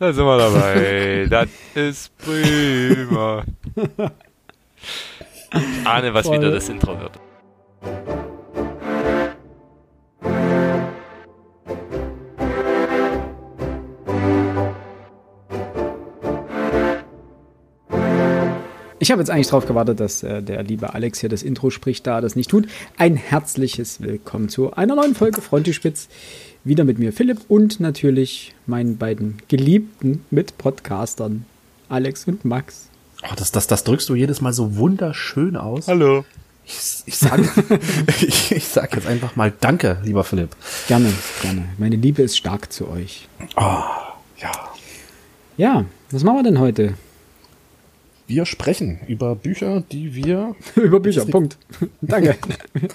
Da 0.00 0.14
sind 0.14 0.24
wir 0.24 0.38
dabei. 0.38 1.26
das 1.28 1.48
ist 1.74 2.16
prima. 2.16 3.44
Ich 5.52 5.86
ahne, 5.86 6.14
was 6.14 6.26
Voll. 6.26 6.38
wieder 6.38 6.50
das 6.50 6.70
Intro 6.70 6.98
wird. 6.98 7.20
Ich 19.10 19.12
habe 19.12 19.22
jetzt 19.22 19.30
eigentlich 19.30 19.48
darauf 19.48 19.66
gewartet, 19.66 19.98
dass 19.98 20.22
äh, 20.22 20.40
der 20.40 20.62
liebe 20.62 20.94
Alex 20.94 21.18
hier 21.18 21.28
das 21.28 21.42
Intro 21.42 21.70
spricht, 21.70 22.06
da 22.06 22.18
er 22.18 22.20
das 22.20 22.36
nicht 22.36 22.48
tut. 22.48 22.68
Ein 22.96 23.16
herzliches 23.16 24.00
Willkommen 24.00 24.48
zu 24.48 24.72
einer 24.74 24.94
neuen 24.94 25.16
Folge 25.16 25.42
Frontispitz. 25.42 26.06
Wieder 26.62 26.84
mit 26.84 27.00
mir 27.00 27.12
Philipp 27.12 27.38
und 27.48 27.80
natürlich 27.80 28.54
meinen 28.66 28.98
beiden 28.98 29.38
geliebten 29.48 30.24
Mitpodcastern 30.30 31.44
Alex 31.88 32.28
und 32.28 32.44
Max. 32.44 32.88
Oh, 33.24 33.34
das, 33.34 33.50
das, 33.50 33.66
das 33.66 33.82
drückst 33.82 34.08
du 34.08 34.14
jedes 34.14 34.40
Mal 34.42 34.52
so 34.52 34.76
wunderschön 34.76 35.56
aus. 35.56 35.88
Hallo. 35.88 36.24
Ich, 36.64 37.02
ich, 37.06 37.16
sag, 37.16 37.40
ich, 38.20 38.52
ich 38.52 38.68
sag 38.68 38.94
jetzt 38.94 39.08
einfach 39.08 39.34
mal 39.34 39.52
Danke, 39.60 39.98
lieber 40.04 40.22
Philipp. 40.22 40.50
Gerne, 40.86 41.12
gerne. 41.42 41.64
Meine 41.78 41.96
Liebe 41.96 42.22
ist 42.22 42.36
stark 42.36 42.72
zu 42.72 42.88
euch. 42.88 43.26
Ja, 43.58 44.12
Ja, 45.56 45.84
was 46.12 46.22
machen 46.22 46.36
wir 46.36 46.44
denn 46.44 46.60
heute? 46.60 46.94
Wir 48.30 48.46
sprechen 48.46 49.00
über 49.08 49.34
Bücher, 49.34 49.82
die 49.92 50.14
wir. 50.14 50.54
Über 50.76 51.00
Bücher, 51.00 51.26
Punkt. 51.26 51.58
Danke. 52.00 52.36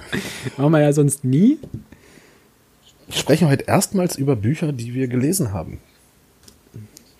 machen 0.57 0.71
wir 0.71 0.81
ja 0.81 0.93
sonst 0.93 1.26
nie. 1.26 1.59
Wir 3.07 3.17
sprechen 3.17 3.49
heute 3.49 3.66
erstmals 3.67 4.16
über 4.16 4.35
Bücher, 4.35 4.71
die 4.71 4.93
wir 4.95 5.07
gelesen 5.07 5.52
haben. 5.53 5.79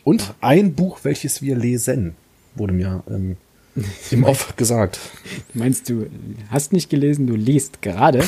Und 0.04 0.34
ein 0.40 0.74
Buch, 0.74 1.00
welches 1.04 1.42
wir 1.42 1.56
lesen, 1.56 2.16
wurde 2.56 2.74
mir 2.74 3.04
ähm, 3.10 3.36
im 4.10 4.24
Off 4.24 4.56
gesagt. 4.56 5.00
Meinst 5.54 5.90
du, 5.90 6.08
hast 6.50 6.72
nicht 6.72 6.90
gelesen, 6.90 7.28
du 7.28 7.36
liest 7.36 7.82
gerade? 7.82 8.24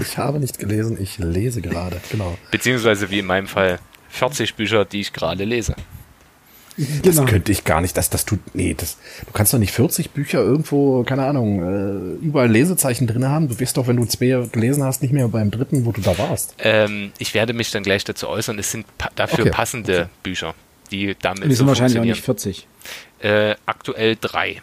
Ich 0.00 0.16
habe 0.16 0.40
nicht 0.40 0.58
gelesen, 0.58 0.96
ich 1.00 1.18
lese 1.18 1.60
gerade. 1.60 2.00
Genau. 2.10 2.36
Beziehungsweise 2.50 3.10
wie 3.10 3.18
in 3.18 3.26
meinem 3.26 3.46
Fall 3.46 3.78
40 4.08 4.54
Bücher, 4.54 4.84
die 4.86 5.00
ich 5.00 5.12
gerade 5.12 5.44
lese. 5.44 5.76
Das 7.02 7.16
Genau. 7.16 7.28
könnte 7.28 7.50
ich 7.50 7.64
gar 7.64 7.80
nicht. 7.80 7.96
Das, 7.96 8.08
das 8.08 8.24
tut. 8.24 8.38
Nee, 8.54 8.74
das, 8.78 8.98
du 9.26 9.32
kannst 9.32 9.52
doch 9.52 9.58
nicht 9.58 9.72
40 9.72 10.10
Bücher 10.10 10.38
irgendwo, 10.40 11.02
keine 11.02 11.24
Ahnung, 11.26 12.18
äh, 12.20 12.24
überall 12.24 12.48
Lesezeichen 12.50 13.06
drin 13.08 13.26
haben. 13.28 13.48
Du 13.48 13.58
wirst 13.58 13.76
doch, 13.76 13.88
wenn 13.88 13.96
du 13.96 14.04
zwei 14.04 14.46
gelesen 14.52 14.84
hast, 14.84 15.02
nicht 15.02 15.12
mehr 15.12 15.26
beim 15.28 15.50
dritten, 15.50 15.84
wo 15.84 15.92
du 15.92 16.00
da 16.00 16.16
warst. 16.18 16.54
Ähm, 16.60 17.10
ich 17.18 17.34
werde 17.34 17.52
mich 17.52 17.70
dann 17.72 17.82
gleich 17.82 18.04
dazu 18.04 18.28
äußern. 18.28 18.58
Es 18.58 18.70
sind 18.70 18.86
pa 18.96 19.10
dafür 19.16 19.40
Okay. 19.46 19.50
passende 19.50 20.08
Bücher, 20.22 20.54
die 20.92 21.16
damit 21.20 21.44
Die 21.44 21.48
so 21.50 21.58
sind 21.58 21.66
wahrscheinlich 21.68 21.98
auch 21.98 22.04
nicht 22.04 22.22
funktionieren. 22.24 22.62
40. 23.20 23.48
Äh, 23.50 23.56
aktuell 23.66 24.16
drei. 24.20 24.62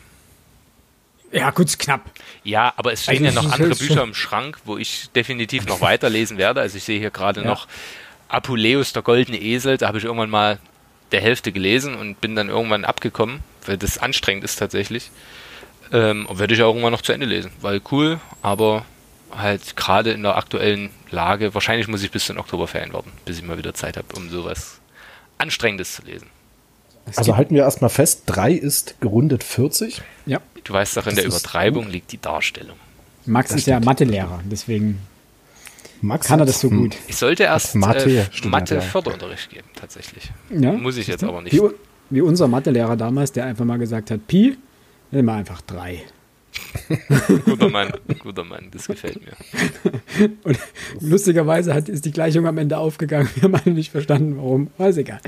Ja, 1.34 1.52
kurz 1.52 1.78
knapp. 1.78 2.02
Ja, 2.46 2.74
aber 2.78 2.94
es 2.94 3.04
stehen 3.04 3.26
Also 3.26 3.36
ja 3.38 3.44
noch 3.44 3.52
das 3.52 3.60
andere 3.60 3.76
Bücher 3.78 3.94
schon- 3.96 4.10
im 4.10 4.14
Schrank, 4.16 4.58
wo 4.64 4.78
ich 4.78 5.10
definitiv 5.16 5.66
noch 5.68 5.82
weiterlesen 5.82 6.38
werde. 6.38 6.62
Also 6.62 6.78
ich 6.78 6.84
sehe 6.86 6.98
hier 7.00 7.12
gerade 7.12 7.42
noch 7.42 7.68
Apuleius, 8.30 8.94
der 8.94 9.02
goldene 9.02 9.42
Esel. 9.42 9.78
Da 9.78 9.88
habe 9.90 9.98
ich 9.98 10.06
irgendwann 10.06 10.30
mal 10.30 10.60
der 11.16 11.22
Hälfte 11.22 11.54
gelesen 11.54 11.96
und 11.96 12.20
bin 12.20 12.36
dann 12.36 12.50
irgendwann 12.50 12.84
abgekommen, 12.84 13.40
weil 13.66 13.78
das 13.78 13.98
anstrengend 13.98 14.44
ist 14.44 14.58
tatsächlich. 14.58 15.12
Ähm, 15.94 16.26
und 16.26 16.40
werde 16.40 16.54
ich 16.54 16.62
auch 16.62 16.68
irgendwann 16.68 16.92
noch 16.92 17.02
zu 17.04 17.14
Ende 17.14 17.26
lesen, 17.26 17.52
weil 17.62 17.80
cool, 17.92 18.20
aber 18.42 18.86
halt 19.32 19.78
gerade 19.78 20.12
in 20.12 20.24
der 20.24 20.36
aktuellen 20.36 20.90
Lage, 21.12 21.54
wahrscheinlich 21.54 21.88
muss 21.88 22.04
ich 22.04 22.12
bis 22.12 22.26
zum 22.26 22.38
Oktoberferien 22.38 22.92
warten, 22.92 23.12
bis 23.24 23.38
ich 23.38 23.44
mal 23.44 23.58
wieder 23.58 23.74
Zeit 23.74 23.96
habe, 23.96 24.08
um 24.16 24.30
sowas 24.30 24.82
Anstrengendes 25.38 25.96
zu 25.96 26.02
lesen. 26.02 26.28
Also 27.16 27.38
halten 27.38 27.56
wir 27.56 27.64
erstmal 27.64 27.90
fest, 27.90 28.24
drei 28.26 28.52
ist 28.52 29.00
gerundet 29.00 29.44
40. 29.44 30.02
Ja. 30.26 30.42
Du 30.64 30.74
weißt 30.74 30.98
doch, 30.98 31.08
in 31.08 31.16
der 31.16 31.24
Das 31.24 31.34
ist 31.34 31.40
Übertreibung 31.40 31.88
liegt 31.88 32.12
die 32.12 32.20
Darstellung. 32.20 32.78
Max 33.26 33.52
Das 33.52 33.60
ist 33.60 33.68
ja. 33.68 33.80
Mathelehrer, 33.80 34.42
deswegen 34.44 35.00
Max 36.06 36.28
kann 36.28 36.40
er 36.40 36.46
das 36.46 36.62
so 36.62 36.70
hm, 36.70 36.78
gut. 36.78 36.98
Ich 37.08 37.18
sollte 37.18 37.44
erst 37.44 37.76
Mathe 37.76 38.10
äh, 38.10 38.48
Mathe. 38.48 38.82
Förderunterricht 38.82 39.50
geben, 39.50 39.68
tatsächlich. 39.76 40.32
Ja, 40.50 40.72
Muss 40.72 40.98
ich 40.98 41.08
jetzt 41.08 41.24
aber 41.24 41.42
nicht. 41.42 41.54
Wie, 41.54 41.62
wie 42.10 42.22
unser 42.22 42.48
Mathelehrer 42.48 42.96
damals, 42.96 43.32
der 43.32 43.46
einfach 43.46 43.66
mal 43.66 43.78
gesagt 43.78 44.12
hat, 44.12 44.28
Pi, 44.28 44.58
nimm 45.12 45.26
mal 45.26 45.38
einfach 45.38 45.62
drei. 45.62 46.04
Guter 47.46 47.70
Mann, 47.70 47.92
guter 48.20 48.44
Mann, 48.44 48.70
das 48.72 48.88
gefällt 48.88 49.20
mir. 49.22 50.30
Und 50.44 50.58
lustigerweise 51.02 51.74
hat, 51.74 51.90
ist 51.90 52.06
die 52.06 52.12
Gleichung 52.12 52.48
am 52.48 52.58
Ende 52.58 52.78
aufgegangen. 52.78 53.30
Wir 53.36 53.44
haben 53.44 53.56
alle 53.56 53.74
nicht 53.74 53.92
verstanden, 53.92 54.38
warum. 54.38 54.70
Aber 54.78 54.90
ist 54.90 54.98
egal. 54.98 55.20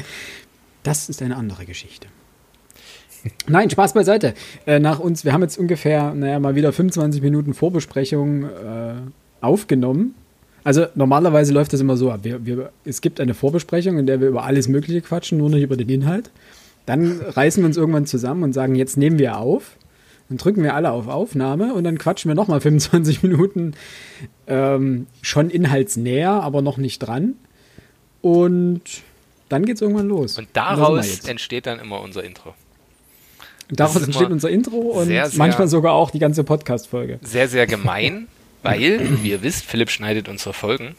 Das 0.83 1.09
ist 1.09 1.21
eine 1.21 1.35
andere 1.35 1.65
Geschichte. 1.65 2.07
Nein, 3.47 3.69
Spaß 3.69 3.93
beiseite. 3.93 4.33
Äh, 4.65 4.79
nach 4.79 4.99
uns, 4.99 5.25
wir 5.25 5.33
haben 5.33 5.41
jetzt 5.41 5.57
ungefähr, 5.57 6.13
naja, 6.13 6.39
mal 6.39 6.55
wieder 6.55 6.71
25 6.71 7.21
Minuten 7.21 7.53
Vorbesprechung 7.53 8.43
äh, 8.45 8.95
aufgenommen. 9.41 10.15
Also 10.67 10.87
normalerweise 10.95 11.53
läuft 11.53 11.71
das 11.71 11.79
immer 11.79 11.95
so 11.95 12.11
ab. 12.11 12.19
Wir, 12.23 12.45
wir, 12.45 12.71
es 12.83 12.99
gibt 12.99 13.21
eine 13.21 13.33
Vorbesprechung, 13.33 13.97
in 13.97 14.05
der 14.05 14.19
wir 14.19 14.27
über 14.27 14.43
alles 14.43 14.67
Mögliche 14.67 14.99
quatschen, 14.99 15.37
nur 15.37 15.49
nicht 15.49 15.61
über 15.63 15.77
den 15.77 15.87
Inhalt. 15.87 16.29
Dann 16.85 17.21
reißen 17.21 17.63
wir 17.63 17.67
uns 17.67 17.77
irgendwann 17.77 18.05
zusammen 18.05 18.43
und 18.43 18.51
sagen, 18.51 18.75
jetzt 18.75 18.97
nehmen 18.97 19.17
wir 19.17 19.37
auf. 19.37 19.77
Dann 20.27 20.37
drücken 20.37 20.63
wir 20.63 20.75
alle 20.75 20.91
auf 20.91 21.07
Aufnahme 21.07 21.73
und 21.73 21.85
dann 21.85 21.97
quatschen 21.97 22.27
wir 22.29 22.35
nochmal 22.35 22.59
25 22.59 23.23
Minuten 23.23 23.75
ähm, 24.47 25.07
schon 25.21 25.49
inhaltsnäher, 25.49 26.31
aber 26.31 26.61
noch 26.61 26.75
nicht 26.75 26.99
dran. 26.99 27.35
Und 28.21 28.81
dann 29.47 29.63
geht's 29.65 29.79
irgendwann 29.79 30.09
los. 30.09 30.37
Und 30.37 30.49
daraus 30.51 31.21
entsteht 31.29 31.65
dann 31.65 31.79
immer 31.79 32.01
unser 32.01 32.25
Intro. 32.25 32.53
Daraus 33.69 34.01
entsteht 34.01 34.31
unser 34.31 34.49
Intro 34.49 34.75
und 34.75 35.07
sehr, 35.07 35.29
sehr- 35.29 35.37
manchmal 35.37 35.69
sogar 35.69 35.93
auch 35.93 36.11
die 36.11 36.19
ganze 36.19 36.43
Podcast-Folge. 36.43 37.19
Sehr, 37.21 37.47
sehr 37.47 37.67
gemein, 37.67 38.27
weil, 38.63 39.23
wie 39.23 39.31
ihr 39.31 39.41
wisst, 39.41 39.65
Philipp 39.65 39.89
schneidet 39.89 40.27
unsere 40.27 40.53
Folgen. 40.53 40.95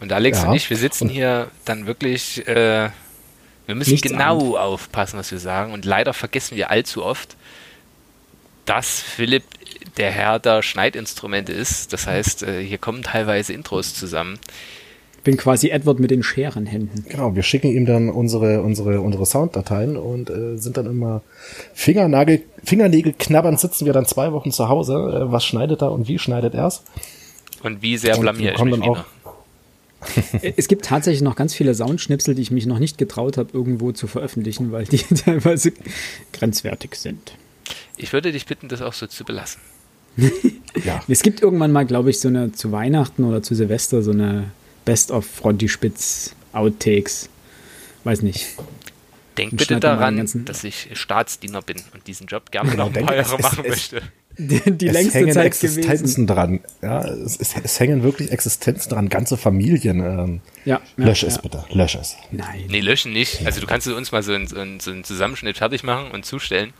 Und 0.00 0.12
Alex 0.12 0.42
Ja. 0.42 0.48
und 0.48 0.54
ich, 0.56 0.68
wir 0.70 0.76
sitzen 0.76 1.08
hier 1.08 1.50
dann 1.64 1.86
wirklich, 1.86 2.46
äh, 2.46 2.90
wir 3.66 3.74
müssen 3.74 3.92
Nichts 3.92 4.08
genau 4.08 4.56
aufpassen, 4.56 5.18
was 5.18 5.30
wir 5.30 5.38
sagen. 5.38 5.72
Und 5.72 5.84
leider 5.84 6.12
vergessen 6.12 6.56
wir 6.56 6.70
allzu 6.70 7.04
oft, 7.04 7.36
dass 8.66 9.00
Philipp 9.00 9.44
der 9.96 10.10
Herr 10.10 10.38
der 10.38 10.62
Schneidinstrumente 10.62 11.52
ist. 11.52 11.92
Das 11.92 12.06
heißt, 12.06 12.42
äh, 12.42 12.62
hier 12.62 12.78
kommen 12.78 13.02
teilweise 13.02 13.52
Intros 13.52 13.94
zusammen. 13.94 14.38
Bin 15.24 15.36
quasi 15.38 15.70
Edward 15.70 15.98
mit 16.00 16.10
den 16.10 16.22
Scherenhänden. 16.22 17.06
Genau, 17.08 17.34
wir 17.34 17.42
schicken 17.42 17.68
ihm 17.68 17.86
dann 17.86 18.10
unsere, 18.10 18.60
unsere, 18.62 19.00
unsere 19.00 19.24
Sounddateien 19.26 19.96
und 19.96 20.28
äh, 20.30 20.56
sind 20.58 20.76
dann 20.76 20.86
immer 20.86 21.22
Fingernagel, 21.72 22.42
Fingernägel 22.62 23.14
knabbernd 23.18 23.58
sitzen 23.58 23.86
wir 23.86 23.92
dann 23.94 24.04
zwei 24.06 24.32
Wochen 24.32 24.52
zu 24.52 24.68
Hause. 24.68 24.92
Äh, 24.94 25.32
was 25.32 25.44
schneidet 25.44 25.82
er 25.82 25.92
und 25.92 26.08
wie 26.08 26.18
schneidet 26.18 26.54
er's? 26.54 26.82
Und 27.62 27.80
wie 27.82 27.96
sehr 27.96 28.14
Und 28.16 28.20
blamier 28.20 28.42
wir 28.44 28.50
ich 28.52 28.56
kommen 28.58 28.70
mich 28.72 28.80
dann 28.80 28.90
wieder. 28.90 29.00
auch- 29.00 29.04
Es 30.58 30.68
gibt 30.68 30.84
tatsächlich 30.84 31.22
noch 31.22 31.34
ganz 31.36 31.54
viele 31.54 31.74
Soundschnipsel, 31.74 32.34
die 32.34 32.42
ich 32.42 32.50
mich 32.50 32.66
noch 32.66 32.78
nicht 32.78 32.98
getraut 32.98 33.38
habe, 33.38 33.48
irgendwo 33.54 33.92
zu 33.92 34.06
veröffentlichen, 34.06 34.70
weil 34.72 34.84
die 34.84 34.98
teilweise 35.24 35.72
grenzwertig 36.34 36.96
sind. 36.96 37.32
Ich 37.96 38.12
würde 38.12 38.30
dich 38.30 38.44
bitten, 38.44 38.68
das 38.68 38.82
auch 38.82 38.92
so 38.92 39.06
zu 39.06 39.24
belassen. 39.24 39.60
Ja, 40.84 41.00
Es 41.08 41.22
gibt 41.22 41.40
irgendwann 41.40 41.70
mal, 41.70 41.86
glaube 41.86 42.10
ich, 42.10 42.18
so 42.18 42.26
eine 42.26 42.50
zu 42.50 42.72
Weihnachten 42.72 43.22
oder 43.24 43.42
zu 43.44 43.54
Silvester 43.54 44.02
so 44.02 44.10
eine 44.10 44.46
Best 44.84 45.10
of 45.10 45.26
Frontispitz 45.26 46.34
Outtakes. 46.52 47.28
Weiß 48.04 48.22
nicht. 48.22 48.46
Denk 49.38 49.52
Und 49.52 49.58
bitte 49.58 49.80
daran, 49.80 50.28
dass 50.44 50.62
ich 50.62 50.88
Staatsdiener 50.92 51.62
bin 51.62 51.76
und 51.92 52.06
diesen 52.06 52.26
Job 52.26 52.50
gerne 52.52 52.70
Genau, 52.70 52.88
noch 52.88 52.94
ein 52.96 53.06
paar 53.06 53.16
Jahre 53.16 53.36
es- 53.36 53.42
machen 53.42 53.64
es- 53.64 53.70
möchte. 53.70 54.02
Die, 54.36 54.58
die 54.76 54.88
es 54.88 54.92
längste 54.92 55.18
hängen 55.20 55.32
Zeit 55.32 55.46
Existenzen 55.46 55.96
gewesen. 55.96 56.26
dran. 56.26 56.60
Ja, 56.82 57.04
es, 57.04 57.36
es, 57.40 57.54
es 57.62 57.78
hängen 57.78 58.02
wirklich 58.02 58.32
Existenzen 58.32 58.90
dran, 58.90 59.08
ganze 59.08 59.36
Familien. 59.36 60.00
Ähm, 60.00 60.40
Ja, 60.64 60.80
ja, 60.96 61.04
lösch 61.04 61.22
es 61.22 61.36
ja. 61.36 61.40
bitte, 61.42 61.64
lösch 61.70 61.94
es. 61.94 62.16
Nein. 62.32 62.64
Nee, 62.68 62.80
löschen 62.80 63.12
nicht. 63.12 63.46
Also 63.46 63.60
du 63.60 63.66
kannst 63.68 63.86
uns 63.86 64.10
mal 64.10 64.24
so 64.24 64.32
einen, 64.32 64.48
so 64.48 64.56
einen, 64.58 64.80
so 64.80 64.90
einen 64.90 65.04
Zusammenschnitt 65.04 65.58
fertig 65.58 65.84
machen 65.84 66.10
und 66.10 66.24
zustellen. 66.26 66.72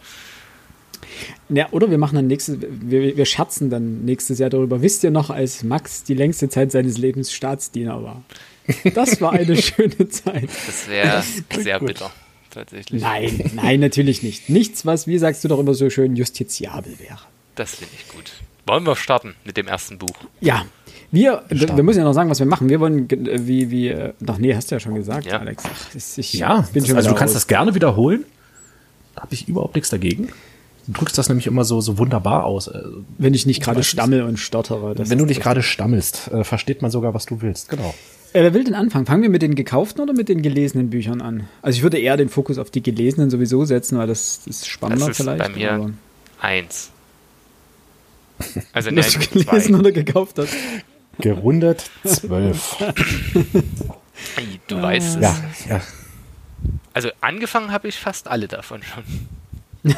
Ja, 1.49 1.69
oder 1.71 1.91
wir 1.91 1.99
machen 1.99 2.17
dann 2.17 2.27
nächstes, 2.27 2.59
wir, 2.61 3.17
wir 3.17 3.25
scherzen 3.27 3.71
dann 3.71 4.05
nächstes 4.05 4.39
Jahr 4.39 4.51
darüber. 4.51 4.83
Wisst 4.83 5.05
ihr 5.05 5.11
noch, 5.11 5.31
als 5.31 5.63
Max 5.65 6.05
die 6.05 6.15
längste 6.15 6.49
Zeit 6.49 6.73
seines 6.73 6.99
Lebens 6.99 7.33
Staatsdiener 7.33 8.03
war? 8.03 8.23
Das 8.95 9.21
war 9.21 9.33
eine 9.33 9.57
schöne 9.61 10.09
Zeit. 10.09 10.49
Das 10.67 10.89
wäre 10.89 11.23
sehr 11.61 11.79
gut. 11.79 11.89
bitter. 11.89 12.11
Tatsächlich. 12.51 13.03
Nein, 13.03 13.51
nein, 13.55 13.81
natürlich 13.81 14.23
nicht. 14.23 14.49
Nichts, 14.49 14.87
was, 14.87 15.07
wie 15.07 15.19
sagst 15.19 15.43
du 15.45 15.49
doch 15.49 15.59
immer 15.59 15.75
so 15.75 15.91
schön, 15.91 16.15
justiziabel 16.17 16.99
wäre. 17.01 17.19
Das 17.57 17.75
finde 17.75 17.93
ich 17.99 18.09
gut. 18.09 18.33
Wollen 18.67 18.87
wir 18.87 18.97
starten 18.97 19.35
mit 19.45 19.57
dem 19.57 19.67
ersten 19.67 19.99
Buch? 19.99 20.15
Ja, 20.41 20.65
wir, 21.11 21.43
Starten. 21.53 21.77
wir 21.77 21.83
müssen 21.85 21.99
ja 21.99 22.05
noch 22.05 22.13
sagen, 22.15 22.31
was 22.31 22.39
wir 22.39 22.47
machen. 22.47 22.69
Wir 22.69 22.81
wollen, 22.81 23.11
äh, 23.11 23.47
wie, 23.47 23.71
wie, 23.71 23.89
äh, 23.89 24.13
ach 24.27 24.39
nee, 24.39 24.55
hast 24.55 24.71
du 24.71 24.77
ja 24.77 24.81
schon 24.81 24.95
gesagt, 24.95 25.27
Ja. 25.27 25.39
Alex. 25.39 25.65
Ach, 25.67 25.95
ich 25.95 26.33
Ja, 26.35 26.61
bin 26.73 26.83
das, 26.83 26.89
schon 26.89 26.97
also 26.97 27.11
du 27.11 27.15
kannst 27.17 27.35
raus. 27.35 27.43
das 27.43 27.47
gerne 27.49 27.75
wiederholen. 27.75 28.25
Da 29.15 29.23
habe 29.23 29.35
ich 29.35 29.47
überhaupt 29.49 29.75
nichts 29.75 29.91
dagegen. 29.91 30.29
Du 30.87 30.93
drückst 30.93 31.17
das 31.17 31.29
nämlich 31.29 31.47
immer 31.47 31.65
so, 31.65 31.81
so 31.81 31.97
wunderbar 31.99 32.45
aus. 32.45 32.69
Äh, 32.69 32.83
Wenn 33.19 33.33
ich 33.35 33.47
nicht 33.47 33.63
gerade 33.63 33.83
stammel 33.83 34.23
und 34.23 34.39
stottere. 34.39 34.95
Das 34.95 35.09
Wenn 35.11 35.19
du 35.19 35.25
nicht 35.25 35.39
das- 35.39 35.45
gerade 35.45 35.63
stammelst, 35.63 36.29
äh, 36.33 36.45
versteht 36.45 36.83
man 36.83 36.91
sogar, 36.91 37.15
was 37.15 37.25
du 37.27 37.41
willst. 37.41 37.69
Genau. 37.71 37.95
Äh, 38.35 38.43
wer 38.43 38.53
will 38.55 38.65
denn 38.65 38.75
anfangen? 38.75 39.07
Fangen 39.07 39.23
wir 39.23 39.31
mit 39.31 39.43
den 39.43 39.55
gekauften 39.55 40.03
oder 40.03 40.13
mit 40.13 40.29
den 40.29 40.43
gelesenen 40.43 40.91
Büchern 40.91 41.21
an? 41.23 41.49
Also 41.63 41.77
ich 41.79 41.83
würde 41.83 41.99
eher 41.99 42.17
den 42.17 42.29
Fokus 42.29 42.59
auf 42.59 42.71
die 42.71 42.83
gelesenen 42.83 43.31
sowieso 43.31 43.65
setzen, 43.65 43.97
weil 43.97 44.09
das 44.09 44.41
ist 44.47 44.67
spannender 44.69 45.07
Das 45.09 45.19
ist 45.19 45.25
vielleicht. 45.25 45.39
bei 45.43 45.49
mir 45.49 45.73
aber- 45.73 45.91
eins. 46.41 46.91
Also 48.73 48.91
Dass 48.91 49.15
nein, 49.17 49.23
du 49.33 49.45
gelesen 49.45 49.73
zwei. 49.75 49.79
oder 49.79 49.93
gekauft 49.93 50.39
hast. 50.39 50.53
Gerundet 51.21 51.89
zwölf. 52.05 52.77
Du 54.67 54.83
weißt 54.83 55.17
es. 55.17 55.23
ja, 55.23 55.37
ja. 55.69 55.81
Also 56.93 57.11
angefangen 57.21 57.71
habe 57.71 57.87
ich 57.89 57.97
fast 57.97 58.27
alle 58.27 58.49
davon 58.49 58.81
schon. 58.83 59.05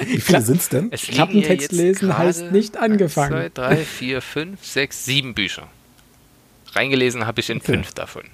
Wie 0.00 0.20
viele 0.20 0.42
sind's 0.42 0.68
denn? 0.68 0.88
Es 0.90 1.02
liegen 1.06 1.14
Klappentext 1.16 1.72
lesen 1.72 2.16
heißt 2.18 2.52
nicht 2.52 2.76
angefangen. 2.76 3.34
Eins, 3.34 3.54
zwei, 3.54 3.62
drei, 3.68 3.76
vier, 3.84 4.20
fünf, 4.22 4.64
sechs, 4.64 5.04
sieben 5.04 5.34
Bücher. 5.34 5.68
Reingelesen 6.72 7.26
habe 7.26 7.40
ich 7.40 7.50
in 7.50 7.58
Okay. 7.58 7.72
fünf 7.72 7.92
davon. 7.92 8.24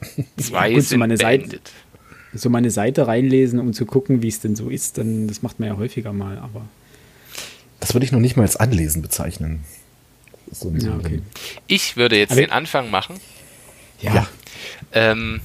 Zwei 0.36 0.72
gut, 0.74 0.82
so 0.82 0.88
sind 0.90 0.98
meine 1.00 1.16
Seite-. 1.16 1.60
So 2.34 2.50
meine 2.50 2.70
Seite 2.70 3.06
reinlesen, 3.06 3.58
um 3.58 3.72
zu 3.72 3.86
gucken, 3.86 4.22
wie 4.22 4.28
es 4.28 4.38
denn 4.40 4.54
so 4.54 4.68
ist, 4.68 4.98
dann 4.98 5.26
das 5.28 5.42
macht 5.42 5.58
man 5.60 5.68
ja 5.70 5.76
häufiger 5.76 6.12
mal, 6.12 6.38
aber 6.38 6.64
Das 7.80 7.94
würde 7.94 8.04
ich 8.04 8.12
noch 8.12 8.20
nicht 8.20 8.36
mal 8.36 8.42
als 8.42 8.56
Anlesen 8.56 9.02
bezeichnen. 9.02 9.64
So, 10.52 10.72
so 10.76 10.86
ja, 10.88 10.94
okay. 10.96 11.22
Ich 11.66 11.96
würde 11.96 12.16
jetzt 12.18 12.32
Aber- 12.32 12.40
den 12.40 12.50
Anfang 12.52 12.90
machen 12.90 13.16
Ja. 14.00 14.14
Ja. 14.14 14.28
ähm, 14.92 15.40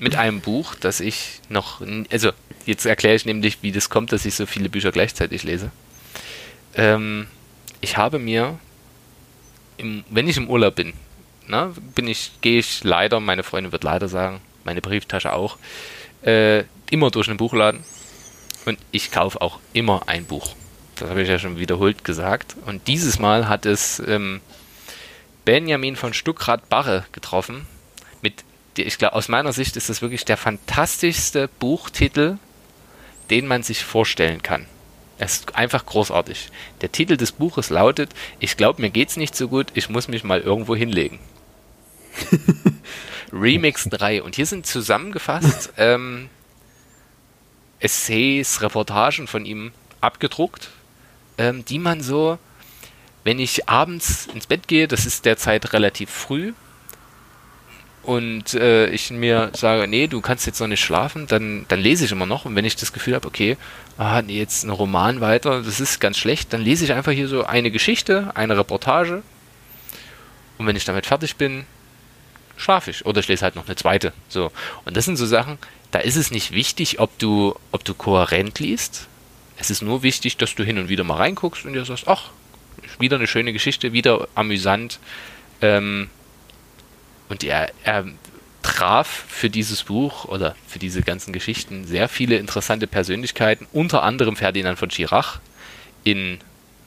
mit 0.00 0.16
einem 0.16 0.40
Buch, 0.40 0.74
das 0.74 1.00
ich 1.00 1.40
noch, 1.48 1.80
also 2.10 2.30
jetzt 2.66 2.86
erkläre 2.86 3.14
ich 3.14 3.24
nämlich, 3.24 3.62
wie 3.62 3.72
das 3.72 3.90
kommt, 3.90 4.12
dass 4.12 4.24
ich 4.24 4.34
so 4.34 4.46
viele 4.46 4.68
Bücher 4.68 4.92
gleichzeitig 4.92 5.42
lese. 5.42 5.70
Ähm, 6.74 7.26
ich 7.80 7.96
habe 7.96 8.18
mir, 8.18 8.58
im, 9.76 10.04
wenn 10.10 10.28
ich 10.28 10.36
im 10.36 10.48
Urlaub 10.48 10.74
bin, 10.74 10.94
ne, 11.46 11.72
bin 11.94 12.08
ich, 12.08 12.32
gehe 12.40 12.58
ich 12.58 12.84
leider, 12.84 13.20
meine 13.20 13.42
Freundin 13.42 13.72
wird 13.72 13.84
leider 13.84 14.08
sagen, 14.08 14.40
meine 14.64 14.80
Brieftasche 14.80 15.32
auch, 15.32 15.58
äh, 16.22 16.64
immer 16.90 17.10
durch 17.10 17.28
einen 17.28 17.36
Buchladen 17.36 17.84
und 18.66 18.78
ich 18.90 19.10
kaufe 19.10 19.40
auch 19.40 19.60
immer 19.72 20.02
ein 20.06 20.24
Buch. 20.24 20.54
Das 20.96 21.10
habe 21.10 21.22
ich 21.22 21.28
ja 21.28 21.38
schon 21.38 21.58
wiederholt 21.58 22.04
gesagt. 22.04 22.56
Und 22.66 22.86
dieses 22.86 23.18
Mal 23.18 23.48
hat 23.48 23.66
es 23.66 24.00
ähm, 24.06 24.40
Benjamin 25.44 25.96
von 25.96 26.14
Stuckrad-Barre 26.14 27.04
getroffen. 27.12 27.66
Mit, 28.22 28.44
ich 28.76 28.98
glaube, 28.98 29.14
aus 29.14 29.28
meiner 29.28 29.52
Sicht 29.52 29.76
ist 29.76 29.88
das 29.88 30.02
wirklich 30.02 30.24
der 30.24 30.36
fantastischste 30.36 31.48
Buchtitel, 31.58 32.38
den 33.34 33.48
man 33.48 33.64
sich 33.64 33.82
vorstellen 33.82 34.44
kann. 34.44 34.66
Es 35.18 35.38
ist 35.38 35.56
einfach 35.56 35.84
großartig. 35.86 36.50
Der 36.82 36.92
Titel 36.92 37.16
des 37.16 37.32
Buches 37.32 37.68
lautet: 37.68 38.10
Ich 38.38 38.56
glaube, 38.56 38.80
mir 38.80 38.90
geht's 38.90 39.16
nicht 39.16 39.34
so 39.34 39.48
gut, 39.48 39.72
ich 39.74 39.88
muss 39.88 40.06
mich 40.06 40.22
mal 40.22 40.40
irgendwo 40.40 40.76
hinlegen. 40.76 41.18
Remix 43.32 43.88
3. 43.90 44.22
Und 44.22 44.36
hier 44.36 44.46
sind 44.46 44.66
zusammengefasst 44.66 45.72
ähm, 45.78 46.30
Essays, 47.80 48.62
Reportagen 48.62 49.26
von 49.26 49.44
ihm 49.44 49.72
abgedruckt, 50.00 50.70
ähm, 51.36 51.64
die 51.64 51.80
man 51.80 52.02
so, 52.02 52.38
wenn 53.24 53.40
ich 53.40 53.68
abends 53.68 54.28
ins 54.32 54.46
Bett 54.46 54.68
gehe, 54.68 54.86
das 54.86 55.06
ist 55.06 55.24
derzeit 55.24 55.72
relativ 55.72 56.08
früh, 56.08 56.52
und 58.04 58.54
äh, 58.54 58.88
ich 58.88 59.10
mir 59.10 59.50
sage, 59.54 59.88
nee, 59.88 60.06
du 60.06 60.20
kannst 60.20 60.46
jetzt 60.46 60.60
noch 60.60 60.68
nicht 60.68 60.84
schlafen, 60.84 61.26
dann, 61.26 61.64
dann 61.68 61.80
lese 61.80 62.04
ich 62.04 62.12
immer 62.12 62.26
noch. 62.26 62.44
Und 62.44 62.54
wenn 62.54 62.64
ich 62.64 62.76
das 62.76 62.92
Gefühl 62.92 63.14
habe, 63.14 63.26
okay, 63.26 63.56
ah, 63.96 64.20
nee, 64.20 64.38
jetzt 64.38 64.64
ein 64.64 64.70
Roman 64.70 65.20
weiter, 65.20 65.62
das 65.62 65.80
ist 65.80 66.00
ganz 66.00 66.18
schlecht, 66.18 66.52
dann 66.52 66.60
lese 66.60 66.84
ich 66.84 66.92
einfach 66.92 67.12
hier 67.12 67.28
so 67.28 67.44
eine 67.44 67.70
Geschichte, 67.70 68.32
eine 68.34 68.58
Reportage. 68.58 69.22
Und 70.58 70.66
wenn 70.66 70.76
ich 70.76 70.84
damit 70.84 71.06
fertig 71.06 71.36
bin, 71.36 71.64
schlafe 72.56 72.90
ich. 72.90 73.06
Oder 73.06 73.20
ich 73.20 73.28
lese 73.28 73.42
halt 73.42 73.56
noch 73.56 73.66
eine 73.66 73.76
zweite. 73.76 74.12
So. 74.28 74.52
Und 74.84 74.96
das 74.96 75.06
sind 75.06 75.16
so 75.16 75.26
Sachen, 75.26 75.58
da 75.90 75.98
ist 75.98 76.16
es 76.16 76.30
nicht 76.30 76.52
wichtig, 76.52 77.00
ob 77.00 77.18
du, 77.18 77.54
ob 77.72 77.84
du 77.84 77.94
kohärent 77.94 78.60
liest. 78.60 79.08
Es 79.56 79.70
ist 79.70 79.82
nur 79.82 80.02
wichtig, 80.02 80.36
dass 80.36 80.54
du 80.54 80.64
hin 80.64 80.78
und 80.78 80.88
wieder 80.88 81.04
mal 81.04 81.16
reinguckst 81.16 81.64
und 81.64 81.72
dir 81.72 81.84
sagst, 81.84 82.08
ach, 82.08 82.30
wieder 82.98 83.16
eine 83.16 83.26
schöne 83.26 83.52
Geschichte, 83.52 83.92
wieder 83.92 84.28
amüsant. 84.34 84.98
Ähm, 85.62 86.10
und 87.28 87.44
er, 87.44 87.70
er 87.84 88.06
traf 88.62 89.24
für 89.28 89.50
dieses 89.50 89.84
Buch 89.84 90.24
oder 90.24 90.56
für 90.66 90.78
diese 90.78 91.02
ganzen 91.02 91.32
Geschichten 91.32 91.84
sehr 91.84 92.08
viele 92.08 92.36
interessante 92.36 92.86
Persönlichkeiten, 92.86 93.66
unter 93.72 94.02
anderem 94.02 94.36
Ferdinand 94.36 94.78
von 94.78 94.90
Schirach 94.90 95.40
in 96.02 96.38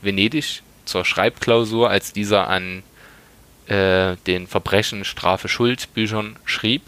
Venedig 0.02 0.64
zur 0.86 1.06
Schreibklausur, 1.06 1.90
als 1.90 2.14
dieser 2.14 2.48
an 2.48 2.84
äh, 3.68 4.16
den 4.26 4.48
Verbrechen, 4.48 5.06
Strafe, 5.06 5.48
Schuld 5.48 5.94
Büchern 5.94 6.38
schrieb. 6.46 6.82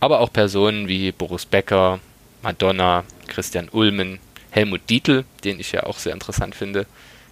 Aber 0.00 0.20
auch 0.20 0.32
Personen 0.32 0.88
wie 0.88 1.12
Boris 1.12 1.46
Becker, 1.46 2.00
Madonna, 2.42 3.04
Christian 3.28 3.68
Ulmen, 3.70 4.18
Helmut 4.50 4.80
Dietl, 4.88 5.24
den 5.44 5.60
ich 5.60 5.72
ja 5.72 5.84
auch 5.84 5.98
sehr 5.98 6.14
interessant 6.14 6.54
finde, 6.54 6.86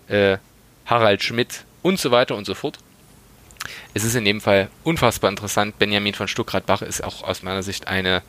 äh, 0.08 0.38
Harald 0.86 1.22
Schmidt 1.22 1.64
und 1.82 1.98
so 1.98 2.10
weiter 2.10 2.36
und 2.36 2.44
so 2.44 2.54
fort. 2.54 2.78
Es 3.94 4.04
ist 4.04 4.14
in 4.14 4.24
dem 4.24 4.40
Fall 4.40 4.70
unfassbar 4.84 5.30
interessant. 5.30 5.78
Benjamin 5.78 6.14
von 6.14 6.28
Stuckrad-Bach 6.28 6.82
ist 6.82 7.02
auch 7.02 7.22
aus 7.22 7.42
meiner 7.42 7.62
Sicht 7.62 7.88
eine 7.88 8.22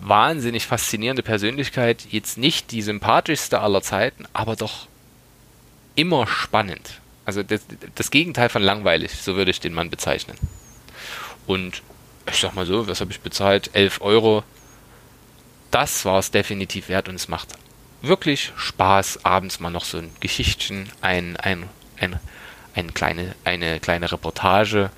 wahnsinnig 0.00 0.66
faszinierende 0.66 1.22
Persönlichkeit. 1.22 2.06
Jetzt 2.10 2.38
nicht 2.38 2.70
die 2.70 2.82
sympathischste 2.82 3.60
aller 3.60 3.82
Zeiten, 3.82 4.26
aber 4.32 4.56
doch 4.56 4.86
immer 5.94 6.26
spannend. 6.26 7.00
Also 7.24 7.42
das, 7.42 7.62
das 7.94 8.10
Gegenteil 8.10 8.48
von 8.48 8.62
langweilig, 8.62 9.12
so 9.20 9.36
würde 9.36 9.50
ich 9.50 9.60
den 9.60 9.74
Mann 9.74 9.90
bezeichnen. 9.90 10.36
Und 11.46 11.82
ich 12.30 12.36
sag 12.36 12.54
mal 12.54 12.66
so, 12.66 12.86
was 12.86 13.00
habe 13.00 13.10
ich 13.10 13.20
bezahlt? 13.20 13.70
11 13.72 14.00
Euro. 14.00 14.44
Das 15.70 16.04
war 16.04 16.18
es 16.18 16.30
definitiv 16.30 16.88
wert 16.88 17.08
und 17.08 17.16
es 17.16 17.28
macht 17.28 17.48
wirklich 18.02 18.52
Spaß, 18.56 19.24
abends 19.24 19.60
mal 19.60 19.70
noch 19.70 19.84
so 19.84 19.98
ein 19.98 20.10
Geschichtchen, 20.20 20.88
ein, 21.00 21.36
ein, 21.36 21.68
ein 21.98 22.20
eine 22.76 22.92
kleine, 22.92 23.34
eine 23.44 23.80
kleine 23.80 24.12
Reportage 24.12 24.90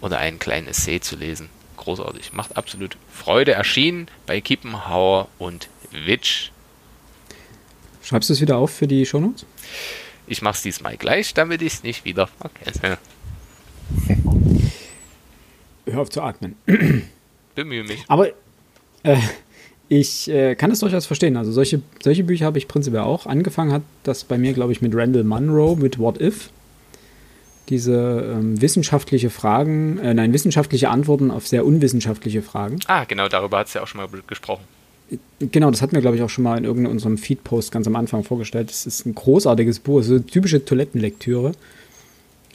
oder 0.00 0.18
einen 0.18 0.38
kleinen 0.38 0.68
Essay 0.68 1.00
zu 1.00 1.16
lesen. 1.16 1.48
Großartig. 1.76 2.32
Macht 2.32 2.56
absolut 2.56 2.96
Freude. 3.12 3.52
Erschienen 3.52 4.08
bei 4.26 4.40
Kiepenhauer 4.40 5.28
und 5.38 5.68
Witsch. 5.90 6.50
Schreibst 8.02 8.30
du 8.30 8.34
es 8.34 8.40
wieder 8.40 8.56
auf 8.56 8.70
für 8.70 8.86
die 8.86 9.04
Shownotes? 9.04 9.44
Ich 10.28 10.40
mache 10.42 10.54
es 10.54 10.62
diesmal 10.62 10.96
gleich, 10.96 11.34
damit 11.34 11.62
ich 11.62 11.74
es 11.74 11.82
nicht 11.82 12.04
wieder 12.04 12.28
vergesse. 12.28 12.98
Hör 15.86 16.00
auf 16.00 16.10
zu 16.10 16.22
atmen. 16.22 16.56
Bemühe 17.54 17.84
mich. 17.84 18.04
Aber 18.08 18.28
äh, 19.02 19.16
ich 19.88 20.28
äh, 20.28 20.54
kann 20.54 20.70
das 20.70 20.80
durchaus 20.80 21.06
verstehen. 21.06 21.36
Also 21.36 21.52
solche, 21.52 21.80
solche 22.02 22.24
Bücher 22.24 22.46
habe 22.46 22.58
ich 22.58 22.68
prinzipiell 22.68 23.02
auch. 23.02 23.26
Angefangen 23.26 23.72
hat 23.72 23.82
das 24.02 24.24
bei 24.24 24.38
mir, 24.38 24.52
glaube 24.52 24.72
ich, 24.72 24.82
mit 24.82 24.94
Randall 24.94 25.24
Munro, 25.24 25.76
mit 25.76 25.98
What 25.98 26.20
If. 26.20 26.50
Diese 27.68 28.32
ähm, 28.32 28.60
wissenschaftliche 28.60 29.30
Fragen, 29.30 29.98
äh, 29.98 30.14
nein, 30.14 30.32
wissenschaftliche 30.32 30.88
Antworten 30.88 31.30
auf 31.30 31.48
sehr 31.48 31.66
unwissenschaftliche 31.66 32.42
Fragen. 32.42 32.78
Ah, 32.86 33.04
genau, 33.04 33.28
darüber 33.28 33.58
hat 33.58 33.66
es 33.66 33.74
ja 33.74 33.82
auch 33.82 33.88
schon 33.88 34.00
mal 34.00 34.08
gesprochen. 34.26 34.62
Genau, 35.38 35.70
das 35.70 35.82
hatten 35.82 35.94
wir, 35.94 36.00
glaube 36.00 36.16
ich, 36.16 36.22
auch 36.22 36.30
schon 36.30 36.44
mal 36.44 36.58
in 36.58 36.64
irgendeinem 36.64 36.92
unserem 36.92 37.18
Feed-Post 37.18 37.70
ganz 37.70 37.86
am 37.86 37.96
Anfang 37.96 38.24
vorgestellt. 38.24 38.70
Das 38.70 38.86
ist 38.86 39.06
ein 39.06 39.14
großartiges 39.14 39.80
Buch, 39.80 40.02
so 40.02 40.14
eine 40.14 40.26
typische 40.26 40.64
Toilettenlektüre. 40.64 41.52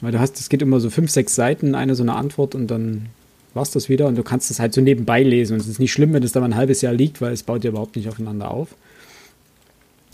Weil 0.00 0.12
du 0.12 0.18
hast, 0.18 0.38
es 0.40 0.48
geht 0.48 0.62
immer 0.62 0.80
so 0.80 0.90
fünf, 0.90 1.10
sechs 1.10 1.34
Seiten, 1.34 1.74
eine 1.74 1.94
so 1.94 2.02
eine 2.02 2.14
Antwort 2.14 2.54
und 2.54 2.66
dann 2.66 3.06
war's 3.54 3.70
das 3.70 3.88
wieder 3.88 4.06
und 4.06 4.16
du 4.16 4.22
kannst 4.22 4.50
es 4.50 4.58
halt 4.58 4.74
so 4.74 4.80
nebenbei 4.80 5.22
lesen. 5.22 5.54
Und 5.54 5.60
es 5.60 5.68
ist 5.68 5.78
nicht 5.78 5.92
schlimm, 5.92 6.12
wenn 6.12 6.22
es 6.22 6.32
da 6.32 6.40
mal 6.40 6.46
ein 6.46 6.56
halbes 6.56 6.80
Jahr 6.82 6.92
liegt, 6.92 7.20
weil 7.20 7.32
es 7.32 7.42
baut 7.42 7.64
ja 7.64 7.70
überhaupt 7.70 7.96
nicht 7.96 8.08
aufeinander 8.08 8.50
auf. 8.50 8.68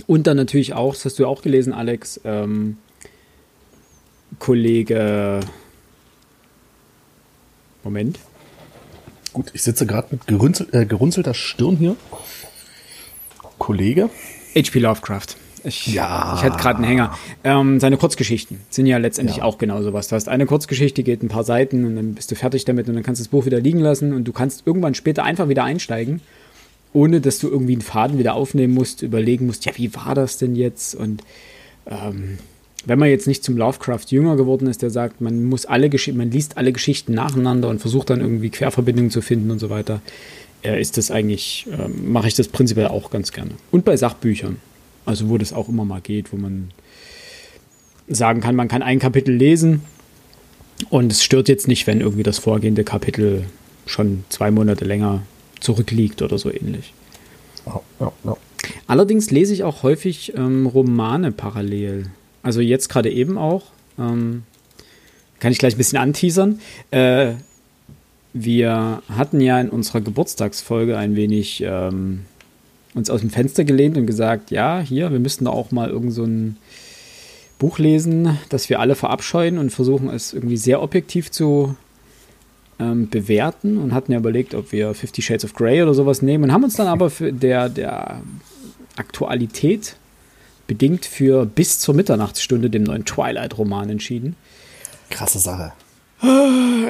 Und 0.06 0.26
dann 0.26 0.36
natürlich 0.36 0.74
auch, 0.74 0.94
das 0.94 1.06
hast 1.06 1.18
du 1.18 1.26
auch 1.26 1.42
gelesen, 1.42 1.72
Alex, 1.72 2.20
ähm, 2.24 2.76
Kollege. 4.38 5.40
Moment. 7.84 8.18
Gut, 9.32 9.50
ich 9.52 9.62
sitze 9.62 9.86
gerade 9.86 10.08
mit 10.10 10.26
gerunzel, 10.26 10.68
äh, 10.72 10.84
gerunzelter 10.86 11.34
Stirn 11.34 11.76
hier. 11.76 11.96
Kollege. 13.58 14.10
H.P. 14.54 14.78
Lovecraft. 14.78 15.26
Ich, 15.64 15.86
Ja. 15.88 16.34
ich 16.36 16.42
hatte 16.44 16.56
gerade 16.56 16.76
einen 16.78 16.86
Hänger. 16.86 17.18
Ähm, 17.44 17.80
seine 17.80 17.96
Kurzgeschichten 17.96 18.60
sind 18.70 18.86
ja 18.86 18.96
letztendlich 18.98 19.38
Ja. 19.38 19.44
auch 19.44 19.58
genau 19.58 19.82
sowas. 19.82 20.08
Du 20.08 20.16
hast 20.16 20.28
eine 20.28 20.46
Kurzgeschichte, 20.46 21.02
geht 21.02 21.22
ein 21.22 21.28
paar 21.28 21.44
Seiten 21.44 21.84
und 21.84 21.96
dann 21.96 22.14
bist 22.14 22.30
du 22.30 22.36
fertig 22.36 22.64
damit 22.64 22.88
und 22.88 22.94
dann 22.94 23.02
kannst 23.02 23.20
du 23.20 23.24
das 23.24 23.28
Buch 23.28 23.44
wieder 23.44 23.60
liegen 23.60 23.80
lassen 23.80 24.12
und 24.12 24.24
du 24.24 24.32
kannst 24.32 24.66
irgendwann 24.66 24.94
später 24.94 25.24
einfach 25.24 25.48
wieder 25.48 25.64
einsteigen, 25.64 26.20
ohne 26.92 27.20
dass 27.20 27.38
du 27.40 27.48
irgendwie 27.48 27.72
einen 27.72 27.82
Faden 27.82 28.18
wieder 28.18 28.34
aufnehmen 28.34 28.72
musst, 28.74 29.02
überlegen 29.02 29.46
musst, 29.46 29.64
ja, 29.66 29.72
wie 29.76 29.94
war 29.94 30.14
das 30.14 30.38
denn 30.38 30.54
jetzt? 30.56 30.94
Und 30.94 31.22
ähm, 31.86 32.38
wenn 32.84 32.98
man 32.98 33.08
jetzt 33.08 33.26
nicht 33.26 33.44
zum 33.44 33.56
Lovecraft 33.56 34.06
jünger 34.08 34.36
geworden 34.36 34.66
ist, 34.66 34.82
der 34.82 34.90
sagt, 34.90 35.20
man 35.20 35.44
muss 35.44 35.66
alle 35.66 35.88
Geschichten, 35.88 36.18
man 36.18 36.30
liest 36.30 36.56
alle 36.56 36.72
Geschichten 36.72 37.12
nacheinander 37.12 37.68
und 37.68 37.80
versucht 37.80 38.10
dann 38.10 38.20
irgendwie 38.20 38.50
Querverbindungen 38.50 39.10
zu 39.10 39.20
finden 39.20 39.50
und 39.50 39.58
so 39.58 39.68
weiter, 39.70 40.00
äh, 40.62 40.80
ist 40.80 40.96
das 40.96 41.10
eigentlich, 41.10 41.66
ähm, 41.72 42.12
mache 42.12 42.28
ich 42.28 42.34
das 42.34 42.48
prinzipiell 42.48 42.88
auch 42.88 43.10
ganz 43.10 43.32
gerne. 43.32 43.50
Und 43.70 43.84
bei 43.84 43.96
Sachbüchern. 43.96 44.56
Also 45.04 45.28
wo 45.30 45.38
das 45.38 45.54
auch 45.54 45.68
immer 45.70 45.86
mal 45.86 46.02
geht, 46.02 46.32
wo 46.32 46.36
man 46.36 46.70
sagen 48.08 48.40
kann, 48.40 48.54
man 48.56 48.68
kann 48.68 48.82
ein 48.82 48.98
Kapitel 48.98 49.34
lesen 49.34 49.82
Und 50.90 51.12
es 51.12 51.24
stört 51.24 51.48
jetzt 51.48 51.66
nicht, 51.66 51.86
wenn 51.86 52.00
irgendwie 52.00 52.22
das 52.22 52.38
vorgehende 52.38 52.84
Kapitel 52.84 53.44
schon 53.86 54.24
zwei 54.28 54.50
Monate 54.50 54.84
länger 54.84 55.22
zurückliegt 55.60 56.22
oder 56.22 56.38
so 56.38 56.52
ähnlich. 56.52 56.92
Ja, 57.66 57.80
ja, 58.00 58.12
ja. 58.24 58.36
Allerdings 58.86 59.30
lese 59.30 59.52
ich 59.52 59.64
auch 59.64 59.82
häufig 59.82 60.34
ähm, 60.36 60.66
Romane 60.66 61.32
parallel. 61.32 62.10
Also 62.42 62.60
jetzt 62.60 62.88
gerade 62.88 63.10
eben 63.10 63.38
auch. 63.38 63.64
Ähm, 63.98 64.44
kann 65.40 65.52
ich 65.52 65.58
gleich 65.58 65.74
ein 65.74 65.78
bisschen 65.78 65.98
anteasern. 65.98 66.60
Äh, 66.90 67.34
wir 68.32 69.02
hatten 69.08 69.40
ja 69.40 69.60
in 69.60 69.68
unserer 69.68 70.00
Geburtstagsfolge 70.00 70.96
ein 70.96 71.16
wenig 71.16 71.62
ähm, 71.64 72.20
uns 72.94 73.10
aus 73.10 73.20
dem 73.20 73.30
Fenster 73.30 73.64
gelehnt 73.64 73.96
und 73.96 74.06
gesagt, 74.06 74.50
ja, 74.50 74.80
hier, 74.80 75.10
wir 75.12 75.18
müssten 75.18 75.44
da 75.44 75.50
auch 75.50 75.70
mal 75.70 75.88
irgend 75.88 76.12
so 76.12 76.24
ein 76.24 76.56
Buch 77.58 77.78
lesen, 77.78 78.38
das 78.50 78.68
wir 78.70 78.80
alle 78.80 78.94
verabscheuen 78.94 79.58
und 79.58 79.70
versuchen 79.70 80.08
es 80.10 80.32
irgendwie 80.32 80.56
sehr 80.56 80.82
objektiv 80.82 81.30
zu 81.30 81.74
ähm, 82.78 83.08
bewerten 83.08 83.78
und 83.78 83.92
hatten 83.92 84.12
ja 84.12 84.18
überlegt, 84.18 84.54
ob 84.54 84.72
wir 84.72 84.94
Fifty 84.94 85.22
Shades 85.22 85.44
of 85.44 85.54
Grey 85.54 85.82
oder 85.82 85.94
sowas 85.94 86.22
nehmen 86.22 86.44
und 86.44 86.52
haben 86.52 86.64
uns 86.64 86.76
dann 86.76 86.86
aber 86.86 87.10
für 87.10 87.32
der, 87.32 87.68
der 87.68 88.22
Aktualität 88.96 89.96
bedingt 90.68 91.04
für 91.04 91.44
bis 91.46 91.80
zur 91.80 91.96
Mitternachtsstunde 91.96 92.70
dem 92.70 92.84
neuen 92.84 93.04
Twilight-Roman 93.04 93.90
entschieden. 93.90 94.36
Krasse 95.10 95.40
Sache. 95.40 95.72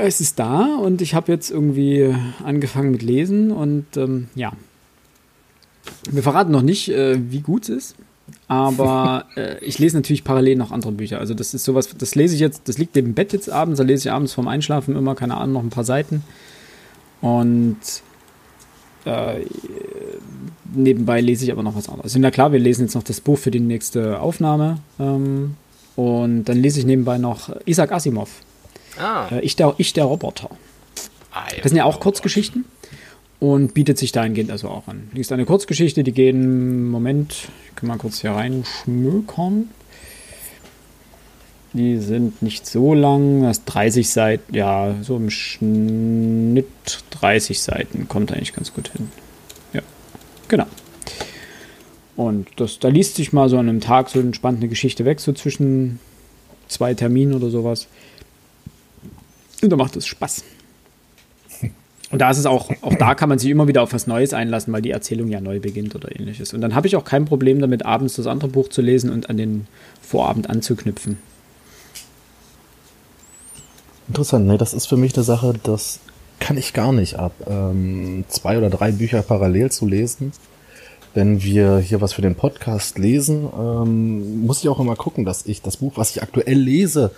Es 0.02 0.20
ist 0.20 0.38
da 0.38 0.76
und 0.76 1.00
ich 1.00 1.14
habe 1.14 1.32
jetzt 1.32 1.50
irgendwie 1.50 2.14
angefangen 2.44 2.90
mit 2.90 3.02
Lesen 3.02 3.50
und 3.50 3.96
ähm, 3.96 4.28
ja. 4.34 4.52
Wir 6.10 6.22
verraten 6.22 6.50
noch 6.50 6.62
nicht, 6.62 6.90
äh, 6.90 7.18
wie 7.30 7.40
gut 7.40 7.62
es 7.64 7.68
ist, 7.68 7.96
aber 8.48 9.26
äh, 9.36 9.62
ich 9.64 9.78
lese 9.78 9.96
natürlich 9.96 10.24
parallel 10.24 10.56
noch 10.56 10.72
andere 10.72 10.92
Bücher. 10.92 11.18
Also 11.18 11.34
das 11.34 11.54
ist 11.54 11.64
sowas, 11.64 11.88
das 11.96 12.14
lese 12.14 12.34
ich 12.34 12.40
jetzt, 12.40 12.68
das 12.68 12.78
liegt 12.78 12.94
neben 12.96 13.14
Bett 13.14 13.32
jetzt 13.32 13.50
abends, 13.50 13.78
da 13.78 13.84
lese 13.84 14.08
ich 14.08 14.12
abends 14.12 14.32
vorm 14.32 14.48
Einschlafen 14.48 14.96
immer, 14.96 15.14
keine 15.14 15.36
Ahnung, 15.36 15.52
noch 15.52 15.62
ein 15.62 15.70
paar 15.70 15.84
Seiten. 15.84 16.24
Und 17.20 17.76
äh, 19.04 19.44
nebenbei 20.74 21.20
lese 21.20 21.44
ich 21.44 21.52
aber 21.52 21.62
noch 21.62 21.76
was 21.76 21.88
anderes. 21.88 22.04
Also, 22.04 22.18
na 22.18 22.30
klar, 22.30 22.52
wir 22.52 22.58
lesen 22.58 22.82
jetzt 22.82 22.94
noch 22.94 23.02
das 23.02 23.20
Buch 23.20 23.38
für 23.38 23.50
die 23.50 23.60
nächste 23.60 24.20
Aufnahme. 24.20 24.78
Ähm, 24.98 25.56
und 25.96 26.44
dann 26.44 26.58
lese 26.58 26.78
ich 26.80 26.86
nebenbei 26.86 27.18
noch 27.18 27.50
Isaac 27.66 27.92
Asimov. 27.92 28.30
Ah. 28.98 29.28
Äh, 29.30 29.40
ich, 29.40 29.56
der, 29.56 29.74
ich, 29.78 29.92
der 29.92 30.04
Roboter. 30.04 30.50
Das 31.62 31.70
sind 31.70 31.76
ja 31.76 31.84
auch 31.84 32.00
Kurzgeschichten 32.00 32.64
und 33.38 33.74
bietet 33.74 33.98
sich 33.98 34.12
dahingehend 34.12 34.50
also 34.50 34.68
auch 34.68 34.88
an. 34.88 35.10
Die 35.14 35.20
ist 35.20 35.32
eine 35.32 35.44
Kurzgeschichte, 35.44 36.02
die 36.02 36.12
gehen, 36.12 36.88
Moment, 36.88 37.48
ich 37.68 37.76
kann 37.76 37.88
mal 37.88 37.98
kurz 37.98 38.20
hier 38.20 38.32
reinschmökern. 38.32 39.70
Die 41.74 41.98
sind 41.98 42.40
nicht 42.42 42.66
so 42.66 42.94
lang, 42.94 43.42
das 43.42 43.64
30 43.64 44.08
Seiten, 44.08 44.54
ja, 44.54 44.94
so 45.02 45.16
im 45.16 45.28
Schnitt 45.28 46.66
30 47.10 47.60
Seiten, 47.60 48.08
kommt 48.08 48.32
eigentlich 48.32 48.54
ganz 48.54 48.72
gut 48.72 48.88
hin. 48.88 49.10
Ja, 49.74 49.82
genau. 50.48 50.66
Und 52.16 52.48
das, 52.56 52.78
da 52.78 52.88
liest 52.88 53.16
sich 53.16 53.32
mal 53.32 53.48
so 53.48 53.58
an 53.58 53.68
einem 53.68 53.80
Tag 53.80 54.08
so 54.08 54.18
eine 54.18 54.34
spannende 54.34 54.66
Geschichte 54.66 55.04
weg, 55.04 55.20
so 55.20 55.32
zwischen 55.32 56.00
zwei 56.66 56.94
Terminen 56.94 57.34
oder 57.34 57.50
sowas. 57.50 57.86
Und 59.62 59.70
da 59.70 59.76
macht 59.76 59.94
es 59.94 60.06
Spaß. 60.06 60.42
Und 62.10 62.20
da 62.20 62.30
ist 62.30 62.38
es 62.38 62.46
auch, 62.46 62.70
auch 62.80 62.94
da 62.94 63.14
kann 63.14 63.28
man 63.28 63.38
sich 63.38 63.50
immer 63.50 63.68
wieder 63.68 63.82
auf 63.82 63.92
was 63.92 64.06
Neues 64.06 64.32
einlassen, 64.32 64.72
weil 64.72 64.82
die 64.82 64.90
Erzählung 64.90 65.28
ja 65.28 65.40
neu 65.40 65.60
beginnt 65.60 65.94
oder 65.94 66.10
ähnliches. 66.18 66.54
Und 66.54 66.60
dann 66.60 66.74
habe 66.74 66.86
ich 66.86 66.96
auch 66.96 67.04
kein 67.04 67.26
Problem 67.26 67.60
damit, 67.60 67.84
abends 67.84 68.16
das 68.16 68.26
andere 68.26 68.50
Buch 68.50 68.68
zu 68.68 68.80
lesen 68.80 69.10
und 69.10 69.28
an 69.28 69.36
den 69.36 69.66
Vorabend 70.00 70.48
anzuknüpfen. 70.48 71.18
Interessant, 74.08 74.46
ne? 74.46 74.58
Das 74.58 74.74
ist 74.74 74.86
für 74.86 74.96
mich 74.96 75.14
eine 75.14 75.24
Sache, 75.24 75.54
das 75.62 76.00
kann 76.40 76.56
ich 76.56 76.72
gar 76.72 76.92
nicht 76.92 77.18
ab. 77.18 77.32
Ähm, 77.46 78.24
zwei 78.28 78.56
oder 78.58 78.70
drei 78.70 78.90
Bücher 78.92 79.22
parallel 79.22 79.70
zu 79.70 79.86
lesen. 79.86 80.32
Wenn 81.14 81.42
wir 81.42 81.78
hier 81.78 82.00
was 82.00 82.12
für 82.12 82.22
den 82.22 82.34
Podcast 82.34 82.98
lesen, 82.98 83.48
ähm, 83.58 84.46
muss 84.46 84.60
ich 84.60 84.68
auch 84.68 84.80
immer 84.80 84.96
gucken, 84.96 85.24
dass 85.24 85.46
ich 85.46 85.62
das 85.62 85.78
Buch, 85.78 85.92
was 85.96 86.10
ich 86.10 86.22
aktuell 86.22 86.58
lese, 86.58 87.10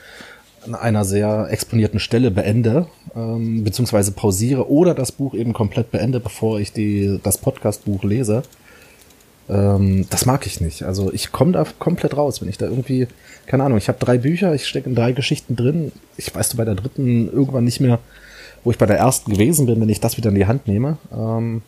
an 0.65 0.75
einer 0.75 1.05
sehr 1.05 1.49
exponierten 1.51 2.01
Stelle 2.01 2.31
beende, 2.31 2.87
ähm, 3.15 3.65
beziehungsweise 3.65 4.13
pausiere 4.13 4.69
oder 4.69 4.95
das 4.95 5.13
Buch 5.13 5.35
eben 5.35 5.53
komplett 5.53 5.91
beende, 5.91 6.21
bevor 6.21 6.61
ich 6.61 6.73
die, 6.73 7.21
das 7.23 7.39
Podcast-Buch 7.39 8.05
lese. 8.05 8.43
Ähm, 9.50 10.07
das 10.11 10.26
mag 10.26 10.47
ich 10.47 10.61
nicht. 10.61 10.85
Also 10.85 11.12
ich 11.12 11.33
komme 11.33 11.52
da 11.52 11.64
komplett 11.78 12.16
raus, 12.16 12.40
wenn 12.40 12.49
ich 12.49 12.59
da 12.59 12.66
irgendwie, 12.66 13.09
keine 13.47 13.64
Ahnung, 13.64 13.78
ich 13.78 13.88
habe 13.88 13.99
drei 13.99 14.19
Bücher, 14.19 14.54
ich 14.54 14.66
stecke 14.66 14.88
in 14.88 14.95
drei 14.95 15.12
Geschichten 15.12 15.57
drin. 15.57 15.92
Ich 16.16 16.35
weiß 16.35 16.50
du 16.50 16.57
bei 16.57 16.64
der 16.64 16.76
dritten 16.76 17.30
irgendwann 17.30 17.64
nicht 17.64 17.80
mehr, 17.80 17.99
wo 18.62 18.71
ich 18.71 18.78
bei 18.78 18.87
der 18.87 18.99
ersten 18.99 19.33
gewesen 19.33 19.66
bin, 19.66 19.80
wenn 19.80 19.88
ich 19.88 20.00
das 20.00 20.16
wieder 20.16 20.30
in 20.30 20.37
die 20.37 20.47
Hand 20.47 20.69
nehme. 20.69 20.99
Ähm, 21.12 21.62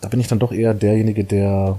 da 0.00 0.08
bin 0.08 0.18
ich 0.18 0.28
dann 0.28 0.38
doch 0.38 0.52
eher 0.52 0.74
derjenige, 0.74 1.24
der 1.24 1.78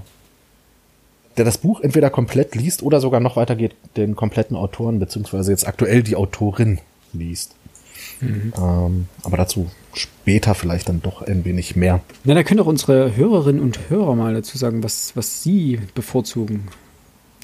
der 1.36 1.44
das 1.44 1.58
Buch 1.58 1.80
entweder 1.80 2.10
komplett 2.10 2.54
liest 2.54 2.84
oder 2.84 3.00
sogar 3.00 3.18
noch 3.18 3.34
weitergeht, 3.34 3.74
den 3.96 4.14
kompletten 4.14 4.56
Autoren, 4.56 5.00
beziehungsweise 5.00 5.50
jetzt 5.50 5.66
aktuell 5.66 6.04
die 6.04 6.14
Autorin 6.14 6.78
liest. 7.12 7.56
Mhm. 8.20 8.52
Ähm, 8.56 9.08
aber 9.22 9.36
dazu 9.36 9.70
später 9.94 10.54
vielleicht 10.54 10.88
dann 10.88 11.02
doch 11.02 11.22
ein 11.22 11.44
wenig 11.44 11.76
mehr. 11.76 12.00
Na, 12.24 12.34
da 12.34 12.42
können 12.42 12.60
auch 12.60 12.66
unsere 12.66 13.16
Hörerinnen 13.16 13.62
und 13.62 13.90
Hörer 13.90 14.14
mal 14.16 14.34
dazu 14.34 14.58
sagen, 14.58 14.82
was, 14.82 15.16
was 15.16 15.42
sie 15.42 15.80
bevorzugen. 15.94 16.68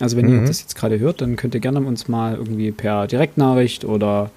Also 0.00 0.16
wenn 0.16 0.26
mhm. 0.26 0.40
ihr 0.40 0.46
das 0.46 0.60
jetzt 0.60 0.74
gerade 0.74 0.98
hört, 0.98 1.20
dann 1.20 1.36
könnt 1.36 1.54
ihr 1.54 1.60
gerne 1.60 1.80
uns 1.80 2.08
mal 2.08 2.34
irgendwie 2.34 2.72
per 2.72 3.06
Direktnachricht 3.06 3.84
oder 3.84 4.30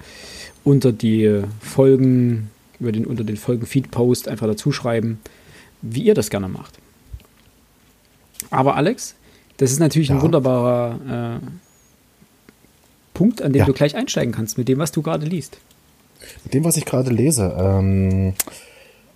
unter 0.64 0.92
die 0.92 1.42
Folgen, 1.62 2.50
über 2.80 2.92
den, 2.92 3.06
unter 3.06 3.24
den 3.24 3.38
Folgen-Feed-Post 3.38 4.28
einfach 4.28 4.48
dazu 4.48 4.72
schreiben, 4.72 5.20
wie 5.82 6.04
ihr 6.04 6.14
das 6.14 6.30
gerne 6.30 6.50
macht. 6.50 6.78
Aber 8.50 8.76
Alex, 8.76 9.16
das 9.58 9.72
ist 9.72 9.80
natürlich 9.80 10.10
ja. 10.10 10.16
ein 10.16 10.22
wunderbarer 10.22 11.40
äh, 11.42 11.46
Punkt, 13.14 13.42
an 13.42 13.54
dem 13.54 13.60
ja. 13.60 13.66
du 13.66 13.74
gleich 13.74 13.96
einsteigen 13.96 14.34
kannst, 14.34 14.58
mit 14.58 14.68
dem, 14.68 14.80
was 14.80 14.92
du 14.92 15.02
gerade 15.02 15.26
liest. 15.26 15.58
Mit 16.44 16.54
dem, 16.54 16.64
was 16.64 16.78
ich 16.78 16.86
gerade 16.86 17.12
lese. 17.12 17.56
Ähm, 17.58 18.34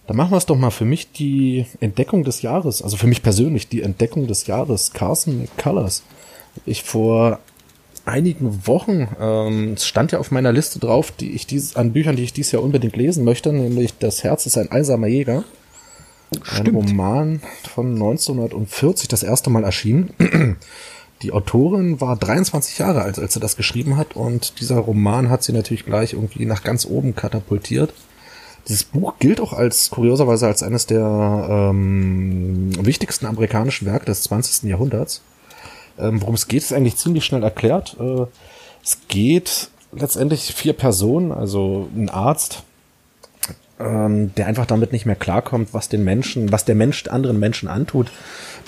dann 0.07 0.15
machen 0.15 0.31
wir 0.31 0.37
es 0.37 0.45
doch 0.45 0.57
mal 0.57 0.71
für 0.71 0.85
mich 0.85 1.11
die 1.11 1.65
Entdeckung 1.81 2.23
des 2.23 2.41
Jahres, 2.41 2.81
also 2.81 2.95
für 2.95 3.07
mich 3.07 3.21
persönlich 3.21 3.67
die 3.67 3.81
Entdeckung 3.81 4.25
des 4.27 4.47
Jahres, 4.47 4.93
Carson 4.93 5.39
McCullers. 5.39 6.03
Ich 6.65 6.83
vor 6.83 7.39
einigen 8.05 8.65
Wochen, 8.65 9.07
ähm, 9.19 9.73
es 9.73 9.85
stand 9.85 10.13
ja 10.13 10.19
auf 10.19 10.31
meiner 10.31 10.53
Liste 10.53 10.79
drauf, 10.79 11.11
die 11.11 11.31
ich 11.31 11.45
dies, 11.45 11.75
an 11.75 11.91
Büchern, 11.91 12.15
die 12.15 12.23
ich 12.23 12.31
dieses 12.31 12.53
Jahr 12.53 12.63
unbedingt 12.63 12.95
lesen 12.95 13.25
möchte, 13.25 13.51
nämlich 13.51 13.97
Das 13.99 14.23
Herz 14.23 14.45
ist 14.45 14.57
ein 14.57 14.71
einsamer 14.71 15.07
Jäger. 15.07 15.43
Stimmt. 16.41 16.67
Ein 16.69 16.75
Roman 16.75 17.41
von 17.73 17.93
1940 17.93 19.09
das 19.09 19.23
erste 19.23 19.49
Mal 19.49 19.65
erschienen. 19.65 20.13
Die 21.21 21.31
Autorin 21.31 22.00
war 22.00 22.15
23 22.15 22.77
Jahre 22.77 23.01
alt, 23.01 23.17
als 23.17 23.33
sie 23.33 23.39
das 23.39 23.55
geschrieben 23.55 23.97
hat 23.97 24.15
und 24.15 24.59
dieser 24.59 24.77
Roman 24.77 25.29
hat 25.29 25.43
sie 25.43 25.53
natürlich 25.53 25.86
gleich 25.86 26.13
irgendwie 26.13 26.45
nach 26.45 26.63
ganz 26.63 26.86
oben 26.86 27.15
katapultiert. 27.15 27.93
Dieses 28.67 28.83
Buch 28.83 29.13
gilt 29.19 29.39
auch 29.39 29.53
als 29.53 29.89
kurioserweise 29.89 30.45
als 30.45 30.62
eines 30.62 30.86
der 30.86 31.47
ähm, 31.50 32.71
wichtigsten 32.86 33.25
amerikanischen 33.25 33.86
Werke 33.86 34.05
des 34.05 34.24
20. 34.24 34.69
Jahrhunderts. 34.69 35.21
Ähm, 35.97 36.21
worum 36.21 36.36
es 36.36 36.47
geht, 36.47 36.63
ist 36.63 36.74
eigentlich 36.74 36.97
ziemlich 36.97 37.25
schnell 37.25 37.43
erklärt. 37.43 37.95
Äh, 38.00 38.25
es 38.83 39.00
geht 39.07 39.69
letztendlich 39.93 40.53
vier 40.53 40.74
Personen, 40.74 41.31
also 41.31 41.89
ein 41.95 42.09
Arzt, 42.09 42.63
ähm, 43.79 44.33
der 44.36 44.47
einfach 44.47 44.65
damit 44.65 44.91
nicht 44.91 45.05
mehr 45.05 45.15
klarkommt, 45.15 45.74
was 45.74 45.89
den 45.89 46.03
Menschen, 46.03 46.51
was 46.51 46.65
der 46.65 46.75
Mensch 46.75 47.07
anderen 47.07 47.39
Menschen 47.39 47.69
antut. 47.69 48.12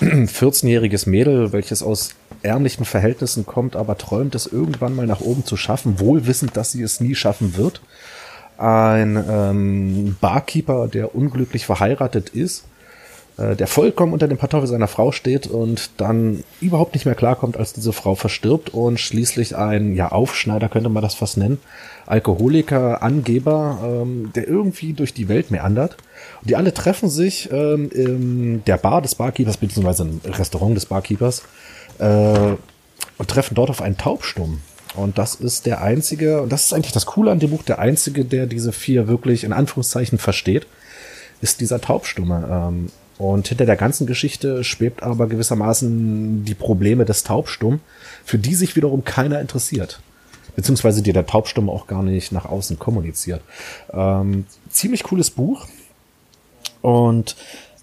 14-jähriges 0.00 1.08
Mädel, 1.08 1.52
welches 1.52 1.82
aus 1.82 2.10
ärmlichen 2.42 2.86
Verhältnissen 2.86 3.44
kommt, 3.44 3.76
aber 3.76 3.98
träumt 3.98 4.34
es 4.34 4.46
irgendwann 4.46 4.96
mal 4.96 5.06
nach 5.06 5.20
oben 5.20 5.44
zu 5.44 5.56
schaffen, 5.56 6.00
wohl 6.00 6.26
wissend, 6.26 6.56
dass 6.56 6.72
sie 6.72 6.82
es 6.82 7.00
nie 7.00 7.14
schaffen 7.14 7.56
wird. 7.56 7.82
Ein 8.56 9.22
ähm, 9.28 10.16
Barkeeper, 10.20 10.88
der 10.88 11.14
unglücklich 11.14 11.66
verheiratet 11.66 12.30
ist, 12.30 12.64
äh, 13.36 13.56
der 13.56 13.66
vollkommen 13.66 14.12
unter 14.12 14.28
dem 14.28 14.38
Pantoffel 14.38 14.68
seiner 14.68 14.88
Frau 14.88 15.12
steht 15.12 15.46
und 15.46 15.90
dann 15.98 16.44
überhaupt 16.60 16.94
nicht 16.94 17.06
mehr 17.06 17.14
klarkommt, 17.14 17.56
als 17.56 17.72
diese 17.72 17.92
Frau 17.92 18.14
verstirbt 18.14 18.70
und 18.70 18.98
schließlich 18.98 19.56
ein, 19.56 19.94
ja, 19.94 20.12
Aufschneider 20.12 20.68
könnte 20.68 20.88
man 20.88 21.02
das 21.02 21.14
fast 21.14 21.36
nennen, 21.36 21.58
Alkoholiker, 22.06 23.02
Angeber, 23.02 23.78
ähm, 23.82 24.30
der 24.34 24.48
irgendwie 24.48 24.92
durch 24.92 25.14
die 25.14 25.28
Welt 25.28 25.50
meandert. 25.50 25.96
Und 26.40 26.50
die 26.50 26.56
alle 26.56 26.72
treffen 26.72 27.08
sich 27.08 27.50
ähm, 27.52 27.90
in 27.90 28.64
der 28.64 28.78
Bar 28.78 29.02
des 29.02 29.14
Barkeepers, 29.14 29.56
beziehungsweise 29.56 30.04
im 30.04 30.20
Restaurant 30.24 30.76
des 30.76 30.86
Barkeepers, 30.86 31.42
äh, 31.98 32.54
und 33.18 33.28
treffen 33.28 33.54
dort 33.54 33.70
auf 33.70 33.82
einen 33.82 33.98
Taubstumm. 33.98 34.60
Und 34.94 35.18
das 35.18 35.36
ist 35.36 35.66
der 35.66 35.82
einzige, 35.82 36.42
und 36.42 36.50
das 36.50 36.64
ist 36.64 36.72
eigentlich 36.72 36.92
das 36.92 37.06
Coole 37.06 37.30
an 37.30 37.38
dem 37.38 37.50
Buch, 37.50 37.62
der 37.62 37.78
einzige, 37.78 38.24
der 38.24 38.46
diese 38.46 38.72
vier 38.72 39.06
wirklich 39.06 39.44
in 39.44 39.52
Anführungszeichen 39.52 40.18
versteht, 40.18 40.66
ist 41.40 41.60
dieser 41.60 41.80
Taubstumme. 41.80 42.48
Ähm, 42.50 42.86
und 43.18 43.46
hinter 43.46 43.66
der 43.66 43.76
ganzen 43.76 44.06
Geschichte 44.06 44.64
schwebt 44.64 45.02
aber 45.02 45.26
gewissermaßen 45.26 46.44
die 46.44 46.54
Probleme 46.54 47.04
des 47.04 47.22
Taubstumm, 47.22 47.80
für 48.24 48.38
die 48.38 48.54
sich 48.54 48.76
wiederum 48.76 49.04
keiner 49.04 49.40
interessiert. 49.40 50.00
beziehungsweise 50.56 51.02
die 51.02 51.12
der 51.12 51.26
Taubstumme 51.26 51.70
auch 51.70 51.86
gar 51.86 52.02
nicht 52.02 52.32
nach 52.32 52.44
außen 52.44 52.78
kommuniziert. 52.78 53.42
Ähm, 53.92 54.46
ziemlich 54.68 55.02
cooles 55.04 55.30
Buch. 55.30 55.66
Und 56.82 57.36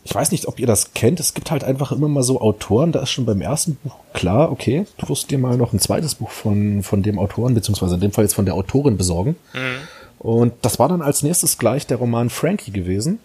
ich 0.03 0.15
weiß 0.15 0.31
nicht, 0.31 0.48
ob 0.48 0.60
ihr 0.60 0.67
das 0.67 0.93
kennt. 0.93 1.19
Es 1.19 1.34
gibt 1.34 1.51
halt 1.51 1.63
einfach 1.63 1.91
immer 1.91 2.07
mal 2.07 2.24
so 2.24 2.39
Autoren, 2.39 2.93
da 2.93 3.01
ist 3.01 3.10
schon 3.10 3.25
beim 3.25 3.41
ersten 3.41 3.75
Buch 3.75 3.96
klar, 4.13 4.51
okay, 4.51 4.86
du 4.98 5.10
wirst 5.10 5.29
dir 5.31 5.38
mal 5.38 5.57
noch 5.57 5.74
ein 5.74 5.79
zweites 5.79 6.15
Buch 6.15 6.31
von, 6.31 6.81
von 6.81 7.03
dem 7.03 7.19
Autoren, 7.19 7.53
beziehungsweise 7.53 7.96
in 7.96 8.01
dem 8.01 8.12
Fall 8.12 8.24
jetzt 8.24 8.34
von 8.34 8.46
der 8.46 8.53
Autorin 8.53 8.96
besorgen. 8.96 9.36
Mhm. 9.53 9.88
Und 10.19 10.53
das 10.62 10.79
war 10.79 10.88
dann 10.88 11.01
als 11.01 11.24
nächstes 11.24 11.57
gleich 11.57 11.88
der 11.88 11.98
Roman 11.98 12.29
Frankie 12.29 12.72
gewesen. 12.72 13.19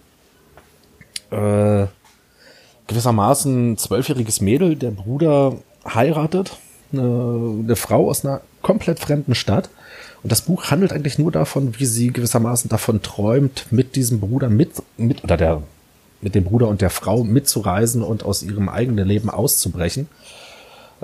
Äh, 1.31 1.87
gewissermaßen 2.89 3.79
zwölfjähriges 3.79 4.41
Mädel, 4.41 4.77
der 4.77 4.91
Bruder 4.91 5.57
heiratet, 5.87 6.57
eine, 6.93 7.59
eine 7.63 7.77
Frau 7.77 8.11
aus 8.11 8.25
einer 8.25 8.41
komplett 8.61 8.99
fremden 8.99 9.35
Stadt. 9.35 9.71
Und 10.23 10.31
das 10.31 10.43
Buch 10.43 10.71
handelt 10.71 10.93
eigentlich 10.93 11.19
nur 11.19 11.33
davon, 11.33 11.79
wie 11.79 11.87
sie 11.87 12.13
gewissermaßen 12.13 12.69
davon 12.69 13.03
träumt, 13.03 13.67
mit 13.71 13.97
diesem 13.97 14.21
Bruder 14.21 14.49
mit, 14.49 14.71
mit, 14.97 15.25
oder 15.25 15.37
der 15.37 15.63
mit 16.23 16.35
dem 16.35 16.45
Bruder 16.45 16.69
und 16.69 16.81
der 16.81 16.91
Frau 16.91 17.25
mitzureisen 17.25 18.03
und 18.03 18.25
aus 18.25 18.43
ihrem 18.43 18.69
eigenen 18.69 19.07
Leben 19.07 19.29
auszubrechen. 19.29 20.09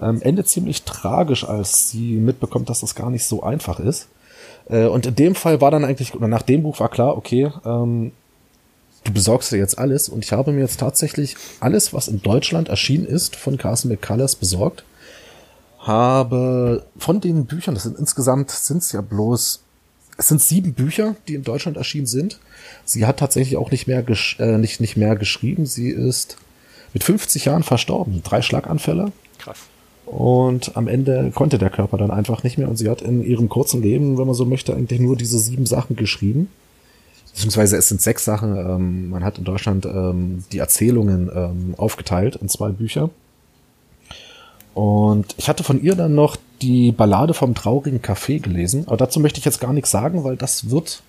Ähm, 0.01 0.23
endet 0.23 0.49
ziemlich 0.49 0.85
tragisch, 0.85 1.45
als 1.45 1.91
sie 1.91 2.13
mitbekommt, 2.15 2.71
dass 2.71 2.81
das 2.81 2.95
gar 2.95 3.11
nicht 3.11 3.25
so 3.25 3.43
einfach 3.43 3.81
ist. 3.81 4.07
Äh, 4.69 4.87
und 4.87 5.07
in 5.07 5.17
dem 5.17 5.35
Fall 5.35 5.61
war 5.61 5.73
dann 5.73 5.85
eigentlich, 5.85 6.15
oder 6.15 6.29
nach 6.29 6.43
dem 6.43 6.63
Buch 6.63 6.79
war 6.79 6.89
klar, 6.89 7.17
okay, 7.17 7.51
ähm, 7.65 8.13
du 9.03 9.13
besorgst 9.13 9.51
dir 9.51 9.57
jetzt 9.57 9.77
alles. 9.77 10.09
Und 10.09 10.25
ich 10.25 10.31
habe 10.33 10.53
mir 10.53 10.61
jetzt 10.61 10.79
tatsächlich 10.79 11.37
alles, 11.59 11.93
was 11.93 12.07
in 12.07 12.23
Deutschland 12.23 12.69
erschienen 12.69 13.07
ist, 13.07 13.35
von 13.35 13.59
Carson 13.59 13.91
McCullers 13.91 14.37
besorgt. 14.37 14.85
Habe 15.79 16.85
von 16.99 17.21
den 17.21 17.47
Büchern, 17.47 17.75
das 17.75 17.85
sind 17.85 17.99
insgesamt, 17.99 18.51
sind 18.51 18.79
es 18.79 18.93
ja 18.93 19.01
bloß, 19.01 19.63
es 20.17 20.29
sind 20.29 20.43
sieben 20.43 20.75
Bücher, 20.75 21.15
die 21.29 21.35
in 21.35 21.45
Deutschland 21.45 21.77
erschienen 21.77 22.07
sind. 22.07 22.41
Sie 22.85 23.07
hat 23.07 23.19
tatsächlich 23.19 23.57
auch 23.57 23.71
nicht 23.71 23.87
mehr, 23.87 24.05
äh, 24.39 24.59
nicht, 24.59 24.81
nicht 24.81 24.97
mehr 24.97 25.15
geschrieben. 25.15 25.65
Sie 25.65 25.91
ist 25.91 26.37
mit 26.93 27.05
50 27.05 27.45
Jahren 27.45 27.63
verstorben. 27.63 28.23
Drei 28.25 28.43
Schlaganfälle. 28.43 29.13
Krass. 29.39 29.59
Und 30.07 30.77
am 30.77 30.89
Ende 30.89 31.31
konnte 31.35 31.59
der 31.59 31.71
Körper 31.71 31.99
dann 31.99 32.11
einfach 32.11 32.43
nicht 32.43 32.59
mehr. 32.59 32.69
Und 32.69 32.77
sie 32.77 32.89
hat 32.89 33.03
in 33.03 33.23
ihrem 33.23 33.49
kurzen 33.49 33.83
Leben, 33.83 34.19
wenn 34.19 34.27
man 34.27 34.35
so 34.35 34.45
möchte, 34.45 34.75
eigentlich 34.75 35.01
nur 35.01 35.17
diese 35.17 35.39
sieben 35.39 35.67
Sachen 35.67 35.97
geschrieben. 35.97 36.49
Beziehungsweise 37.33 37.77
es 37.77 37.89
sind 37.89 38.01
sechs 38.01 38.25
Sachen. 38.25 38.57
Ähm, 38.57 39.11
man 39.11 39.23
hat 39.23 39.39
in 39.39 39.45
Deutschland 39.45 39.87
ähm, 39.87 40.45
die 40.51 40.59
Erzählungen 40.59 41.31
ähm, 41.33 41.75
aufgeteilt 41.77 42.37
in 42.37 42.49
zwei 42.49 42.71
Bücher. 42.71 43.11
Und 44.79 45.35
ich 45.39 45.49
hatte 45.49 45.65
von 45.65 45.83
ihr 45.83 45.97
dann 45.97 46.15
noch 46.15 46.37
die 46.63 46.93
Ballade 46.93 47.35
vom 47.35 47.53
traurigen 47.53 48.01
Café 48.01 48.41
gelesen. 48.41 48.85
Aber 48.87 48.97
dazu 48.97 49.19
möchte 49.19 49.41
ich 49.41 49.45
jetzt 49.45 49.61
gar 49.61 49.73
nichts 49.73 49.91
sagen, 49.91 50.23
weil 50.23 50.37
das 50.37 50.71
wird 50.71 51.03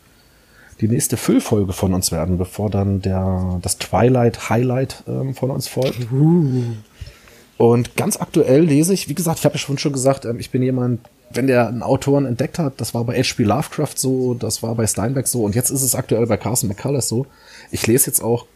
die 0.82 0.88
nächste 0.88 1.18
Füllfolge 1.18 1.72
von 1.72 1.94
uns 1.94 2.12
werden, 2.12 2.40
bevor 2.40 2.72
dann 2.72 3.04
der, 3.04 3.60
das 3.62 3.78
Twilight 3.78 4.50
Highlight 4.50 5.04
ähm, 5.08 5.36
von 5.36 5.52
uns 5.52 5.68
folgt. 5.68 6.12
Uh. 6.12 6.64
Und 7.60 7.96
ganz 7.96 8.20
aktuell 8.20 8.64
lese 8.64 8.92
ich, 8.92 9.08
wie 9.08 9.14
gesagt, 9.14 9.38
ich 9.38 9.46
habe 9.46 9.54
ja 9.54 9.60
schon 9.60 9.78
schon 9.78 9.94
gesagt, 9.94 10.26
ähm, 10.26 10.40
ich 10.40 10.50
bin 10.50 10.64
jemand, 10.64 11.02
wenn 11.30 11.46
der 11.46 11.68
einen 11.68 11.84
Autoren 11.84 12.26
entdeckt 12.26 12.58
hat, 12.58 12.82
das 12.82 12.96
war 12.96 13.04
bei 13.04 13.22
H.P. 13.22 13.44
Lovecraft 13.44 13.98
so, 13.98 14.34
das 14.34 14.64
war 14.64 14.74
bei 14.74 14.88
Steinbeck 14.88 15.28
so 15.28 15.44
und 15.44 15.54
jetzt 15.54 15.70
ist 15.70 15.84
es 15.84 15.94
aktuell 15.94 16.26
bei 16.26 16.38
Carson 16.38 16.70
McCullers 16.70 17.08
so. 17.08 17.28
Ich 17.70 17.86
lese 17.86 18.08
jetzt 18.08 18.24
auch 18.24 18.48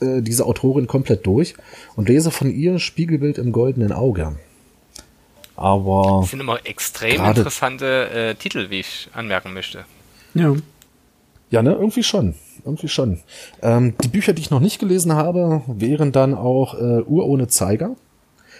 äh, 0.00 0.20
diese 0.22 0.46
Autorin 0.46 0.86
komplett 0.86 1.26
durch 1.26 1.54
und 1.96 2.08
lese 2.08 2.30
von 2.30 2.50
ihr 2.50 2.78
Spiegelbild 2.78 3.38
im 3.38 3.52
goldenen 3.52 3.92
Auge. 3.92 4.36
Aber. 5.56 6.20
Das 6.22 6.30
sind 6.30 6.40
immer 6.40 6.58
extrem 6.64 7.24
interessante 7.24 8.10
äh, 8.10 8.34
Titel, 8.34 8.70
wie 8.70 8.80
ich 8.80 9.08
anmerken 9.12 9.52
möchte. 9.52 9.84
Ja. 10.34 10.54
Ja, 11.50 11.62
ne, 11.62 11.72
irgendwie 11.72 12.02
schon. 12.02 12.34
Irgendwie 12.64 12.88
schon. 12.88 13.20
Ähm, 13.62 13.94
die 14.02 14.08
Bücher, 14.08 14.32
die 14.32 14.40
ich 14.40 14.50
noch 14.50 14.60
nicht 14.60 14.78
gelesen 14.78 15.12
habe, 15.12 15.62
wären 15.66 16.12
dann 16.12 16.34
auch 16.34 16.74
äh, 16.74 17.02
Uhr 17.02 17.26
ohne 17.26 17.46
Zeiger. 17.46 17.94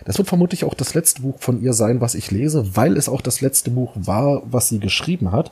Das 0.05 0.19
wird 0.19 0.29
vermutlich 0.29 0.65
auch 0.65 0.75
das 0.75 0.95
letzte 0.95 1.23
Buch 1.23 1.37
von 1.41 1.63
ihr 1.63 1.73
sein, 1.73 2.01
was 2.01 2.15
ich 2.15 2.31
lese, 2.31 2.77
weil 2.77 2.97
es 2.97 3.09
auch 3.09 3.21
das 3.21 3.41
letzte 3.41 3.71
Buch 3.71 3.93
war, 3.95 4.43
was 4.45 4.69
sie 4.69 4.79
geschrieben 4.79 5.33
hat. 5.33 5.51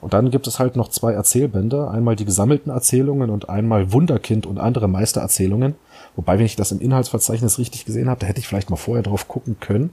Und 0.00 0.12
dann 0.14 0.30
gibt 0.30 0.46
es 0.46 0.58
halt 0.58 0.76
noch 0.76 0.88
zwei 0.88 1.12
Erzählbände. 1.12 1.90
Einmal 1.90 2.16
die 2.16 2.24
gesammelten 2.24 2.70
Erzählungen 2.70 3.30
und 3.30 3.48
einmal 3.48 3.92
Wunderkind 3.92 4.46
und 4.46 4.58
andere 4.58 4.88
Meistererzählungen. 4.88 5.74
Wobei, 6.14 6.38
wenn 6.38 6.46
ich 6.46 6.56
das 6.56 6.72
im 6.72 6.80
Inhaltsverzeichnis 6.80 7.58
richtig 7.58 7.84
gesehen 7.84 8.08
habe, 8.08 8.20
da 8.20 8.26
hätte 8.26 8.40
ich 8.40 8.46
vielleicht 8.46 8.70
mal 8.70 8.76
vorher 8.76 9.02
drauf 9.02 9.28
gucken 9.28 9.58
können. 9.60 9.92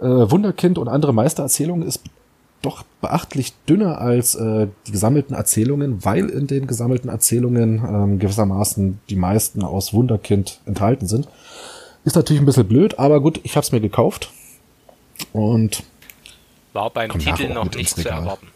Äh, 0.00 0.04
Wunderkind 0.04 0.78
und 0.78 0.88
andere 0.88 1.12
Meistererzählungen 1.12 1.86
ist 1.86 2.02
doch 2.62 2.84
beachtlich 3.00 3.54
dünner 3.68 4.00
als 4.00 4.34
äh, 4.34 4.68
die 4.86 4.92
gesammelten 4.92 5.34
Erzählungen, 5.34 6.04
weil 6.04 6.28
in 6.28 6.46
den 6.46 6.66
gesammelten 6.66 7.08
Erzählungen 7.08 7.82
ähm, 7.86 8.18
gewissermaßen 8.18 9.00
die 9.08 9.16
meisten 9.16 9.62
aus 9.62 9.92
Wunderkind 9.92 10.60
enthalten 10.66 11.06
sind. 11.06 11.28
Ist 12.04 12.16
natürlich 12.16 12.40
ein 12.40 12.46
bisschen 12.46 12.68
blöd, 12.68 12.98
aber 12.98 13.20
gut, 13.20 13.40
ich 13.42 13.56
habe 13.56 13.64
es 13.64 13.72
mir 13.72 13.80
gekauft 13.80 14.30
und 15.32 15.82
war 16.72 16.90
beim 16.90 17.10
Titel 17.18 17.52
noch 17.52 17.70
nicht 17.72 17.96
zu 17.96 18.08
erwarten. 18.08 18.48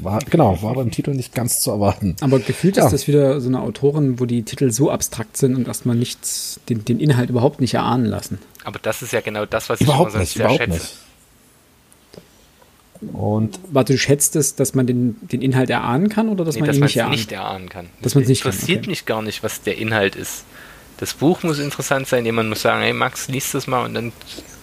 War, 0.00 0.20
genau, 0.30 0.62
war 0.62 0.74
beim 0.74 0.92
Titel 0.92 1.10
nicht 1.10 1.34
ganz 1.34 1.60
zu 1.60 1.72
erwarten. 1.72 2.14
Aber 2.20 2.38
gefühlt 2.38 2.76
ja. 2.76 2.84
ist 2.84 2.92
das 2.92 3.08
wieder 3.08 3.40
so 3.40 3.48
eine 3.48 3.60
Autorin, 3.60 4.20
wo 4.20 4.26
die 4.26 4.44
Titel 4.44 4.70
so 4.70 4.90
abstrakt 4.90 5.36
sind 5.36 5.56
und 5.56 5.66
erstmal 5.66 5.96
nichts, 5.96 6.60
den, 6.68 6.84
den 6.84 7.00
Inhalt 7.00 7.30
überhaupt 7.30 7.60
nicht 7.60 7.74
erahnen 7.74 8.06
lassen. 8.06 8.38
Aber 8.64 8.78
das 8.78 9.02
ist 9.02 9.12
ja 9.12 9.20
genau 9.20 9.44
das, 9.44 9.68
was 9.68 9.80
überhaupt 9.80 10.10
ich 10.10 10.14
immer 10.14 10.20
nicht, 10.20 10.32
sehr 10.34 10.44
überhaupt 10.44 10.62
schätze. 10.62 10.78
Nicht. 10.78 10.96
Und 13.12 13.60
Warte, 13.70 13.92
du 13.92 13.98
schätzt 13.98 14.36
es, 14.36 14.54
dass 14.54 14.74
man 14.74 14.86
den, 14.86 15.16
den 15.20 15.42
Inhalt 15.42 15.70
erahnen 15.70 16.08
kann 16.08 16.28
oder 16.28 16.44
dass 16.44 16.54
nee, 16.54 16.60
man 16.60 16.68
dass 16.68 16.76
ihn 16.76 16.82
nicht, 16.84 16.96
erahnen? 16.96 17.14
nicht 17.16 17.32
erahnen 17.32 17.68
kann? 17.68 17.86
Dass 18.02 18.14
man 18.14 18.24
nicht 18.24 18.44
interessiert 18.44 18.80
okay. 18.80 18.90
mich 18.90 19.04
gar 19.04 19.22
nicht, 19.22 19.42
was 19.42 19.62
der 19.62 19.78
Inhalt 19.78 20.14
ist. 20.16 20.44
Das 20.98 21.14
Buch 21.14 21.42
muss 21.44 21.60
interessant 21.60 22.08
sein. 22.08 22.24
Jemand 22.24 22.48
muss 22.48 22.62
sagen, 22.62 22.82
hey 22.82 22.92
Max, 22.92 23.28
liest 23.28 23.54
das 23.54 23.68
mal 23.68 23.84
und 23.84 23.94
dann 23.94 24.12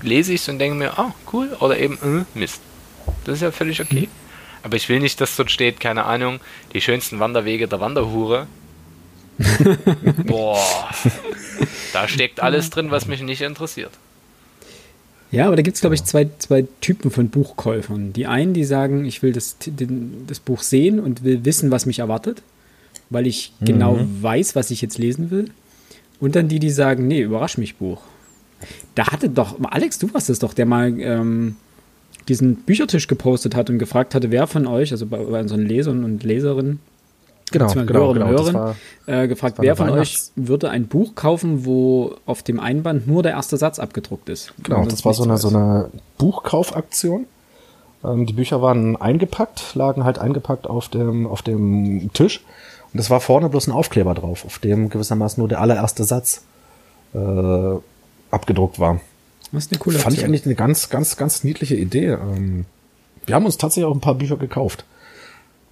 lese 0.01 0.33
ich 0.33 0.41
es 0.41 0.49
und 0.49 0.59
denke 0.59 0.77
mir, 0.77 0.97
ah, 0.97 1.09
oh, 1.09 1.29
cool. 1.33 1.57
Oder 1.59 1.77
eben, 1.77 1.97
äh, 2.03 2.37
Mist. 2.37 2.61
Das 3.23 3.35
ist 3.35 3.41
ja 3.41 3.51
völlig 3.51 3.81
okay. 3.81 4.01
Mhm. 4.01 4.24
Aber 4.65 4.77
ich 4.77 4.89
will 4.89 4.99
nicht, 4.99 5.21
dass 5.21 5.35
dort 5.35 5.51
steht, 5.51 5.79
keine 5.79 6.05
Ahnung, 6.05 6.39
die 6.73 6.81
schönsten 6.81 7.19
Wanderwege 7.19 7.67
der 7.67 7.79
Wanderhure. 7.79 8.47
Boah. 10.25 10.89
Da 11.93 12.07
steckt 12.07 12.39
alles 12.39 12.71
drin, 12.71 12.89
was 12.89 13.05
mich 13.05 13.21
nicht 13.21 13.41
interessiert. 13.41 13.91
Ja, 15.29 15.45
aber 15.45 15.55
da 15.55 15.61
gibt 15.61 15.75
es, 15.75 15.81
glaube 15.81 15.93
ich, 15.93 16.03
zwei, 16.03 16.29
zwei 16.39 16.65
Typen 16.81 17.11
von 17.11 17.29
Buchkäufern. 17.29 18.11
Die 18.13 18.25
einen, 18.25 18.55
die 18.55 18.63
sagen, 18.63 19.05
ich 19.05 19.21
will 19.21 19.33
das, 19.33 19.57
den, 19.59 20.25
das 20.25 20.39
Buch 20.39 20.63
sehen 20.63 20.99
und 20.99 21.23
will 21.23 21.45
wissen, 21.45 21.69
was 21.69 21.85
mich 21.85 21.99
erwartet, 21.99 22.41
weil 23.11 23.27
ich 23.27 23.53
mhm. 23.59 23.65
genau 23.65 23.99
weiß, 24.21 24.55
was 24.55 24.71
ich 24.71 24.81
jetzt 24.81 24.97
lesen 24.97 25.29
will. 25.29 25.51
Und 26.19 26.35
dann 26.35 26.47
die, 26.47 26.57
die 26.57 26.71
sagen, 26.71 27.07
nee, 27.07 27.21
überrasch 27.21 27.59
mich 27.59 27.75
Buch. 27.75 28.01
Da 28.95 29.11
hatte 29.11 29.29
doch, 29.29 29.57
Alex, 29.61 29.99
du 29.99 30.11
warst 30.11 30.31
es 30.31 30.39
doch, 30.39 30.55
der 30.55 30.65
mal 30.65 30.99
ähm, 30.99 31.55
diesen 32.27 32.55
Büchertisch 32.55 33.07
gepostet 33.07 33.55
hat 33.55 33.69
und 33.69 33.79
gefragt 33.79 34.15
hatte, 34.15 34.31
wer 34.31 34.47
von 34.47 34.67
euch, 34.67 34.91
also 34.91 35.05
bei, 35.05 35.17
bei 35.17 35.39
unseren 35.39 35.61
Lesern 35.65 36.03
und 36.03 36.23
Leserinnen, 36.23 36.79
genau, 37.51 37.67
genau, 37.73 38.13
genau, 38.13 38.27
Hörern, 38.27 38.53
war, 38.53 38.75
äh, 39.05 39.27
gefragt, 39.27 39.57
wer 39.59 39.75
von 39.75 39.89
euch 39.89 40.17
würde 40.35 40.69
ein 40.69 40.87
Buch 40.87 41.15
kaufen, 41.15 41.65
wo 41.65 42.15
auf 42.25 42.43
dem 42.43 42.59
Einband 42.59 43.07
nur 43.07 43.23
der 43.23 43.33
erste 43.33 43.57
Satz 43.57 43.79
abgedruckt 43.79 44.29
ist? 44.29 44.53
Genau, 44.63 44.85
das 44.85 45.05
war 45.05 45.13
so 45.13 45.23
eine, 45.23 45.37
so 45.37 45.49
eine 45.49 45.89
Buchkaufaktion. 46.17 47.25
Ähm, 48.03 48.25
die 48.25 48.33
Bücher 48.33 48.61
waren 48.61 48.95
eingepackt, 48.95 49.75
lagen 49.75 50.03
halt 50.03 50.19
eingepackt 50.19 50.67
auf 50.67 50.89
dem, 50.89 51.27
auf 51.27 51.41
dem 51.41 52.11
Tisch. 52.13 52.43
Und 52.93 52.99
es 52.99 53.09
war 53.09 53.19
vorne 53.19 53.49
bloß 53.49 53.67
ein 53.67 53.73
Aufkleber 53.73 54.13
drauf, 54.13 54.45
auf 54.45 54.59
dem 54.59 54.89
gewissermaßen 54.89 55.41
nur 55.41 55.49
der 55.49 55.59
allererste 55.59 56.03
Satz 56.05 56.43
äh, 57.13 57.75
abgedruckt 58.31 58.79
war. 58.79 59.01
Das 59.51 59.65
ist 59.65 59.71
eine 59.71 59.79
coole 59.79 59.99
Fand 59.99 60.17
ich 60.17 60.23
eigentlich 60.25 60.45
eine 60.45 60.55
ganz, 60.55 60.89
ganz, 60.89 61.17
ganz 61.17 61.43
niedliche 61.43 61.75
Idee. 61.75 62.07
Ähm, 62.07 62.65
wir 63.25 63.35
haben 63.35 63.45
uns 63.45 63.57
tatsächlich 63.57 63.85
auch 63.85 63.93
ein 63.93 64.01
paar 64.01 64.15
Bücher 64.15 64.37
gekauft. 64.37 64.85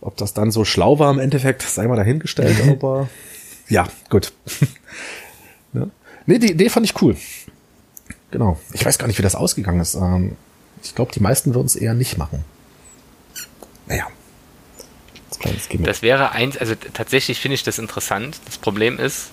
Ob 0.02 0.18
das 0.18 0.34
dann 0.34 0.52
so 0.52 0.66
schlau 0.66 1.00
war 1.00 1.12
im 1.12 1.20
Endeffekt, 1.20 1.62
sei 1.62 1.88
mal 1.88 1.96
dahingestellt, 1.96 2.58
aber 2.70 3.10
ja, 3.70 3.88
gut. 4.10 4.34
ne? 5.74 5.90
Nee, 6.26 6.40
die 6.40 6.52
Idee 6.52 6.70
fand 6.70 6.86
ich 6.86 7.02
cool. 7.02 7.16
Genau. 8.32 8.60
Ich 8.74 8.86
weiß 8.86 8.98
gar 8.98 9.08
nicht, 9.08 9.18
wie 9.18 9.24
das 9.24 9.36
ausgegangen 9.36 9.80
ist. 9.80 9.96
Ähm, 9.96 10.36
ich 10.84 10.96
glaube, 10.96 11.12
die 11.12 11.20
meisten 11.20 11.54
würden 11.54 11.68
es 11.68 11.76
eher 11.76 11.94
nicht 11.94 12.18
machen. 12.18 12.44
Naja. 13.88 14.08
Das, 15.42 15.68
das 15.70 16.02
wäre 16.02 16.32
eins, 16.32 16.58
also 16.58 16.74
tatsächlich 16.76 17.40
finde 17.40 17.56
ich 17.56 17.64
das 17.64 17.78
interessant. 17.78 18.40
Das 18.46 18.58
Problem 18.58 18.98
ist, 18.98 19.32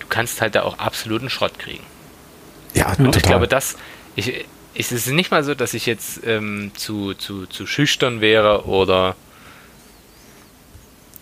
du 0.00 0.06
kannst 0.08 0.40
halt 0.40 0.56
da 0.56 0.62
auch 0.62 0.78
absoluten 0.78 1.30
Schrott 1.30 1.58
kriegen. 1.58 1.84
Ja, 2.76 2.90
Und 2.90 2.96
total. 2.96 3.16
ich 3.16 3.22
glaube, 3.22 3.48
das, 3.48 3.76
ich, 4.14 4.44
es 4.74 4.92
ist 4.92 5.08
nicht 5.08 5.30
mal 5.30 5.42
so, 5.42 5.54
dass 5.54 5.74
ich 5.74 5.86
jetzt 5.86 6.20
ähm, 6.24 6.70
zu, 6.74 7.14
zu, 7.14 7.46
zu 7.46 7.66
schüchtern 7.66 8.20
wäre 8.20 8.66
oder 8.66 9.16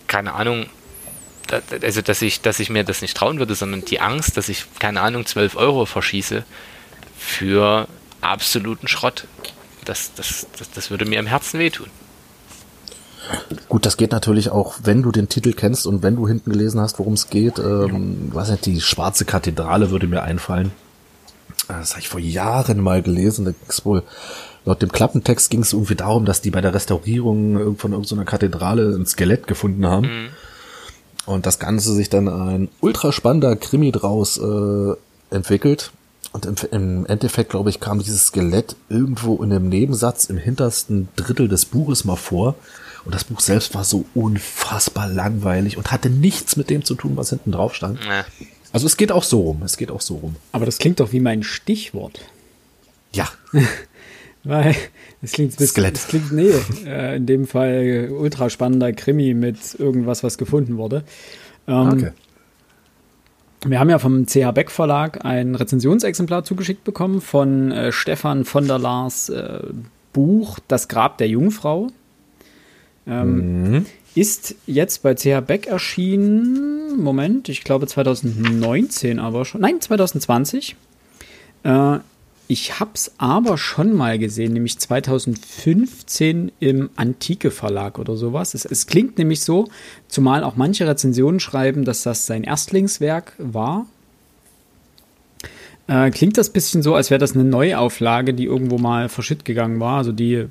keine 0.07 0.33
Ahnung, 0.33 0.67
also 1.81 2.01
dass 2.01 2.21
ich, 2.21 2.41
dass 2.41 2.59
ich 2.59 2.69
mir 2.69 2.83
das 2.83 3.01
nicht 3.01 3.15
trauen 3.15 3.39
würde, 3.39 3.55
sondern 3.55 3.85
die 3.85 3.99
Angst, 3.99 4.37
dass 4.37 4.49
ich, 4.49 4.65
keine 4.79 5.01
Ahnung, 5.01 5.25
12 5.25 5.55
Euro 5.55 5.85
verschieße 5.85 6.43
für 7.17 7.87
absoluten 8.21 8.87
Schrott. 8.87 9.25
das, 9.85 10.13
das, 10.15 10.47
das, 10.57 10.71
das 10.71 10.89
würde 10.91 11.05
mir 11.05 11.19
im 11.19 11.27
Herzen 11.27 11.59
wehtun. 11.59 11.87
Gut, 13.69 13.85
das 13.85 13.97
geht 13.97 14.11
natürlich 14.11 14.49
auch, 14.49 14.75
wenn 14.83 15.01
du 15.01 15.11
den 15.11 15.29
Titel 15.29 15.53
kennst 15.53 15.87
und 15.87 16.03
wenn 16.03 16.15
du 16.15 16.27
hinten 16.27 16.51
gelesen 16.51 16.79
hast, 16.79 16.99
worum 16.99 17.13
es 17.13 17.29
geht. 17.29 17.57
Ähm. 17.57 18.29
Was 18.33 18.49
nicht, 18.49 18.65
die 18.65 18.81
Schwarze 18.81 19.25
Kathedrale 19.25 19.89
würde 19.89 20.07
mir 20.07 20.23
einfallen. 20.23 20.71
Das 21.67 21.91
habe 21.91 22.01
ich 22.01 22.09
vor 22.09 22.19
Jahren 22.19 22.79
mal 22.79 23.01
gelesen. 23.01 23.45
Da 23.45 23.51
ging's 23.51 23.85
wohl, 23.85 24.03
laut 24.65 24.81
dem 24.81 24.91
Klappentext 24.91 25.49
ging 25.49 25.61
es 25.61 25.73
irgendwie 25.73 25.95
darum, 25.95 26.25
dass 26.25 26.41
die 26.41 26.51
bei 26.51 26.61
der 26.61 26.73
Restaurierung 26.73 27.77
von 27.77 27.91
irgendeiner 27.91 28.25
Kathedrale 28.25 28.95
ein 28.95 29.05
Skelett 29.05 29.47
gefunden 29.47 29.85
haben. 29.85 30.07
Mhm. 30.07 30.27
Und 31.25 31.45
das 31.45 31.57
Ganze 31.59 31.93
sich 31.93 32.09
dann 32.09 32.27
ein 32.27 32.69
ultra 32.81 33.11
spannender 33.11 33.55
Krimi 33.55 33.91
draus 33.91 34.37
äh, 34.37 34.93
entwickelt. 35.31 35.91
Und 36.33 36.45
im, 36.45 36.55
im 36.71 37.05
Endeffekt, 37.05 37.49
glaube 37.49 37.69
ich, 37.69 37.79
kam 37.79 37.99
dieses 37.99 38.27
Skelett 38.27 38.75
irgendwo 38.89 39.41
in 39.41 39.51
einem 39.51 39.69
Nebensatz 39.69 40.25
im 40.25 40.37
hintersten 40.37 41.07
Drittel 41.15 41.47
des 41.47 41.65
Buches 41.65 42.05
mal 42.05 42.17
vor. 42.17 42.55
Und 43.05 43.15
das 43.15 43.23
Buch 43.23 43.39
selbst 43.39 43.73
war 43.73 43.83
so 43.83 44.05
unfassbar 44.13 45.07
langweilig 45.07 45.77
und 45.77 45.91
hatte 45.91 46.09
nichts 46.09 46.57
mit 46.57 46.69
dem 46.69 46.83
zu 46.83 46.95
tun, 46.95 47.15
was 47.15 47.29
hinten 47.29 47.51
drauf 47.51 47.73
stand. 47.73 47.99
Nee. 48.01 48.47
Also 48.75 48.87
es 48.87 48.97
geht 48.97 49.13
auch 49.13 49.23
so 49.23 49.39
rum. 49.39 49.61
Es 49.63 49.77
geht 49.77 49.89
auch 49.89 50.01
so 50.01 50.15
rum. 50.15 50.35
Aber 50.51 50.65
das 50.65 50.79
klingt 50.79 50.99
doch 50.99 51.13
wie 51.13 51.21
mein 51.21 51.43
Stichwort. 51.43 52.19
Ja. 53.13 53.29
Weil 54.43 54.75
es 55.21 55.31
klingt 55.31 55.51
bisschen, 55.51 55.67
Skelett. 55.67 55.95
Es 55.95 56.07
klingt, 56.09 56.33
nee, 56.33 56.51
äh, 56.85 57.15
in 57.15 57.25
dem 57.25 57.47
Fall 57.47 58.09
ultra 58.11 58.49
spannender 58.49 58.91
Krimi 58.91 59.33
mit 59.33 59.79
irgendwas, 59.79 60.23
was 60.23 60.37
gefunden 60.37 60.75
wurde. 60.75 61.05
Ähm, 61.69 61.87
okay. 61.87 62.11
Wir 63.65 63.79
haben 63.79 63.89
ja 63.89 63.97
vom 63.97 64.25
CH 64.25 64.51
Beck 64.53 64.69
Verlag 64.69 65.23
ein 65.23 65.55
Rezensionsexemplar 65.55 66.43
zugeschickt 66.43 66.83
bekommen 66.83 67.21
von 67.21 67.71
äh, 67.71 67.93
Stefan 67.93 68.43
von 68.43 68.67
der 68.67 68.77
Lars 68.77 69.29
äh, 69.29 69.59
Buch 70.11 70.59
Das 70.67 70.89
Grab 70.89 71.17
der 71.17 71.29
Jungfrau. 71.29 71.91
Ähm, 73.07 73.69
mhm. 73.71 73.85
Ist 74.15 74.55
jetzt 74.65 75.03
bei 75.03 75.13
CH 75.13 75.41
Beck 75.45 75.67
erschienen, 75.67 77.01
Moment, 77.01 77.49
ich 77.49 77.65
glaube 77.65 77.85
2019 77.85 79.19
aber 79.19 79.43
schon, 79.43 79.59
nein, 79.61 79.81
2020. 79.81 80.77
Äh, 81.63 81.97
ich 82.47 82.79
habe 82.79 82.91
es 82.93 83.11
aber 83.17 83.57
schon 83.57 83.93
mal 83.93 84.19
gesehen, 84.19 84.53
nämlich 84.53 84.77
2015 84.77 86.51
im 86.59 86.89
Antike 86.95 87.51
Verlag 87.51 87.97
oder 87.97 88.15
sowas. 88.15 88.53
Es, 88.53 88.65
es, 88.65 88.87
klingt 88.87 89.17
nämlich 89.17 89.41
so, 89.41 89.67
zumal 90.07 90.43
auch 90.43 90.55
manche 90.55 90.87
Rezensionen 90.87 91.39
schreiben, 91.39 91.85
dass 91.85 92.03
das 92.03 92.25
sein 92.25 92.43
Erstlingswerk 92.43 93.33
war. 93.39 93.87
Äh, 95.87 96.11
klingt 96.11 96.37
das 96.37 96.51
bisschen 96.51 96.83
so, 96.83 96.95
als 96.95 97.09
wäre 97.09 97.19
das 97.19 97.33
eine 97.33 97.43
Neuauflage, 97.43 98.33
die 98.33 98.45
irgendwo 98.45 98.77
mal 98.77 99.09
verschütt 99.09 99.43
gegangen 99.43 99.79
war. 99.79 99.97
Also 99.97 100.11
die, 100.11 100.45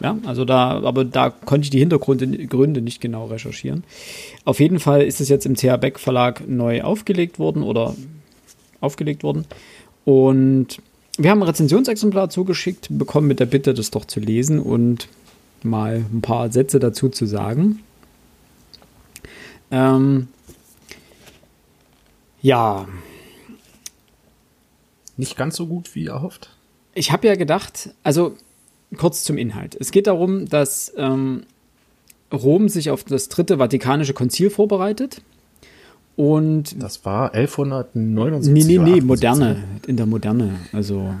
ja, 0.00 0.16
also 0.24 0.44
da, 0.44 0.82
aber 0.82 1.04
da 1.04 1.30
konnte 1.30 1.64
ich 1.64 1.70
die 1.70 1.78
Hintergründe 1.78 2.80
nicht 2.80 3.00
genau 3.00 3.26
recherchieren. 3.26 3.84
Auf 4.44 4.60
jeden 4.60 4.80
Fall 4.80 5.02
ist 5.02 5.20
es 5.20 5.28
jetzt 5.28 5.46
im 5.46 5.56
TH 5.56 5.76
Beck 5.78 5.98
Verlag 5.98 6.48
neu 6.48 6.82
aufgelegt 6.82 7.38
worden 7.38 7.62
oder 7.62 7.94
aufgelegt 8.80 9.22
worden. 9.22 9.46
Und 10.04 10.78
wir 11.18 11.30
haben 11.30 11.42
ein 11.42 11.48
Rezensionsexemplar 11.48 12.30
zugeschickt 12.30 12.88
bekommen 12.90 13.28
mit 13.28 13.40
der 13.40 13.46
Bitte, 13.46 13.74
das 13.74 13.90
doch 13.90 14.06
zu 14.06 14.20
lesen 14.20 14.58
und 14.58 15.08
mal 15.62 16.04
ein 16.12 16.22
paar 16.22 16.50
Sätze 16.50 16.78
dazu 16.78 17.10
zu 17.10 17.26
sagen. 17.26 17.80
Ähm, 19.70 20.28
ja. 22.40 22.88
Nicht 25.18 25.36
ganz 25.36 25.56
so 25.56 25.66
gut 25.66 25.94
wie 25.94 26.06
erhofft. 26.06 26.56
Ich 26.94 27.12
habe 27.12 27.26
ja 27.26 27.34
gedacht, 27.34 27.90
also 28.02 28.34
kurz 28.96 29.24
zum 29.24 29.38
Inhalt. 29.38 29.76
Es 29.78 29.90
geht 29.90 30.06
darum, 30.06 30.48
dass 30.48 30.92
ähm, 30.96 31.44
Rom 32.32 32.68
sich 32.68 32.90
auf 32.90 33.04
das 33.04 33.28
dritte 33.28 33.58
Vatikanische 33.58 34.14
Konzil 34.14 34.50
vorbereitet 34.50 35.22
und 36.20 36.82
das 36.82 37.04
war 37.06 37.32
1179. 37.32 38.52
Nee, 38.52 38.78
nee, 38.78 38.90
nee, 38.90 39.00
moderne, 39.00 39.64
in 39.86 39.96
der 39.96 40.04
Moderne. 40.04 40.56
Also 40.72 41.14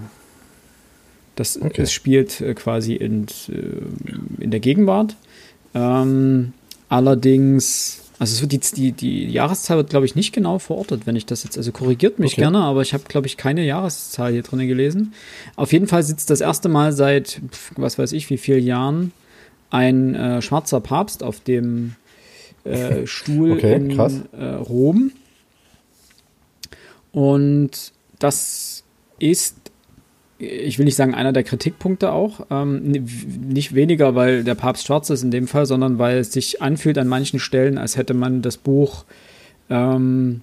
das, 1.36 1.56
okay. 1.56 1.72
das 1.74 1.90
spielt 1.90 2.42
äh, 2.42 2.52
quasi 2.52 2.96
in, 2.96 3.26
äh, 3.48 4.42
in 4.42 4.50
der 4.50 4.60
Gegenwart. 4.60 5.16
Ähm, 5.74 6.52
allerdings, 6.90 8.09
also 8.20 8.42
wird 8.42 8.52
die, 8.52 8.58
die, 8.58 8.92
die 8.92 9.30
Jahreszahl 9.30 9.78
wird, 9.78 9.88
glaube 9.88 10.04
ich, 10.04 10.14
nicht 10.14 10.34
genau 10.34 10.58
verortet, 10.58 11.06
wenn 11.06 11.16
ich 11.16 11.24
das 11.24 11.42
jetzt, 11.42 11.56
also 11.56 11.72
korrigiert 11.72 12.18
mich 12.18 12.34
okay. 12.34 12.42
gerne, 12.42 12.58
aber 12.58 12.82
ich 12.82 12.92
habe, 12.92 13.04
glaube 13.08 13.26
ich, 13.26 13.38
keine 13.38 13.64
Jahreszahl 13.64 14.30
hier 14.30 14.42
drin 14.42 14.68
gelesen. 14.68 15.14
Auf 15.56 15.72
jeden 15.72 15.86
Fall 15.86 16.02
sitzt 16.02 16.28
das 16.28 16.42
erste 16.42 16.68
Mal 16.68 16.92
seit, 16.92 17.40
was 17.76 17.98
weiß 17.98 18.12
ich, 18.12 18.28
wie 18.28 18.36
vielen 18.36 18.62
Jahren 18.62 19.12
ein 19.70 20.14
äh, 20.14 20.42
schwarzer 20.42 20.80
Papst 20.80 21.22
auf 21.22 21.40
dem 21.40 21.94
äh, 22.64 23.06
Stuhl 23.06 23.52
okay, 23.52 23.76
in 23.76 23.98
äh, 23.98 24.44
Rom. 24.56 25.12
Und 27.12 27.92
das 28.18 28.84
ist, 29.18 29.56
ich 30.40 30.78
will 30.78 30.86
nicht 30.86 30.96
sagen, 30.96 31.14
einer 31.14 31.32
der 31.32 31.44
Kritikpunkte 31.44 32.12
auch. 32.12 32.46
Ähm, 32.50 32.92
nicht 33.48 33.74
weniger, 33.74 34.14
weil 34.14 34.42
der 34.42 34.54
Papst 34.54 34.86
schwarz 34.86 35.10
ist 35.10 35.22
in 35.22 35.30
dem 35.30 35.46
Fall, 35.46 35.66
sondern 35.66 35.98
weil 35.98 36.18
es 36.18 36.32
sich 36.32 36.62
anfühlt 36.62 36.98
an 36.98 37.08
manchen 37.08 37.38
Stellen, 37.38 37.78
als 37.78 37.96
hätte 37.96 38.14
man 38.14 38.40
das 38.40 38.56
Buch 38.56 39.04
ähm, 39.68 40.40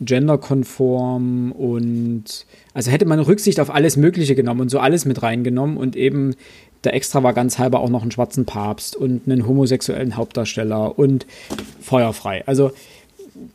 genderkonform 0.00 1.52
und 1.52 2.46
also 2.74 2.90
hätte 2.90 3.06
man 3.06 3.20
Rücksicht 3.20 3.60
auf 3.60 3.72
alles 3.72 3.96
Mögliche 3.96 4.34
genommen 4.34 4.60
und 4.60 4.70
so 4.70 4.78
alles 4.78 5.04
mit 5.04 5.22
reingenommen 5.22 5.76
und 5.76 5.96
eben 5.96 6.34
der 6.82 6.94
Extravaganz 6.94 7.58
halber 7.58 7.80
auch 7.80 7.88
noch 7.88 8.02
einen 8.02 8.10
schwarzen 8.10 8.44
Papst 8.44 8.94
und 8.94 9.22
einen 9.26 9.46
homosexuellen 9.46 10.16
Hauptdarsteller 10.16 10.98
und 10.98 11.26
feuerfrei. 11.80 12.42
Also 12.46 12.72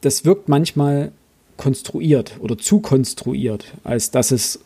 das 0.01 0.25
wirkt 0.25 0.49
manchmal 0.49 1.11
konstruiert 1.57 2.37
oder 2.39 2.57
zu 2.57 2.79
konstruiert, 2.79 3.65
als 3.83 4.11
dass 4.11 4.31
es 4.31 4.59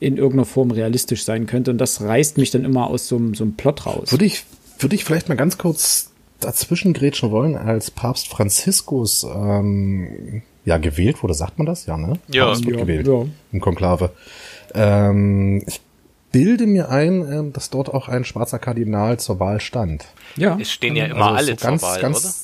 in 0.00 0.16
irgendeiner 0.16 0.44
Form 0.44 0.70
realistisch 0.70 1.24
sein 1.24 1.46
könnte. 1.46 1.70
Und 1.70 1.78
das 1.78 2.00
reißt 2.00 2.38
mich 2.38 2.50
dann 2.50 2.64
immer 2.64 2.88
aus 2.88 3.08
so, 3.08 3.20
so 3.34 3.44
einem 3.44 3.54
Plot 3.54 3.86
raus. 3.86 4.12
Würde 4.12 4.24
ich, 4.24 4.44
würde 4.78 4.94
ich 4.94 5.04
vielleicht 5.04 5.28
mal 5.28 5.36
ganz 5.36 5.58
kurz 5.58 6.12
dazwischen 6.40 6.92
grätschen 6.92 7.30
wollen, 7.30 7.56
als 7.56 7.90
Papst 7.90 8.28
Franziskus 8.28 9.24
ähm, 9.24 10.42
ja 10.64 10.78
gewählt 10.78 11.22
wurde, 11.22 11.34
sagt 11.34 11.58
man 11.58 11.66
das? 11.66 11.86
Ja, 11.86 11.96
ne? 11.96 12.18
Ja. 12.28 12.46
Papst 12.46 12.66
wird 12.66 12.76
ja, 12.76 12.82
gewählt 12.82 13.06
ja. 13.06 13.24
im 13.52 13.60
Konklave. 13.60 14.12
Ähm, 14.74 15.62
ich 15.66 15.80
bilde 16.32 16.66
mir 16.66 16.90
ein, 16.90 17.32
ähm, 17.32 17.52
dass 17.54 17.70
dort 17.70 17.92
auch 17.92 18.08
ein 18.08 18.24
schwarzer 18.24 18.58
Kardinal 18.58 19.18
zur 19.18 19.40
Wahl 19.40 19.60
stand. 19.60 20.04
Ja. 20.36 20.58
Es 20.60 20.70
stehen 20.70 20.94
ja 20.96 21.04
also 21.04 21.16
immer 21.16 21.26
also 21.26 21.36
alle 21.36 21.46
so 21.46 21.56
zur 21.56 21.70
ganz, 21.70 21.82
Wahl, 21.82 22.00
ganz, 22.00 22.18
oder? 22.18 22.34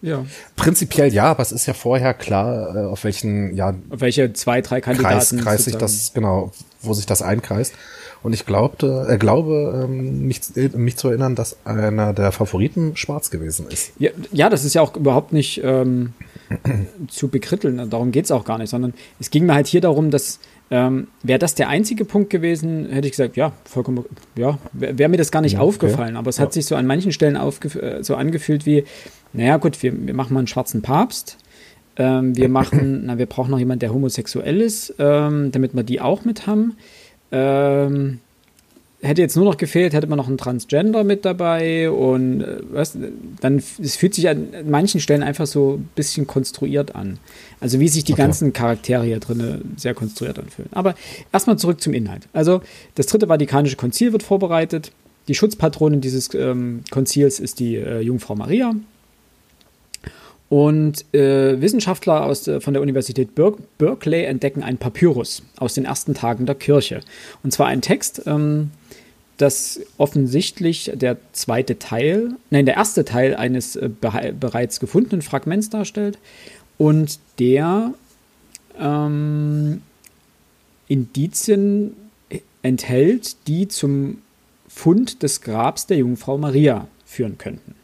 Ja. 0.00 0.24
Prinzipiell 0.56 1.12
ja, 1.12 1.24
aber 1.24 1.42
es 1.42 1.52
ist 1.52 1.66
ja 1.66 1.74
vorher 1.74 2.14
klar, 2.14 2.76
äh, 2.76 2.86
auf 2.86 3.04
welchen, 3.04 3.54
ja, 3.54 3.74
auf 3.90 4.00
welche 4.00 4.32
zwei, 4.32 4.60
drei 4.60 4.80
Kandidaten 4.80 5.38
Kreis, 5.38 5.44
kreis 5.44 5.64
sich 5.64 5.76
das, 5.76 6.12
genau, 6.14 6.52
wo 6.82 6.94
sich 6.94 7.06
das 7.06 7.22
einkreist. 7.22 7.74
Und 8.22 8.32
ich 8.32 8.46
glaubte, 8.46 9.06
äh, 9.08 9.16
glaube, 9.16 9.84
ähm, 9.84 10.26
mich, 10.26 10.40
äh, 10.56 10.68
mich 10.76 10.96
zu 10.96 11.08
erinnern, 11.08 11.34
dass 11.34 11.56
einer 11.64 12.12
der 12.12 12.32
Favoriten 12.32 12.96
schwarz 12.96 13.30
gewesen 13.30 13.66
ist. 13.70 13.92
Ja, 13.98 14.10
ja 14.32 14.48
das 14.48 14.64
ist 14.64 14.74
ja 14.74 14.82
auch 14.82 14.96
überhaupt 14.96 15.32
nicht 15.32 15.60
ähm, 15.62 16.14
zu 17.08 17.28
bekritteln. 17.28 17.90
Darum 17.90 18.10
geht's 18.10 18.30
auch 18.30 18.44
gar 18.44 18.58
nicht, 18.58 18.70
sondern 18.70 18.94
es 19.20 19.30
ging 19.30 19.46
mir 19.46 19.54
halt 19.54 19.66
hier 19.68 19.80
darum, 19.80 20.10
dass 20.10 20.40
ähm, 20.70 21.08
wäre 21.22 21.38
das 21.38 21.54
der 21.54 21.68
einzige 21.68 22.04
Punkt 22.04 22.30
gewesen, 22.30 22.88
hätte 22.90 23.06
ich 23.06 23.12
gesagt, 23.12 23.36
ja, 23.36 23.52
vollkommen, 23.64 24.04
ja, 24.36 24.58
wäre 24.72 24.98
wär 24.98 25.08
mir 25.08 25.16
das 25.16 25.30
gar 25.30 25.40
nicht 25.40 25.54
ja, 25.54 25.60
aufgefallen. 25.60 26.16
Aber 26.16 26.28
es 26.28 26.36
ja. 26.36 26.44
hat 26.44 26.52
sich 26.52 26.66
so 26.66 26.76
an 26.76 26.86
manchen 26.86 27.12
Stellen 27.12 27.36
äh, 27.36 28.02
so 28.02 28.14
angefühlt 28.16 28.66
wie, 28.66 28.84
naja, 29.32 29.56
gut, 29.56 29.82
wir, 29.82 29.92
wir 30.06 30.14
machen 30.14 30.34
mal 30.34 30.40
einen 30.40 30.46
schwarzen 30.46 30.82
Papst. 30.82 31.38
Ähm, 31.96 32.36
wir 32.36 32.48
machen, 32.48 33.02
na, 33.06 33.18
wir 33.18 33.26
brauchen 33.26 33.50
noch 33.50 33.58
jemanden, 33.58 33.80
der 33.80 33.94
homosexuell 33.94 34.60
ist, 34.60 34.94
ähm, 34.98 35.52
damit 35.52 35.74
wir 35.74 35.84
die 35.84 36.00
auch 36.00 36.24
mit 36.24 36.46
haben. 36.46 36.76
Ähm, 37.32 38.20
hätte 39.00 39.22
jetzt 39.22 39.36
nur 39.36 39.44
noch 39.44 39.56
gefehlt, 39.56 39.92
hätte 39.92 40.08
man 40.08 40.16
noch 40.16 40.26
einen 40.26 40.38
Transgender 40.38 41.04
mit 41.04 41.24
dabei 41.24 41.90
und 41.90 42.40
äh, 42.40 42.58
was, 42.70 42.98
dann 43.40 43.56
es 43.56 43.96
fühlt 43.96 44.14
sich 44.14 44.28
an 44.28 44.48
manchen 44.68 45.00
Stellen 45.00 45.22
einfach 45.22 45.46
so 45.46 45.74
ein 45.74 45.88
bisschen 45.94 46.26
konstruiert 46.26 46.94
an. 46.94 47.18
Also 47.60 47.78
wie 47.78 47.88
sich 47.88 48.04
die 48.04 48.14
okay. 48.14 48.22
ganzen 48.22 48.52
Charaktere 48.52 49.04
hier 49.04 49.20
drin 49.20 49.76
sehr 49.76 49.94
konstruiert 49.94 50.38
anfühlen. 50.38 50.70
Aber 50.72 50.94
erstmal 51.32 51.58
zurück 51.58 51.80
zum 51.80 51.94
Inhalt. 51.94 52.28
Also 52.32 52.60
das 52.96 53.06
dritte 53.06 53.28
Vatikanische 53.28 53.76
Konzil 53.76 54.12
wird 54.12 54.22
vorbereitet. 54.22 54.90
Die 55.28 55.34
Schutzpatronin 55.34 56.00
dieses 56.00 56.34
ähm, 56.34 56.82
Konzils 56.90 57.38
ist 57.38 57.60
die 57.60 57.76
äh, 57.76 58.00
Jungfrau 58.00 58.34
Maria. 58.34 58.74
Und 60.48 61.04
äh, 61.14 61.60
Wissenschaftler 61.60 62.24
aus, 62.24 62.48
äh, 62.48 62.60
von 62.60 62.72
der 62.72 62.82
Universität 62.82 63.34
Ber 63.34 63.54
Berkeley 63.76 64.24
entdecken 64.24 64.62
ein 64.62 64.78
Papyrus 64.78 65.42
aus 65.58 65.74
den 65.74 65.84
ersten 65.84 66.14
Tagen 66.14 66.46
der 66.46 66.54
Kirche. 66.54 67.00
Und 67.42 67.52
zwar 67.52 67.66
ein 67.66 67.82
Text, 67.82 68.22
ähm, 68.26 68.70
das 69.38 69.80
offensichtlich 69.96 70.92
der 70.94 71.16
zweite 71.32 71.78
Teil, 71.78 72.32
nein, 72.50 72.66
der 72.66 72.76
erste 72.76 73.04
Teil 73.04 73.34
eines 73.34 73.76
äh, 73.76 73.88
be 73.88 74.34
bereits 74.38 74.80
gefundenen 74.80 75.22
Fragments 75.22 75.70
darstellt 75.70 76.18
und 76.76 77.18
der 77.38 77.94
ähm, 78.78 79.80
Indizien 80.88 81.94
enthält, 82.62 83.36
die 83.46 83.68
zum 83.68 84.18
Fund 84.68 85.22
des 85.22 85.40
Grabs 85.40 85.86
der 85.86 85.98
Jungfrau 85.98 86.38
Maria 86.38 86.86
führen 87.06 87.38
könnten. 87.38 87.74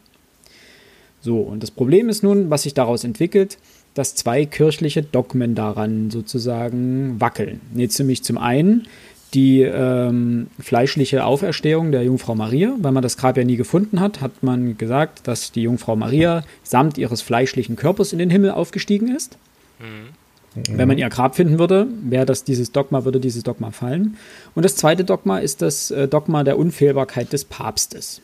So, 1.20 1.38
und 1.38 1.62
das 1.62 1.70
Problem 1.70 2.08
ist 2.08 2.22
nun, 2.22 2.50
was 2.50 2.64
sich 2.64 2.74
daraus 2.74 3.04
entwickelt, 3.04 3.58
dass 3.94 4.14
zwei 4.14 4.44
kirchliche 4.44 5.02
Dogmen 5.02 5.54
daran 5.54 6.10
sozusagen 6.10 7.20
wackeln. 7.20 7.60
Nämlich 7.72 8.24
zum 8.24 8.38
einen 8.38 8.86
die 9.34 9.62
ähm, 9.62 10.46
fleischliche 10.60 11.24
Auferstehung 11.24 11.92
der 11.92 12.04
Jungfrau 12.04 12.34
Maria. 12.34 12.74
Weil 12.78 12.92
man 12.92 13.02
das 13.02 13.16
Grab 13.16 13.36
ja 13.36 13.44
nie 13.44 13.56
gefunden 13.56 14.00
hat, 14.00 14.20
hat 14.20 14.42
man 14.42 14.78
gesagt, 14.78 15.26
dass 15.26 15.52
die 15.52 15.62
Jungfrau 15.62 15.96
Maria 15.96 16.44
samt 16.62 16.96
ihres 16.98 17.20
fleischlichen 17.22 17.76
Körpers 17.76 18.12
in 18.12 18.18
den 18.18 18.30
Himmel 18.30 18.52
aufgestiegen 18.52 19.14
ist. 19.14 19.36
Mhm. 19.80 20.14
Wenn 20.54 20.86
man 20.86 20.98
ihr 20.98 21.08
Grab 21.08 21.34
finden 21.34 21.58
würde, 21.58 21.88
wäre 22.02 22.26
das 22.26 22.44
dieses 22.44 22.70
Dogma, 22.70 23.04
würde 23.04 23.18
dieses 23.18 23.42
Dogma 23.42 23.72
fallen. 23.72 24.16
Und 24.54 24.64
das 24.64 24.76
zweite 24.76 25.04
Dogma 25.04 25.38
ist 25.38 25.62
das 25.62 25.90
äh, 25.90 26.06
Dogma 26.06 26.44
der 26.44 26.58
Unfehlbarkeit 26.58 27.32
des 27.32 27.44
Papstes. 27.44 28.20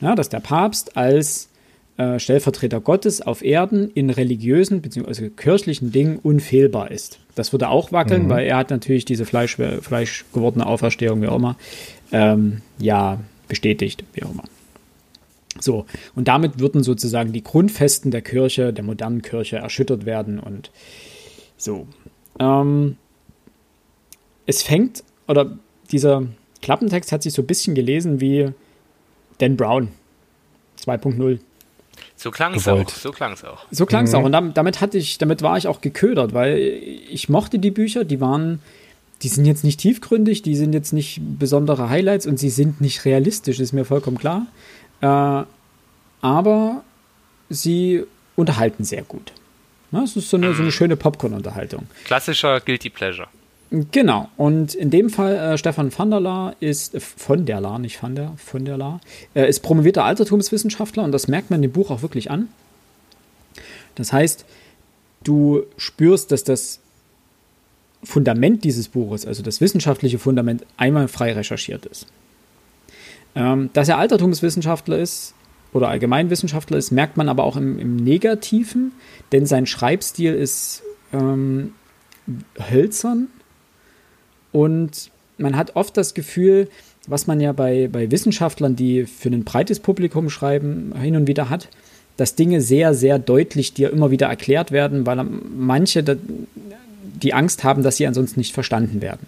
Ja, 0.00 0.14
dass 0.14 0.30
der 0.30 0.40
Papst 0.40 0.96
als 0.96 1.48
äh, 1.98 2.18
Stellvertreter 2.18 2.80
Gottes 2.80 3.20
auf 3.20 3.44
Erden 3.44 3.90
in 3.90 4.08
religiösen 4.10 4.80
bzw. 4.80 5.30
kirchlichen 5.30 5.90
Dingen 5.92 6.18
unfehlbar 6.18 6.90
ist. 6.90 7.18
Das 7.34 7.52
würde 7.52 7.68
auch 7.68 7.90
wackeln, 7.90 8.24
mhm. 8.24 8.28
weil 8.30 8.46
er 8.46 8.56
hat 8.56 8.70
natürlich 8.70 9.04
diese 9.04 9.26
Fleisch, 9.26 9.56
fleischgewordene 9.56 10.64
Auferstehung, 10.64 11.20
wie 11.22 11.26
auch 11.26 11.36
immer, 11.36 11.56
ähm, 12.12 12.62
ja, 12.78 13.18
bestätigt, 13.48 14.04
wie 14.14 14.22
auch 14.22 14.30
immer. 14.30 14.44
So, 15.60 15.86
und 16.14 16.28
damit 16.28 16.60
würden 16.60 16.84
sozusagen 16.84 17.32
die 17.32 17.42
Grundfesten 17.42 18.12
der 18.12 18.22
Kirche, 18.22 18.72
der 18.72 18.84
modernen 18.84 19.22
Kirche, 19.22 19.56
erschüttert 19.56 20.06
werden 20.06 20.38
und 20.38 20.70
so. 21.56 21.88
Ähm, 22.38 22.96
es 24.46 24.62
fängt, 24.62 25.02
oder 25.26 25.58
dieser 25.90 26.26
Klappentext 26.62 27.10
hat 27.10 27.24
sich 27.24 27.32
so 27.32 27.42
ein 27.42 27.46
bisschen 27.46 27.74
gelesen 27.74 28.20
wie 28.20 28.50
Dan 29.38 29.56
Brown 29.56 29.88
2.0. 30.80 31.40
So 32.16 32.30
klang 32.30 32.54
es 32.54 32.66
auch. 32.68 32.88
So 32.88 33.10
klang 33.12 33.32
es 33.32 33.44
auch. 33.44 33.64
So 33.70 33.86
klang 33.86 34.04
es 34.04 34.12
mhm. 34.12 34.18
auch. 34.18 34.24
Und 34.24 34.56
damit, 34.56 34.80
hatte 34.80 34.98
ich, 34.98 35.18
damit 35.18 35.42
war 35.42 35.56
ich 35.56 35.66
auch 35.66 35.80
geködert, 35.80 36.34
weil 36.34 36.58
ich 36.58 37.28
mochte 37.28 37.58
die 37.58 37.70
Bücher, 37.70 38.04
die 38.04 38.20
waren, 38.20 38.60
die 39.22 39.28
sind 39.28 39.44
jetzt 39.44 39.64
nicht 39.64 39.80
tiefgründig, 39.80 40.42
die 40.42 40.56
sind 40.56 40.72
jetzt 40.72 40.92
nicht 40.92 41.20
besondere 41.38 41.90
Highlights 41.90 42.26
und 42.26 42.38
sie 42.38 42.50
sind 42.50 42.80
nicht 42.80 43.04
realistisch, 43.04 43.60
ist 43.60 43.72
mir 43.72 43.84
vollkommen 43.84 44.18
klar. 44.18 44.46
Äh, 45.00 45.44
aber 46.20 46.82
sie 47.48 48.04
unterhalten 48.36 48.84
sehr 48.84 49.02
gut. 49.02 49.32
Es 49.92 50.16
ist 50.16 50.28
so 50.28 50.36
eine, 50.36 50.52
so 50.52 50.58
eine 50.58 50.66
mhm. 50.66 50.72
schöne 50.72 50.96
Popcorn-Unterhaltung. 50.96 51.86
Klassischer 52.04 52.60
Guilty 52.60 52.90
Pleasure. 52.90 53.28
Genau, 53.70 54.28
und 54.38 54.74
in 54.74 54.88
dem 54.88 55.10
Fall 55.10 55.36
äh, 55.36 55.58
Stefan 55.58 55.96
van 55.96 56.10
der 56.10 56.20
Laar 56.20 56.56
ist, 56.60 56.94
äh, 56.94 57.00
von 57.00 57.44
der 57.44 57.60
Laar, 57.60 57.78
nicht 57.78 58.02
van 58.02 58.14
der, 58.14 58.32
von 58.38 58.64
der 58.64 58.78
Laar, 58.78 59.00
äh, 59.34 59.46
ist 59.46 59.60
promovierter 59.60 60.04
Altertumswissenschaftler 60.04 61.04
und 61.04 61.12
das 61.12 61.28
merkt 61.28 61.50
man 61.50 61.60
dem 61.60 61.70
Buch 61.70 61.90
auch 61.90 62.00
wirklich 62.00 62.30
an. 62.30 62.48
Das 63.94 64.12
heißt, 64.12 64.46
du 65.22 65.64
spürst, 65.76 66.32
dass 66.32 66.44
das 66.44 66.80
Fundament 68.02 68.64
dieses 68.64 68.88
Buches, 68.88 69.26
also 69.26 69.42
das 69.42 69.60
wissenschaftliche 69.60 70.18
Fundament, 70.18 70.64
einmal 70.78 71.08
frei 71.08 71.32
recherchiert 71.32 71.84
ist. 71.84 72.06
Ähm, 73.34 73.68
dass 73.74 73.88
er 73.88 73.98
Altertumswissenschaftler 73.98 74.98
ist 74.98 75.34
oder 75.74 75.88
Allgemeinwissenschaftler 75.88 76.78
ist, 76.78 76.90
merkt 76.90 77.18
man 77.18 77.28
aber 77.28 77.44
auch 77.44 77.56
im, 77.56 77.78
im 77.78 77.96
Negativen, 77.96 78.92
denn 79.32 79.44
sein 79.44 79.66
Schreibstil 79.66 80.32
ist 80.32 80.82
ähm, 81.12 81.74
hölzern 82.70 83.28
und 84.52 85.10
man 85.38 85.56
hat 85.56 85.76
oft 85.76 85.96
das 85.96 86.14
Gefühl, 86.14 86.68
was 87.06 87.26
man 87.26 87.40
ja 87.40 87.52
bei, 87.52 87.88
bei 87.90 88.10
Wissenschaftlern, 88.10 88.76
die 88.76 89.06
für 89.06 89.28
ein 89.30 89.44
breites 89.44 89.80
Publikum 89.80 90.30
schreiben, 90.30 90.92
hin 91.00 91.16
und 91.16 91.26
wieder 91.26 91.48
hat, 91.48 91.68
dass 92.16 92.34
Dinge 92.34 92.60
sehr, 92.60 92.94
sehr 92.94 93.18
deutlich 93.18 93.74
dir 93.74 93.90
immer 93.90 94.10
wieder 94.10 94.26
erklärt 94.26 94.72
werden, 94.72 95.06
weil 95.06 95.24
manche 95.24 96.04
die 97.22 97.34
Angst 97.34 97.64
haben, 97.64 97.82
dass 97.82 97.96
sie 97.96 98.06
ansonsten 98.06 98.40
nicht 98.40 98.52
verstanden 98.52 99.00
werden. 99.00 99.26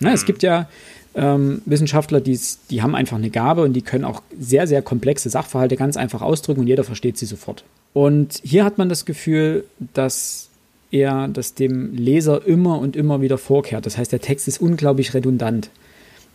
Na, 0.00 0.12
es 0.12 0.22
mhm. 0.22 0.26
gibt 0.26 0.42
ja 0.42 0.68
ähm, 1.14 1.62
Wissenschaftler, 1.64 2.20
die 2.20 2.82
haben 2.82 2.94
einfach 2.94 3.16
eine 3.16 3.30
Gabe 3.30 3.62
und 3.62 3.72
die 3.72 3.82
können 3.82 4.04
auch 4.04 4.22
sehr, 4.38 4.66
sehr 4.66 4.82
komplexe 4.82 5.30
Sachverhalte 5.30 5.76
ganz 5.76 5.96
einfach 5.96 6.22
ausdrücken 6.22 6.60
und 6.60 6.66
jeder 6.66 6.84
versteht 6.84 7.16
sie 7.16 7.26
sofort. 7.26 7.64
Und 7.92 8.40
hier 8.42 8.64
hat 8.64 8.78
man 8.78 8.88
das 8.88 9.04
Gefühl, 9.04 9.64
dass 9.78 10.48
er 10.94 11.26
das 11.28 11.54
dem 11.54 11.92
Leser 11.92 12.46
immer 12.46 12.78
und 12.78 12.94
immer 12.94 13.20
wieder 13.20 13.36
vorkehrt. 13.36 13.84
Das 13.84 13.98
heißt, 13.98 14.12
der 14.12 14.20
Text 14.20 14.46
ist 14.46 14.60
unglaublich 14.60 15.12
redundant. 15.12 15.70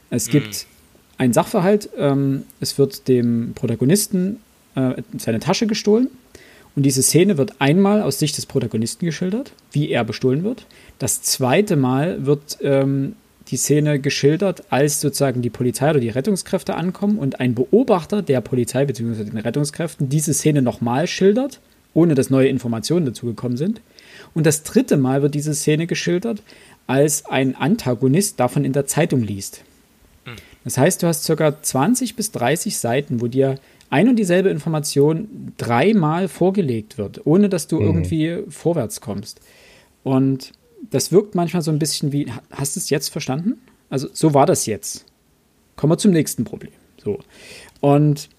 Es 0.10 0.28
mhm. 0.28 0.32
gibt 0.32 0.68
einen 1.18 1.34
Sachverhalt, 1.34 1.90
ähm, 1.98 2.44
es 2.60 2.78
wird 2.78 3.08
dem 3.08 3.54
Protagonisten 3.56 4.38
äh, 4.76 5.02
seine 5.18 5.40
Tasche 5.40 5.66
gestohlen 5.66 6.10
und 6.76 6.84
diese 6.84 7.02
Szene 7.02 7.38
wird 7.38 7.54
einmal 7.60 8.02
aus 8.02 8.20
Sicht 8.20 8.38
des 8.38 8.46
Protagonisten 8.46 9.06
geschildert, 9.06 9.54
wie 9.72 9.90
er 9.90 10.04
bestohlen 10.04 10.44
wird. 10.44 10.66
Das 11.00 11.22
zweite 11.22 11.78
Mal 11.78 12.26
wird 12.26 12.58
ähm, 12.62 13.16
die 13.48 13.58
Szene 13.58 14.00
geschildert, 14.00 14.64
als 14.70 15.00
sozusagen 15.00 15.42
die 15.42 15.50
Polizei 15.50 15.90
oder 15.90 16.02
die 16.02 16.10
Rettungskräfte 16.10 16.76
ankommen 16.76 17.18
und 17.18 17.40
ein 17.40 17.56
Beobachter 17.56 18.22
der 18.22 18.42
Polizei 18.42 18.86
bzw. 18.86 19.24
den 19.24 19.38
Rettungskräften 19.38 20.10
diese 20.10 20.34
Szene 20.34 20.62
nochmal 20.62 21.08
schildert, 21.08 21.62
ohne 21.94 22.14
dass 22.14 22.30
neue 22.30 22.50
Informationen 22.50 23.06
dazu 23.06 23.26
gekommen 23.26 23.56
sind. 23.56 23.82
Und 24.34 24.46
das 24.46 24.64
dritte 24.64 24.98
Mal 24.98 25.22
wird 25.22 25.36
diese 25.36 25.54
Szene 25.54 25.88
geschildert, 25.88 26.42
als 26.88 27.26
ein 27.26 27.56
Antagonist 27.56 28.40
davon 28.40 28.66
in 28.66 28.74
der 28.74 28.86
Zeitung 28.86 29.22
liest. 29.22 29.64
Hm. 30.26 30.36
Das 30.64 30.78
heißt, 30.78 31.04
du 31.04 31.08
hast 31.08 31.28
ca. 31.28 31.62
20 31.62 32.16
bis 32.16 32.32
30 32.32 32.78
Seiten, 32.78 33.22
wo 33.22 33.28
dir 33.28 33.60
ein 33.90 34.08
und 34.08 34.18
dieselbe 34.18 34.50
Information 34.50 35.54
dreimal 35.58 36.28
vorgelegt 36.28 36.98
wird, 36.98 37.26
ohne 37.26 37.50
dass 37.50 37.68
du 37.68 37.80
mhm. 37.80 37.86
irgendwie 37.86 38.44
vorwärts 38.50 39.02
kommst. 39.02 39.42
Und 40.04 40.52
das 40.90 41.12
wirkt 41.12 41.36
manchmal 41.36 41.62
so 41.62 41.72
ein 41.72 41.80
bisschen 41.80 42.12
wie, 42.12 42.32
hast 42.52 42.76
du 42.76 42.80
es 42.80 42.90
jetzt 42.90 43.10
verstanden? 43.10 43.60
Also 43.90 44.08
so 44.14 44.34
war 44.34 44.46
das 44.46 44.66
jetzt. 44.66 45.06
Kommen 45.76 45.92
wir 45.92 45.98
zum 45.98 46.12
nächsten 46.12 46.44
Problem. 46.44 46.72
So. 47.04 47.20
Und 47.80 48.30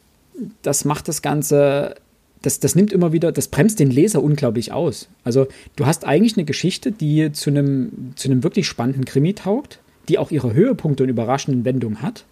das 0.62 0.84
macht 0.84 1.08
das 1.08 1.22
Ganze 1.22 1.96
das, 2.42 2.60
das 2.60 2.74
nimmt 2.74 2.92
immer 2.92 3.12
wieder, 3.12 3.32
das 3.32 3.48
bremst 3.48 3.80
den 3.80 3.90
Leser 3.90 4.22
unglaublich 4.22 4.72
aus. 4.72 5.08
Also 5.24 5.46
du 5.76 5.86
hast 5.86 6.06
eigentlich 6.06 6.36
eine 6.36 6.44
Geschichte, 6.44 6.92
die 6.92 7.32
zu 7.32 7.50
einem, 7.50 8.12
zu 8.16 8.30
einem 8.30 8.42
wirklich 8.42 8.66
spannenden 8.66 9.04
Krimi 9.04 9.34
taugt, 9.34 9.80
die 10.08 10.18
auch 10.18 10.30
ihre 10.30 10.54
Höhepunkte 10.54 11.02
und 11.02 11.08
überraschenden 11.08 11.64
Wendungen 11.64 12.02
hat. 12.02 12.24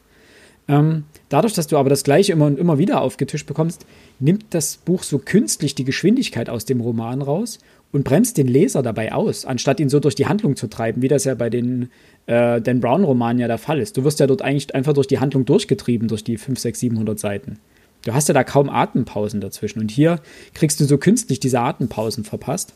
Ähm, 0.67 1.05
dadurch, 1.31 1.55
dass 1.55 1.67
du 1.67 1.79
aber 1.79 1.89
das 1.89 2.05
Gleiche 2.05 2.33
immer 2.33 2.47
und 2.47 2.59
immer 2.59 2.79
wieder 2.79 3.01
aufgetischt 3.01 3.47
bekommst, 3.47 3.87
nimmt 4.19 4.47
das 4.51 4.77
Buch 4.77 5.03
so 5.03 5.19
künstlich 5.19 5.75
die 5.75 5.85
Geschwindigkeit 5.85 6.51
aus 6.51 6.67
dem 6.67 6.81
Roman 6.81 7.23
raus 7.23 7.59
und 7.91 8.05
bremst 8.05 8.37
den 8.37 8.49
Leser 8.49 8.83
dabei 8.83 9.13
aus, 9.13 9.47
anstatt 9.47 9.81
ihn 9.81 9.89
so 9.89 9.99
durch 9.99 10.15
die 10.15 10.27
Handlung 10.27 10.57
zu 10.57 10.67
treiben, 10.69 11.01
wie 11.01 11.09
das 11.09 11.25
ja 11.25 11.35
bei 11.35 11.49
den 11.49 11.91
äh, 12.27 12.61
Dan 12.61 12.81
Brown-Romanen 12.81 13.39
ja 13.39 13.49
der 13.49 13.57
Fall 13.57 13.79
ist. 13.79 13.97
Du 13.97 14.05
wirst 14.05 14.21
ja 14.21 14.27
dort 14.27 14.43
eigentlich 14.43 14.75
einfach 14.75 14.93
durch 14.93 15.07
die 15.07 15.21
Handlung 15.21 15.47
durchgetrieben, 15.47 16.09
durch 16.09 16.23
die 16.23 16.37
5, 16.37 16.59
6, 16.59 16.81
700 16.81 17.19
Seiten. 17.19 17.59
Du 18.03 18.15
hast 18.15 18.29
ja 18.29 18.35
da 18.35 18.45
kaum 18.45 18.69
Atempausen 18.69 19.41
dazwischen. 19.41 19.81
Und 19.81 19.91
hier 19.91 20.21
kriegst 20.55 20.81
du 20.81 20.85
so 20.85 20.99
künstlich 20.99 21.41
diese 21.41 21.61
Atempausen 21.61 22.25
verpasst. 22.25 22.75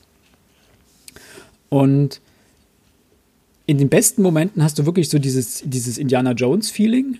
Und 1.68 2.20
in 3.66 3.78
den 3.78 3.88
besten 3.88 4.22
Momenten 4.22 4.62
hast 4.62 4.78
du 4.78 4.86
wirklich 4.86 5.08
so 5.08 5.18
dieses, 5.18 5.62
dieses 5.64 5.96
Indiana 5.98 6.32
Jones-Feeling. 6.32 7.18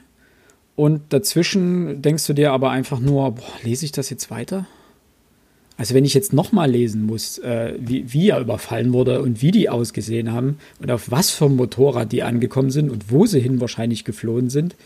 Und 0.74 1.02
dazwischen 1.10 2.02
denkst 2.02 2.26
du 2.26 2.32
dir 2.32 2.52
aber 2.52 2.70
einfach 2.70 2.98
nur, 2.98 3.32
boah, 3.32 3.52
lese 3.62 3.84
ich 3.84 3.92
das 3.92 4.10
jetzt 4.10 4.30
weiter? 4.30 4.66
Also 5.76 5.94
wenn 5.94 6.04
ich 6.04 6.14
jetzt 6.14 6.32
nochmal 6.32 6.70
lesen 6.70 7.06
muss, 7.06 7.38
äh, 7.38 7.74
wie, 7.78 8.12
wie 8.12 8.30
er 8.30 8.40
überfallen 8.40 8.92
wurde 8.92 9.22
und 9.22 9.42
wie 9.42 9.50
die 9.50 9.68
ausgesehen 9.68 10.32
haben 10.32 10.58
und 10.80 10.90
auf 10.90 11.10
was 11.10 11.30
für 11.30 11.46
ein 11.46 11.56
Motorrad 11.56 12.12
die 12.12 12.22
angekommen 12.22 12.70
sind 12.70 12.90
und 12.90 13.10
wo 13.10 13.26
sie 13.26 13.40
hin 13.40 13.60
wahrscheinlich 13.60 14.04
geflohen 14.04 14.50
sind, 14.50 14.76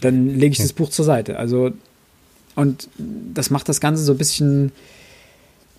dann 0.00 0.38
lege 0.38 0.52
ich 0.52 0.58
das 0.62 0.72
Buch 0.72 0.90
zur 0.90 1.04
Seite. 1.04 1.38
Also 1.38 1.72
und 2.58 2.88
das 2.98 3.50
macht 3.50 3.68
das 3.68 3.80
Ganze 3.80 4.02
so 4.02 4.10
ein 4.10 4.18
bisschen 4.18 4.72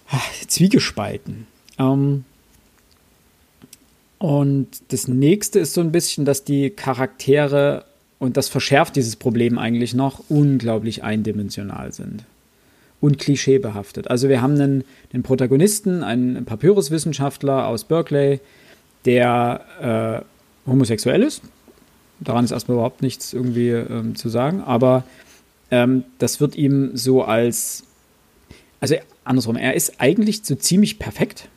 ach, 0.09 0.31
zwiegespalten. 0.47 1.45
Ähm, 1.77 2.23
und 4.17 4.69
das 4.87 5.09
nächste 5.09 5.59
ist 5.59 5.73
so 5.73 5.81
ein 5.81 5.91
bisschen, 5.91 6.23
dass 6.23 6.45
die 6.45 6.69
Charaktere, 6.69 7.83
und 8.17 8.37
das 8.37 8.47
verschärft 8.47 8.95
dieses 8.95 9.17
Problem 9.17 9.57
eigentlich 9.57 9.93
noch, 9.93 10.23
unglaublich 10.29 11.03
eindimensional 11.03 11.91
sind. 11.91 12.23
Und 13.01 13.19
klischeebehaftet. 13.19 14.09
Also 14.09 14.29
wir 14.29 14.41
haben 14.41 14.53
einen, 14.53 14.85
einen 15.11 15.23
Protagonisten, 15.23 16.01
einen 16.01 16.45
Papyruswissenschaftler 16.45 17.67
aus 17.67 17.83
Berkeley, 17.83 18.39
der 19.03 20.23
äh, 20.65 20.69
homosexuell 20.69 21.23
ist. 21.23 21.41
Daran 22.21 22.45
ist 22.45 22.51
erstmal 22.51 22.75
überhaupt 22.75 23.01
nichts 23.01 23.33
irgendwie 23.33 23.67
ähm, 23.71 24.15
zu 24.15 24.29
sagen, 24.29 24.61
aber 24.61 25.03
ähm, 25.71 26.03
das 26.17 26.39
wird 26.39 26.55
ihm 26.55 26.91
so 26.95 27.23
als, 27.23 27.83
also 28.79 28.95
andersrum, 29.23 29.55
er 29.55 29.75
ist 29.75 29.99
eigentlich 29.99 30.41
so 30.43 30.55
ziemlich 30.55 30.99
perfekt. 30.99 31.47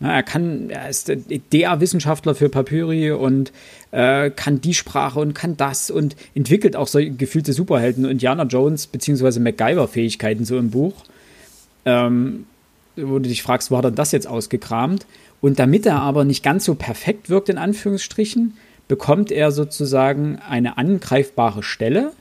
Ja, 0.00 0.12
er 0.12 0.22
kann, 0.24 0.68
er 0.70 0.88
ist 0.88 1.12
der 1.52 1.80
Wissenschaftler 1.80 2.34
für 2.34 2.48
Papyri 2.48 3.12
und 3.12 3.52
äh, 3.92 4.30
kann 4.30 4.60
die 4.60 4.74
Sprache 4.74 5.20
und 5.20 5.32
kann 5.32 5.56
das 5.56 5.92
und 5.92 6.16
entwickelt 6.34 6.74
auch 6.74 6.88
so 6.88 6.98
gefühlte 6.98 7.52
Superhelden 7.52 8.04
und 8.04 8.10
Indiana 8.10 8.42
Jones 8.42 8.88
bzw. 8.88 9.38
MacGyver-Fähigkeiten 9.38 10.44
so 10.44 10.58
im 10.58 10.70
Buch. 10.70 11.04
Ähm, 11.84 12.46
wo 12.96 13.18
du 13.18 13.28
dich 13.28 13.42
fragst, 13.42 13.70
wo 13.70 13.78
hat 13.78 13.84
er 13.84 13.90
das 13.92 14.12
jetzt 14.12 14.26
ausgekramt? 14.26 15.06
Und 15.40 15.58
damit 15.58 15.86
er 15.86 16.00
aber 16.00 16.24
nicht 16.24 16.42
ganz 16.42 16.64
so 16.64 16.74
perfekt 16.74 17.30
wirkt, 17.30 17.48
in 17.48 17.58
Anführungsstrichen, 17.58 18.54
bekommt 18.88 19.30
er 19.30 19.52
sozusagen 19.52 20.38
eine 20.38 20.78
angreifbare 20.78 21.62
Stelle 21.62 22.12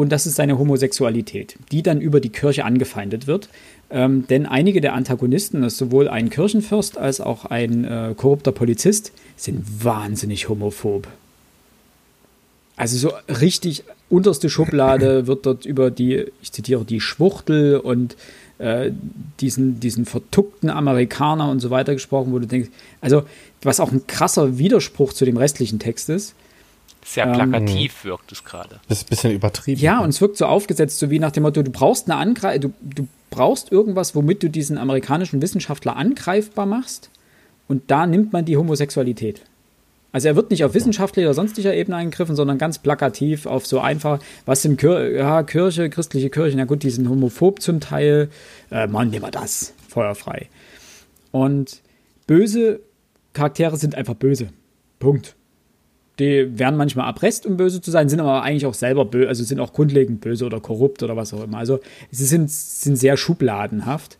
und 0.00 0.10
das 0.10 0.26
ist 0.26 0.36
seine 0.36 0.58
Homosexualität, 0.58 1.56
die 1.70 1.82
dann 1.82 2.00
über 2.00 2.20
die 2.20 2.30
Kirche 2.30 2.64
angefeindet 2.64 3.26
wird. 3.26 3.48
Ähm, 3.90 4.26
denn 4.28 4.46
einige 4.46 4.80
der 4.80 4.94
Antagonisten, 4.94 5.62
das 5.62 5.76
sowohl 5.76 6.08
ein 6.08 6.30
Kirchenfürst 6.30 6.96
als 6.96 7.20
auch 7.20 7.44
ein 7.44 7.84
äh, 7.84 8.14
korrupter 8.16 8.52
Polizist, 8.52 9.12
sind 9.36 9.84
wahnsinnig 9.84 10.48
homophob. 10.48 11.08
Also 12.76 12.96
so 12.96 13.12
richtig 13.28 13.84
unterste 14.08 14.48
Schublade 14.48 15.26
wird 15.26 15.44
dort 15.44 15.66
über 15.66 15.90
die, 15.90 16.24
ich 16.40 16.52
zitiere, 16.52 16.84
die 16.84 17.00
Schwuchtel 17.00 17.78
und 17.78 18.16
äh, 18.58 18.92
diesen, 19.40 19.80
diesen 19.80 20.06
vertuckten 20.06 20.70
Amerikaner 20.70 21.50
und 21.50 21.60
so 21.60 21.70
weiter 21.70 21.94
gesprochen, 21.94 22.32
wo 22.32 22.38
du 22.38 22.46
denkst, 22.46 22.70
also 23.00 23.24
was 23.62 23.80
auch 23.80 23.92
ein 23.92 24.06
krasser 24.06 24.56
Widerspruch 24.56 25.12
zu 25.12 25.24
dem 25.24 25.36
restlichen 25.36 25.78
Text 25.78 26.08
ist. 26.08 26.34
Sehr 27.04 27.26
plakativ 27.26 28.04
ähm, 28.04 28.10
wirkt 28.10 28.32
es 28.32 28.44
gerade. 28.44 28.80
Das 28.88 28.98
ist 28.98 29.06
ein 29.06 29.08
bisschen 29.08 29.32
übertrieben. 29.32 29.80
Ja, 29.80 30.00
und 30.00 30.10
es 30.10 30.20
wirkt 30.20 30.36
so 30.36 30.46
aufgesetzt, 30.46 30.98
so 30.98 31.10
wie 31.10 31.18
nach 31.18 31.32
dem 31.32 31.44
Motto, 31.44 31.62
du 31.62 31.70
brauchst 31.70 32.10
eine 32.10 32.20
Angreif 32.20 32.60
du, 32.60 32.72
du 32.82 33.08
brauchst 33.30 33.72
irgendwas, 33.72 34.14
womit 34.14 34.42
du 34.42 34.50
diesen 34.50 34.76
amerikanischen 34.76 35.40
Wissenschaftler 35.40 35.96
angreifbar 35.96 36.66
machst. 36.66 37.10
Und 37.68 37.90
da 37.90 38.06
nimmt 38.06 38.32
man 38.32 38.44
die 38.44 38.56
Homosexualität. 38.56 39.42
Also 40.12 40.26
er 40.26 40.34
wird 40.34 40.50
nicht 40.50 40.64
auf 40.64 40.74
wissenschaftlicher 40.74 41.28
oder 41.28 41.34
sonstiger 41.34 41.72
Ebene 41.72 41.96
eingegriffen, 41.96 42.34
sondern 42.34 42.58
ganz 42.58 42.78
plakativ 42.78 43.46
auf 43.46 43.64
so 43.64 43.78
einfach, 43.78 44.18
was 44.44 44.64
im 44.64 44.76
Kir 44.76 45.12
ja, 45.12 45.44
Kirche, 45.44 45.88
christliche 45.88 46.30
Kirchen, 46.30 46.58
na 46.58 46.64
gut, 46.64 46.82
die 46.82 46.90
sind 46.90 47.08
homophob 47.08 47.62
zum 47.62 47.78
Teil. 47.78 48.28
Äh, 48.72 48.88
Mann, 48.88 49.10
nehmen 49.10 49.24
wir 49.24 49.30
das. 49.30 49.72
Feuerfrei. 49.88 50.48
Und 51.30 51.80
böse 52.26 52.80
Charaktere 53.34 53.76
sind 53.76 53.94
einfach 53.94 54.14
böse. 54.14 54.48
Punkt 54.98 55.36
die 56.20 56.58
werden 56.58 56.76
manchmal 56.76 57.06
erpresst, 57.06 57.46
um 57.46 57.56
böse 57.56 57.80
zu 57.80 57.90
sein, 57.90 58.08
sind 58.08 58.20
aber 58.20 58.42
eigentlich 58.42 58.66
auch 58.66 58.74
selber 58.74 59.04
böse, 59.04 59.28
also 59.28 59.42
sind 59.42 59.60
auch 59.60 59.72
grundlegend 59.72 60.20
böse 60.20 60.44
oder 60.44 60.60
korrupt 60.60 61.02
oder 61.02 61.16
was 61.16 61.34
auch 61.34 61.42
immer. 61.42 61.58
Also 61.58 61.80
sie 62.10 62.24
sind, 62.24 62.50
sind 62.50 62.96
sehr 62.96 63.16
schubladenhaft 63.16 64.18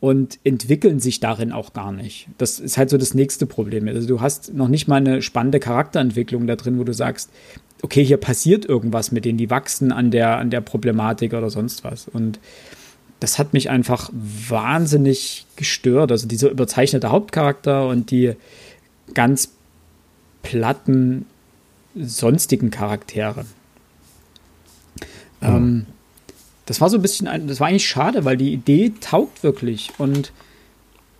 und 0.00 0.38
entwickeln 0.44 1.00
sich 1.00 1.20
darin 1.20 1.52
auch 1.52 1.72
gar 1.72 1.92
nicht. 1.92 2.28
Das 2.36 2.58
ist 2.58 2.76
halt 2.76 2.90
so 2.90 2.98
das 2.98 3.14
nächste 3.14 3.46
Problem. 3.46 3.88
Also 3.88 4.06
du 4.06 4.20
hast 4.20 4.52
noch 4.52 4.68
nicht 4.68 4.88
mal 4.88 4.96
eine 4.96 5.22
spannende 5.22 5.60
Charakterentwicklung 5.60 6.46
da 6.46 6.56
drin, 6.56 6.78
wo 6.78 6.84
du 6.84 6.92
sagst, 6.92 7.30
okay, 7.82 8.04
hier 8.04 8.18
passiert 8.18 8.64
irgendwas 8.64 9.12
mit 9.12 9.24
denen, 9.24 9.38
die 9.38 9.50
wachsen 9.50 9.92
an 9.92 10.10
der, 10.10 10.38
an 10.38 10.50
der 10.50 10.60
Problematik 10.60 11.32
oder 11.32 11.50
sonst 11.50 11.84
was. 11.84 12.08
Und 12.08 12.38
das 13.20 13.38
hat 13.38 13.52
mich 13.52 13.70
einfach 13.70 14.10
wahnsinnig 14.12 15.46
gestört. 15.56 16.12
Also 16.12 16.28
dieser 16.28 16.50
überzeichnete 16.50 17.10
Hauptcharakter 17.10 17.88
und 17.88 18.10
die 18.10 18.34
ganz 19.14 19.52
platten 20.42 21.26
sonstigen 21.98 22.70
Charaktere. 22.70 23.46
Mhm. 25.40 25.48
Ähm, 25.48 25.86
das 26.66 26.80
war 26.80 26.90
so 26.90 26.96
ein 26.96 27.02
bisschen, 27.02 27.28
ein, 27.28 27.46
das 27.46 27.60
war 27.60 27.68
eigentlich 27.68 27.88
schade, 27.88 28.24
weil 28.24 28.36
die 28.36 28.52
Idee 28.52 28.92
taugt 29.00 29.42
wirklich 29.42 29.92
und 29.98 30.32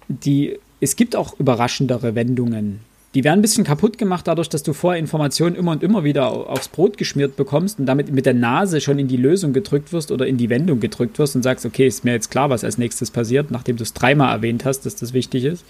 die, 0.08 0.58
es 0.80 0.96
gibt 0.96 1.16
auch 1.16 1.38
überraschendere 1.38 2.14
Wendungen. 2.14 2.80
Die 3.14 3.24
werden 3.24 3.38
ein 3.38 3.42
bisschen 3.42 3.64
kaputt 3.64 3.96
gemacht 3.96 4.26
dadurch, 4.26 4.50
dass 4.50 4.62
du 4.62 4.74
vorher 4.74 5.00
Informationen 5.00 5.56
immer 5.56 5.72
und 5.72 5.82
immer 5.82 6.04
wieder 6.04 6.28
aufs 6.28 6.68
Brot 6.68 6.98
geschmiert 6.98 7.36
bekommst 7.36 7.78
und 7.78 7.86
damit 7.86 8.12
mit 8.12 8.26
der 8.26 8.34
Nase 8.34 8.80
schon 8.82 8.98
in 8.98 9.08
die 9.08 9.16
Lösung 9.16 9.54
gedrückt 9.54 9.92
wirst 9.92 10.10
oder 10.10 10.26
in 10.26 10.36
die 10.36 10.50
Wendung 10.50 10.80
gedrückt 10.80 11.18
wirst 11.18 11.34
und 11.34 11.42
sagst, 11.42 11.64
okay, 11.64 11.86
ist 11.86 12.04
mir 12.04 12.12
jetzt 12.12 12.30
klar, 12.30 12.50
was 12.50 12.62
als 12.62 12.76
nächstes 12.76 13.10
passiert, 13.10 13.50
nachdem 13.50 13.76
du 13.76 13.84
es 13.84 13.94
dreimal 13.94 14.34
erwähnt 14.34 14.66
hast, 14.66 14.80
dass 14.84 14.96
das 14.96 15.14
wichtig 15.14 15.44
ist. 15.44 15.64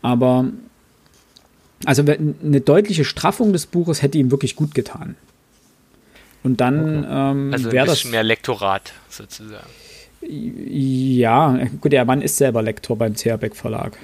Aber 0.00 0.50
also 1.84 2.02
eine 2.02 2.60
deutliche 2.60 3.04
Straffung 3.04 3.52
des 3.52 3.66
Buches 3.66 4.02
hätte 4.02 4.18
ihm 4.18 4.30
wirklich 4.30 4.56
gut 4.56 4.74
getan. 4.74 5.16
Und 6.42 6.60
dann 6.60 7.00
okay. 7.00 7.08
ähm, 7.10 7.50
also 7.52 7.72
wäre 7.72 7.86
das 7.86 8.04
mehr 8.04 8.22
Lektorat 8.22 8.92
sozusagen. 9.08 9.66
Ja, 10.28 11.58
gut, 11.80 11.92
der 11.92 12.04
Mann 12.04 12.20
ist 12.20 12.36
selber 12.36 12.62
Lektor 12.62 12.96
beim 12.96 13.14
CRBEck 13.14 13.54
Verlag. 13.54 13.96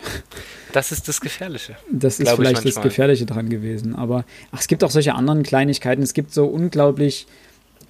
Das 0.73 0.93
ist 0.93 1.09
das 1.09 1.21
Gefährliche. 1.21 1.77
Das 1.91 2.19
ist 2.21 2.31
vielleicht 2.31 2.65
das 2.65 2.81
Gefährliche 2.81 3.27
dran 3.27 3.49
gewesen. 3.49 3.95
Aber 3.95 4.25
ach, 4.53 4.61
es 4.61 4.69
gibt 4.69 4.85
auch 4.85 4.91
solche 4.91 5.15
anderen 5.15 5.43
Kleinigkeiten. 5.43 6.03
Es 6.03 6.15
gibt 6.15 6.33
so 6.33 6.47
unglaublich 6.47 7.27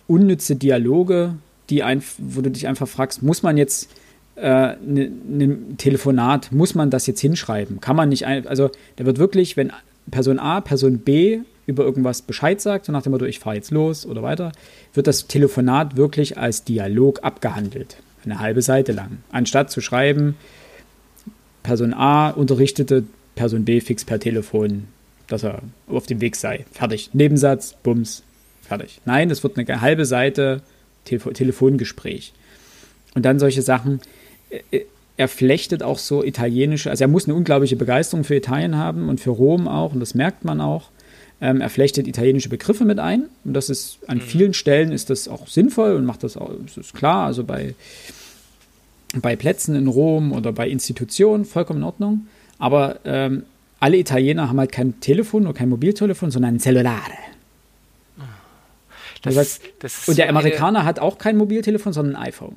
unnütze 0.07 0.57
Dialoge, 0.57 1.37
die 1.71 1.83
ein, 1.83 2.03
wo 2.19 2.41
du 2.41 2.51
dich 2.51 2.67
einfach 2.67 2.89
fragst, 2.89 3.23
muss 3.23 3.43
man 3.43 3.57
jetzt 3.57 3.89
äh, 4.37 4.77
ne, 4.77 5.11
ne 5.29 5.59
Telefonat, 5.77 6.53
muss 6.53 6.75
man 6.75 6.91
das 6.91 7.07
jetzt 7.07 7.21
hinschreiben? 7.21 7.81
Kann 7.81 7.97
man 7.97 8.09
nicht, 8.09 8.27
also 8.27 8.71
da 8.97 9.05
wird 9.05 9.19
wirklich, 9.19 9.57
wenn 9.57 9.73
Person 10.11 10.39
A, 10.39 10.61
Person 10.61 10.99
B 10.99 11.41
über 11.67 11.85
irgendwas 11.85 12.23
Bescheid 12.23 12.61
sagt, 12.61 12.87
so 12.87 12.93
nach 12.93 13.03
dem 13.03 13.13
Motto, 13.13 13.25
ich 13.25 13.39
fahre 13.39 13.57
jetzt 13.57 13.71
los 13.71 14.05
oder 14.05 14.23
weiter, 14.23 14.53
wird 14.95 15.07
das 15.07 15.27
Telefonat 15.27 15.97
wirklich 15.97 16.39
als 16.39 16.65
Dialog 16.65 17.21
abgehandelt. 17.23 17.97
Eine 18.25 18.41
halbe 18.41 18.63
Seite 18.63 18.93
lang. 18.93 19.19
Anstatt 19.31 19.71
zu 19.71 19.81
schreiben, 19.81 20.37
Person 21.63 21.95
A 21.95 22.31
unterrichtete 22.31 23.05
Person 23.35 23.65
B 23.65 23.81
fix 23.81 24.05
per 24.05 24.21
Telefon, 24.21 24.89
dass 25.29 25.45
er 25.45 25.63
auf 25.89 26.07
dem 26.07 26.21
Weg 26.21 26.37
sei. 26.37 26.67
Fertig. 26.73 27.11
Nebensatz, 27.13 27.75
Bums, 27.83 28.23
fertig. 28.63 29.01
Nein, 29.05 29.31
es 29.31 29.43
wird 29.43 29.59
eine 29.59 29.81
halbe 29.81 30.05
Seite 30.05 30.63
Telef 31.05 31.25
Telefongespräch. 31.33 32.33
Und 33.15 33.25
dann 33.25 33.39
solche 33.39 33.63
Sachen, 33.63 34.01
er 35.17 35.29
flechtet 35.29 35.83
auch 35.83 35.99
so 35.99 36.25
italienische, 36.25 36.91
also 36.91 37.05
er 37.05 37.09
muss 37.09 37.27
eine 37.27 37.35
unglaubliche 37.35 37.77
Begeisterung 37.77 38.25
für 38.25 38.35
Italien 38.35 38.77
haben 38.77 39.09
und 39.09 39.21
für 39.21 39.31
Rom 39.31 39.69
auch, 39.69 39.93
und 39.93 40.01
das 40.01 40.15
merkt 40.15 40.45
man 40.45 40.61
auch. 40.61 40.91
Ähm, 41.41 41.61
er 41.61 41.71
flechtet 41.71 42.07
italienische 42.07 42.49
Begriffe 42.49 42.85
mit 42.85 42.99
ein. 42.99 43.25
Und 43.45 43.55
das 43.55 43.69
ist 43.69 43.99
an 44.07 44.19
mhm. 44.19 44.23
vielen 44.23 44.55
Stellen 44.55 44.93
ist 44.93 45.11
das 45.11 45.29
auch 45.29 45.49
sinnvoll 45.49 45.95
und 45.97 46.05
macht 46.05 46.23
das 46.23 46.37
auch, 46.37 46.51
das 46.65 46.77
ist 46.77 46.95
klar, 46.95 47.27
also 47.27 47.45
bei, 47.45 47.75
bei 49.17 49.37
Plätzen 49.37 49.75
in 49.75 49.89
Rom 49.89 50.33
oder 50.33 50.53
bei 50.53 50.69
Institutionen 50.69 51.45
vollkommen 51.45 51.81
in 51.81 51.85
Ordnung. 51.85 52.27
Aber 52.59 53.01
ähm, 53.05 53.43
alle 53.81 53.97
Italiener 53.97 54.49
haben 54.49 54.61
halt 54.61 54.71
kein 54.71 55.01
Telefon 55.01 55.43
oder 55.43 55.55
kein 55.55 55.69
Mobiltelefon, 55.69 56.31
sondern 56.31 56.55
ein 56.55 56.61
Cellulare. 56.61 57.13
Das, 59.23 59.35
das, 59.35 59.61
das 59.79 60.09
und 60.09 60.19
der 60.19 60.29
Amerikaner 60.29 60.85
hat 60.85 60.99
auch 60.99 61.19
kein 61.19 61.37
Mobiltelefon, 61.37 61.93
sondern 61.93 62.17
ein 62.17 62.29
iPhone. 62.29 62.57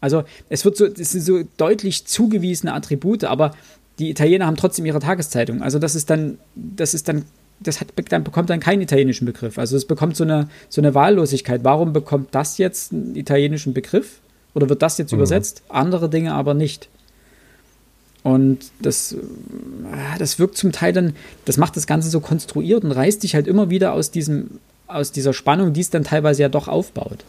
Also 0.00 0.24
es 0.48 0.64
wird 0.64 0.76
so, 0.76 0.86
es 0.86 1.12
sind 1.12 1.22
so 1.22 1.42
deutlich 1.56 2.06
zugewiesene 2.06 2.72
Attribute, 2.72 3.24
aber 3.24 3.52
die 3.98 4.10
Italiener 4.10 4.46
haben 4.46 4.56
trotzdem 4.56 4.86
ihre 4.86 5.00
Tageszeitung. 5.00 5.62
Also 5.62 5.78
das 5.78 5.94
ist 5.94 6.08
dann, 6.10 6.38
das 6.54 6.94
ist 6.94 7.08
dann, 7.08 7.24
das 7.60 7.80
hat, 7.80 7.88
dann 8.10 8.22
bekommt 8.22 8.50
dann 8.50 8.60
keinen 8.60 8.80
italienischen 8.80 9.24
Begriff. 9.24 9.58
Also 9.58 9.76
es 9.76 9.84
bekommt 9.84 10.16
so 10.16 10.24
eine, 10.24 10.48
so 10.68 10.80
eine 10.80 10.94
Wahllosigkeit. 10.94 11.64
Warum 11.64 11.92
bekommt 11.92 12.34
das 12.34 12.58
jetzt 12.58 12.92
einen 12.92 13.16
italienischen 13.16 13.74
Begriff? 13.74 14.20
Oder 14.54 14.68
wird 14.68 14.82
das 14.82 14.98
jetzt 14.98 15.12
mhm. 15.12 15.18
übersetzt? 15.18 15.62
Andere 15.68 16.08
Dinge 16.08 16.34
aber 16.34 16.54
nicht. 16.54 16.88
Und 18.22 18.58
das, 18.80 19.16
das 20.18 20.38
wirkt 20.38 20.56
zum 20.56 20.72
Teil 20.72 20.92
dann, 20.92 21.14
das 21.44 21.56
macht 21.56 21.76
das 21.76 21.86
Ganze 21.86 22.10
so 22.10 22.20
konstruiert 22.20 22.84
und 22.84 22.92
reißt 22.92 23.22
dich 23.22 23.34
halt 23.34 23.46
immer 23.46 23.70
wieder 23.70 23.92
aus 23.92 24.10
diesem, 24.10 24.60
aus 24.86 25.12
dieser 25.12 25.32
Spannung, 25.32 25.72
die 25.72 25.80
es 25.80 25.90
dann 25.90 26.04
teilweise 26.04 26.42
ja 26.42 26.48
doch 26.48 26.68
aufbaut. 26.68 27.24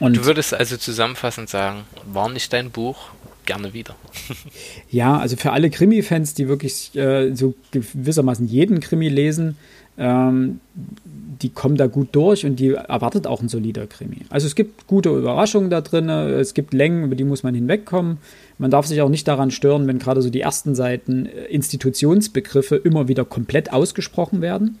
Und 0.00 0.16
du 0.16 0.24
würdest 0.24 0.54
also 0.54 0.76
zusammenfassend 0.76 1.48
sagen, 1.48 1.84
war 2.10 2.28
nicht 2.28 2.52
dein 2.52 2.70
Buch, 2.70 3.10
gerne 3.46 3.72
wieder. 3.72 3.94
ja, 4.90 5.18
also 5.18 5.36
für 5.36 5.52
alle 5.52 5.70
Krimi-Fans, 5.70 6.34
die 6.34 6.48
wirklich 6.48 6.94
äh, 6.96 7.34
so 7.34 7.54
gewissermaßen 7.70 8.46
jeden 8.46 8.80
Krimi 8.80 9.08
lesen, 9.08 9.56
ähm, 9.98 10.60
die 11.04 11.50
kommen 11.50 11.76
da 11.76 11.86
gut 11.86 12.08
durch 12.12 12.44
und 12.44 12.56
die 12.56 12.74
erwartet 12.74 13.26
auch 13.26 13.40
ein 13.40 13.48
solider 13.48 13.86
Krimi. 13.86 14.18
Also 14.28 14.46
es 14.46 14.54
gibt 14.54 14.86
gute 14.86 15.10
Überraschungen 15.10 15.70
da 15.70 15.80
drin, 15.80 16.08
es 16.08 16.54
gibt 16.54 16.74
Längen, 16.74 17.04
über 17.04 17.14
die 17.14 17.24
muss 17.24 17.42
man 17.42 17.54
hinwegkommen. 17.54 18.18
Man 18.58 18.70
darf 18.70 18.86
sich 18.86 19.00
auch 19.00 19.08
nicht 19.08 19.26
daran 19.26 19.50
stören, 19.50 19.86
wenn 19.86 19.98
gerade 19.98 20.22
so 20.22 20.30
die 20.30 20.40
ersten 20.40 20.74
Seiten 20.74 21.26
äh, 21.26 21.46
Institutionsbegriffe 21.46 22.76
immer 22.76 23.08
wieder 23.08 23.24
komplett 23.24 23.72
ausgesprochen 23.72 24.40
werden. 24.42 24.78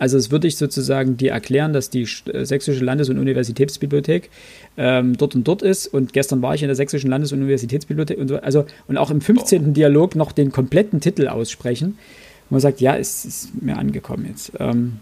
Also 0.00 0.16
es 0.16 0.30
würde 0.30 0.48
ich 0.48 0.56
sozusagen 0.56 1.18
dir 1.18 1.32
erklären, 1.32 1.74
dass 1.74 1.90
die 1.90 2.08
äh, 2.32 2.46
Sächsische 2.46 2.82
Landes- 2.82 3.10
und 3.10 3.18
Universitätsbibliothek 3.18 4.30
ähm, 4.78 5.18
dort 5.18 5.34
und 5.34 5.46
dort 5.46 5.60
ist. 5.60 5.88
Und 5.88 6.14
gestern 6.14 6.40
war 6.40 6.54
ich 6.54 6.62
in 6.62 6.68
der 6.68 6.74
Sächsischen 6.74 7.10
Landes- 7.10 7.32
und 7.32 7.40
Universitätsbibliothek 7.40 8.18
und, 8.18 8.32
also, 8.42 8.64
und 8.88 8.96
auch 8.96 9.10
im 9.10 9.20
15. 9.20 9.68
Oh. 9.68 9.70
Dialog 9.72 10.16
noch 10.16 10.32
den 10.32 10.52
kompletten 10.52 11.02
Titel 11.02 11.28
aussprechen. 11.28 11.88
Und 11.88 12.50
man 12.50 12.60
sagt, 12.60 12.80
ja, 12.80 12.96
es 12.96 13.26
ist 13.26 13.62
mir 13.62 13.76
angekommen 13.76 14.24
jetzt. 14.26 14.52
Ähm, 14.58 15.00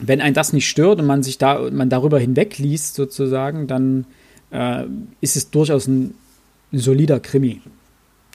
wenn 0.00 0.20
ein 0.20 0.32
das 0.32 0.52
nicht 0.52 0.68
stört 0.68 1.00
und 1.00 1.06
man 1.06 1.24
sich 1.24 1.36
da, 1.36 1.68
man 1.72 1.90
darüber 1.90 2.20
hinwegliest 2.20 2.94
sozusagen, 2.94 3.66
dann 3.66 4.04
äh, 4.52 4.84
ist 5.20 5.34
es 5.34 5.50
durchaus 5.50 5.88
ein, 5.88 6.14
ein 6.72 6.78
solider 6.78 7.18
Krimi. 7.18 7.62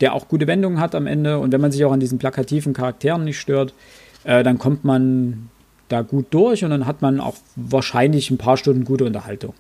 der 0.02 0.14
auch 0.14 0.28
gute 0.28 0.48
Wendungen 0.48 0.82
hat 0.82 0.94
am 0.94 1.08
Ende. 1.08 1.40
Und 1.40 1.54
wenn 1.54 1.62
man 1.62 1.72
sich 1.72 1.86
auch 1.86 1.94
an 1.94 2.02
diesen 2.02 2.18
plakativen 2.18 2.74
Charakteren 2.74 3.24
nicht 3.24 3.40
stört, 3.40 3.74
äh, 4.24 4.44
dann 4.44 4.58
kommt 4.58 4.84
man 4.84 5.50
da 5.90 6.02
gut 6.02 6.28
durch 6.32 6.64
und 6.64 6.70
dann 6.70 6.86
hat 6.86 7.02
man 7.02 7.20
auch 7.20 7.36
wahrscheinlich 7.56 8.30
ein 8.32 8.38
paar 8.38 8.58
Stunden 8.58 8.86
gute 8.86 9.06
Unterhaltung. 9.06 9.54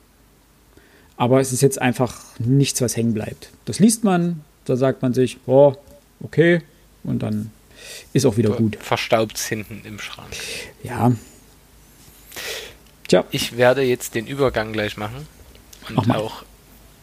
Aber 1.17 1.39
es 1.39 1.51
ist 1.51 1.61
jetzt 1.61 1.81
einfach 1.81 2.15
nichts, 2.39 2.81
was 2.81 2.95
hängen 2.95 3.13
bleibt. 3.13 3.49
Das 3.65 3.79
liest 3.79 4.03
man, 4.03 4.41
da 4.65 4.75
sagt 4.75 5.01
man 5.01 5.13
sich, 5.13 5.37
oh, 5.45 5.75
okay, 6.23 6.61
und 7.03 7.21
dann 7.21 7.51
ist 8.13 8.25
auch 8.25 8.37
wieder 8.37 8.51
gut. 8.51 8.77
Verstaubt 8.77 9.37
hinten 9.37 9.81
im 9.85 9.99
Schrank. 9.99 10.29
Ja. 10.83 11.11
Tja. 13.07 13.25
Ich 13.31 13.57
werde 13.57 13.81
jetzt 13.81 14.15
den 14.15 14.25
Übergang 14.27 14.71
gleich 14.71 14.97
machen. 14.97 15.27
Und 15.89 16.11
auch 16.11 16.43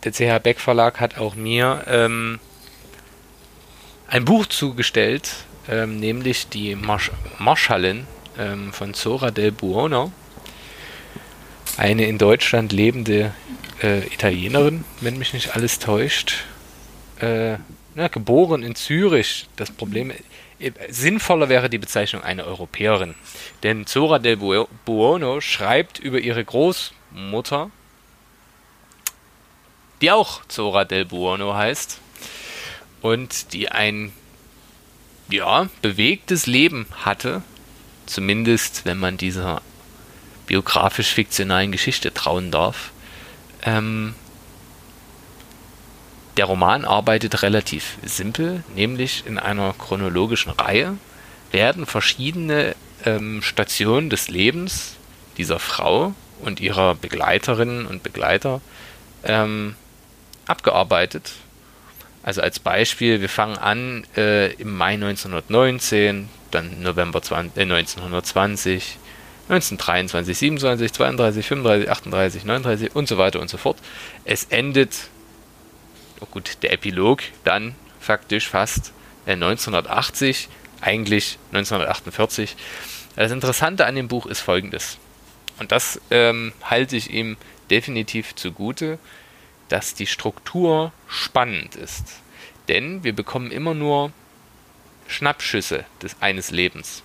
der 0.04 0.12
CH 0.12 0.42
Beck 0.42 0.61
Verlag 0.61 1.00
hat 1.00 1.18
auch 1.18 1.34
mir 1.34 1.84
ähm, 1.86 2.38
ein 4.06 4.24
Buch 4.24 4.46
zugestellt, 4.46 5.44
ähm, 5.68 6.00
nämlich 6.00 6.48
die 6.48 6.74
Marsch 6.74 7.10
Marschallin 7.38 8.06
ähm, 8.38 8.72
von 8.72 8.94
Zora 8.94 9.30
del 9.30 9.52
Buono. 9.52 10.12
Eine 11.76 12.06
in 12.06 12.18
Deutschland 12.18 12.72
lebende 12.72 13.32
äh, 13.82 14.06
Italienerin, 14.06 14.84
wenn 15.00 15.18
mich 15.18 15.32
nicht 15.32 15.54
alles 15.54 15.78
täuscht. 15.78 16.44
Äh, 17.20 17.58
na, 17.94 18.08
geboren 18.08 18.62
in 18.62 18.74
Zürich. 18.74 19.48
Das 19.56 19.70
Problem, 19.70 20.12
äh, 20.58 20.72
sinnvoller 20.88 21.48
wäre 21.48 21.70
die 21.70 21.78
Bezeichnung 21.78 22.22
eine 22.22 22.44
Europäerin. 22.44 23.14
Denn 23.62 23.86
Zora 23.86 24.18
del 24.18 24.36
Buono 24.36 25.40
schreibt 25.40 25.98
über 25.98 26.18
ihre 26.18 26.44
Großmutter, 26.44 27.70
die 30.00 30.10
auch 30.10 30.44
Zora 30.46 30.84
del 30.84 31.04
Buono 31.04 31.54
heißt 31.54 31.98
und 33.02 33.52
die 33.52 33.68
ein 33.70 34.12
ja, 35.30 35.68
bewegtes 35.82 36.46
Leben 36.46 36.86
hatte, 37.04 37.42
zumindest 38.06 38.84
wenn 38.84 38.98
man 38.98 39.16
dieser 39.16 39.62
biografisch-fiktionalen 40.46 41.72
Geschichte 41.72 42.12
trauen 42.12 42.50
darf. 42.50 42.90
Ähm, 43.62 44.14
der 46.36 46.46
Roman 46.46 46.84
arbeitet 46.84 47.42
relativ 47.42 47.98
simpel, 48.04 48.62
nämlich 48.74 49.24
in 49.26 49.38
einer 49.38 49.74
chronologischen 49.74 50.52
Reihe 50.52 50.96
werden 51.50 51.84
verschiedene 51.84 52.76
ähm, 53.04 53.42
Stationen 53.42 54.08
des 54.08 54.28
Lebens 54.28 54.94
dieser 55.36 55.58
Frau 55.58 56.14
und 56.40 56.60
ihrer 56.60 56.94
Begleiterinnen 56.94 57.86
und 57.86 58.02
Begleiter 58.02 58.60
ähm, 59.24 59.74
abgearbeitet. 60.46 61.32
Also 62.22 62.42
als 62.42 62.58
Beispiel, 62.58 63.20
wir 63.20 63.28
fangen 63.28 63.56
an 63.56 64.06
äh, 64.16 64.52
im 64.54 64.76
Mai 64.76 64.94
1919, 64.94 66.28
dann 66.50 66.82
November 66.82 67.22
20, 67.22 67.56
äh, 67.56 67.62
1920, 67.62 68.98
1923, 69.48 70.36
27, 70.36 70.92
32, 70.92 71.46
35, 71.46 71.90
38, 71.90 72.44
39 72.44 72.96
und 72.96 73.08
so 73.08 73.18
weiter 73.18 73.40
und 73.40 73.48
so 73.48 73.56
fort. 73.56 73.78
Es 74.24 74.44
endet, 74.44 75.08
oh 76.20 76.26
gut, 76.26 76.58
der 76.62 76.72
Epilog 76.72 77.22
dann 77.44 77.74
faktisch 78.00 78.48
fast 78.48 78.92
äh, 79.26 79.32
1980, 79.32 80.48
eigentlich 80.80 81.38
1948. 81.52 82.56
Das 83.16 83.32
Interessante 83.32 83.86
an 83.86 83.94
dem 83.94 84.08
Buch 84.08 84.26
ist 84.26 84.40
folgendes. 84.40 84.98
Und 85.58 85.72
das 85.72 86.00
ähm, 86.10 86.52
halte 86.62 86.96
ich 86.96 87.10
ihm 87.10 87.36
definitiv 87.70 88.34
zugute 88.34 88.98
dass 89.68 89.94
die 89.94 90.06
Struktur 90.06 90.92
spannend 91.08 91.76
ist. 91.76 92.04
Denn 92.68 93.04
wir 93.04 93.14
bekommen 93.14 93.50
immer 93.50 93.74
nur 93.74 94.12
Schnappschüsse 95.06 95.84
des 96.02 96.16
eines 96.20 96.50
Lebens. 96.50 97.02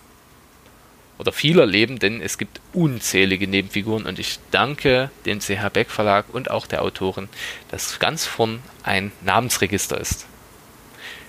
Oder 1.17 1.31
vieler 1.31 1.65
Leben, 1.65 1.99
denn 1.99 2.21
es 2.21 2.37
gibt 2.37 2.59
unzählige 2.73 3.47
Nebenfiguren 3.47 4.05
und 4.05 4.19
ich 4.19 4.39
danke 4.51 5.09
dem 5.25 5.39
CH 5.39 5.69
Beck 5.71 5.89
Verlag 5.89 6.25
und 6.33 6.51
auch 6.51 6.67
der 6.67 6.81
Autorin, 6.81 7.29
dass 7.69 7.99
ganz 7.99 8.25
vorn 8.25 8.61
ein 8.83 9.13
Namensregister 9.21 9.97
ist. 9.99 10.25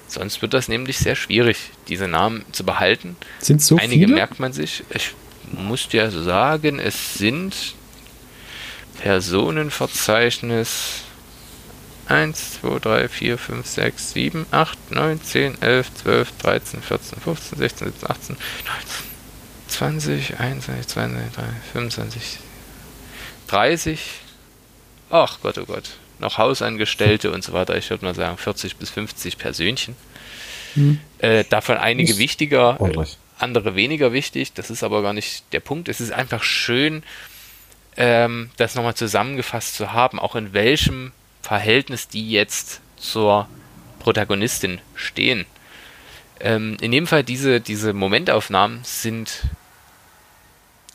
Sonst 0.09 0.43
wird 0.43 0.53
das 0.55 0.68
nämlich 0.68 0.99
sehr 0.99 1.16
schwierig, 1.16 1.70
diese 1.89 2.09
Namen 2.09 2.45
zu 2.53 2.64
behalten. 2.64 3.16
Sind 3.41 3.62
so 3.62 3.76
Einige 3.76 4.07
viele? 4.07 4.14
merkt 4.14 4.41
man 4.41 4.53
sich. 4.53 4.85
Ich 4.91 5.14
muss 5.53 5.89
dir 5.89 6.11
sagen, 6.11 6.78
es 6.78 7.14
sind 7.14 7.74
Personenverzeichnis 9.01 11.05
1, 12.09 12.61
2, 12.61 12.79
3, 12.79 13.09
4, 13.09 13.39
5, 13.39 13.67
6, 13.67 14.13
7, 14.13 14.47
8, 14.51 14.91
9, 14.91 15.23
10, 15.23 15.63
11, 15.63 15.95
12, 15.95 16.33
13, 16.39 16.83
14, 16.83 17.21
15, 17.21 17.59
16, 17.59 17.87
17, 17.93 18.11
18, 18.11 18.37
19, 19.69 20.01
20, 20.01 20.41
21, 20.41 20.87
22, 20.87 21.33
23, 21.35 21.71
25, 21.73 22.39
30. 23.49 24.01
Ach 25.11 25.39
Gott, 25.43 25.59
oh 25.59 25.65
Gott. 25.65 25.91
Noch 26.19 26.39
Hausangestellte 26.39 27.31
und 27.33 27.43
so 27.43 27.53
weiter. 27.53 27.77
Ich 27.77 27.91
würde 27.91 28.05
mal 28.05 28.15
sagen 28.15 28.37
40 28.37 28.77
bis 28.77 28.91
50 28.91 29.39
Persönchen. 29.39 29.97
Hm. 30.75 31.01
Äh, 31.19 31.45
davon 31.45 31.77
einige 31.77 32.13
ist 32.13 32.19
wichtiger, 32.19 32.81
ordentlich. 32.81 33.19
andere 33.39 33.75
weniger 33.75 34.13
wichtig. 34.13 34.53
Das 34.53 34.71
ist 34.71 34.83
aber 34.83 35.03
gar 35.03 35.13
nicht 35.13 35.45
der 35.53 35.61
Punkt. 35.61 35.89
Es 35.89 36.01
ist 36.01 36.13
einfach 36.13 36.43
schön, 36.43 37.03
ähm, 37.97 38.51
das 38.57 38.75
nochmal 38.75 38.95
zusammengefasst 38.95 39.77
zu 39.77 39.93
haben, 39.93 40.19
auch 40.19 40.35
in 40.35 40.53
welchem 40.53 41.13
Verhältnis 41.45 42.09
die 42.09 42.30
jetzt 42.30 42.80
zur 42.97 43.47
Protagonistin 43.99 44.80
stehen. 44.95 45.45
Ähm, 46.40 46.78
in 46.80 46.90
dem 46.90 47.07
Fall 47.07 47.22
diese, 47.22 47.61
diese 47.61 47.92
Momentaufnahmen 47.92 48.80
sind 48.82 49.42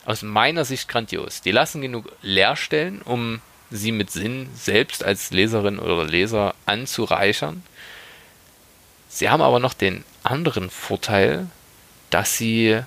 aus 0.05 0.23
meiner 0.23 0.65
Sicht 0.65 0.89
grandios. 0.89 1.41
Die 1.41 1.51
lassen 1.51 1.81
genug 1.81 2.11
Leerstellen, 2.23 3.03
um 3.03 3.41
sie 3.69 3.91
mit 3.91 4.09
Sinn 4.09 4.49
selbst 4.55 5.03
als 5.03 5.29
Leserin 5.29 5.77
oder 5.77 6.03
Leser 6.03 6.55
anzureichern. 6.65 7.61
Sie 9.07 9.29
haben 9.29 9.43
aber 9.43 9.59
noch 9.59 9.75
den 9.75 10.03
anderen 10.23 10.71
Vorteil, 10.71 11.45
dass 12.09 12.37
sie 12.37 12.81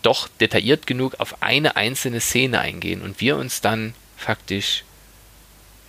doch 0.00 0.28
detailliert 0.40 0.86
genug 0.86 1.20
auf 1.20 1.42
eine 1.42 1.76
einzelne 1.76 2.20
Szene 2.20 2.60
eingehen 2.60 3.02
und 3.02 3.20
wir 3.20 3.36
uns 3.36 3.60
dann 3.60 3.92
faktisch 4.16 4.84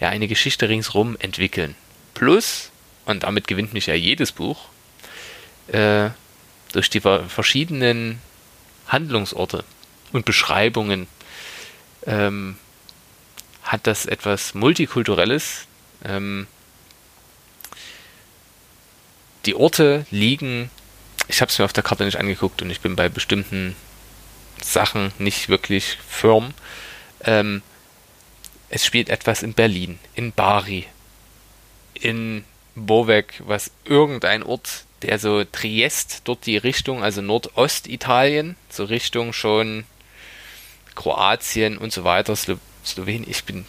ja 0.02 0.10
eine 0.10 0.28
Geschichte 0.28 0.68
ringsrum 0.68 1.16
entwickeln. 1.20 1.76
Plus, 2.14 2.72
und 3.06 3.24
damit 3.24 3.48
gewinnt 3.48 3.74
mich 3.74 3.86
ja 3.86 3.94
jedes 3.94 4.34
Buch, 4.34 4.66
äh, 5.68 6.10
durch 6.74 6.90
die 6.90 7.00
verschiedenen 7.00 8.20
Handlungsorte 8.88 9.64
und 10.12 10.26
Beschreibungen 10.26 11.08
ähm, 12.06 12.58
hat 13.64 13.88
das 13.88 14.06
etwas 14.06 14.54
Multikulturelles. 14.54 15.68
Ähm, 16.04 16.48
die 19.46 19.56
Orte 19.56 20.06
liegen, 20.12 20.70
ich 21.28 21.42
habe 21.42 21.50
es 21.52 21.60
mir 21.60 21.66
auf 21.66 21.74
der 21.74 21.84
Karte 21.84 22.06
nicht 22.06 22.18
angeguckt 22.18 22.62
und 22.62 22.70
ich 22.70 22.82
bin 22.82 22.96
bei 22.96 23.08
bestimmten 23.08 23.76
Sachen 24.62 25.12
nicht 25.20 25.50
wirklich 25.50 25.98
firm. 26.08 26.54
Ähm, 27.24 27.62
es 28.72 28.86
spielt 28.86 29.10
etwas 29.10 29.44
in 29.44 29.54
Berlin, 29.54 30.00
in 30.16 30.32
Bari, 30.32 30.88
in 31.94 32.46
Bovec, 32.76 33.42
was 33.46 33.70
irgendein 33.84 34.44
Ort, 34.44 34.86
der 35.02 35.20
so 35.20 35.44
Triest, 35.44 36.22
dort 36.24 36.46
die 36.46 36.58
Richtung, 36.58 37.04
also 37.04 37.22
Nordostitalien, 37.22 38.56
so 38.70 38.86
Richtung 38.86 39.34
schon 39.34 39.84
Kroatien 40.96 41.78
und 41.78 41.92
so 41.92 42.04
weiter, 42.04 42.36
Slo 42.36 42.58
Slowenien, 42.84 43.30
ich 43.30 43.44
bin 43.44 43.66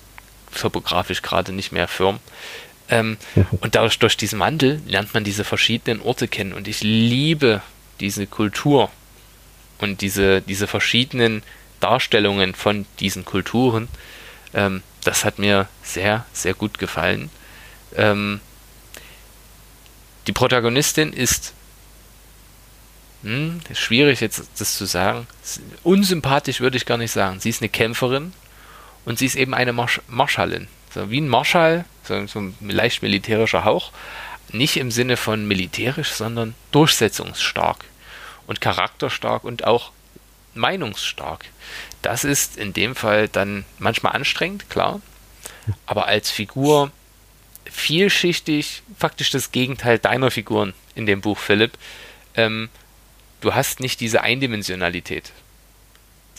topografisch 0.59 1.21
gerade 1.21 1.53
nicht 1.53 1.73
mehr 1.73 1.89
firm. 1.89 2.21
Ähm, 2.89 3.19
und 3.61 3.75
dadurch, 3.75 3.99
durch 3.99 4.17
diesen 4.17 4.39
Mandel 4.39 4.81
lernt 4.87 5.13
man 5.15 5.25
diese 5.25 5.45
verschiedenen 5.45 6.01
Orte 6.01 6.29
kennen 6.29 6.53
und 6.53 6.69
ich 6.69 6.83
liebe 6.83 7.61
diese 8.01 8.27
Kultur 8.27 8.91
und 9.79 10.01
diese, 10.01 10.41
diese 10.43 10.67
verschiedenen 10.67 11.43
Darstellungen 11.81 12.55
von 12.55 12.87
diesen 13.01 13.25
Kulturen. 13.25 13.89
Ähm, 14.55 14.83
das 15.05 15.25
hat 15.25 15.39
mir 15.39 15.69
sehr, 15.83 16.25
sehr 16.33 16.55
gut 16.55 16.79
gefallen. 16.79 17.31
Ähm, 17.97 18.41
die 20.27 20.33
Protagonistin 20.33 21.13
ist 21.13 21.53
hm, 23.23 23.61
schwierig 23.73 24.21
jetzt 24.21 24.49
das 24.59 24.77
zu 24.77 24.85
sagen. 24.85 25.27
Unsympathisch 25.83 26.61
würde 26.61 26.77
ich 26.77 26.87
gar 26.87 26.99
nicht 26.99 27.13
sagen. 27.13 27.41
Sie 27.41 27.51
ist 27.51 27.63
eine 27.63 27.69
Kämpferin 27.69 28.33
und 29.05 29.19
sie 29.19 29.27
ist 29.27 29.37
eben 29.37 29.55
eine 29.55 29.73
Marsch 29.73 30.01
Marschallin. 30.09 30.69
So 30.93 31.11
wie 31.11 31.21
ein 31.21 31.29
Marschall, 31.29 31.85
so, 32.05 32.27
so 32.27 32.41
ein 32.41 32.55
leicht 32.61 33.03
militärischer 33.03 33.65
Hauch. 33.65 33.93
Nicht 34.51 34.77
im 34.77 34.91
Sinne 34.91 35.17
von 35.17 35.47
militärisch, 35.47 36.11
sondern 36.11 36.55
durchsetzungsstark 36.73 37.85
und 38.47 38.61
charakterstark 38.61 39.45
und 39.45 39.65
auch 39.65 39.93
meinungsstark. 40.55 41.47
Das 42.03 42.25
ist 42.25 42.57
in 42.57 42.73
dem 42.73 42.95
Fall 42.95 43.29
dann 43.29 43.65
manchmal 43.79 44.13
anstrengend, 44.13 44.69
klar. 44.69 45.01
Aber 45.87 46.07
als 46.07 46.31
Figur 46.31 46.91
vielschichtig, 47.65 48.83
faktisch 48.99 49.31
das 49.31 49.53
Gegenteil 49.53 49.99
deiner 49.99 50.31
Figuren 50.31 50.75
in 50.95 51.07
dem 51.07 51.21
Buch, 51.21 51.39
Philipp. 51.39 51.73
Ähm, 52.35 52.69
du 53.41 53.55
hast 53.55 53.81
nicht 53.81 54.01
diese 54.01 54.23
Eindimensionalität. 54.23 55.33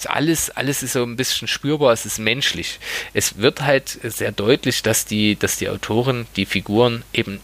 Alles, 0.05 0.49
alles 0.49 0.83
ist 0.83 0.93
so 0.93 1.03
ein 1.03 1.15
bisschen 1.15 1.47
spürbar, 1.47 1.93
es 1.93 2.05
ist 2.05 2.19
menschlich. 2.19 2.79
Es 3.13 3.37
wird 3.37 3.61
halt 3.61 3.99
sehr 4.03 4.33
deutlich, 4.33 4.83
dass 4.83 5.05
die, 5.05 5.37
dass 5.37 5.57
die 5.57 5.69
Autorin 5.69 6.27
die 6.35 6.45
Figuren 6.45 7.03
eben 7.13 7.39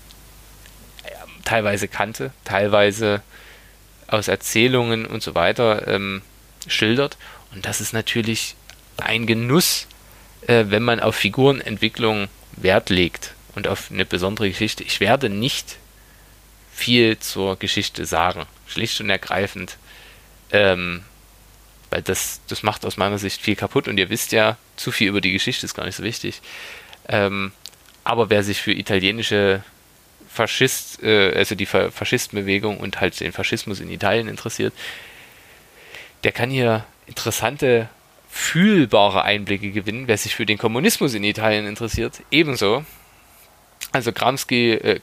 äh, 1.03 1.11
teilweise 1.45 1.87
kannte, 1.87 2.33
teilweise 2.43 3.21
aus 4.07 4.27
Erzählungen 4.27 5.05
und 5.05 5.23
so 5.23 5.35
weiter 5.35 5.87
ähm, 5.87 6.21
schildert. 6.67 7.17
Und 7.51 7.65
das 7.65 7.81
ist 7.81 7.93
natürlich 7.93 8.55
ein 8.97 9.25
Genuss, 9.25 9.87
äh, 10.47 10.65
wenn 10.67 10.83
man 10.83 10.99
auf 10.99 11.15
Figurenentwicklung 11.15 12.27
Wert 12.53 12.89
legt 12.89 13.33
und 13.55 13.67
auf 13.67 13.91
eine 13.91 14.05
besondere 14.05 14.49
Geschichte. 14.49 14.83
Ich 14.83 14.99
werde 14.99 15.29
nicht 15.29 15.77
viel 16.73 17.19
zur 17.19 17.57
Geschichte 17.57 18.05
sagen, 18.05 18.45
schlicht 18.67 18.99
und 19.01 19.09
ergreifend, 19.09 19.77
ähm, 20.51 21.03
weil 21.89 22.01
das, 22.01 22.41
das 22.47 22.63
macht 22.63 22.85
aus 22.85 22.97
meiner 22.97 23.17
Sicht 23.17 23.41
viel 23.41 23.55
kaputt 23.55 23.87
und 23.87 23.97
ihr 23.97 24.09
wisst 24.09 24.31
ja, 24.31 24.57
zu 24.75 24.91
viel 24.91 25.09
über 25.09 25.21
die 25.21 25.31
Geschichte 25.31 25.65
ist 25.65 25.73
gar 25.73 25.85
nicht 25.85 25.95
so 25.95 26.03
wichtig. 26.03 26.41
Ähm, 27.07 27.51
aber 28.03 28.29
wer 28.29 28.43
sich 28.43 28.61
für 28.61 28.71
italienische 28.71 29.63
Faschist, 30.31 31.01
äh, 31.03 31.33
also 31.35 31.55
die 31.55 31.65
Faschistenbewegung 31.65 32.79
und 32.79 33.01
halt 33.01 33.19
den 33.19 33.31
Faschismus 33.31 33.79
in 33.79 33.89
Italien 33.89 34.27
interessiert, 34.27 34.73
der 36.23 36.31
kann 36.31 36.49
hier 36.49 36.85
interessante, 37.09 37.89
fühlbare 38.29 39.23
Einblicke 39.23 39.71
gewinnen. 39.71 40.07
Wer 40.07 40.17
sich 40.17 40.35
für 40.35 40.45
den 40.45 40.57
Kommunismus 40.57 41.13
in 41.13 41.23
Italien 41.23 41.65
interessiert, 41.65 42.21
ebenso. 42.31 42.85
Also 43.91 44.11
Gramsci, 44.13 44.71
äh, 44.71 44.99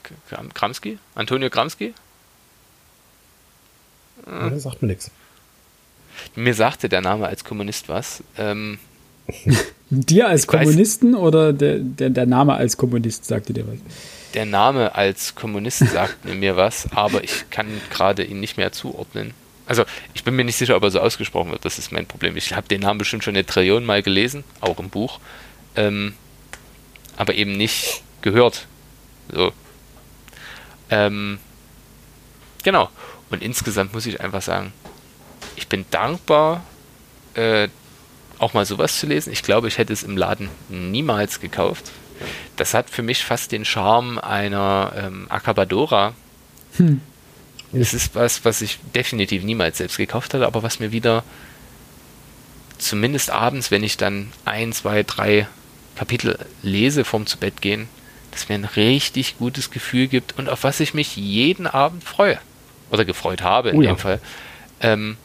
Gramsci? 0.53 0.97
Antonio 1.13 1.49
Gramsci? 1.49 1.93
Ja, 4.25 4.49
das 4.49 4.63
sagt 4.63 4.81
mir 4.81 4.87
nichts. 4.89 5.11
Mir 6.35 6.53
sagte 6.53 6.89
der 6.89 7.01
Name 7.01 7.27
als 7.27 7.43
Kommunist 7.43 7.89
was. 7.89 8.23
Ähm, 8.37 8.79
Dir 9.89 10.27
als 10.27 10.47
Kommunisten 10.47 11.13
weiß, 11.13 11.19
oder 11.19 11.53
der, 11.53 11.79
der, 11.79 12.09
der 12.09 12.25
Name 12.25 12.55
als 12.55 12.75
Kommunist 12.75 13.25
sagte 13.25 13.53
dir 13.53 13.65
was? 13.67 13.77
Der 14.33 14.45
Name 14.45 14.95
als 14.95 15.35
Kommunist 15.35 15.79
sagt 15.93 16.25
mir 16.25 16.57
was, 16.57 16.91
aber 16.91 17.23
ich 17.23 17.49
kann 17.49 17.67
gerade 17.89 18.23
ihn 18.23 18.41
nicht 18.41 18.57
mehr 18.57 18.73
zuordnen. 18.73 19.33
Also 19.67 19.83
ich 20.13 20.23
bin 20.23 20.35
mir 20.35 20.45
nicht 20.45 20.55
sicher, 20.55 20.75
ob 20.75 20.83
er 20.83 20.91
so 20.91 20.99
ausgesprochen 20.99 21.51
wird. 21.51 21.65
Das 21.65 21.77
ist 21.77 21.91
mein 21.91 22.05
Problem. 22.05 22.37
Ich 22.37 22.53
habe 22.53 22.67
den 22.67 22.81
Namen 22.81 22.97
bestimmt 22.97 23.23
schon 23.23 23.35
eine 23.35 23.45
Trillion 23.45 23.85
Mal 23.85 24.01
gelesen, 24.01 24.43
auch 24.61 24.79
im 24.79 24.89
Buch, 24.89 25.19
ähm, 25.75 26.13
aber 27.17 27.35
eben 27.35 27.51
nicht 27.51 28.01
gehört. 28.21 28.65
So. 29.31 29.51
Ähm, 30.89 31.39
genau. 32.63 32.89
Und 33.29 33.43
insgesamt 33.43 33.93
muss 33.93 34.05
ich 34.05 34.21
einfach 34.21 34.41
sagen, 34.41 34.71
ich 35.57 35.67
bin 35.67 35.85
dankbar, 35.91 36.63
äh, 37.33 37.67
auch 38.39 38.53
mal 38.53 38.65
sowas 38.65 38.99
zu 38.99 39.07
lesen. 39.07 39.33
Ich 39.33 39.43
glaube, 39.43 39.67
ich 39.67 39.77
hätte 39.77 39.91
es 39.91 40.03
im 40.03 40.15
Laden 40.15 40.49
niemals 40.69 41.41
gekauft. 41.41 41.91
Das 42.55 42.73
hat 42.73 42.89
für 42.89 43.03
mich 43.03 43.23
fast 43.23 43.51
den 43.51 43.65
Charme 43.65 44.17
einer 44.17 44.93
ähm, 44.95 45.25
Acabadora. 45.29 46.13
Hm. 46.77 47.01
Es 47.73 47.93
ist 47.93 48.15
was, 48.15 48.45
was 48.45 48.61
ich 48.61 48.79
definitiv 48.95 49.43
niemals 49.43 49.77
selbst 49.77 49.97
gekauft 49.97 50.33
hatte, 50.33 50.45
aber 50.45 50.63
was 50.63 50.79
mir 50.79 50.91
wieder 50.91 51.23
zumindest 52.77 53.29
abends, 53.29 53.71
wenn 53.71 53.83
ich 53.83 53.97
dann 53.97 54.31
ein, 54.45 54.71
zwei, 54.73 55.03
drei 55.03 55.47
Kapitel 55.95 56.37
lese 56.61 57.03
vom 57.03 57.25
zu 57.25 57.37
Bett 57.37 57.61
gehen, 57.61 57.89
das 58.31 58.49
mir 58.49 58.55
ein 58.55 58.65
richtig 58.65 59.37
gutes 59.37 59.71
Gefühl 59.71 60.07
gibt 60.07 60.37
und 60.37 60.49
auf 60.49 60.63
was 60.63 60.79
ich 60.79 60.93
mich 60.93 61.15
jeden 61.15 61.67
Abend 61.67 62.03
freue. 62.03 62.39
Oder 62.89 63.03
gefreut 63.03 63.41
habe 63.41 63.71
in 63.71 63.77
oh 63.77 63.81
ja. 63.81 63.93
dem 63.93 63.97
Fall. 63.97 64.21
Ähm, 64.79 65.17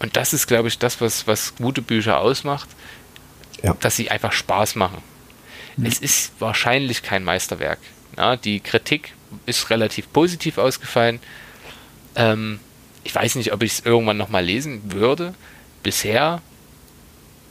und 0.00 0.16
das 0.16 0.32
ist, 0.32 0.46
glaube 0.46 0.68
ich, 0.68 0.78
das, 0.78 1.00
was, 1.00 1.26
was 1.28 1.54
gute 1.56 1.80
Bücher 1.80 2.18
ausmacht, 2.18 2.68
ja. 3.62 3.76
dass 3.80 3.96
sie 3.96 4.10
einfach 4.10 4.32
Spaß 4.32 4.74
machen. 4.74 4.98
Mhm. 5.76 5.86
Es 5.86 5.98
ist 5.98 6.32
wahrscheinlich 6.40 7.02
kein 7.02 7.22
Meisterwerk. 7.22 7.78
Ja, 8.16 8.36
die 8.36 8.60
Kritik 8.60 9.12
ist 9.46 9.70
relativ 9.70 10.12
positiv 10.12 10.58
ausgefallen. 10.58 11.20
Ähm, 12.16 12.60
ich 13.04 13.14
weiß 13.14 13.34
nicht, 13.36 13.52
ob 13.52 13.62
ich 13.62 13.72
es 13.72 13.80
irgendwann 13.84 14.16
nochmal 14.16 14.44
lesen 14.44 14.80
würde. 14.92 15.34
Bisher 15.82 16.40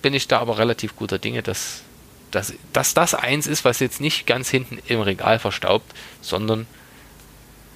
bin 0.01 0.13
ich 0.13 0.27
da 0.27 0.39
aber 0.39 0.57
relativ 0.57 0.95
guter 0.95 1.19
Dinge, 1.19 1.43
dass, 1.43 1.83
dass, 2.31 2.53
dass 2.73 2.93
das 2.93 3.13
eins 3.13 3.47
ist, 3.47 3.63
was 3.63 3.79
jetzt 3.79 4.01
nicht 4.01 4.25
ganz 4.25 4.49
hinten 4.49 4.79
im 4.87 5.01
Regal 5.01 5.39
verstaubt, 5.39 5.93
sondern 6.21 6.65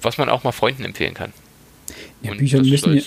was 0.02 0.18
man 0.18 0.28
auch 0.28 0.44
mal 0.44 0.52
Freunden 0.52 0.84
empfehlen 0.84 1.14
kann. 1.14 1.32
Ja, 2.22 2.34
Bücher 2.34 2.62
müssen, 2.62 2.96
ja, 2.96 3.02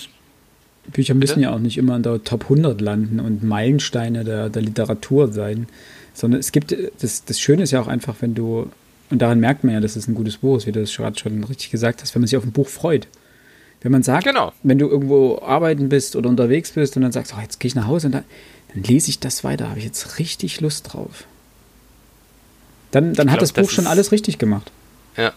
Bücher 0.90 1.14
müssen 1.14 1.40
ja 1.40 1.52
auch 1.52 1.58
nicht 1.58 1.78
immer 1.78 1.96
in 1.96 2.02
der 2.02 2.24
Top 2.24 2.44
100 2.44 2.80
landen 2.80 3.20
und 3.20 3.42
Meilensteine 3.42 4.24
der, 4.24 4.48
der 4.48 4.62
Literatur 4.62 5.32
sein, 5.32 5.68
sondern 6.14 6.40
es 6.40 6.52
gibt, 6.52 6.74
das, 7.00 7.24
das 7.24 7.40
Schöne 7.40 7.62
ist 7.62 7.70
ja 7.70 7.80
auch 7.80 7.86
einfach, 7.86 8.16
wenn 8.20 8.34
du, 8.34 8.70
und 9.10 9.20
daran 9.20 9.40
merkt 9.40 9.64
man 9.64 9.74
ja, 9.74 9.80
dass 9.80 9.96
es 9.96 10.08
ein 10.08 10.14
gutes 10.14 10.38
Buch 10.38 10.56
ist, 10.56 10.66
wie 10.66 10.72
du 10.72 10.80
das 10.80 10.94
gerade 10.94 11.18
schon 11.18 11.44
richtig 11.44 11.70
gesagt 11.70 12.02
hast, 12.02 12.14
wenn 12.14 12.22
man 12.22 12.26
sich 12.26 12.36
auf 12.36 12.44
ein 12.44 12.52
Buch 12.52 12.68
freut. 12.68 13.06
Wenn 13.82 13.92
man 13.92 14.02
sagt, 14.02 14.24
genau. 14.24 14.52
wenn 14.62 14.78
du 14.78 14.88
irgendwo 14.88 15.40
arbeiten 15.42 15.88
bist 15.88 16.14
oder 16.14 16.28
unterwegs 16.28 16.70
bist 16.70 16.96
und 16.96 17.02
dann 17.02 17.12
sagst, 17.12 17.34
oh, 17.36 17.40
jetzt 17.40 17.58
gehe 17.58 17.68
ich 17.68 17.74
nach 17.74 17.86
Hause 17.86 18.06
und 18.06 18.12
dann, 18.12 18.24
dann 18.72 18.84
lese 18.84 19.10
ich 19.10 19.18
das 19.18 19.42
weiter, 19.42 19.68
habe 19.68 19.78
ich 19.78 19.84
jetzt 19.84 20.18
richtig 20.18 20.60
Lust 20.60 20.92
drauf. 20.92 21.24
Dann, 22.92 23.14
dann 23.14 23.30
hat 23.30 23.38
glaub, 23.38 23.40
das 23.40 23.52
Buch 23.52 23.62
das 23.62 23.72
schon 23.72 23.86
alles 23.86 24.12
richtig 24.12 24.38
gemacht. 24.38 24.70
Ja. 25.16 25.32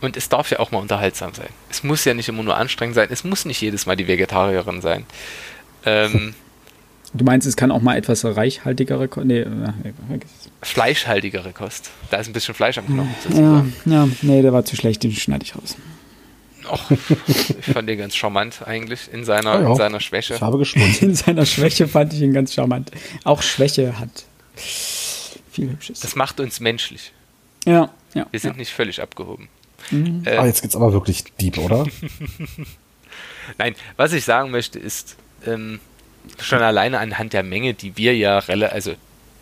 Und 0.00 0.16
es 0.16 0.30
darf 0.30 0.50
ja 0.50 0.60
auch 0.60 0.70
mal 0.70 0.78
unterhaltsam 0.78 1.34
sein. 1.34 1.48
Es 1.68 1.84
muss 1.84 2.04
ja 2.06 2.14
nicht 2.14 2.28
immer 2.28 2.42
nur 2.42 2.56
anstrengend 2.56 2.94
sein. 2.94 3.08
Es 3.10 3.22
muss 3.22 3.44
nicht 3.44 3.60
jedes 3.60 3.84
Mal 3.84 3.96
die 3.96 4.08
Vegetarierin 4.08 4.80
sein. 4.80 5.04
Ähm, 5.84 6.34
du 7.12 7.24
meinst, 7.24 7.46
es 7.46 7.56
kann 7.56 7.70
auch 7.70 7.82
mal 7.82 7.98
etwas 7.98 8.24
reichhaltigere 8.24 9.08
Kost? 9.08 9.26
Nee, 9.26 9.44
nee, 9.44 10.20
Fleischhaltigere 10.62 11.52
Kost. 11.52 11.90
Da 12.10 12.16
ist 12.16 12.28
ein 12.28 12.32
bisschen 12.32 12.54
Fleisch 12.54 12.78
am 12.78 12.86
Knochen. 12.86 13.14
Ja, 13.34 13.66
ja, 13.84 14.08
nee, 14.22 14.40
der 14.40 14.54
war 14.54 14.64
zu 14.64 14.74
schlecht, 14.74 15.02
den 15.02 15.12
schneide 15.12 15.44
ich 15.44 15.54
raus. 15.54 15.76
Och, 16.70 16.90
ich 17.26 17.72
fand 17.72 17.88
ihn 17.88 17.98
ganz 17.98 18.14
charmant 18.16 18.66
eigentlich 18.66 19.12
in 19.12 19.24
seiner, 19.24 19.60
ja, 19.60 19.68
in 19.68 19.76
seiner 19.76 20.00
Schwäche. 20.00 20.34
Ich 20.34 20.40
habe 20.40 20.58
geschmunzelt. 20.58 21.02
In 21.02 21.14
seiner 21.14 21.46
Schwäche 21.46 21.88
fand 21.88 22.12
ich 22.12 22.20
ihn 22.20 22.32
ganz 22.32 22.54
charmant. 22.54 22.90
Auch 23.24 23.42
Schwäche 23.42 23.98
hat 23.98 24.24
viel 25.50 25.70
Hübsches. 25.70 26.00
Das 26.00 26.16
macht 26.16 26.40
uns 26.40 26.60
menschlich. 26.60 27.12
Ja, 27.66 27.90
ja. 28.14 28.26
Wir 28.30 28.40
sind 28.40 28.52
ja. 28.52 28.56
nicht 28.58 28.72
völlig 28.72 29.02
abgehoben. 29.02 29.48
Mhm. 29.90 30.22
Äh, 30.24 30.36
ah, 30.36 30.46
jetzt 30.46 30.62
geht's 30.62 30.76
aber 30.76 30.92
wirklich 30.92 31.24
deep, 31.40 31.58
oder? 31.58 31.86
Nein, 33.58 33.74
was 33.96 34.12
ich 34.12 34.24
sagen 34.24 34.50
möchte 34.50 34.78
ist, 34.78 35.16
ähm, 35.46 35.80
schon 36.40 36.60
alleine 36.60 36.98
anhand 36.98 37.32
der 37.32 37.42
Menge, 37.42 37.74
die 37.74 37.96
wir 37.96 38.16
ja, 38.16 38.38
also 38.38 38.94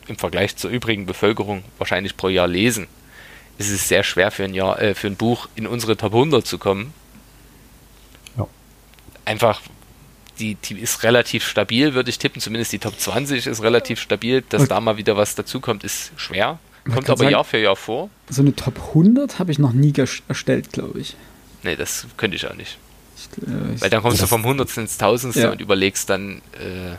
im 0.07 0.16
Vergleich 0.16 0.57
zur 0.57 0.70
übrigen 0.70 1.07
Bevölkerung 1.07 1.64
wahrscheinlich 1.76 2.16
pro 2.16 2.29
Jahr 2.29 2.49
lesen, 2.49 2.87
ist 3.59 3.70
es 3.70 3.89
sehr 3.89 4.05
schwer 4.05 4.31
für 4.31 4.45
ein, 4.45 4.55
Jahr, 4.55 4.81
äh, 4.81 4.95
für 4.95 5.09
ein 5.09 5.16
Buch 5.16 5.49
in 5.55 5.66
unsere 5.66 5.97
Top 5.97 6.14
100 6.14 6.47
zu 6.47 6.59
kommen. 6.59 6.95
Einfach, 9.29 9.61
die, 10.39 10.55
die 10.55 10.79
ist 10.79 11.03
relativ 11.03 11.47
stabil, 11.47 11.93
würde 11.93 12.09
ich 12.09 12.18
tippen. 12.18 12.41
Zumindest 12.41 12.72
die 12.72 12.79
Top 12.79 12.99
20 12.99 13.47
ist 13.47 13.62
relativ 13.62 14.01
stabil. 14.01 14.43
Dass 14.49 14.62
okay. 14.62 14.70
da 14.70 14.81
mal 14.81 14.97
wieder 14.97 15.18
was 15.18 15.35
dazukommt, 15.35 15.85
ist 15.85 16.12
schwer. 16.16 16.59
Kommt 16.85 17.11
aber 17.11 17.18
sagen, 17.18 17.31
Jahr 17.33 17.45
für 17.45 17.59
Jahr 17.59 17.76
vor. 17.76 18.09
So 18.31 18.41
eine 18.41 18.57
Top 18.57 18.81
100 18.89 19.39
habe 19.39 19.53
ich 19.53 19.59
noch 19.59 19.74
nie 19.74 19.93
erstellt, 20.29 20.72
glaube 20.72 21.01
ich. 21.01 21.14
Nee, 21.62 21.76
das 21.76 22.07
könnte 22.16 22.37
ich 22.37 22.47
auch 22.47 22.55
nicht. 22.55 22.79
Ich, 23.18 23.43
äh, 23.43 23.81
Weil 23.83 23.91
dann 23.91 24.01
kommst 24.01 24.22
du 24.22 24.26
vom 24.26 24.45
Hundertsten 24.45 24.85
ins 24.85 24.97
Tausendste 24.97 25.43
ja. 25.43 25.51
und 25.51 25.61
überlegst 25.61 26.09
dann, 26.09 26.39
äh, 26.55 26.97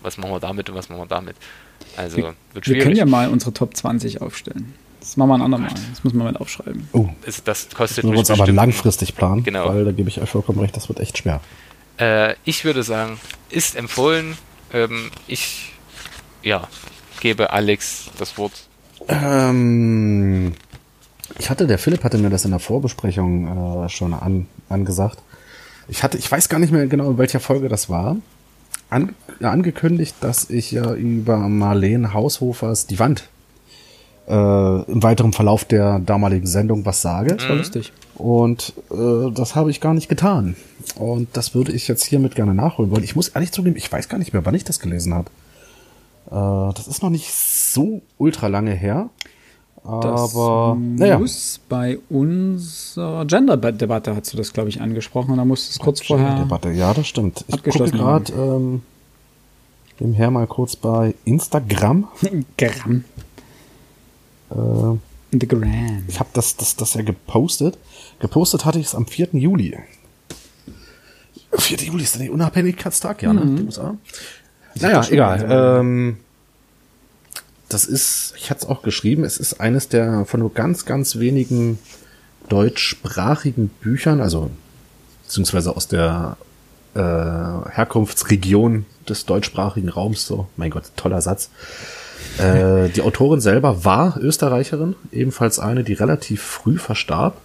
was 0.00 0.16
machen 0.16 0.30
wir 0.30 0.38
damit 0.38 0.70
und 0.70 0.76
was 0.76 0.88
machen 0.88 1.00
wir 1.00 1.06
damit. 1.06 1.34
Also, 1.96 2.18
wir, 2.18 2.34
wird 2.52 2.66
schwierig. 2.66 2.78
Wir 2.78 2.84
können 2.84 2.96
ja 2.96 3.06
mal 3.06 3.28
unsere 3.28 3.52
Top 3.52 3.76
20 3.76 4.22
aufstellen. 4.22 4.74
Das 5.08 5.16
machen 5.16 5.30
wir 5.30 5.34
ein 5.36 5.42
andermal. 5.42 5.70
Das 5.90 6.04
muss 6.04 6.12
man 6.12 6.26
mal 6.26 6.36
aufschreiben. 6.36 6.86
Oh. 6.92 7.08
Das, 7.24 7.42
das 7.42 7.68
kostet 7.70 8.04
das 8.04 8.10
uns 8.10 8.30
aber 8.30 8.46
langfristig 8.52 9.16
planen, 9.16 9.42
genau. 9.42 9.68
weil 9.68 9.86
da 9.86 9.92
gebe 9.92 10.08
ich 10.10 10.20
euch 10.20 10.28
vollkommen 10.28 10.60
recht, 10.60 10.76
das 10.76 10.88
wird 10.88 11.00
echt 11.00 11.16
schwer. 11.16 11.40
Äh, 11.98 12.34
ich 12.44 12.64
würde 12.64 12.82
sagen, 12.82 13.18
ist 13.48 13.74
empfohlen. 13.74 14.36
Ähm, 14.72 15.10
ich 15.26 15.72
ja, 16.42 16.68
gebe 17.20 17.50
Alex 17.52 18.10
das 18.18 18.36
Wort 18.36 18.68
ähm, 19.08 20.52
ich 21.38 21.50
hatte, 21.50 21.66
der 21.66 21.78
Philipp 21.78 22.04
hatte 22.04 22.18
mir 22.18 22.30
das 22.30 22.44
in 22.44 22.50
der 22.50 22.60
Vorbesprechung 22.60 23.84
äh, 23.84 23.88
schon 23.88 24.12
an, 24.14 24.46
angesagt. 24.68 25.18
Ich 25.88 26.02
hatte, 26.02 26.18
ich 26.18 26.30
weiß 26.30 26.48
gar 26.48 26.58
nicht 26.58 26.72
mehr 26.72 26.86
genau, 26.86 27.10
in 27.10 27.18
welcher 27.18 27.40
Folge 27.40 27.68
das 27.68 27.88
war, 27.88 28.16
an, 28.90 29.14
angekündigt, 29.40 30.16
dass 30.20 30.50
ich 30.50 30.70
ja 30.72 30.94
über 30.94 31.36
Marlene 31.36 32.12
Haushofers 32.12 32.86
Die 32.86 32.98
Wand 32.98 33.28
äh, 34.28 34.82
im 34.90 35.02
weiteren 35.02 35.32
Verlauf 35.32 35.64
der 35.64 35.98
damaligen 36.00 36.46
Sendung 36.46 36.84
was 36.84 37.02
sage. 37.02 37.34
Das 37.36 37.44
war 37.44 37.52
mhm. 37.52 37.58
lustig. 37.58 37.92
Und 38.16 38.74
äh, 38.90 39.30
das 39.32 39.54
habe 39.54 39.70
ich 39.70 39.80
gar 39.80 39.94
nicht 39.94 40.08
getan. 40.08 40.56
Und 40.96 41.28
das 41.34 41.54
würde 41.54 41.72
ich 41.72 41.88
jetzt 41.88 42.04
hiermit 42.04 42.34
gerne 42.34 42.54
nachholen 42.54 42.90
wollen. 42.90 43.04
Ich 43.04 43.16
muss 43.16 43.28
ehrlich 43.28 43.52
zugeben, 43.52 43.76
ich 43.76 43.90
weiß 43.90 44.08
gar 44.08 44.18
nicht 44.18 44.32
mehr, 44.32 44.44
wann 44.44 44.54
ich 44.54 44.64
das 44.64 44.80
gelesen 44.80 45.14
habe. 45.14 45.30
Äh, 46.26 46.74
das 46.74 46.88
ist 46.88 47.02
noch 47.02 47.10
nicht 47.10 47.32
so 47.32 48.02
ultra 48.18 48.48
lange 48.48 48.72
her. 48.72 49.08
Aber 49.84 50.10
das 50.10 50.34
naja. 50.98 51.18
muss 51.18 51.60
bei 51.68 51.98
unserer 52.10 53.24
Gender-Debatte, 53.24 54.14
hast 54.14 54.32
du 54.32 54.36
das, 54.36 54.52
glaube 54.52 54.68
ich, 54.68 54.82
angesprochen. 54.82 55.30
Und 55.30 55.38
da 55.38 55.44
musst 55.44 55.68
du 55.68 55.72
es 55.72 55.78
kurz 55.78 56.04
vorher. 56.04 56.40
Debatte. 56.40 56.70
Ja, 56.70 56.92
das 56.92 57.06
stimmt. 57.06 57.44
Ich 57.48 57.62
gucke 57.62 57.90
gerade 57.90 58.32
ähm, 58.32 58.82
nebenher 59.98 60.30
mal 60.30 60.46
kurz 60.46 60.76
bei 60.76 61.14
Instagram. 61.24 62.08
Gramm. 62.58 63.04
Äh, 64.50 64.98
The 65.30 65.46
Gram. 65.46 66.04
ich 66.08 66.18
habe 66.20 66.30
das, 66.32 66.56
das, 66.56 66.76
das 66.76 66.94
ja 66.94 67.02
gepostet. 67.02 67.76
Gepostet 68.18 68.64
hatte 68.64 68.78
ich 68.78 68.86
es 68.86 68.94
am 68.94 69.06
4. 69.06 69.28
Juli. 69.32 69.78
4. 71.52 71.78
Juli 71.78 72.04
ist 72.04 72.18
der 72.18 72.32
Unabhängigkeitstag, 72.32 73.22
ja, 73.22 73.32
ne? 73.32 73.44
Mhm. 73.44 73.56
Die 73.56 73.62
USA. 73.64 73.96
Naja, 74.80 75.04
egal. 75.10 75.46
Ähm, 75.48 76.16
das 77.68 77.84
ist, 77.84 78.34
ich 78.36 78.50
hatte 78.50 78.64
es 78.64 78.68
auch 78.68 78.82
geschrieben, 78.82 79.24
es 79.24 79.38
ist 79.38 79.60
eines 79.60 79.88
der 79.88 80.24
von 80.24 80.40
nur 80.40 80.54
ganz, 80.54 80.86
ganz 80.86 81.18
wenigen 81.18 81.78
deutschsprachigen 82.48 83.68
Büchern, 83.68 84.20
also 84.20 84.50
beziehungsweise 85.24 85.76
aus 85.76 85.88
der 85.88 86.38
äh, 86.94 87.00
Herkunftsregion 87.00 88.86
des 89.08 89.26
deutschsprachigen 89.26 89.90
Raums, 89.90 90.26
so, 90.26 90.46
mein 90.56 90.70
Gott, 90.70 90.84
toller 90.96 91.20
Satz. 91.20 91.50
Äh, 92.38 92.88
die 92.90 93.02
Autorin 93.02 93.40
selber 93.40 93.84
war 93.84 94.18
Österreicherin, 94.20 94.94
ebenfalls 95.12 95.58
eine, 95.58 95.84
die 95.84 95.94
relativ 95.94 96.42
früh 96.42 96.78
verstarb. 96.78 97.40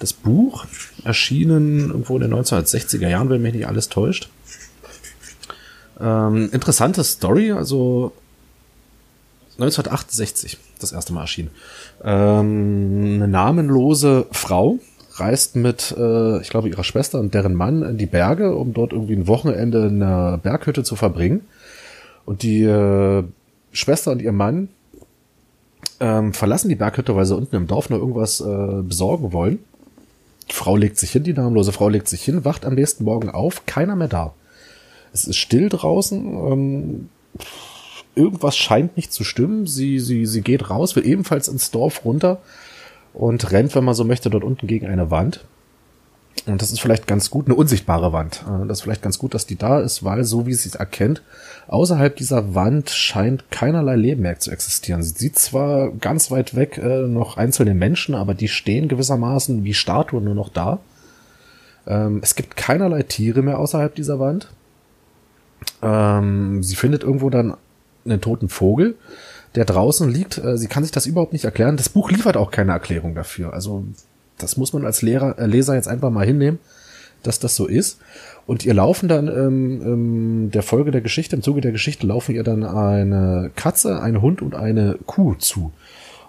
Das 0.00 0.12
Buch 0.12 0.66
erschienen 1.04 1.88
irgendwo 1.90 2.16
in 2.16 2.22
den 2.22 2.34
1960er 2.34 3.08
Jahren, 3.08 3.30
wenn 3.30 3.42
mich 3.42 3.54
nicht 3.54 3.66
alles 3.66 3.88
täuscht. 3.88 4.28
Ähm, 6.00 6.50
interessante 6.52 7.02
Story, 7.02 7.52
also 7.52 8.12
1968 9.58 10.58
das 10.80 10.92
erste 10.92 11.12
Mal 11.12 11.22
erschien. 11.22 11.50
Ähm, 12.04 13.14
eine 13.16 13.28
namenlose 13.28 14.26
Frau 14.30 14.78
reist 15.14 15.56
mit, 15.56 15.94
äh, 15.98 16.40
ich 16.40 16.50
glaube, 16.50 16.68
ihrer 16.68 16.84
Schwester 16.84 17.18
und 17.18 17.34
deren 17.34 17.54
Mann 17.54 17.82
in 17.82 17.98
die 17.98 18.06
Berge, 18.06 18.54
um 18.54 18.72
dort 18.72 18.92
irgendwie 18.92 19.16
ein 19.16 19.26
Wochenende 19.26 19.86
in 19.86 20.02
einer 20.02 20.38
Berghütte 20.38 20.84
zu 20.84 20.94
verbringen. 20.94 21.42
Und 22.24 22.42
die 22.42 22.62
äh, 22.62 23.24
Schwester 23.72 24.12
und 24.12 24.22
ihr 24.22 24.32
Mann 24.32 24.68
ähm, 26.00 26.32
verlassen 26.32 26.68
die 26.68 26.74
Berghütte, 26.74 27.14
weil 27.16 27.26
sie 27.26 27.36
unten 27.36 27.56
im 27.56 27.66
Dorf 27.66 27.90
noch 27.90 27.98
irgendwas 27.98 28.40
äh, 28.40 28.82
besorgen 28.82 29.32
wollen. 29.32 29.58
Die 30.50 30.54
Frau 30.54 30.76
legt 30.76 30.98
sich 30.98 31.10
hin, 31.10 31.24
die 31.24 31.32
namenlose 31.32 31.72
Frau 31.72 31.88
legt 31.88 32.08
sich 32.08 32.22
hin, 32.22 32.44
wacht 32.44 32.64
am 32.64 32.74
nächsten 32.74 33.04
Morgen 33.04 33.30
auf, 33.30 33.66
keiner 33.66 33.96
mehr 33.96 34.08
da. 34.08 34.34
Es 35.12 35.26
ist 35.26 35.36
still 35.36 35.68
draußen, 35.68 36.24
ähm, 36.26 37.08
irgendwas 38.14 38.56
scheint 38.56 38.96
nicht 38.96 39.12
zu 39.12 39.24
stimmen. 39.24 39.66
Sie, 39.66 40.00
sie, 40.00 40.26
sie 40.26 40.42
geht 40.42 40.70
raus, 40.70 40.96
will 40.96 41.06
ebenfalls 41.06 41.48
ins 41.48 41.70
Dorf 41.70 42.04
runter 42.04 42.40
und 43.14 43.50
rennt, 43.52 43.74
wenn 43.74 43.84
man 43.84 43.94
so 43.94 44.04
möchte, 44.04 44.30
dort 44.30 44.44
unten 44.44 44.66
gegen 44.66 44.86
eine 44.86 45.10
Wand. 45.10 45.44
Und 46.46 46.62
das 46.62 46.72
ist 46.72 46.80
vielleicht 46.80 47.06
ganz 47.06 47.30
gut, 47.30 47.46
eine 47.46 47.54
unsichtbare 47.54 48.12
Wand. 48.12 48.44
Äh, 48.46 48.66
Das 48.66 48.78
ist 48.78 48.82
vielleicht 48.82 49.02
ganz 49.02 49.18
gut, 49.18 49.34
dass 49.34 49.46
die 49.46 49.56
da 49.56 49.80
ist, 49.80 50.04
weil 50.04 50.24
so 50.24 50.46
wie 50.46 50.54
sie 50.54 50.68
es 50.68 50.74
erkennt, 50.74 51.22
außerhalb 51.68 52.16
dieser 52.16 52.54
Wand 52.54 52.90
scheint 52.90 53.50
keinerlei 53.50 53.96
Leben 53.96 54.22
mehr 54.22 54.38
zu 54.38 54.50
existieren. 54.50 55.02
Sie 55.02 55.14
sieht 55.16 55.38
zwar 55.38 55.90
ganz 55.92 56.30
weit 56.30 56.54
weg 56.54 56.78
äh, 56.78 57.06
noch 57.06 57.36
einzelne 57.36 57.74
Menschen, 57.74 58.14
aber 58.14 58.34
die 58.34 58.48
stehen 58.48 58.88
gewissermaßen 58.88 59.64
wie 59.64 59.74
Statuen 59.74 60.24
nur 60.24 60.34
noch 60.34 60.48
da. 60.48 60.80
Ähm, 61.86 62.20
es 62.22 62.34
gibt 62.34 62.56
keinerlei 62.56 63.02
Tiere 63.02 63.42
mehr 63.42 63.58
außerhalb 63.58 63.94
dieser 63.94 64.18
Wand. 64.20 64.48
Ähm, 65.82 66.62
sie 66.62 66.76
findet 66.76 67.02
irgendwo 67.02 67.30
dann 67.30 67.56
einen 68.04 68.20
toten 68.20 68.48
Vogel, 68.48 68.96
der 69.54 69.64
draußen 69.64 70.08
liegt. 70.08 70.38
Äh, 70.38 70.56
sie 70.58 70.68
kann 70.68 70.82
sich 70.82 70.92
das 70.92 71.06
überhaupt 71.06 71.32
nicht 71.32 71.44
erklären. 71.44 71.76
Das 71.76 71.88
Buch 71.88 72.10
liefert 72.10 72.36
auch 72.36 72.50
keine 72.50 72.72
Erklärung 72.72 73.14
dafür. 73.14 73.52
Also 73.52 73.84
das 74.38 74.56
muss 74.56 74.72
man 74.72 74.84
als 74.86 75.02
Lehrer, 75.02 75.38
äh, 75.38 75.46
Leser 75.46 75.74
jetzt 75.74 75.88
einfach 75.88 76.10
mal 76.10 76.26
hinnehmen, 76.26 76.58
dass 77.22 77.38
das 77.38 77.56
so 77.56 77.66
ist. 77.66 77.98
Und 78.46 78.64
ihr 78.64 78.74
laufen 78.74 79.08
dann 79.08 79.28
ähm, 79.28 79.82
ähm, 79.82 80.50
der 80.52 80.62
Folge 80.62 80.90
der 80.90 81.00
Geschichte, 81.00 81.36
im 81.36 81.42
Zuge 81.42 81.60
der 81.60 81.72
Geschichte 81.72 82.06
laufen 82.06 82.34
ihr 82.34 82.44
dann 82.44 82.64
eine 82.64 83.50
Katze, 83.56 84.00
ein 84.00 84.22
Hund 84.22 84.40
und 84.40 84.54
eine 84.54 84.96
Kuh 85.06 85.34
zu. 85.34 85.72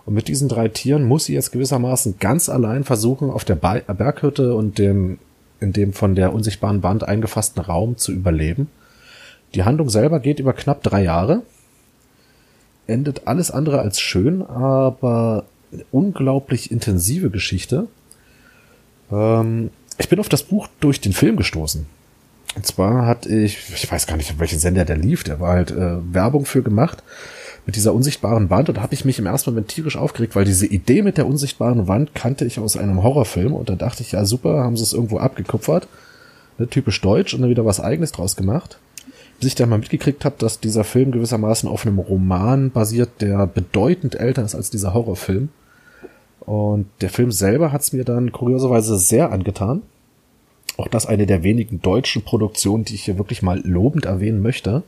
Und 0.05 0.15
mit 0.15 0.27
diesen 0.27 0.49
drei 0.49 0.67
Tieren 0.67 1.05
muss 1.05 1.25
sie 1.25 1.33
jetzt 1.33 1.51
gewissermaßen 1.51 2.15
ganz 2.19 2.49
allein 2.49 2.83
versuchen, 2.83 3.29
auf 3.29 3.45
der 3.45 3.55
Ba- 3.55 3.79
Berghütte 3.79 4.55
und 4.55 4.77
dem 4.79 5.19
in 5.61 5.73
dem 5.73 5.93
von 5.93 6.15
der 6.15 6.33
unsichtbaren 6.33 6.83
Wand 6.83 7.07
eingefassten 7.07 7.61
Raum 7.61 7.97
zu 7.97 8.11
überleben. 8.13 8.69
Die 9.55 9.63
Handlung 9.63 9.89
selber 9.89 10.19
geht 10.19 10.39
über 10.39 10.53
knapp 10.53 10.81
drei 10.83 11.03
Jahre, 11.03 11.41
endet 12.87 13.27
alles 13.27 13.51
andere 13.51 13.81
als 13.81 13.99
schön, 13.99 14.41
aber 14.41 15.43
unglaublich 15.91 16.71
intensive 16.71 17.29
Geschichte. 17.29 17.87
Ähm, 19.11 19.71
ich 19.97 20.09
bin 20.09 20.19
auf 20.19 20.29
das 20.29 20.43
Buch 20.43 20.67
durch 20.79 21.01
den 21.01 21.13
Film 21.13 21.35
gestoßen. 21.35 21.85
Und 22.55 22.65
zwar 22.65 23.05
hatte 23.05 23.29
ich, 23.29 23.57
ich 23.73 23.91
weiß 23.91 24.07
gar 24.07 24.17
nicht, 24.17 24.39
welchen 24.39 24.59
Sender 24.59 24.85
der 24.85 24.97
lief, 24.97 25.23
der 25.23 25.39
war 25.39 25.53
halt 25.53 25.71
äh, 25.71 25.97
Werbung 26.13 26.45
für 26.45 26.63
gemacht 26.63 27.03
mit 27.65 27.75
dieser 27.75 27.93
unsichtbaren 27.93 28.49
Wand 28.49 28.69
und 28.69 28.77
da 28.77 28.81
habe 28.81 28.95
ich 28.95 29.05
mich 29.05 29.19
im 29.19 29.27
ersten 29.27 29.51
Moment 29.51 29.67
tierisch 29.67 29.97
aufgeregt, 29.97 30.35
weil 30.35 30.45
diese 30.45 30.65
Idee 30.65 31.03
mit 31.03 31.17
der 31.17 31.27
unsichtbaren 31.27 31.87
Wand 31.87 32.15
kannte 32.15 32.45
ich 32.45 32.57
aus 32.59 32.75
einem 32.75 33.03
Horrorfilm 33.03 33.53
und 33.53 33.69
da 33.69 33.75
dachte 33.75 34.01
ich, 34.01 34.13
ja 34.13 34.25
super, 34.25 34.63
haben 34.63 34.75
sie 34.75 34.81
es 34.81 34.93
irgendwo 34.93 35.19
abgekupfert, 35.19 35.87
ne, 36.57 36.67
typisch 36.67 36.99
deutsch 37.01 37.35
und 37.35 37.41
dann 37.41 37.49
wieder 37.51 37.65
was 37.65 37.79
eigenes 37.79 38.11
draus 38.11 38.35
gemacht. 38.35 38.79
Bis 39.39 39.49
ich 39.49 39.55
dann 39.55 39.69
mal 39.69 39.77
mitgekriegt 39.77 40.25
habe, 40.25 40.35
dass 40.39 40.59
dieser 40.59 40.83
Film 40.83 41.11
gewissermaßen 41.11 41.69
auf 41.69 41.85
einem 41.85 41.99
Roman 41.99 42.71
basiert, 42.71 43.09
der 43.21 43.45
bedeutend 43.45 44.15
älter 44.15 44.43
ist 44.43 44.55
als 44.55 44.71
dieser 44.71 44.95
Horrorfilm. 44.95 45.49
Und 46.49 46.87
der 47.01 47.11
Film 47.11 47.31
selber 47.31 47.71
hat 47.71 47.81
es 47.81 47.93
mir 47.93 48.03
dann 48.03 48.31
kurioserweise 48.31 48.97
sehr 48.97 49.31
angetan. 49.31 49.83
Auch 50.77 50.87
das 50.87 51.05
eine 51.05 51.27
der 51.27 51.43
wenigen 51.43 51.79
deutschen 51.79 52.23
Produktionen, 52.23 52.85
die 52.85 52.95
ich 52.95 53.03
hier 53.03 53.19
wirklich 53.19 53.43
mal 53.43 53.61
lobend 53.63 54.05
erwähnen 54.05 54.41
möchte. 54.41 54.81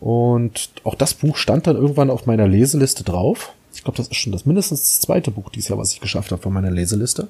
Und 0.00 0.70
auch 0.82 0.96
das 0.96 1.14
Buch 1.14 1.36
stand 1.36 1.68
dann 1.68 1.76
irgendwann 1.76 2.10
auf 2.10 2.26
meiner 2.26 2.48
Leseliste 2.48 3.04
drauf. 3.04 3.52
Ich 3.74 3.84
glaube, 3.84 3.96
das 3.96 4.08
ist 4.08 4.16
schon 4.16 4.32
das 4.32 4.44
mindestens 4.44 4.80
das 4.80 5.00
zweite 5.02 5.30
Buch 5.30 5.50
dieses 5.50 5.68
Jahr, 5.68 5.78
was 5.78 5.92
ich 5.92 6.00
geschafft 6.00 6.32
habe 6.32 6.42
von 6.42 6.52
meiner 6.52 6.72
Leseliste. 6.72 7.28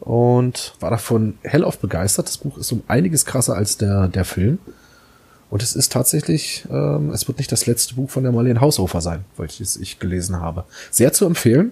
Und 0.00 0.74
war 0.80 0.90
davon 0.90 1.38
hellauf 1.42 1.78
begeistert. 1.78 2.26
Das 2.26 2.38
Buch 2.38 2.58
ist 2.58 2.72
um 2.72 2.82
einiges 2.88 3.26
krasser 3.26 3.54
als 3.54 3.76
der, 3.76 4.08
der 4.08 4.24
Film. 4.24 4.58
Und 5.50 5.62
es 5.62 5.76
ist 5.76 5.92
tatsächlich, 5.92 6.64
ähm, 6.68 7.10
es 7.10 7.28
wird 7.28 7.38
nicht 7.38 7.52
das 7.52 7.66
letzte 7.66 7.94
Buch 7.94 8.10
von 8.10 8.24
der 8.24 8.32
Marlene 8.32 8.60
Haushofer 8.60 9.00
sein, 9.00 9.24
welches 9.36 9.76
ich 9.76 10.00
gelesen 10.00 10.40
habe. 10.40 10.64
Sehr 10.90 11.12
zu 11.12 11.26
empfehlen. 11.26 11.70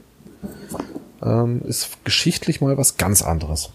Ähm, 1.23 1.63
ist 1.67 2.05
geschichtlich 2.05 2.61
mal 2.61 2.77
was 2.77 2.97
ganz 2.97 3.23
anderes. 3.23 3.71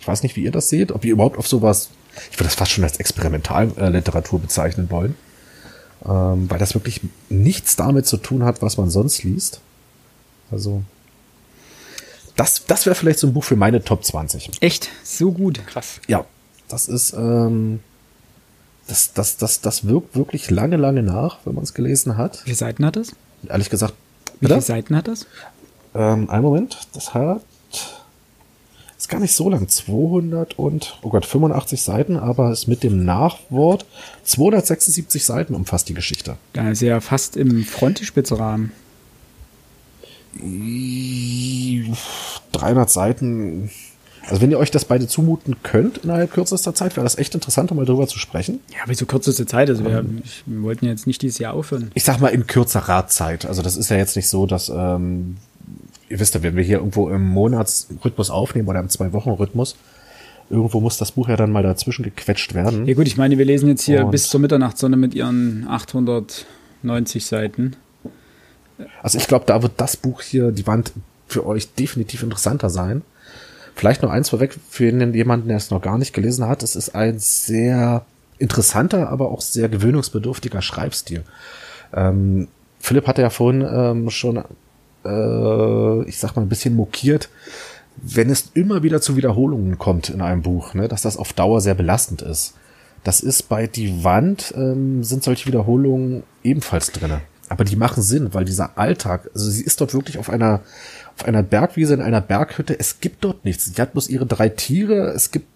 Ich 0.00 0.08
weiß 0.08 0.22
nicht, 0.22 0.36
wie 0.36 0.44
ihr 0.44 0.52
das 0.52 0.68
seht, 0.68 0.92
ob 0.92 1.04
ihr 1.04 1.12
überhaupt 1.12 1.38
auf 1.38 1.48
sowas, 1.48 1.90
ich 2.30 2.38
würde 2.38 2.44
das 2.44 2.54
fast 2.54 2.72
schon 2.72 2.84
als 2.84 2.98
Experimentalliteratur 2.98 4.40
bezeichnen 4.40 4.90
wollen, 4.90 5.16
ähm, 6.04 6.48
weil 6.48 6.58
das 6.58 6.74
wirklich 6.74 7.00
nichts 7.28 7.76
damit 7.76 8.06
zu 8.06 8.16
tun 8.16 8.44
hat, 8.44 8.62
was 8.62 8.76
man 8.76 8.90
sonst 8.90 9.22
liest. 9.22 9.60
Also, 10.50 10.82
das, 12.36 12.64
das 12.66 12.86
wäre 12.86 12.94
vielleicht 12.94 13.18
so 13.18 13.26
ein 13.26 13.32
Buch 13.32 13.44
für 13.44 13.56
meine 13.56 13.82
Top 13.82 14.04
20. 14.04 14.62
Echt? 14.62 14.90
So 15.02 15.32
gut. 15.32 15.66
Krass. 15.66 16.00
Ja, 16.06 16.24
das 16.68 16.86
ist, 16.86 17.14
ähm, 17.14 17.80
das, 18.86 19.12
das, 19.14 19.36
das, 19.36 19.60
das 19.60 19.86
wirkt 19.88 20.14
wirklich 20.14 20.50
lange, 20.50 20.76
lange 20.76 21.02
nach, 21.02 21.38
wenn 21.44 21.54
man 21.54 21.64
es 21.64 21.74
gelesen 21.74 22.16
hat. 22.16 22.40
Wie 22.40 22.44
viele 22.44 22.56
Seiten 22.56 22.84
hat 22.84 22.96
das? 22.96 23.12
Ehrlich 23.48 23.70
gesagt, 23.70 23.94
Wie 24.40 24.46
viele? 24.46 24.60
Seiten 24.60 24.96
hat 24.96 25.08
das? 25.08 25.26
Ähm, 25.96 26.30
einen 26.30 26.42
Moment, 26.44 26.88
das 26.92 27.14
hat 27.14 27.42
ist 29.06 29.10
gar 29.10 29.20
nicht 29.20 29.34
so 29.34 29.50
lang, 29.50 29.68
200 29.68 30.58
und, 30.58 30.98
oh 31.02 31.10
Gott, 31.10 31.26
85 31.26 31.80
Seiten, 31.82 32.16
aber 32.16 32.50
ist 32.50 32.66
mit 32.66 32.82
dem 32.82 33.04
Nachwort 33.04 33.86
276 34.24 35.24
Seiten 35.24 35.54
umfasst 35.54 35.88
die 35.88 35.94
Geschichte. 35.94 36.36
Da 36.54 36.70
ist 36.70 36.80
ja 36.82 37.00
fast 37.00 37.36
im 37.36 37.64
Frontispitzrahmen. 37.64 38.72
300 42.52 42.90
Seiten. 42.90 43.70
Also 44.28 44.42
wenn 44.42 44.50
ihr 44.50 44.58
euch 44.58 44.72
das 44.72 44.86
beide 44.86 45.06
zumuten 45.06 45.56
könnt 45.62 45.98
innerhalb 45.98 46.32
kürzester 46.32 46.74
Zeit, 46.74 46.96
wäre 46.96 47.04
das 47.04 47.16
echt 47.16 47.34
interessant, 47.34 47.72
mal 47.72 47.84
drüber 47.86 48.08
zu 48.08 48.18
sprechen. 48.18 48.60
Ja, 48.72 48.78
aber 48.82 48.94
so 48.94 49.06
kürzeste 49.06 49.46
Zeit. 49.46 49.70
Also 49.70 49.84
wir, 49.84 50.04
ich, 50.24 50.42
wir 50.46 50.62
wollten 50.62 50.86
jetzt 50.86 51.06
nicht 51.06 51.22
dieses 51.22 51.38
Jahr 51.38 51.54
aufhören. 51.54 51.92
Ich 51.94 52.02
sag 52.02 52.18
mal 52.20 52.28
in 52.28 52.46
kürzerer 52.46 53.06
Zeit. 53.06 53.46
Also 53.46 53.62
das 53.62 53.76
ist 53.76 53.88
ja 53.90 53.96
jetzt 53.98 54.16
nicht 54.16 54.28
so, 54.28 54.46
dass, 54.46 54.68
ähm, 54.68 55.36
ihr 56.08 56.20
wisst 56.20 56.34
ja, 56.34 56.42
wenn 56.42 56.56
wir 56.56 56.62
hier 56.64 56.78
irgendwo 56.78 57.08
im 57.08 57.26
Monatsrhythmus 57.28 58.30
aufnehmen 58.30 58.68
oder 58.68 58.80
im 58.80 58.88
Zwei-Wochen-Rhythmus, 58.88 59.76
irgendwo 60.50 60.80
muss 60.80 60.98
das 60.98 61.12
Buch 61.12 61.28
ja 61.28 61.36
dann 61.36 61.50
mal 61.50 61.62
dazwischen 61.62 62.02
gequetscht 62.04 62.54
werden. 62.54 62.86
Ja 62.86 62.94
gut, 62.94 63.06
ich 63.06 63.16
meine, 63.16 63.38
wir 63.38 63.44
lesen 63.44 63.68
jetzt 63.68 63.82
hier 63.82 64.04
Und- 64.04 64.10
bis 64.12 64.28
zur 64.28 64.40
Mitternachtssonne 64.40 64.96
mit 64.96 65.14
ihren 65.14 65.66
890 65.68 67.26
Seiten. 67.26 67.76
Also 69.02 69.18
ich 69.18 69.26
glaube, 69.26 69.44
da 69.46 69.62
wird 69.62 69.72
das 69.78 69.96
Buch 69.96 70.22
hier, 70.22 70.52
die 70.52 70.66
Wand, 70.66 70.92
für 71.28 71.44
euch 71.44 71.74
definitiv 71.74 72.22
interessanter 72.22 72.70
sein. 72.70 73.02
Vielleicht 73.74 74.02
noch 74.02 74.10
eins 74.10 74.30
vorweg 74.30 74.56
für 74.70 74.84
jemanden, 74.88 75.48
der 75.48 75.56
es 75.56 75.70
noch 75.70 75.82
gar 75.82 75.98
nicht 75.98 76.12
gelesen 76.12 76.46
hat. 76.46 76.62
Es 76.62 76.76
ist 76.76 76.94
ein 76.94 77.18
sehr 77.18 78.06
interessanter, 78.38 79.08
aber 79.08 79.30
auch 79.30 79.40
sehr 79.40 79.68
gewöhnungsbedürftiger 79.68 80.62
Schreibstil. 80.62 81.24
Ähm, 81.92 82.46
Philipp 82.78 83.06
hatte 83.08 83.22
ja 83.22 83.30
vorhin 83.30 83.66
ähm, 83.68 84.10
schon 84.10 84.44
äh, 85.06 86.08
ich 86.08 86.18
sag 86.18 86.36
mal, 86.36 86.42
ein 86.42 86.48
bisschen 86.48 86.74
mokiert, 86.76 87.28
wenn 87.96 88.30
es 88.30 88.50
immer 88.54 88.82
wieder 88.82 89.00
zu 89.00 89.16
Wiederholungen 89.16 89.78
kommt 89.78 90.10
in 90.10 90.20
einem 90.20 90.42
Buch, 90.42 90.74
ne, 90.74 90.88
dass 90.88 91.02
das 91.02 91.16
auf 91.16 91.32
Dauer 91.32 91.60
sehr 91.60 91.74
belastend 91.74 92.22
ist. 92.22 92.54
Das 93.04 93.20
ist 93.20 93.48
bei 93.48 93.66
Die 93.66 94.04
Wand, 94.04 94.52
ähm, 94.56 95.04
sind 95.04 95.22
solche 95.22 95.46
Wiederholungen 95.46 96.24
ebenfalls 96.42 96.90
drinne. 96.92 97.20
Aber 97.48 97.64
die 97.64 97.76
machen 97.76 98.02
Sinn, 98.02 98.34
weil 98.34 98.44
dieser 98.44 98.76
Alltag, 98.76 99.30
also 99.32 99.48
sie 99.48 99.62
ist 99.62 99.80
dort 99.80 99.94
wirklich 99.94 100.18
auf 100.18 100.28
einer, 100.30 100.62
auf 101.16 101.24
einer 101.24 101.44
Bergwiese, 101.44 101.94
in 101.94 102.02
einer 102.02 102.20
Berghütte. 102.20 102.78
Es 102.78 102.98
gibt 103.00 103.22
dort 103.22 103.44
nichts. 103.44 103.66
Sie 103.66 103.80
hat 103.80 103.92
bloß 103.92 104.08
ihre 104.08 104.26
drei 104.26 104.48
Tiere. 104.48 105.10
Es 105.10 105.30
gibt 105.30 105.46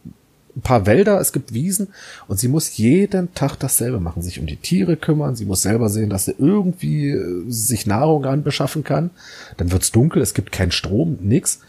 ein 0.61 0.62
paar 0.62 0.86
Wälder, 0.86 1.20
es 1.20 1.32
gibt 1.32 1.54
Wiesen 1.54 1.88
und 2.28 2.38
sie 2.38 2.48
muss 2.48 2.76
jeden 2.76 3.34
Tag 3.34 3.56
dasselbe 3.56 3.98
machen, 3.98 4.22
sich 4.22 4.38
um 4.38 4.46
die 4.46 4.56
Tiere 4.56 4.96
kümmern, 4.96 5.34
sie 5.34 5.46
muss 5.46 5.62
selber 5.62 5.88
sehen, 5.88 6.11
dass 6.11 6.26
sie 6.26 6.34
irgendwie 6.38 7.11
äh, 7.11 7.44
sich 7.48 7.86
Nahrung 7.86 8.26
anbeschaffen 8.26 8.84
kann. 8.84 9.11
Dann 9.56 9.72
wird's 9.72 9.90
dunkel, 9.90 10.22
es 10.22 10.34
gibt 10.34 10.52
keinen 10.52 10.70
Strom, 10.70 11.18
nix. 11.22 11.61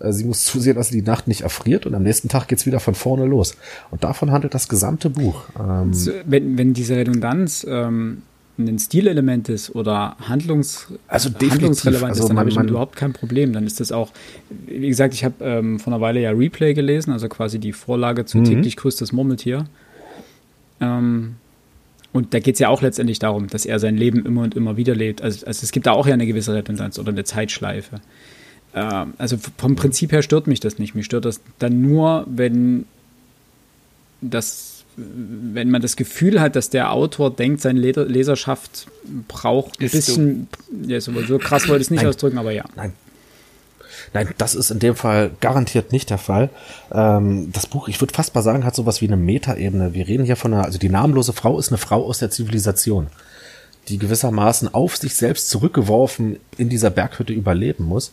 Äh, 0.00 0.12
sie 0.12 0.24
muss 0.24 0.44
zusehen, 0.44 0.76
dass 0.76 0.88
sie 0.88 1.00
die 1.00 1.06
Nacht 1.06 1.28
nicht 1.28 1.42
erfriert 1.42 1.86
und 1.86 1.94
am 1.94 2.02
nächsten 2.02 2.28
Tag 2.28 2.48
geht's 2.48 2.66
wieder 2.66 2.80
von 2.80 2.94
vorne 2.94 3.24
los. 3.24 3.54
Und 3.90 4.02
davon 4.04 4.32
handelt 4.32 4.54
das 4.54 4.68
gesamte 4.68 5.10
Buch. 5.10 5.44
Ähm 5.58 5.92
wenn, 6.26 6.58
wenn 6.58 6.74
diese 6.74 6.96
Redundanz 6.96 7.64
ähm, 7.68 8.22
ein 8.68 8.78
Stilelement 8.78 9.48
ist 9.48 9.74
oder 9.74 10.16
Handlungs 10.28 10.88
also 11.08 11.30
handlungsrelevant 11.30 12.10
also 12.10 12.24
ist, 12.24 12.28
dann 12.28 12.38
habe 12.38 12.48
ich 12.48 12.56
man, 12.56 12.68
überhaupt 12.68 12.96
kein 12.96 13.12
Problem. 13.12 13.52
Dann 13.52 13.66
ist 13.66 13.80
das 13.80 13.92
auch, 13.92 14.10
wie 14.66 14.88
gesagt, 14.88 15.14
ich 15.14 15.24
habe 15.24 15.34
ähm, 15.40 15.78
vor 15.78 15.92
einer 15.92 16.00
Weile 16.00 16.20
ja 16.20 16.30
Replay 16.30 16.74
gelesen, 16.74 17.12
also 17.12 17.28
quasi 17.28 17.58
die 17.58 17.72
Vorlage 17.72 18.24
zu 18.24 18.38
Mhm. 18.38 18.44
täglich 18.44 18.76
grüßtes 18.76 19.12
Murmeltier. 19.12 19.66
Ähm, 20.80 21.36
und 22.12 22.34
da 22.34 22.40
geht 22.40 22.54
es 22.54 22.58
ja 22.58 22.68
auch 22.68 22.82
letztendlich 22.82 23.18
darum, 23.18 23.46
dass 23.46 23.66
er 23.66 23.78
sein 23.78 23.96
Leben 23.96 24.24
immer 24.26 24.42
und 24.42 24.56
immer 24.56 24.76
wieder 24.76 24.94
lebt. 24.94 25.22
Also, 25.22 25.46
also 25.46 25.62
es 25.62 25.70
gibt 25.70 25.86
da 25.86 25.92
auch 25.92 26.06
ja 26.06 26.14
eine 26.14 26.26
gewisse 26.26 26.54
Redundanz 26.54 26.98
oder 26.98 27.10
eine 27.10 27.24
Zeitschleife. 27.24 28.00
Ähm, 28.74 29.14
also 29.18 29.36
vom 29.58 29.76
Prinzip 29.76 30.12
her 30.12 30.22
stört 30.22 30.46
mich 30.46 30.60
das 30.60 30.78
nicht. 30.78 30.94
Mich 30.94 31.06
stört 31.06 31.24
das 31.24 31.40
dann 31.58 31.80
nur, 31.80 32.26
wenn 32.28 32.84
das 34.20 34.79
wenn 35.52 35.70
man 35.70 35.82
das 35.82 35.96
Gefühl 35.96 36.40
hat, 36.40 36.56
dass 36.56 36.70
der 36.70 36.92
Autor 36.92 37.34
denkt, 37.34 37.60
seine 37.60 37.80
Leserschaft 37.80 38.86
braucht 39.28 39.80
ein 39.80 39.86
Ist 39.86 39.92
bisschen, 39.92 40.48
ja, 40.86 41.00
so, 41.00 41.12
so 41.22 41.38
krass 41.38 41.68
wollte 41.68 41.82
ich 41.82 41.86
es 41.86 41.90
nicht 41.90 42.02
Nein. 42.02 42.08
ausdrücken, 42.08 42.38
aber 42.38 42.52
ja. 42.52 42.64
Nein. 42.76 42.92
Nein, 44.12 44.28
das 44.38 44.54
ist 44.54 44.70
in 44.70 44.78
dem 44.78 44.96
Fall 44.96 45.30
garantiert 45.40 45.92
nicht 45.92 46.10
der 46.10 46.18
Fall. 46.18 46.50
Ähm, 46.92 47.50
das 47.52 47.66
Buch, 47.66 47.88
ich 47.88 48.00
würde 48.00 48.14
fast 48.14 48.34
mal 48.34 48.42
sagen, 48.42 48.64
hat 48.64 48.74
sowas 48.74 49.00
wie 49.00 49.06
eine 49.06 49.16
Metaebene. 49.16 49.94
Wir 49.94 50.08
reden 50.08 50.24
hier 50.24 50.36
von 50.36 50.52
einer, 50.52 50.64
also 50.64 50.78
die 50.78 50.88
namenlose 50.88 51.32
Frau 51.32 51.58
ist 51.58 51.68
eine 51.68 51.78
Frau 51.78 52.04
aus 52.04 52.18
der 52.18 52.30
Zivilisation, 52.30 53.08
die 53.88 53.98
gewissermaßen 53.98 54.72
auf 54.72 54.96
sich 54.96 55.14
selbst 55.14 55.48
zurückgeworfen 55.48 56.38
in 56.56 56.68
dieser 56.68 56.90
Berghütte 56.90 57.32
überleben 57.32 57.84
muss. 57.84 58.12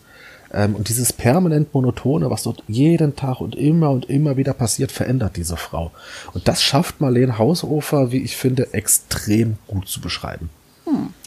Ähm, 0.53 0.75
und 0.75 0.89
dieses 0.89 1.13
permanent 1.13 1.73
monotone, 1.73 2.29
was 2.29 2.43
dort 2.43 2.63
jeden 2.67 3.15
Tag 3.15 3.41
und 3.41 3.55
immer 3.55 3.91
und 3.91 4.09
immer 4.09 4.37
wieder 4.37 4.53
passiert, 4.53 4.91
verändert 4.91 5.35
diese 5.35 5.57
Frau. 5.57 5.91
Und 6.33 6.47
das 6.47 6.61
schafft 6.63 7.01
Marlene 7.01 7.37
Haushofer, 7.37 8.11
wie 8.11 8.21
ich 8.23 8.37
finde, 8.37 8.73
extrem 8.73 9.57
gut 9.67 9.87
zu 9.87 10.01
beschreiben. 10.01 10.49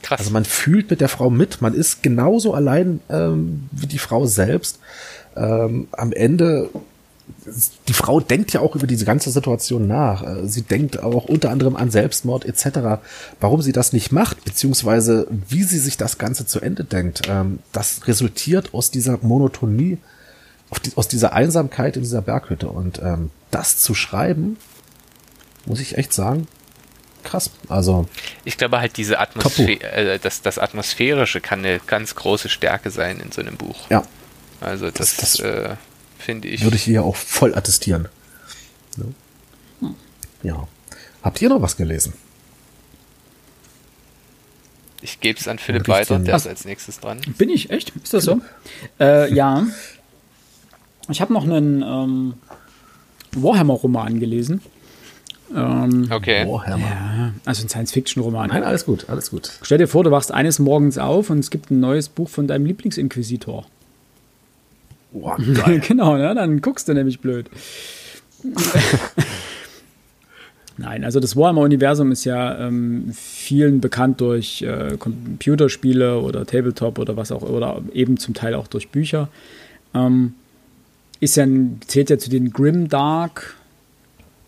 Krass. 0.02 0.20
Also 0.20 0.30
man 0.30 0.44
fühlt 0.44 0.90
mit 0.90 1.00
der 1.00 1.08
Frau 1.08 1.30
mit, 1.30 1.60
man 1.60 1.74
ist 1.74 2.02
genauso 2.02 2.54
allein 2.54 3.00
ähm, 3.10 3.68
wie 3.72 3.86
die 3.86 3.98
Frau 3.98 4.26
selbst. 4.26 4.78
Ähm, 5.36 5.88
am 5.92 6.12
Ende, 6.12 6.70
die 7.88 7.92
Frau 7.92 8.20
denkt 8.20 8.52
ja 8.52 8.60
auch 8.60 8.74
über 8.76 8.86
diese 8.86 9.04
ganze 9.04 9.30
Situation 9.30 9.86
nach. 9.86 10.22
Äh, 10.22 10.46
Sie 10.48 10.62
denkt 10.62 11.02
auch 11.02 11.24
unter 11.26 11.50
anderem 11.50 11.76
an 11.76 11.90
Selbstmord 11.90 12.44
etc. 12.44 13.00
Warum 13.40 13.62
sie 13.62 13.72
das 13.72 13.92
nicht 13.92 14.12
macht, 14.12 14.44
beziehungsweise 14.44 15.26
wie 15.48 15.62
sie 15.62 15.78
sich 15.78 15.96
das 15.96 16.18
Ganze 16.18 16.46
zu 16.46 16.60
Ende 16.60 16.84
denkt, 16.84 17.22
ähm, 17.28 17.58
das 17.72 18.06
resultiert 18.06 18.74
aus 18.74 18.90
dieser 18.90 19.18
Monotonie, 19.22 19.98
aus 20.96 21.08
dieser 21.08 21.32
Einsamkeit 21.32 21.96
in 21.96 22.02
dieser 22.02 22.22
Berghütte. 22.22 22.68
Und 22.68 23.00
ähm, 23.02 23.30
das 23.50 23.78
zu 23.78 23.94
schreiben, 23.94 24.56
muss 25.66 25.80
ich 25.80 25.98
echt 25.98 26.12
sagen, 26.12 26.46
krass. 27.24 27.50
Also 27.68 28.06
Ich 28.44 28.56
glaube 28.56 28.80
halt 28.80 28.96
diese 28.96 29.18
Atmosphäre, 29.18 29.82
äh, 29.92 30.18
das, 30.18 30.42
das 30.42 30.58
Atmosphärische 30.58 31.40
kann 31.40 31.58
eine 31.60 31.80
ganz 31.86 32.14
große 32.14 32.48
Stärke 32.48 32.90
sein 32.90 33.20
in 33.20 33.30
so 33.32 33.40
einem 33.40 33.56
Buch. 33.56 33.88
ja, 33.90 34.02
Also 34.60 34.90
das, 34.90 35.16
Das- 35.16 35.36
das 35.36 35.40
äh, 35.40 35.74
finde 36.20 36.48
ich. 36.48 36.62
würde 36.62 36.76
ich 36.76 36.82
hier 36.82 37.02
auch 37.04 37.16
voll 37.16 37.54
attestieren. 37.54 38.08
Ja. 39.80 39.94
ja. 40.42 40.68
Habt 41.22 41.40
ihr 41.42 41.48
noch 41.48 41.62
was 41.62 41.76
gelesen? 41.76 42.14
ich 45.02 45.20
gebe 45.20 45.38
es 45.38 45.48
an 45.48 45.58
Philipp 45.58 45.88
weiter, 45.88 46.18
der 46.18 46.36
ist 46.36 46.46
als 46.46 46.64
nächstes 46.64 47.00
dran. 47.00 47.20
Bin 47.38 47.48
ich, 47.48 47.70
echt? 47.70 47.92
Ist 48.02 48.12
das 48.12 48.24
so? 48.24 48.40
Äh, 48.98 49.32
ja. 49.32 49.66
Ich 51.08 51.20
habe 51.20 51.32
noch 51.32 51.44
einen 51.44 51.82
ähm, 51.82 52.34
Warhammer-Roman 53.32 54.20
gelesen. 54.20 54.60
Ähm, 55.54 56.08
Okay. 56.10 56.46
Warhammer. 56.46 56.86
ja, 56.86 57.32
also 57.44 57.64
ein 57.64 57.68
Science-Fiction-Roman. 57.68 58.50
Nein, 58.50 58.62
alles 58.62 58.84
gut, 58.84 59.08
alles 59.08 59.30
gut. 59.30 59.50
Stell 59.62 59.78
dir 59.78 59.88
vor, 59.88 60.04
du 60.04 60.10
wachst 60.10 60.32
eines 60.32 60.58
Morgens 60.58 60.98
auf 60.98 61.30
und 61.30 61.38
es 61.38 61.50
gibt 61.50 61.70
ein 61.70 61.80
neues 61.80 62.08
Buch 62.08 62.28
von 62.28 62.46
deinem 62.46 62.66
Lieblingsinquisitor. 62.66 63.66
Boah, 65.12 65.36
geil. 65.38 65.80
genau, 65.86 66.16
ne? 66.16 66.34
dann 66.34 66.60
guckst 66.60 66.88
du 66.88 66.94
nämlich 66.94 67.20
blöd. 67.20 67.50
Nein, 70.76 71.04
also 71.04 71.20
das 71.20 71.36
Warhammer-Universum 71.36 72.10
ist 72.10 72.24
ja 72.24 72.58
ähm, 72.58 73.12
vielen 73.12 73.82
bekannt 73.82 74.20
durch 74.22 74.62
äh, 74.62 74.96
Computerspiele 74.98 76.18
oder 76.20 76.46
Tabletop 76.46 76.98
oder 76.98 77.18
was 77.18 77.32
auch, 77.32 77.42
oder 77.42 77.82
eben 77.92 78.16
zum 78.16 78.32
Teil 78.32 78.54
auch 78.54 78.66
durch 78.66 78.88
Bücher. 78.88 79.28
Ähm, 79.92 80.32
ist 81.20 81.36
ja, 81.36 81.46
zählt 81.86 82.08
ja 82.08 82.16
zu 82.16 82.30
den 82.30 82.50
Grimdark 82.50 83.56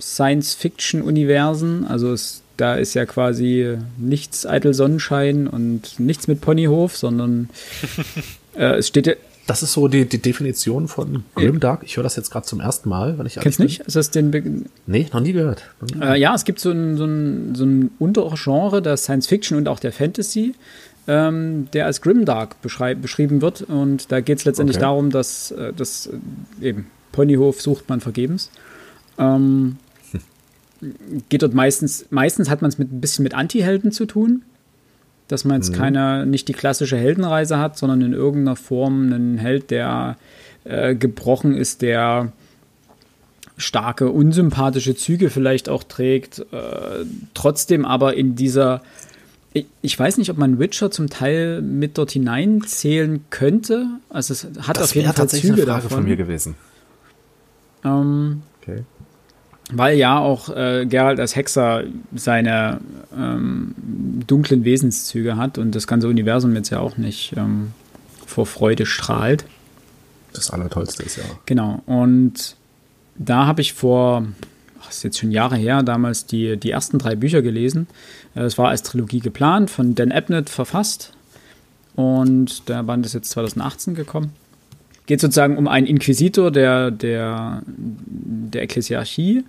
Science-Fiction-Universen. 0.01 1.87
Also 1.87 2.13
es, 2.13 2.43
da 2.57 2.77
ist 2.77 2.95
ja 2.95 3.05
quasi 3.05 3.77
nichts 3.99 4.47
eitel 4.47 4.73
Sonnenschein 4.73 5.47
und 5.47 6.01
nichts 6.01 6.29
mit 6.29 6.41
Ponyhof, 6.41 6.97
sondern 6.97 7.51
äh, 8.57 8.77
es 8.77 8.89
steht 8.89 9.07
ja, 9.07 9.15
Das 9.47 9.63
ist 9.63 9.73
so 9.73 9.89
die, 9.89 10.09
die 10.09 10.19
Definition 10.19 10.87
von 10.89 11.25
Grimdark. 11.35 11.83
Ich 11.85 11.97
höre 11.97 12.05
das 12.05 12.17
jetzt 12.17 12.31
gerade 12.31 12.47
zum 12.47 12.61
ersten 12.61 12.89
Mal, 12.89 13.19
wenn 13.19 13.27
ich 13.27 13.35
kennst 13.35 13.59
nicht? 13.59 13.81
Ist 13.81 13.97
das 13.97 14.11
den 14.11 14.31
Be 14.31 14.43
Nee, 14.87 15.09
noch 15.13 15.21
nie 15.21 15.33
gehört. 15.33 15.65
Noch 15.81 15.89
nie 15.89 16.01
Äh, 16.05 16.21
ja, 16.21 16.35
es 16.35 16.45
gibt 16.45 16.61
so 16.61 16.71
ein, 16.71 16.97
so 16.97 17.05
ein, 17.05 17.55
so 17.55 17.65
ein 17.65 17.91
Untergenre 17.99 18.83
der 18.83 18.97
Science 18.97 19.27
Fiction 19.27 19.59
und 19.59 19.69
auch 19.69 19.81
der 19.81 19.93
Fantasy, 19.93 20.55
ähm, 21.09 21.67
der 21.73 21.87
als 21.87 22.01
Grimdark 22.01 22.57
beschrieben 22.63 23.43
wird. 23.43 23.63
Und 23.63 24.13
da 24.13 24.21
geht 24.21 24.39
es 24.39 24.45
letztendlich 24.45 24.77
Okay. 24.77 24.85
darum, 24.85 25.11
dass, 25.11 25.51
äh, 25.51 25.73
dass 25.73 26.07
äh, 26.07 26.69
eben 26.69 26.87
Ponyhof 27.11 27.61
sucht 27.61 27.89
man 27.89 28.01
vergebens. 28.01 28.51
Ähm, 29.19 29.77
geht 31.29 31.43
dort 31.43 31.55
meistens, 31.55 32.07
meistens 32.11 32.49
hat 32.49 32.63
man 32.63 32.69
es 32.69 32.79
mit 32.79 32.93
ein 32.93 33.01
bisschen 33.01 33.23
mit 33.23 33.35
Anti-Helden 33.35 33.93
zu 33.93 34.07
tun. 34.07 34.43
Dass 35.33 35.47
man 35.47 35.57
jetzt 35.57 35.73
keine, 35.73 36.27
nicht 36.27 36.47
die 36.49 36.53
klassische 36.53 36.99
Heldenreise 36.99 37.59
hat, 37.59 37.79
sondern 37.79 38.03
in 38.03 38.13
irgendeiner 38.13 38.55
Form 38.55 39.13
einen 39.13 39.39
Held, 39.39 39.71
der 39.71 40.19
äh, 40.65 40.95
gebrochen 40.95 41.55
ist, 41.55 41.81
der 41.81 42.33
starke, 43.57 44.11
unsympathische 44.11 44.95
Züge 44.95 45.31
vielleicht 45.31 45.71
auch 45.71 45.85
trägt, 45.85 46.41
äh, 46.53 47.07
trotzdem 47.33 47.87
aber 47.87 48.15
in 48.15 48.37
dieser, 48.37 48.83
ich, 49.81 49.99
weiß 49.99 50.19
nicht, 50.19 50.31
ob 50.31 50.37
man 50.37 50.59
Witcher 50.59 50.91
zum 50.91 51.09
Teil 51.09 51.63
mit 51.63 51.97
dort 51.97 52.11
hineinzählen 52.11 53.25
könnte. 53.31 53.87
Also 54.11 54.33
es 54.35 54.45
hat 54.67 54.77
Das 54.77 54.85
auf 54.85 54.95
jeden 54.95 55.07
Fall 55.07 55.15
tatsächlich 55.15 55.53
Züge 55.53 55.63
eine 55.63 55.71
Frage 55.71 55.83
davon. 55.85 55.99
von 55.99 56.05
mir 56.05 56.17
gewesen. 56.17 56.57
Ähm, 57.85 58.43
Okay. 58.63 58.85
Weil 59.71 59.97
ja 59.97 60.19
auch 60.19 60.49
äh, 60.49 60.87
Geralt 60.87 61.21
als 61.21 61.37
Hexer 61.37 61.85
seine 62.15 62.81
ähm, 63.17 63.75
dunklen 64.27 64.65
Wesenszüge 64.65 65.37
hat 65.37 65.59
und 65.59 65.75
das 65.75 65.87
ganze 65.87 66.09
Universum 66.09 66.55
jetzt 66.55 66.71
ja 66.71 66.81
auch 66.81 66.97
nicht 66.97 67.35
ähm, 67.37 67.73
vor 68.27 68.47
Freude 68.47 68.87
strahlt. 68.87 69.45
Das 70.33 70.51
Allertollste 70.51 71.03
ist 71.03 71.17
ja. 71.17 71.25
Genau. 71.47 71.83
Und 71.87 72.57
da 73.17 73.47
habe 73.47 73.61
ich 73.61 73.75
vor, 73.75 74.27
ach, 74.83 74.91
ist 74.91 75.05
jetzt 75.05 75.19
schon 75.19 75.31
Jahre 75.31 75.57
her, 75.57 75.83
damals 75.83 76.27
die, 76.27 76.57
die 76.57 76.71
ersten 76.71 76.99
drei 76.99 77.15
Bücher 77.15 77.43
gelesen. 77.43 77.87
Äh, 78.35 78.41
Es 78.43 78.59
war 78.59 78.69
als 78.69 78.83
Trilogie 78.83 79.21
geplant, 79.21 79.71
von 79.71 79.95
Dan 79.95 80.13
Abnett 80.13 80.51
verfasst. 80.51 81.13
Und 81.95 82.69
der 82.69 82.83
Band 82.83 83.05
ist 83.05 83.13
jetzt 83.13 83.31
2018 83.31 83.95
gekommen. 83.95 84.33
Geht 85.13 85.21
sozusagen 85.21 85.59
um 85.59 85.69
einen 85.69 85.87
Inquisitor 85.87 86.51
der, 86.51 86.91
der, 86.91 87.63
der 87.67 88.63
Ekklesiarchie. 88.63 89.45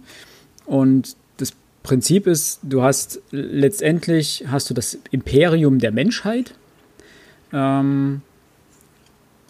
Und 0.65 1.15
das 1.37 1.53
Prinzip 1.83 2.27
ist, 2.27 2.59
du 2.63 2.83
hast 2.83 3.21
letztendlich 3.31 4.43
hast 4.51 4.69
du 4.69 4.73
das 4.73 4.99
Imperium 5.11 5.79
der 5.79 5.93
Menschheit. 5.93 6.53
Ähm, 7.53 8.23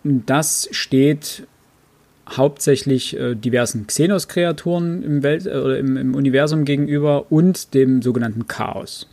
das 0.03 0.70
steht 0.70 1.47
hauptsächlich 2.30 3.18
äh, 3.18 3.34
diversen 3.34 3.88
Xenos-Kreaturen 3.88 5.01
im, 5.01 5.24
Welt, 5.24 5.47
äh, 5.47 5.80
im, 5.80 5.97
im 5.97 6.14
Universum 6.14 6.64
gegenüber 6.64 7.32
und 7.32 7.74
dem 7.74 8.03
sogenannten 8.03 8.47
Chaos. 8.47 9.09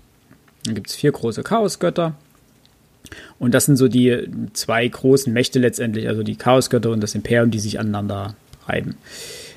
Dann 0.66 0.74
gibt 0.74 0.90
es 0.90 0.96
vier 0.96 1.12
große 1.12 1.44
Chaosgötter 1.44 2.14
Und 3.40 3.54
das 3.54 3.64
sind 3.64 3.76
so 3.76 3.88
die 3.88 4.28
zwei 4.52 4.86
großen 4.86 5.32
Mächte 5.32 5.58
letztendlich, 5.58 6.06
also 6.06 6.22
die 6.22 6.36
Chaosgötter 6.36 6.90
und 6.90 7.00
das 7.00 7.14
Imperium, 7.14 7.50
die 7.50 7.58
sich 7.58 7.80
aneinander 7.80 8.36
reiben. 8.68 8.96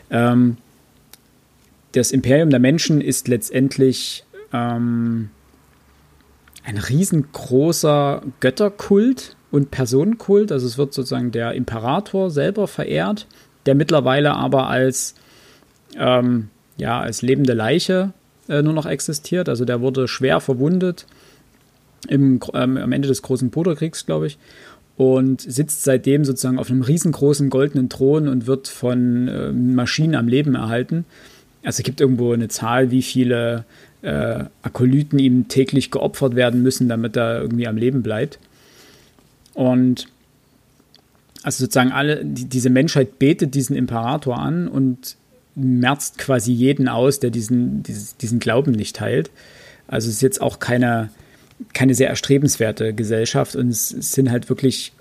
Ähm, 0.09 0.57
das 1.91 2.11
Imperium 2.11 2.49
der 2.49 2.61
Menschen 2.61 3.01
ist 3.01 3.27
letztendlich 3.27 4.23
ähm, 4.53 5.29
ein 6.63 6.77
riesengroßer 6.77 8.23
Götterkult 8.39 9.35
und 9.51 9.69
Personenkult. 9.69 10.53
Also 10.53 10.65
es 10.65 10.77
wird 10.77 10.93
sozusagen 10.93 11.31
der 11.31 11.53
Imperator 11.53 12.31
selber 12.31 12.69
verehrt, 12.69 13.27
der 13.65 13.75
mittlerweile 13.75 14.33
aber 14.33 14.69
als, 14.69 15.13
ähm, 15.97 16.49
ja, 16.77 17.01
als 17.01 17.21
lebende 17.21 17.53
Leiche 17.53 18.13
äh, 18.47 18.61
nur 18.61 18.73
noch 18.73 18.85
existiert. 18.85 19.49
Also 19.49 19.65
der 19.65 19.81
wurde 19.81 20.07
schwer 20.07 20.39
verwundet 20.39 21.05
im, 22.07 22.39
ähm, 22.53 22.77
am 22.77 22.91
Ende 22.91 23.07
des 23.07 23.21
Großen 23.21 23.49
Bruderkriegs, 23.49 24.05
glaube 24.05 24.27
ich. 24.27 24.37
Und 24.95 25.41
sitzt 25.41 25.83
seitdem 25.83 26.23
sozusagen 26.23 26.59
auf 26.59 26.69
einem 26.69 26.83
riesengroßen 26.83 27.49
goldenen 27.49 27.89
Thron 27.89 28.27
und 28.27 28.45
wird 28.45 28.67
von 28.67 29.27
äh, 29.27 29.51
Maschinen 29.51 30.15
am 30.15 30.27
Leben 30.27 30.55
erhalten. 30.55 31.05
Also 31.63 31.79
es 31.79 31.83
gibt 31.83 32.01
irgendwo 32.01 32.33
eine 32.33 32.47
Zahl, 32.47 32.91
wie 32.91 33.01
viele 33.01 33.65
äh, 34.03 34.43
Akolyten 34.61 35.17
ihm 35.17 35.47
täglich 35.47 35.89
geopfert 35.89 36.35
werden 36.35 36.61
müssen, 36.61 36.89
damit 36.89 37.15
er 37.15 37.41
irgendwie 37.41 37.67
am 37.67 37.77
Leben 37.77 38.03
bleibt. 38.03 38.37
Und 39.53 40.07
also 41.41 41.65
sozusagen 41.65 41.91
alle, 41.91 42.23
die, 42.23 42.45
diese 42.45 42.69
Menschheit 42.69 43.19
betet 43.19 43.55
diesen 43.55 43.75
Imperator 43.75 44.37
an 44.37 44.67
und 44.67 45.15
merzt 45.55 46.17
quasi 46.17 46.51
jeden 46.51 46.87
aus, 46.87 47.19
der 47.19 47.29
diesen, 47.29 47.83
dieses, 47.83 48.17
diesen 48.17 48.39
Glauben 48.39 48.71
nicht 48.71 48.95
teilt. 48.95 49.29
Also 49.87 50.09
es 50.09 50.15
ist 50.15 50.21
jetzt 50.21 50.41
auch 50.41 50.59
keine, 50.59 51.09
keine 51.73 51.95
sehr 51.95 52.09
erstrebenswerte 52.09 52.93
Gesellschaft 52.93 53.55
und 53.55 53.69
es, 53.69 53.89
sind 53.89 54.31
halt 54.31 54.49
wirklich 54.49 54.93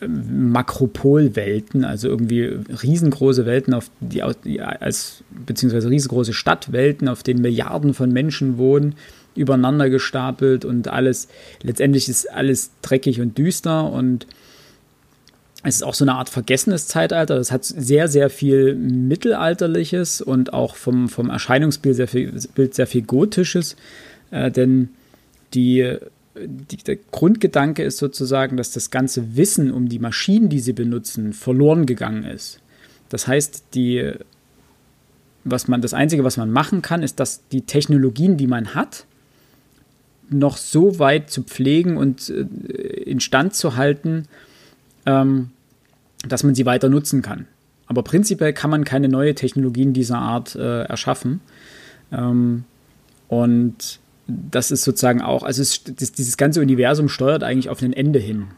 ähm, 0.00 0.50
Makropolwelten, 0.50 1.84
also 1.84 2.08
irgendwie 2.08 2.44
riesengroße 2.82 3.46
Welten, 3.46 3.74
auf 3.74 3.90
die, 4.00 4.22
als 4.22 5.22
beziehungsweise 5.30 5.90
riesengroße 5.90 6.32
Stadtwelten, 6.32 7.08
auf 7.08 7.22
denen 7.22 7.42
Milliarden 7.42 7.94
von 7.94 8.12
Menschen 8.12 8.58
wohnen, 8.58 8.94
übereinander 9.34 9.90
gestapelt 9.90 10.64
und 10.64 10.88
alles, 10.88 11.28
letztendlich 11.62 12.08
ist 12.08 12.30
alles 12.30 12.70
dreckig 12.82 13.20
und 13.20 13.38
düster 13.38 13.90
und 13.90 14.26
es 15.64 15.76
ist 15.76 15.82
auch 15.82 15.94
so 15.94 16.04
eine 16.04 16.14
Art 16.14 16.28
vergessenes 16.28 16.86
Zeitalter. 16.86 17.34
Das 17.34 17.50
hat 17.50 17.64
sehr, 17.64 18.06
sehr 18.06 18.30
viel 18.30 18.74
Mittelalterliches 18.76 20.20
und 20.20 20.52
auch 20.52 20.76
vom, 20.76 21.08
vom 21.08 21.30
Erscheinungsbild 21.30 21.96
sehr 21.96 22.08
viel, 22.08 22.32
sehr 22.70 22.86
viel 22.86 23.02
Gotisches. 23.02 23.76
Äh, 24.30 24.52
denn 24.52 24.90
die, 25.54 25.96
die, 26.36 26.76
der 26.76 26.96
Grundgedanke 26.96 27.82
ist 27.82 27.98
sozusagen, 27.98 28.56
dass 28.56 28.72
das 28.72 28.90
ganze 28.90 29.36
Wissen 29.36 29.72
um 29.72 29.88
die 29.88 29.98
Maschinen, 29.98 30.48
die 30.48 30.60
sie 30.60 30.72
benutzen, 30.72 31.32
verloren 31.32 31.86
gegangen 31.86 32.24
ist. 32.24 32.60
Das 33.08 33.26
heißt, 33.26 33.64
die, 33.74 34.12
was 35.44 35.68
man, 35.68 35.80
das 35.80 35.94
Einzige, 35.94 36.24
was 36.24 36.36
man 36.36 36.50
machen 36.50 36.82
kann, 36.82 37.02
ist, 37.02 37.20
dass 37.20 37.46
die 37.48 37.62
Technologien, 37.62 38.36
die 38.36 38.46
man 38.46 38.74
hat, 38.74 39.06
noch 40.30 40.56
so 40.56 40.98
weit 40.98 41.30
zu 41.30 41.42
pflegen 41.42 41.96
und 41.96 42.28
äh, 42.28 42.42
instand 43.02 43.54
zu 43.54 43.76
halten, 43.76 44.24
ähm, 45.06 45.50
dass 46.26 46.44
man 46.44 46.54
sie 46.54 46.66
weiter 46.66 46.88
nutzen 46.88 47.22
kann. 47.22 47.46
Aber 47.86 48.02
prinzipiell 48.02 48.52
kann 48.52 48.70
man 48.70 48.84
keine 48.84 49.08
neue 49.08 49.34
Technologien 49.34 49.94
dieser 49.94 50.18
Art 50.18 50.54
äh, 50.54 50.82
erschaffen. 50.82 51.40
Ähm, 52.12 52.64
und 53.28 54.00
das 54.28 54.70
ist 54.70 54.84
sozusagen 54.84 55.22
auch, 55.22 55.42
also 55.42 55.62
es, 55.62 55.82
das, 55.84 56.12
dieses 56.12 56.36
ganze 56.36 56.60
Universum 56.60 57.08
steuert 57.08 57.42
eigentlich 57.42 57.70
auf 57.70 57.82
ein 57.82 57.94
Ende 57.94 58.18
hin. 58.18 58.48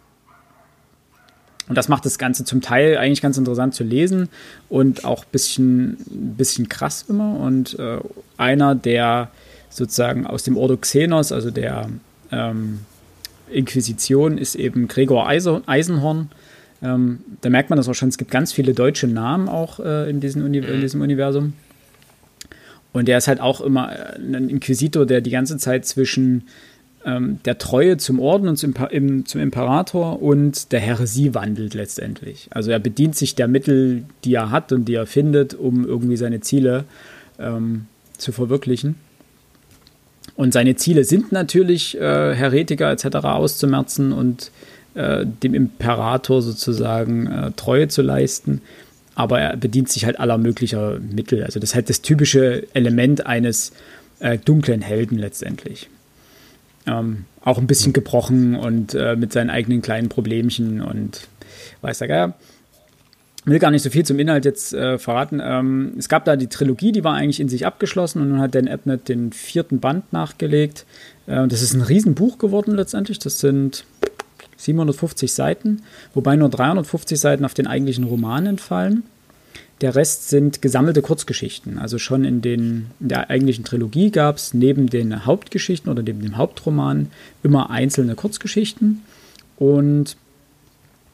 Und 1.69 1.77
das 1.77 1.89
macht 1.89 2.05
das 2.05 2.19
Ganze 2.19 2.45
zum 2.45 2.61
Teil 2.61 2.99
eigentlich 2.99 3.23
ganz 3.23 3.39
interessant 3.39 3.77
zu 3.77 3.85
lesen 3.85 4.29
und 4.69 5.05
auch 5.05 5.25
ein 5.25 5.31
bisschen, 5.31 5.97
bisschen 6.37 6.69
krass 6.69 7.05
immer. 7.09 7.39
Und 7.39 7.79
äh, 7.79 7.99
einer, 8.37 8.75
der 8.75 9.31
sozusagen 9.69 10.27
aus 10.27 10.43
dem 10.43 10.57
Ordo 10.57 10.77
Xenos, 10.77 11.31
also 11.31 11.53
der 11.53 11.89
ähm, 12.33 12.81
Inquisition, 13.49 14.37
ist 14.37 14.57
eben 14.57 14.89
Gregor 14.89 15.29
Eisenhorn. 15.29 16.31
Ähm, 16.83 17.21
da 17.41 17.51
merkt 17.51 17.71
man 17.71 17.77
das 17.77 17.89
auch 17.89 17.95
schon, 17.95 18.09
es 18.09 18.19
gibt 18.19 18.33
ganz 18.33 18.53
viele 18.53 18.75
deutsche 18.75 19.07
Namen 19.07 19.49
auch 19.49 19.79
äh, 19.79 20.11
in, 20.11 20.19
diesem 20.19 20.43
mhm. 20.43 20.81
diesem 20.81 21.01
Universum. 21.03 21.53
Und 22.93 23.09
der 23.09 23.19
ist 23.19 23.29
halt 23.29 23.41
auch 23.41 23.61
immer 23.61 23.93
äh, 23.93 24.17
ein 24.19 24.49
Inquisitor, 24.49 25.07
der 25.07 25.21
die 25.21 25.31
ganze 25.31 25.59
Zeit 25.59 25.87
zwischen 25.87 26.45
ähm, 27.05 27.39
der 27.45 27.59
Treue 27.59 27.97
zum 27.97 28.21
Orden 28.21 28.49
und 28.49 28.57
zum, 28.57 28.75
im, 28.91 29.25
zum, 29.27 29.41
Imperator 29.41 30.23
und 30.23 30.73
der 30.73 30.81
Heresie 30.81 31.35
wandelt 31.35 31.75
letztendlich. 31.75 32.49
Also 32.51 32.71
er 32.71 32.79
bedient 32.79 33.17
sich 33.17 33.35
der 33.35 33.49
Mittel, 33.49 34.05
die 34.25 34.35
er 34.35 34.51
hat 34.51 34.73
und 34.73 34.87
die 34.87 34.95
er 34.95 35.07
findet, 35.07 35.55
um 35.55 35.87
irgendwie 35.87 36.17
seine 36.17 36.41
Ziele 36.41 36.85
ähm, 37.39 37.87
zu 38.19 38.33
verwirklichen. 38.33 38.97
Und 40.37 40.53
seine 40.53 40.77
Ziele 40.77 41.05
sind 41.05 41.33
natürlich, 41.33 41.99
äh, 41.99 42.35
Heretiker 42.35 42.91
etc. 42.91 43.17
auszumerzen 43.25 44.13
und 44.13 44.51
äh, 44.95 45.25
dem 45.25 45.55
Imperator 45.55 46.43
sozusagen 46.43 47.27
äh, 47.27 47.53
Treue 47.57 47.89
zu 47.89 48.03
leisten. 48.03 48.61
Aber 49.21 49.39
er 49.39 49.55
bedient 49.55 49.91
sich 49.91 50.07
halt 50.07 50.19
aller 50.19 50.39
möglicher 50.39 50.99
Mittel. 50.99 51.45
Also 51.45 51.61
das 51.61 51.71
ist 51.71 51.75
halt 51.75 51.91
das 51.91 52.01
typische 52.01 52.67
Element 52.73 53.27
eines 53.27 53.73
äh, 54.21 54.39
dunklen 54.39 54.81
Helden 54.81 55.19
letztendlich. 55.19 55.91
Ähm, 56.87 57.27
auch 57.43 57.59
ein 57.59 57.67
bisschen 57.67 57.93
gebrochen 57.93 58.57
und 58.57 58.95
äh, 58.95 59.17
mit 59.17 59.31
seinen 59.35 59.51
eigenen 59.51 59.83
kleinen 59.83 60.09
Problemchen 60.09 60.81
und 60.81 61.29
weiß 61.83 61.99
der 61.99 62.09
Geier 62.09 62.35
will 63.45 63.59
gar 63.59 63.71
nicht 63.71 63.83
so 63.83 63.91
viel 63.91 64.07
zum 64.07 64.19
Inhalt 64.19 64.47
jetzt 64.47 64.73
äh, 64.73 64.99
verraten. 64.99 65.41
Ähm, 65.43 65.93
es 65.99 66.09
gab 66.09 66.25
da 66.25 66.37
die 66.37 66.47
Trilogie, 66.47 66.93
die 66.93 67.05
war 67.05 67.15
eigentlich 67.15 67.41
in 67.41 67.51
sich 67.51 67.67
abgeschlossen 67.67 68.23
und 68.23 68.31
nun 68.31 68.41
hat 68.41 68.55
Dan 68.55 68.69
Abnett 68.69 69.09
den 69.09 69.33
vierten 69.33 69.81
Band 69.81 70.13
nachgelegt. 70.15 70.87
Äh, 71.27 71.47
das 71.47 71.61
ist 71.61 71.75
ein 71.75 71.83
Riesenbuch 71.83 72.39
geworden 72.39 72.75
letztendlich. 72.75 73.19
Das 73.19 73.41
sind 73.41 73.85
750 74.65 75.33
Seiten, 75.33 75.83
wobei 76.15 76.37
nur 76.37 76.49
350 76.49 77.19
Seiten 77.19 77.45
auf 77.45 77.55
den 77.55 77.67
eigentlichen 77.67 78.05
Roman 78.05 78.47
entfallen. 78.47 79.05
Der 79.81 79.95
Rest 79.95 80.29
sind 80.29 80.61
gesammelte 80.61 81.01
Kurzgeschichten. 81.01 81.79
Also 81.79 81.99
schon 81.99 82.25
in, 82.25 82.43
den, 82.43 82.87
in 83.01 83.09
der 83.09 83.31
eigentlichen 83.31 83.65
Trilogie 83.65 84.11
gab 84.11 84.37
es 84.37 84.53
neben 84.53 84.89
den 84.89 85.25
Hauptgeschichten 85.25 85.91
oder 85.91 86.03
neben 86.03 86.21
dem 86.21 86.37
Hauptroman 86.37 87.09
immer 87.43 87.71
einzelne 87.71 88.15
Kurzgeschichten. 88.15 89.01
Und 89.57 90.17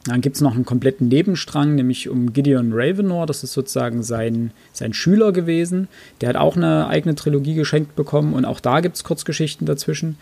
dann 0.07 0.21
gibt 0.21 0.37
es 0.37 0.43
noch 0.43 0.55
einen 0.55 0.65
kompletten 0.65 1.09
Nebenstrang, 1.09 1.75
nämlich 1.75 2.09
um 2.09 2.33
Gideon 2.33 2.71
Ravenor. 2.73 3.27
Das 3.27 3.43
ist 3.43 3.53
sozusagen 3.53 4.03
sein, 4.03 4.53
sein 4.73 4.93
Schüler 4.93 5.33
gewesen. 5.33 5.89
Der 6.21 6.29
hat 6.29 6.37
auch 6.37 6.57
eine 6.57 6.89
eigene 6.89 7.15
Trilogie 7.15 7.55
geschenkt 7.55 7.97
bekommen 7.97 8.33
und 8.33 8.45
auch 8.45 8.61
da 8.61 8.81
gibt 8.81 8.97
es 8.97 9.05
Kurzgeschichten 9.05 9.67
dazwischen. 9.67 10.17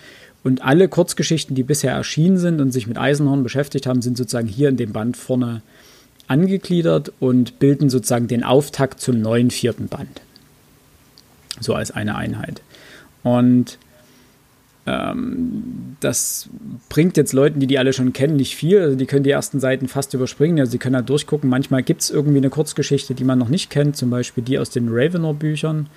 Und 0.45 0.63
alle 0.63 0.89
Kurzgeschichten, 0.89 1.57
die 1.57 1.63
bisher 1.63 1.93
erschienen 1.93 2.37
sind 2.37 2.61
und 2.61 2.71
sich 2.71 2.87
mit 2.87 2.99
Eisenhorn 2.99 3.43
beschäftigt 3.43 3.87
haben, 3.87 4.03
sind 4.03 4.17
sozusagen 4.17 4.47
hier 4.47 4.69
in 4.69 4.77
dem 4.77 4.93
Band 4.93 5.17
vorne 5.17 5.63
angegliedert 6.29 7.13
und 7.19 7.59
bilden 7.59 7.91
sozusagen 7.91 8.29
den 8.29 8.45
Auftakt 8.45 9.01
zum 9.01 9.21
neuen 9.21 9.51
vierten 9.51 9.89
Band. 9.89 10.21
So 11.61 11.75
als 11.75 11.91
eine 11.91 12.17
Einheit. 12.17 12.61
Und 13.23 13.79
ähm, 14.87 15.97
das 16.01 16.49
bringt 16.91 17.17
jetzt 17.17 17.33
Leuten, 17.33 17.59
die 17.59 17.67
die 17.67 17.79
alle 17.79 17.95
schon 17.95 18.13
kennen, 18.13 18.37
nicht 18.37 18.55
viel. 18.55 18.81
Also 18.81 18.97
die 18.97 19.07
können 19.07 19.25
die 19.25 19.31
ersten 19.31 19.61
Seiten 19.61 19.89
fast 19.89 20.13
überspringen. 20.13 20.61
Also 20.61 20.73
sie 20.73 20.79
können 20.79 20.97
halt 20.97 21.09
durchgucken. 21.09 21.49
Manchmal 21.49 21.83
gibt 21.83 22.03
es 22.03 22.11
irgendwie 22.11 22.39
eine 22.39 22.51
Kurzgeschichte, 22.51 23.15
die 23.15 23.25
man 23.25 23.39
noch 23.39 23.49
nicht 23.49 23.71
kennt, 23.71 23.97
zum 23.97 24.11
Beispiel 24.11 24.45
die 24.45 24.59
aus 24.59 24.71
den 24.71 24.89
Ravenor-Büchern, 24.91 25.89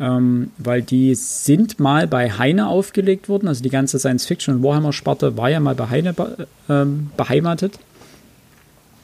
ähm, 0.00 0.50
weil 0.58 0.82
die 0.82 1.14
sind 1.14 1.78
mal 1.78 2.06
bei 2.06 2.30
Heine 2.30 2.68
aufgelegt 2.68 3.28
worden. 3.28 3.48
Also 3.48 3.62
die 3.62 3.70
ganze 3.70 3.98
Science-Fiction- 3.98 4.56
und 4.56 4.62
Warhammer-Sparte 4.62 5.36
war 5.36 5.50
ja 5.50 5.60
mal 5.60 5.74
bei 5.74 5.88
Heine 5.88 6.14
ähm, 6.68 7.10
beheimatet. 7.16 7.78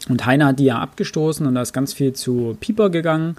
Und 0.09 0.27
Heine 0.27 0.47
hat 0.47 0.59
die 0.59 0.65
ja 0.65 0.79
abgestoßen 0.79 1.47
und 1.47 1.55
da 1.55 1.63
ist 1.63 1.73
ganz 1.73 1.93
viel 1.93 2.15
zu 2.15 2.57
Pieper 2.59 2.91
gegangen. 2.91 3.37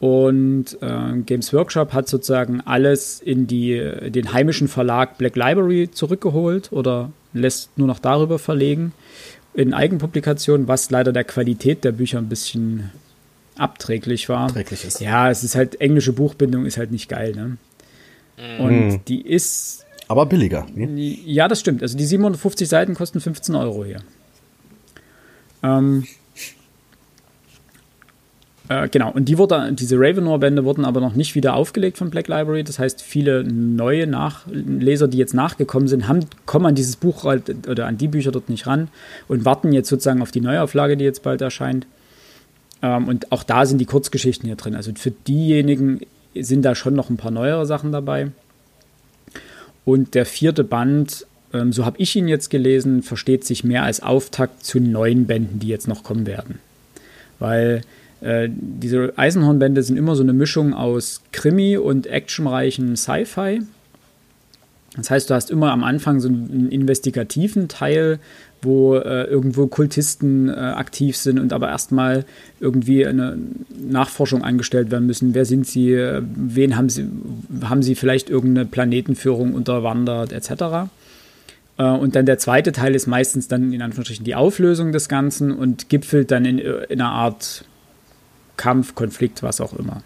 Und 0.00 0.76
äh, 0.82 1.18
Games 1.24 1.52
Workshop 1.52 1.92
hat 1.92 2.08
sozusagen 2.08 2.60
alles 2.60 3.20
in 3.20 3.46
die, 3.46 3.80
den 4.10 4.32
heimischen 4.32 4.68
Verlag 4.68 5.16
Black 5.18 5.34
Library 5.34 5.90
zurückgeholt 5.90 6.72
oder 6.72 7.10
lässt 7.32 7.76
nur 7.78 7.88
noch 7.88 7.98
darüber 7.98 8.38
verlegen 8.38 8.92
in 9.54 9.72
Eigenpublikationen, 9.72 10.68
was 10.68 10.90
leider 10.90 11.12
der 11.12 11.24
Qualität 11.24 11.84
der 11.84 11.92
Bücher 11.92 12.18
ein 12.18 12.28
bisschen 12.28 12.90
abträglich 13.56 14.28
war. 14.28 14.46
Abträglich 14.46 14.84
ist. 14.84 15.00
Ja, 15.00 15.30
es 15.30 15.44
ist 15.44 15.54
halt, 15.54 15.80
englische 15.80 16.12
Buchbindung 16.12 16.66
ist 16.66 16.76
halt 16.76 16.90
nicht 16.90 17.08
geil, 17.08 17.34
ne? 17.34 17.56
Mhm. 18.58 18.64
Und 18.64 19.00
die 19.08 19.20
ist. 19.22 19.84
Aber 20.08 20.26
billiger. 20.26 20.66
Ne? 20.74 20.86
Ja, 21.24 21.48
das 21.48 21.60
stimmt. 21.60 21.82
Also 21.82 21.96
die 21.96 22.04
750 22.04 22.68
Seiten 22.68 22.94
kosten 22.94 23.20
15 23.20 23.54
Euro 23.54 23.84
hier. 23.84 24.00
Ähm, 25.62 26.04
Äh, 28.68 28.88
genau, 28.88 29.12
und 29.12 29.26
die 29.26 29.36
wurde, 29.36 29.72
diese 29.72 29.96
Ravenor-Bände 29.98 30.64
wurden 30.64 30.86
aber 30.86 31.00
noch 31.00 31.14
nicht 31.14 31.34
wieder 31.34 31.54
aufgelegt 31.54 31.98
von 31.98 32.08
Black 32.08 32.28
Library. 32.28 32.64
Das 32.64 32.78
heißt, 32.78 33.02
viele 33.02 33.44
neue 33.44 34.06
Nachleser, 34.06 35.06
die 35.06 35.18
jetzt 35.18 35.34
nachgekommen 35.34 35.86
sind, 35.86 36.08
haben, 36.08 36.20
kommen 36.46 36.66
an 36.66 36.74
dieses 36.74 36.96
Buch 36.96 37.24
oder 37.24 37.86
an 37.86 37.98
die 37.98 38.08
Bücher 38.08 38.32
dort 38.32 38.48
nicht 38.48 38.66
ran 38.66 38.88
und 39.28 39.44
warten 39.44 39.72
jetzt 39.72 39.90
sozusagen 39.90 40.22
auf 40.22 40.30
die 40.30 40.40
Neuauflage, 40.40 40.96
die 40.96 41.04
jetzt 41.04 41.22
bald 41.22 41.42
erscheint. 41.42 41.86
Ähm, 42.84 43.08
und 43.08 43.32
auch 43.32 43.42
da 43.42 43.64
sind 43.64 43.78
die 43.78 43.86
Kurzgeschichten 43.86 44.46
hier 44.46 44.56
drin. 44.56 44.76
Also 44.76 44.92
für 44.94 45.10
diejenigen 45.10 46.00
sind 46.38 46.62
da 46.62 46.74
schon 46.74 46.94
noch 46.94 47.08
ein 47.08 47.16
paar 47.16 47.30
neuere 47.30 47.64
Sachen 47.64 47.92
dabei. 47.92 48.30
Und 49.86 50.14
der 50.14 50.26
vierte 50.26 50.64
Band, 50.64 51.26
ähm, 51.54 51.72
so 51.72 51.86
habe 51.86 51.96
ich 51.98 52.14
ihn 52.14 52.28
jetzt 52.28 52.50
gelesen, 52.50 53.02
versteht 53.02 53.44
sich 53.44 53.64
mehr 53.64 53.84
als 53.84 54.02
Auftakt 54.02 54.64
zu 54.64 54.80
neuen 54.80 55.26
Bänden, 55.26 55.60
die 55.60 55.68
jetzt 55.68 55.88
noch 55.88 56.02
kommen 56.02 56.26
werden. 56.26 56.58
Weil 57.38 57.80
äh, 58.20 58.48
diese 58.50 59.14
Eisenhornbände 59.16 59.82
sind 59.82 59.96
immer 59.96 60.14
so 60.14 60.22
eine 60.22 60.34
Mischung 60.34 60.74
aus 60.74 61.22
Krimi 61.32 61.78
und 61.78 62.06
actionreichen 62.06 62.96
Sci-Fi. 62.96 63.62
Das 64.96 65.10
heißt, 65.10 65.30
du 65.30 65.34
hast 65.34 65.50
immer 65.50 65.72
am 65.72 65.84
Anfang 65.84 66.20
so 66.20 66.28
einen 66.28 66.68
investigativen 66.70 67.68
Teil, 67.68 68.20
wo 68.64 68.96
äh, 68.96 69.24
irgendwo 69.24 69.66
Kultisten 69.66 70.48
äh, 70.48 70.52
aktiv 70.52 71.16
sind 71.16 71.38
und 71.38 71.52
aber 71.52 71.68
erstmal 71.68 72.24
irgendwie 72.60 73.06
eine 73.06 73.38
Nachforschung 73.78 74.42
angestellt 74.42 74.90
werden 74.90 75.06
müssen. 75.06 75.34
Wer 75.34 75.44
sind 75.44 75.66
sie? 75.66 75.92
Äh, 75.92 76.22
wen 76.34 76.76
haben 76.76 76.88
sie? 76.88 77.06
Haben 77.62 77.82
sie 77.82 77.94
vielleicht 77.94 78.30
irgendeine 78.30 78.66
Planetenführung 78.66 79.54
unterwandert, 79.54 80.32
etc. 80.32 80.90
Äh, 81.78 81.84
und 81.84 82.16
dann 82.16 82.26
der 82.26 82.38
zweite 82.38 82.72
Teil 82.72 82.94
ist 82.94 83.06
meistens 83.06 83.48
dann 83.48 83.72
in 83.72 83.82
Anführungsstrichen 83.82 84.24
die 84.24 84.34
Auflösung 84.34 84.92
des 84.92 85.08
Ganzen 85.08 85.52
und 85.52 85.88
gipfelt 85.88 86.30
dann 86.30 86.44
in, 86.44 86.58
in 86.58 87.00
einer 87.00 87.10
Art 87.10 87.64
Kampf, 88.56 88.94
Konflikt, 88.94 89.42
was 89.42 89.60
auch 89.60 89.72
immer. 89.72 90.02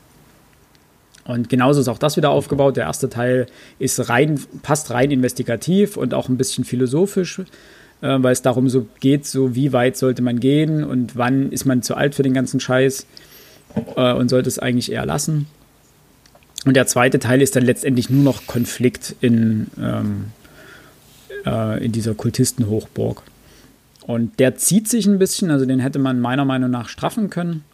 Und 1.29 1.51
genauso 1.51 1.81
ist 1.83 1.89
auch 1.89 1.99
das 1.99 2.17
wieder 2.17 2.31
aufgebaut. 2.31 2.79
Der 2.79 2.85
erste 2.85 3.11
Teil 3.11 3.47
ist 3.79 4.09
rein, 4.09 4.41
passt 4.63 4.91
rein 4.91 5.11
investigativ 5.11 5.99
und 5.99 6.15
auch 6.15 6.31
ein 6.31 6.39
bisschen 6.39 6.65
philosophisch, 6.65 7.43
äh, 8.01 8.16
weil 8.20 8.32
es 8.32 8.42
darum 8.42 8.68
so 8.68 8.86
geht, 9.01 9.26
so 9.26 9.55
wie 9.55 9.72
weit 9.72 9.96
sollte 9.96 10.22
man 10.22 10.40
gehen 10.40 10.84
und 10.84 11.16
wann 11.16 11.51
ist 11.51 11.64
man 11.64 11.82
zu 11.82 11.94
alt 11.94 12.14
für 12.14 12.22
den 12.22 12.34
ganzen 12.34 12.61
Scheiß 12.61 13.07
äh, 13.96 14.12
und 14.12 14.28
sollte 14.28 14.49
es 14.49 14.59
eigentlich 14.59 14.92
eher 14.92 15.07
lassen. 15.07 15.46
Und 16.64 16.74
der 16.74 16.86
zweite 16.86 17.18
Teil 17.18 17.40
ist 17.40 17.57
dann 17.57 17.64
letztendlich 17.64 18.11
nur 18.11 18.22
noch 18.22 18.46
Konflikt 18.46 19.14
in, 19.20 19.68
ähm, 19.80 20.26
äh, 21.46 21.84
in 21.84 21.92
dieser 21.92 22.14
Kultistenhochburg. 22.14 23.22
Und 24.07 24.38
der 24.38 24.57
zieht 24.57 24.88
sich 24.88 25.07
ein 25.07 25.18
bisschen, 25.18 25.51
also 25.51 25.66
den 25.66 25.80
hätte 25.80 25.99
man 25.99 26.20
meiner 26.20 26.44
Meinung 26.44 26.70
nach 26.70 26.88
straffen 26.88 27.30
können. 27.30 27.64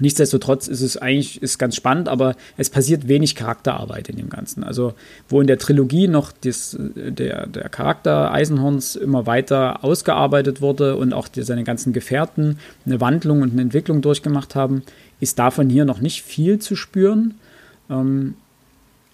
Nichtsdestotrotz 0.00 0.68
ist 0.68 0.80
es 0.80 0.96
eigentlich 0.96 1.42
ist 1.42 1.58
ganz 1.58 1.76
spannend, 1.76 2.08
aber 2.08 2.36
es 2.56 2.70
passiert 2.70 3.08
wenig 3.08 3.34
Charakterarbeit 3.34 4.08
in 4.08 4.16
dem 4.16 4.28
Ganzen. 4.28 4.64
Also, 4.64 4.94
wo 5.28 5.40
in 5.40 5.46
der 5.46 5.58
Trilogie 5.58 6.08
noch 6.08 6.32
das, 6.32 6.76
der, 6.78 7.46
der 7.46 7.68
Charakter 7.68 8.32
Eisenhorns 8.32 8.96
immer 8.96 9.26
weiter 9.26 9.84
ausgearbeitet 9.84 10.60
wurde 10.60 10.96
und 10.96 11.12
auch 11.12 11.28
die, 11.28 11.42
seine 11.42 11.64
ganzen 11.64 11.92
Gefährten 11.92 12.58
eine 12.86 13.00
Wandlung 13.00 13.42
und 13.42 13.52
eine 13.52 13.62
Entwicklung 13.62 14.02
durchgemacht 14.02 14.54
haben, 14.54 14.82
ist 15.20 15.38
davon 15.38 15.68
hier 15.68 15.84
noch 15.84 16.00
nicht 16.00 16.22
viel 16.22 16.58
zu 16.58 16.76
spüren. 16.76 17.34
Ähm, 17.90 18.34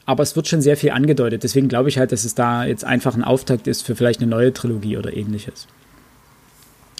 aber 0.07 0.23
es 0.23 0.37
wird 0.37 0.49
schon 0.49 0.61
sehr 0.61 0.77
viel 0.77 0.91
angedeutet. 0.91 1.45
Deswegen 1.45 1.69
glaube 1.69 1.89
ich 1.89 1.99
halt, 1.99 2.13
dass 2.13 2.25
es 2.25 2.35
da 2.35 2.65
jetzt 2.65 2.85
einfach 2.85 3.15
ein 3.15 3.25
Auftakt 3.25 3.67
ist 3.67 3.83
für 3.83 3.97
vielleicht 3.97 4.21
eine 4.21 4.31
neue 4.31 4.53
Trilogie 4.53 4.99
oder 4.99 5.17
ähnliches. 5.17 5.67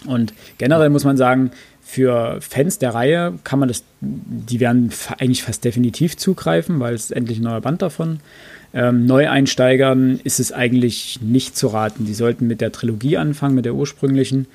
Und 0.05 0.33
generell 0.57 0.89
muss 0.89 1.03
man 1.03 1.17
sagen, 1.17 1.51
für 1.95 2.41
Fans 2.41 2.77
der 2.77 2.93
Reihe 2.93 3.39
kann 3.45 3.57
man 3.57 3.69
das, 3.69 3.85
die 4.01 4.59
werden 4.59 4.91
eigentlich 5.17 5.43
fast 5.43 5.63
definitiv 5.63 6.17
zugreifen, 6.17 6.81
weil 6.81 6.93
es 6.93 7.09
endlich 7.09 7.39
ein 7.39 7.43
neuer 7.43 7.61
Band 7.61 7.81
davon. 7.81 8.19
Ähm, 8.73 9.05
Neueinsteigern 9.05 10.19
ist 10.25 10.41
es 10.41 10.51
eigentlich 10.51 11.21
nicht 11.21 11.55
zu 11.55 11.67
raten. 11.67 12.05
Die 12.05 12.13
sollten 12.13 12.47
mit 12.47 12.59
der 12.59 12.73
Trilogie 12.73 13.15
anfangen, 13.15 13.55
mit 13.55 13.63
der 13.63 13.75
ursprünglichen. 13.75 14.47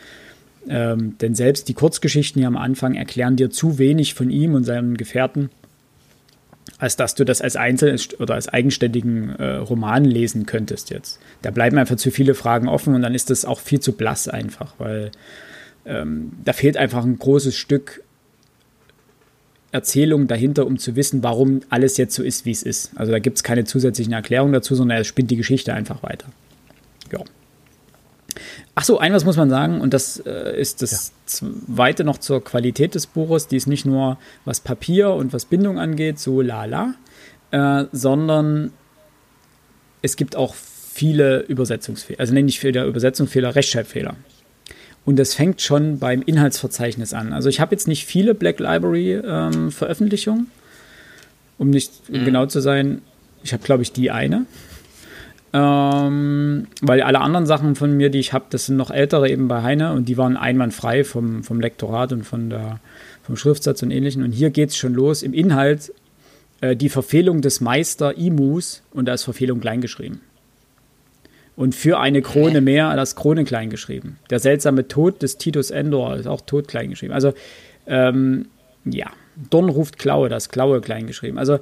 Ähm, 0.69 1.17
denn 1.23 1.35
selbst 1.35 1.69
die 1.69 1.75
Kurzgeschichten 1.75 2.41
hier 2.41 2.49
am 2.49 2.59
Anfang 2.59 2.95
erklären 2.95 3.37
dir 3.37 3.51
zu 3.51 3.79
wenig 3.79 4.13
von 4.13 4.29
ihm 4.29 4.53
und 4.53 4.65
seinen 4.65 4.99
Gefährten, 4.99 5.49
als 6.77 6.97
dass 6.97 7.15
du 7.15 7.25
das 7.25 7.41
als 7.41 7.57
Einzel- 7.57 7.99
oder 8.19 8.35
als 8.35 8.49
eigenständigen 8.49 9.31
äh, 9.37 9.55
Roman 9.55 10.05
lesen 10.05 10.45
könntest 10.45 10.91
jetzt. 10.91 11.19
Da 11.41 11.51
bleiben 11.51 11.79
einfach 11.79 11.97
zu 11.97 12.11
viele 12.11 12.35
Fragen 12.35 12.69
offen 12.69 12.95
und 12.95 13.01
dann 13.01 13.15
ist 13.15 13.31
das 13.31 13.47
auch 13.47 13.61
viel 13.61 13.81
zu 13.81 13.93
blass 13.95 14.29
einfach, 14.29 14.75
weil 14.77 15.11
ähm, 15.85 16.33
da 16.45 16.53
fehlt 16.53 16.77
einfach 16.77 17.05
ein 17.05 17.19
großes 17.19 17.57
Stück 17.57 18.03
Erzählung 19.73 20.27
dahinter, 20.27 20.67
um 20.67 20.79
zu 20.79 20.97
wissen, 20.97 21.23
warum 21.23 21.61
alles 21.69 21.97
jetzt 21.97 22.15
so 22.15 22.23
ist, 22.23 22.45
wie 22.45 22.51
es 22.51 22.63
ist. 22.63 22.91
Also 22.97 23.13
da 23.13 23.19
gibt 23.19 23.37
es 23.37 23.43
keine 23.43 23.65
zusätzlichen 23.65 24.13
Erklärungen 24.13 24.53
dazu, 24.53 24.75
sondern 24.75 24.99
er 24.99 25.05
spinnt 25.05 25.31
die 25.31 25.37
Geschichte 25.37 25.73
einfach 25.73 26.03
weiter. 26.03 26.27
Ja. 27.13 27.21
Ach 28.75 28.85
so, 28.85 28.99
ein 28.99 29.13
was 29.13 29.25
muss 29.25 29.37
man 29.37 29.51
sagen, 29.51 29.81
und 29.81 29.95
das 29.95 30.23
äh, 30.25 30.59
ist 30.59 30.83
das 30.83 31.13
ja. 31.13 31.49
zweite 31.75 32.05
noch 32.05 32.19
zur 32.19 32.43
Qualität 32.43 32.95
des 32.95 33.07
Buches, 33.07 33.47
die 33.47 33.57
ist 33.57 33.67
nicht 33.67 33.85
nur 33.85 34.19
was 34.45 34.61
Papier 34.61 35.11
und 35.11 35.33
was 35.33 35.45
Bindung 35.45 35.79
angeht, 35.79 36.19
so 36.19 36.41
lala, 36.41 36.95
äh, 37.51 37.85
sondern 37.93 38.73
es 40.03 40.17
gibt 40.17 40.35
auch 40.37 40.55
viele 40.55 41.41
Übersetzungsfehler, 41.41 42.21
also 42.21 42.33
nenne 42.33 42.49
ich 42.49 42.59
Fehler, 42.59 42.87
Übersetzungsfehler, 42.87 43.55
Rechtschreibfehler. 43.55 44.17
Und 45.05 45.19
das 45.19 45.35
fängt 45.35 45.61
schon 45.63 45.99
beim 45.99 46.23
Inhaltsverzeichnis 46.23 47.15
an. 47.15 47.33
Also 47.33 47.49
ich 47.49 47.61
habe 47.61 47.75
jetzt 47.75 47.89
nicht 47.89 48.05
viele 48.07 48.35
Black 48.35 48.61
Library 48.61 49.15
ähm, 49.15 49.71
Veröffentlichungen, 49.71 50.49
um 51.59 51.71
nicht 51.71 51.93
um 52.09 52.21
mhm. 52.21 52.25
genau 52.25 52.47
zu 52.47 52.61
sein. 52.61 53.03
Ich 53.43 53.53
habe, 53.53 53.63
glaube 53.63 53.83
ich, 53.83 53.93
die 53.93 54.11
eine. 54.11 54.45
Ähm, 55.53 56.69
weil 56.81 57.03
alle 57.03 57.21
anderen 57.21 57.47
Sachen 57.47 57.75
von 57.75 57.97
mir, 57.97 58.11
die 58.11 58.21
ich 58.21 58.33
habe, 58.33 58.45
das 58.51 58.67
sind 58.67 58.77
noch 58.77 58.91
ältere 58.91 59.29
eben 59.29 59.49
bei 59.49 59.63
Heine 59.63 59.93
und 59.95 60.09
die 60.09 60.17
waren 60.17 60.37
einwandfrei 60.37 61.03
vom, 61.03 61.43
vom 61.43 61.61
Lektorat 61.61 62.13
und 62.13 62.25
von 62.25 62.51
der, 62.51 62.79
vom 63.23 63.37
Schriftsatz 63.37 63.83
und 63.83 63.91
ähnlichen. 63.91 64.23
Und 64.23 64.33
hier 64.33 64.51
geht 64.51 64.69
es 64.69 64.77
schon 64.77 64.95
los. 64.95 65.23
Im 65.23 65.33
Inhalt 65.33 65.93
äh, 66.61 66.77
die 66.77 66.89
Verfehlung 66.89 67.41
des 67.41 67.61
Meister 67.61 68.17
Imus 68.17 68.83
und 68.93 69.07
da 69.07 69.15
ist 69.15 69.25
Verfehlung 69.25 69.61
kleingeschrieben 69.61 70.21
und 71.57 71.75
für 71.75 71.99
eine 71.99 72.23
Krone 72.23 72.61
mehr 72.61 72.95
das 72.97 73.17
Krone 73.17 73.45
klein 73.45 73.71
geschrieben. 73.71 74.19
Der 74.31 74.39
seltsame 74.39 74.89
Tod 74.89 75.23
des 75.23 75.37
Titus 75.37 75.71
Endor 75.71 76.17
ist 76.17 76.27
auch 76.27 76.41
Tod 76.41 76.69
klein 76.69 76.91
geschrieben. 76.91 77.13
Also, 77.13 77.35
ähm, 77.87 78.47
ja, 78.85 79.11
Dorn 79.51 79.69
ruft 79.69 79.99
Klaue, 79.99 80.29
das 80.29 80.49
Klaue 80.49 80.81
klein 80.81 81.07
geschrieben. 81.07 81.39
Also, 81.39 81.59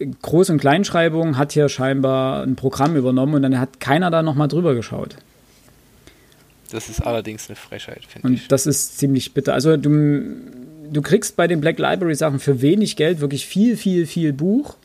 Groß- 0.00 0.50
und 0.50 0.58
Kleinschreibung 0.58 1.38
hat 1.38 1.52
hier 1.52 1.68
scheinbar 1.68 2.42
ein 2.42 2.56
Programm 2.56 2.96
übernommen 2.96 3.34
und 3.34 3.42
dann 3.42 3.60
hat 3.60 3.80
keiner 3.80 4.10
da 4.10 4.22
nochmal 4.22 4.48
drüber 4.48 4.74
geschaut. 4.74 5.16
Das 6.70 6.88
ist 6.88 7.00
allerdings 7.00 7.48
eine 7.48 7.56
Frechheit, 7.56 8.04
finde 8.08 8.34
ich. 8.34 8.42
Und 8.42 8.52
das 8.52 8.66
ist 8.66 8.98
ziemlich 8.98 9.34
bitter. 9.34 9.54
Also, 9.54 9.76
du, 9.76 10.22
du 10.90 11.02
kriegst 11.02 11.36
bei 11.36 11.46
den 11.46 11.60
Black 11.60 11.78
Library 11.78 12.14
Sachen 12.14 12.40
für 12.40 12.62
wenig 12.62 12.96
Geld 12.96 13.20
wirklich 13.20 13.46
viel, 13.46 13.76
viel, 13.76 14.06
viel 14.06 14.32
Buch 14.32 14.76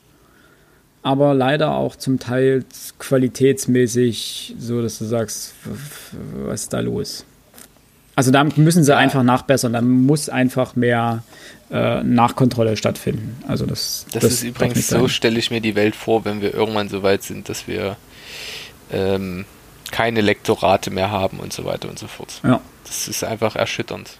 aber 1.01 1.33
leider 1.33 1.75
auch 1.75 1.95
zum 1.95 2.19
Teil 2.19 2.65
qualitätsmäßig 2.97 4.55
so, 4.59 4.81
dass 4.81 4.99
du 4.99 5.05
sagst, 5.05 5.53
was 6.45 6.61
ist 6.61 6.73
da 6.73 6.79
los? 6.79 7.25
Also 8.15 8.31
da 8.31 8.43
müssen 8.43 8.83
sie 8.83 8.91
ja. 8.91 8.97
einfach 8.97 9.23
nachbessern, 9.23 9.71
da 9.71 9.81
muss 9.81 10.27
einfach 10.27 10.75
mehr 10.75 11.23
äh, 11.71 12.03
Nachkontrolle 12.03 12.75
stattfinden. 12.75 13.41
Also 13.47 13.65
das, 13.65 14.05
das, 14.11 14.23
das 14.23 14.33
ist 14.33 14.43
übrigens 14.43 14.87
so, 14.89 15.07
stelle 15.07 15.39
ich 15.39 15.51
mir 15.51 15.61
die 15.61 15.75
Welt 15.75 15.95
vor, 15.95 16.25
wenn 16.25 16.41
wir 16.41 16.53
irgendwann 16.53 16.89
so 16.89 17.01
weit 17.01 17.23
sind, 17.23 17.47
dass 17.47 17.67
wir 17.67 17.95
ähm, 18.91 19.45
keine 19.91 20.19
Lektorate 20.19 20.91
mehr 20.91 21.11
haben 21.11 21.39
und 21.39 21.53
so 21.53 21.63
weiter 21.63 21.87
und 21.87 21.97
so 21.97 22.07
fort. 22.07 22.41
Ja. 22.43 22.59
Das 22.85 23.07
ist 23.07 23.23
einfach 23.23 23.55
erschütternd. 23.55 24.19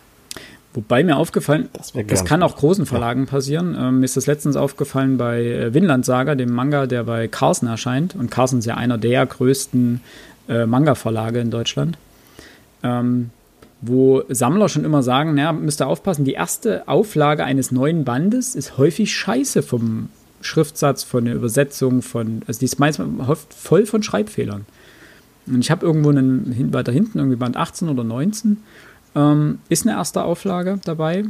Wobei 0.74 1.04
mir 1.04 1.18
aufgefallen, 1.18 1.70
das, 1.74 1.94
das 2.08 2.26
kann 2.26 2.44
auch 2.44 2.56
großen 2.56 2.86
Verlagen 2.86 3.26
passieren. 3.26 3.76
Ähm, 3.78 4.00
mir 4.00 4.06
ist 4.06 4.18
das 4.18 4.28
letztens 4.28 4.56
aufgefallen 4.56 5.18
bei 5.18 5.44
äh, 5.44 5.74
Vinland 5.74 6.06
Saga, 6.06 6.36
dem 6.36 6.54
Manga, 6.54 6.86
der 6.86 7.04
bei 7.04 7.28
Carson 7.28 7.68
erscheint. 7.68 8.16
Und 8.16 8.30
Carson 8.30 8.60
ist 8.60 8.66
ja 8.66 8.76
einer 8.76 9.00
der 9.00 9.26
größten 9.26 10.02
äh, 10.48 10.68
Manga-Verlage 10.68 11.40
in 11.40 11.50
Deutschland. 11.50 11.98
Ähm, 12.84 13.32
wo 13.82 14.24
Sammler 14.30 14.70
schon 14.70 14.84
immer 14.84 15.02
sagen, 15.02 15.36
naja, 15.36 15.54
müsst 15.54 15.82
ihr 15.82 15.88
aufpassen, 15.88 16.26
die 16.26 16.34
erste 16.34 16.88
Auflage 16.88 17.46
eines 17.46 17.72
neuen 17.72 18.04
Bandes 18.04 18.56
ist 18.56 18.78
häufig 18.78 19.16
scheiße 19.16 19.64
vom 19.64 20.10
Schriftsatz, 20.42 21.04
von 21.04 21.26
der 21.26 21.36
Übersetzung, 21.36 22.02
von, 22.02 22.42
also 22.46 22.60
die 22.60 22.66
ist 22.66 22.80
meistens 22.80 23.08
voll 23.58 23.86
von 23.86 24.04
Schreibfehlern. 24.04 24.66
Und 25.48 25.62
ich 25.62 25.72
habe 25.72 25.86
irgendwo 25.86 26.10
einen, 26.10 26.74
weiter 26.74 26.92
hinten, 26.92 27.18
irgendwie 27.18 27.38
Band 27.38 27.58
18 27.58 27.90
oder 27.90 28.04
19, 28.04 28.58
ähm, 29.16 29.60
ist 29.70 29.86
eine 29.86 29.96
erste 29.96 30.24
Auflage 30.24 30.80
dabei, 30.86 31.26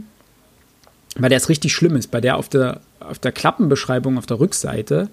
bei 1.17 1.29
der 1.29 1.37
es 1.37 1.49
richtig 1.49 1.73
schlimm 1.73 1.95
ist, 1.95 2.11
bei 2.11 2.21
der 2.21 2.37
auf 2.37 2.49
der, 2.49 2.81
auf 2.99 3.19
der 3.19 3.31
Klappenbeschreibung 3.31 4.17
auf 4.17 4.25
der 4.25 4.39
Rückseite 4.39 5.09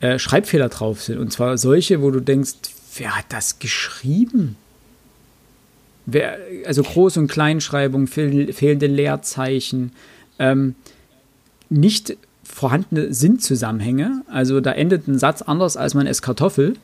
äh, 0.00 0.18
Schreibfehler 0.18 0.68
drauf 0.68 1.02
sind. 1.02 1.18
Und 1.18 1.32
zwar 1.32 1.58
solche, 1.58 2.02
wo 2.02 2.10
du 2.10 2.20
denkst, 2.20 2.54
wer 2.96 3.16
hat 3.16 3.26
das 3.28 3.58
geschrieben? 3.58 4.56
Wer, 6.06 6.38
also 6.66 6.82
Groß- 6.82 7.18
und 7.18 7.28
Kleinschreibung, 7.28 8.06
fehl, 8.06 8.52
fehlende 8.52 8.86
Leerzeichen, 8.86 9.92
ähm, 10.38 10.74
nicht 11.68 12.16
vorhandene 12.42 13.14
Sinnzusammenhänge. 13.14 14.22
Also 14.28 14.60
da 14.60 14.72
endet 14.72 15.06
ein 15.06 15.18
Satz 15.18 15.42
anders 15.42 15.76
als 15.76 15.94
man 15.94 16.06
es 16.06 16.22
Kartoffel. 16.22 16.74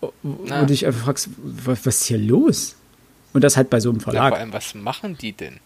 Wo 0.00 0.12
Na. 0.46 0.60
du 0.60 0.66
dich 0.66 0.86
einfach 0.86 1.04
fragst, 1.04 1.30
was, 1.42 1.86
was 1.86 1.96
ist 1.96 2.04
hier 2.04 2.18
los? 2.18 2.76
Und 3.34 3.44
das 3.44 3.56
halt 3.58 3.68
bei 3.68 3.80
so 3.80 3.90
einem 3.90 3.98
Ja, 3.98 4.04
Verlag. 4.04 4.28
vor 4.30 4.38
allem, 4.38 4.52
was 4.54 4.74
machen 4.74 5.18
die 5.20 5.32
denn? 5.32 5.56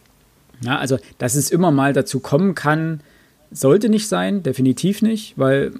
Ja, 0.63 0.79
also, 0.79 0.99
dass 1.19 1.37
es 1.37 1.51
immer 1.51 1.71
mal 1.71 1.93
dazu 1.93 2.19
kommen 2.19 2.57
kann, 2.57 3.01
sollte 3.53 3.89
nicht 3.89 4.09
sein, 4.09 4.43
definitiv 4.43 5.03
nicht, 5.03 5.35
weil 5.39 5.73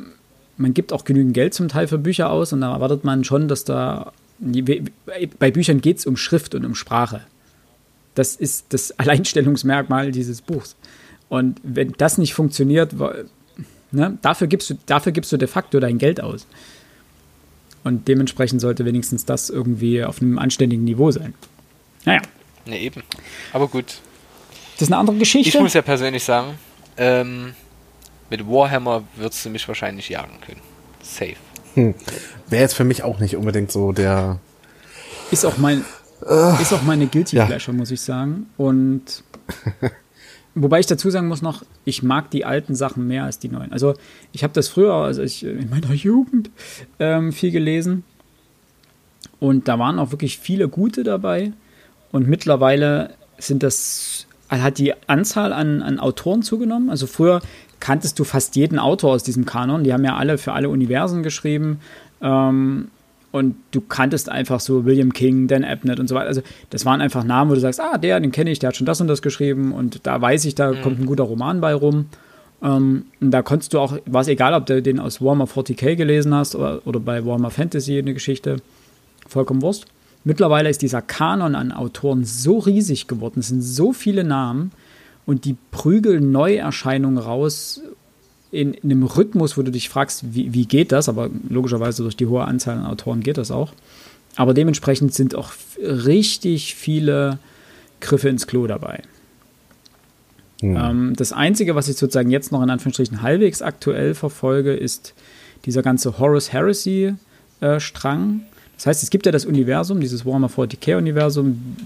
man 0.57 0.73
gibt 0.75 0.93
auch 0.93 1.05
genügend 1.05 1.35
Geld 1.35 1.55
zum 1.55 1.69
Teil 1.69 1.89
für 1.89 1.99
Bücher 1.99 2.31
aus 2.31 2.53
und 2.53 2.61
da 2.61 2.73
erwartet 2.73 3.03
man 3.05 3.25
schon, 3.25 3.49
dass 3.49 3.65
da. 3.65 4.13
Bei 5.41 5.51
Büchern 5.51 5.81
geht 5.81 5.99
es 5.99 6.07
um 6.07 6.17
Schrift 6.17 6.55
und 6.55 6.65
um 6.65 6.77
Sprache. 6.77 7.23
Das 8.15 8.37
ist 8.37 8.67
das 8.69 8.93
Alleinstellungsmerkmal 8.99 10.13
dieses 10.13 10.43
Buchs. 10.43 10.77
Und 11.29 11.61
wenn 11.65 11.93
das 11.99 12.19
nicht 12.19 12.35
funktioniert, 12.35 12.95
ne, 13.91 14.19
dafür, 14.23 14.47
gibst 14.47 14.71
du, 14.71 14.79
dafür 14.87 15.11
gibst 15.13 15.33
du 15.33 15.37
de 15.39 15.49
facto 15.49 15.81
dein 15.81 15.99
Geld 15.99 16.21
aus. 16.21 16.47
Und 17.85 18.07
dementsprechend 18.09 18.61
sollte 18.61 18.85
wenigstens 18.85 19.25
das 19.25 19.51
irgendwie 19.51 20.05
auf 20.05 20.21
einem 20.23 20.39
anständigen 20.39 20.85
Niveau 20.85 21.11
sein. 21.11 21.35
Naja, 22.09 22.23
Ne, 22.69 22.79
eben. 22.81 23.03
Aber 23.53 23.67
gut. 23.69 24.01
das 24.75 24.83
ist 24.83 24.89
eine 24.93 24.99
andere 24.99 25.17
Geschichte. 25.17 25.49
Ich 25.49 25.61
muss 25.61 25.73
ja 25.75 25.83
persönlich 25.83 26.23
sagen, 26.23 26.59
ähm, 26.97 27.55
mit 28.31 28.47
Warhammer 28.47 29.05
würdest 29.17 29.45
du 29.45 29.51
mich 29.51 29.67
wahrscheinlich 29.67 30.09
jagen 30.09 30.39
können. 30.45 30.61
Safe. 31.03 31.37
Wäre 32.49 32.63
jetzt 32.63 32.75
für 32.75 32.85
mich 32.85 33.03
auch 33.03 33.21
nicht 33.21 33.37
unbedingt 33.37 33.73
so 33.73 33.93
der. 33.93 34.39
Ist 35.31 35.45
auch 35.45 35.57
mein, 35.59 35.85
ist 36.61 36.73
auch 36.73 36.83
meine 36.83 37.07
Guilty 37.07 37.37
ja. 37.37 37.47
Pleasure, 37.47 37.77
muss 37.77 37.91
ich 37.91 38.01
sagen. 38.01 38.47
Und 38.57 39.23
wobei 40.55 40.81
ich 40.81 40.87
dazu 40.87 41.11
sagen 41.11 41.29
muss 41.29 41.41
noch, 41.41 41.63
ich 41.85 42.03
mag 42.03 42.31
die 42.31 42.45
alten 42.45 42.75
Sachen 42.75 43.07
mehr 43.07 43.25
als 43.25 43.39
die 43.39 43.49
neuen. 43.49 43.73
Also 43.73 43.95
ich 44.33 44.43
habe 44.43 44.53
das 44.53 44.69
früher, 44.69 44.93
also 44.93 45.23
ich 45.23 45.45
in 45.45 45.71
meiner 45.71 45.93
Jugend 45.95 46.51
ähm, 46.99 47.33
viel 47.33 47.51
gelesen. 47.51 48.05
Und 49.41 49.69
da 49.69 49.79
waren 49.79 49.99
auch 49.99 50.11
wirklich 50.11 50.39
viele 50.39 50.69
gute 50.69 51.05
dabei. 51.05 51.53
Und 52.13 52.29
mittlerweile 52.29 53.11
sind 53.39 53.63
das, 53.63 54.27
hat 54.49 54.79
die 54.79 54.95
Anzahl 55.07 55.53
an, 55.53 55.83
an 55.83 55.99
Autoren 55.99 56.43
zugenommen. 56.43 56.91
Also 56.91 57.07
früher 57.07 57.41
kanntest 57.81 58.19
du 58.19 58.25
fast 58.25 58.57
jeden 58.57 58.79
Autor 58.79 59.13
aus 59.13 59.23
diesem 59.23 59.45
Kanon. 59.45 59.85
Die 59.85 59.93
haben 59.93 60.05
ja 60.05 60.17
alle 60.17 60.39
für 60.39 60.53
alle 60.53 60.69
Universen 60.69 61.23
geschrieben. 61.23 61.81
Ähm, 62.21 62.89
und 63.31 63.57
du 63.73 63.83
kanntest 63.83 64.31
einfach 64.31 64.59
so 64.59 64.85
William 64.85 65.13
King, 65.13 65.49
Dan 65.49 65.65
Abnett 65.65 66.01
und 66.01 66.09
so 66.09 66.15
weiter. 66.15 66.29
Also 66.29 66.41
das 66.71 66.85
waren 66.87 67.01
einfach 67.01 67.25
Namen, 67.25 67.51
wo 67.51 67.55
du 67.55 67.61
sagst, 67.61 67.81
ah, 67.81 67.99
der, 67.99 68.21
den 68.21 68.33
kenne 68.33 68.51
ich, 68.51 68.59
der 68.59 68.69
hat 68.69 68.77
schon 68.77 68.87
das 68.87 69.01
und 69.01 69.07
das 69.07 69.21
geschrieben 69.21 69.73
und 69.73 70.07
da 70.07 70.21
weiß 70.21 70.47
ich, 70.47 70.55
da 70.55 70.73
kommt 70.73 70.99
ein 70.99 71.07
guter 71.07 71.25
Roman 71.25 71.61
bei 71.61 71.75
rum. 71.75 72.07
Ähm, 72.63 73.05
und 73.21 73.31
da 73.31 73.43
konntest 73.43 73.75
du 73.75 73.81
auch, 73.81 73.99
war 74.07 74.23
es 74.23 74.29
egal, 74.29 74.55
ob 74.55 74.67
du 74.67 74.81
den 74.81 74.99
aus 74.99 75.21
Warhammer 75.21 75.45
40k 75.45 75.95
gelesen 75.95 76.35
hast 76.35 76.55
oder, 76.55 76.81
oder 76.87 77.01
bei 77.01 77.25
Warhammer 77.25 77.51
Fantasy 77.51 77.99
eine 77.99 78.15
Geschichte, 78.15 78.57
vollkommen 79.29 79.61
Wurst. 79.63 79.87
Mittlerweile 80.29 80.69
ist 80.69 80.83
dieser 80.83 81.01
Kanon 81.01 81.55
an 81.55 81.73
Autoren 81.73 82.23
so 82.23 82.59
riesig 82.59 83.07
geworden, 83.07 83.41
es 83.41 83.49
sind 83.49 83.63
so 83.63 83.95
viele 83.95 84.25
Namen 84.25 84.73
und 85.25 85.47
die 85.47 85.57
prügeln 85.71 86.33
Neuerscheinungen 86.33 87.17
raus 87.17 87.81
in, 88.53 88.75
in 88.75 88.91
einem 88.91 89.05
Rhythmus, 89.05 89.57
wo 89.57 89.63
du 89.63 89.71
dich 89.71 89.89
fragst, 89.89 90.35
wie, 90.35 90.53
wie 90.53 90.67
geht 90.67 90.93
das? 90.93 91.09
Aber 91.09 91.31
logischerweise 91.49 92.03
durch 92.03 92.15
die 92.15 92.27
hohe 92.27 92.45
Anzahl 92.45 92.77
an 92.77 92.85
Autoren 92.85 93.23
geht 93.23 93.39
das 93.39 93.51
auch. 93.51 93.73
Aber 94.37 94.53
dementsprechend 94.53 95.15
sind 95.15 95.35
auch 95.35 95.53
richtig 95.81 96.75
viele 96.75 97.39
Griffe 98.03 98.29
ins 98.29 98.47
Klo 98.47 98.67
dabei. 98.67 99.05
Ähm, 100.77 101.15
das 101.17 101.33
Einzige, 101.33 101.75
was 101.75 101.89
ich 101.89 101.97
sozusagen 101.97 102.31
jetzt 102.31 102.53
noch 102.53 102.63
in 102.63 102.69
Anführungsstrichen 102.69 103.23
halbwegs 103.23 103.63
aktuell 103.63 104.15
verfolge, 104.15 104.75
ist 104.75 105.15
dieser 105.65 105.81
ganze 105.81 106.19
Horus 106.19 106.53
Heresy-Strang. 106.53 108.43
Das 108.79 108.87
heißt, 108.87 109.03
es 109.03 109.11
gibt 109.11 109.27
ja 109.27 109.33
das 109.33 109.45
Universum, 109.45 110.01
dieses 110.01 110.25
Warhammer 110.25 110.49
40k-Universum, 110.49 111.77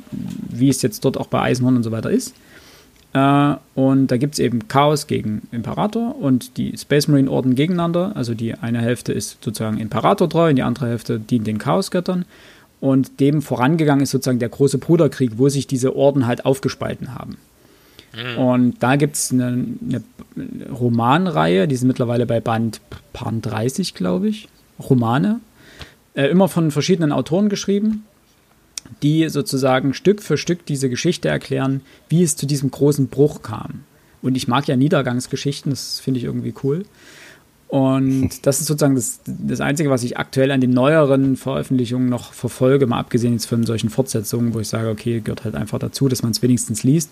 wie 0.50 0.68
es 0.68 0.82
jetzt 0.82 1.02
dort 1.06 1.16
auch 1.16 1.26
bei 1.26 1.40
Eisenhorn 1.40 1.76
und 1.76 1.82
so 1.82 1.90
weiter 1.90 2.10
ist. 2.10 2.34
Äh, 3.14 3.54
und 3.74 4.08
da 4.08 4.18
gibt 4.18 4.34
es 4.34 4.38
eben 4.40 4.68
Chaos 4.68 5.06
gegen 5.06 5.48
Imperator 5.52 6.14
und 6.20 6.58
die 6.58 6.76
Space 6.76 7.08
Marine 7.08 7.30
Orden 7.30 7.54
gegeneinander. 7.54 8.12
Also 8.14 8.34
die 8.34 8.54
eine 8.54 8.82
Hälfte 8.82 9.14
ist 9.14 9.42
sozusagen 9.42 9.78
Imperator 9.78 10.28
treu 10.28 10.50
und 10.50 10.56
die 10.56 10.62
andere 10.62 10.88
Hälfte 10.88 11.18
dient 11.18 11.46
den 11.46 11.56
Chaosgöttern. 11.56 12.26
Und 12.78 13.20
dem 13.20 13.40
vorangegangen 13.40 14.02
ist 14.02 14.10
sozusagen 14.10 14.38
der 14.38 14.50
große 14.50 14.76
Bruderkrieg, 14.76 15.38
wo 15.38 15.48
sich 15.48 15.66
diese 15.66 15.96
Orden 15.96 16.26
halt 16.26 16.44
aufgespalten 16.44 17.14
haben. 17.14 17.38
Und 18.36 18.82
da 18.82 18.96
gibt 18.96 19.16
es 19.16 19.32
eine, 19.32 19.64
eine 19.80 20.02
Romanreihe, 20.70 21.66
die 21.66 21.76
sind 21.76 21.88
mittlerweile 21.88 22.26
bei 22.26 22.40
Band 22.40 22.82
Pan 23.14 23.40
30, 23.40 23.94
glaube 23.94 24.28
ich. 24.28 24.48
Romane. 24.78 25.40
Äh, 26.14 26.26
immer 26.26 26.48
von 26.48 26.70
verschiedenen 26.70 27.12
Autoren 27.12 27.48
geschrieben, 27.48 28.04
die 29.02 29.28
sozusagen 29.28 29.94
Stück 29.94 30.22
für 30.22 30.36
Stück 30.36 30.66
diese 30.66 30.90
Geschichte 30.90 31.28
erklären, 31.28 31.80
wie 32.08 32.22
es 32.22 32.36
zu 32.36 32.46
diesem 32.46 32.70
großen 32.70 33.08
Bruch 33.08 33.42
kam. 33.42 33.84
Und 34.20 34.36
ich 34.36 34.46
mag 34.46 34.68
ja 34.68 34.76
Niedergangsgeschichten, 34.76 35.70
das 35.70 36.00
finde 36.00 36.18
ich 36.18 36.24
irgendwie 36.24 36.54
cool. 36.62 36.84
Und 37.68 38.30
das 38.46 38.60
ist 38.60 38.66
sozusagen 38.66 38.94
das, 38.94 39.20
das 39.24 39.60
Einzige, 39.60 39.88
was 39.88 40.04
ich 40.04 40.18
aktuell 40.18 40.50
an 40.50 40.60
den 40.60 40.70
neueren 40.70 41.36
Veröffentlichungen 41.36 42.10
noch 42.10 42.34
verfolge, 42.34 42.86
mal 42.86 42.98
abgesehen 42.98 43.32
jetzt 43.32 43.46
von 43.46 43.64
solchen 43.64 43.88
Fortsetzungen, 43.88 44.52
wo 44.52 44.60
ich 44.60 44.68
sage, 44.68 44.90
okay, 44.90 45.20
gehört 45.20 45.44
halt 45.44 45.54
einfach 45.54 45.78
dazu, 45.78 46.08
dass 46.08 46.22
man 46.22 46.32
es 46.32 46.42
wenigstens 46.42 46.82
liest. 46.82 47.10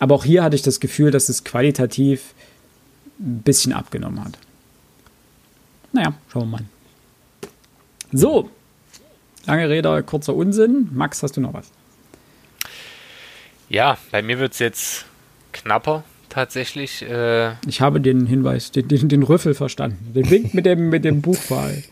Aber 0.00 0.16
auch 0.16 0.24
hier 0.24 0.42
hatte 0.42 0.56
ich 0.56 0.62
das 0.62 0.80
Gefühl, 0.80 1.12
dass 1.12 1.28
es 1.28 1.44
qualitativ 1.44 2.34
ein 3.20 3.42
bisschen 3.44 3.72
abgenommen 3.72 4.24
hat. 4.24 4.36
Naja, 5.92 6.14
schauen 6.32 6.50
wir 6.50 6.58
mal. 6.58 6.64
So, 8.16 8.48
lange 9.46 9.68
Rede, 9.68 10.02
kurzer 10.04 10.34
Unsinn. 10.34 10.88
Max, 10.92 11.22
hast 11.22 11.36
du 11.36 11.40
noch 11.40 11.52
was? 11.52 11.70
Ja, 13.68 13.98
bei 14.12 14.22
mir 14.22 14.38
wird 14.38 14.52
es 14.52 14.60
jetzt 14.60 15.06
knapper 15.52 16.04
tatsächlich. 16.28 17.02
Äh, 17.02 17.54
Ich 17.66 17.80
habe 17.80 18.00
den 18.00 18.26
Hinweis, 18.26 18.70
den, 18.70 18.86
den, 18.88 19.08
den 19.08 19.22
Rüffel 19.24 19.54
verstanden. 19.54 20.12
Den 20.14 20.30
Wink 20.30 20.54
mit 20.54 20.64
dem, 20.64 20.90
mit 20.90 21.04
dem 21.04 21.22
Buchpfahl. 21.22 21.82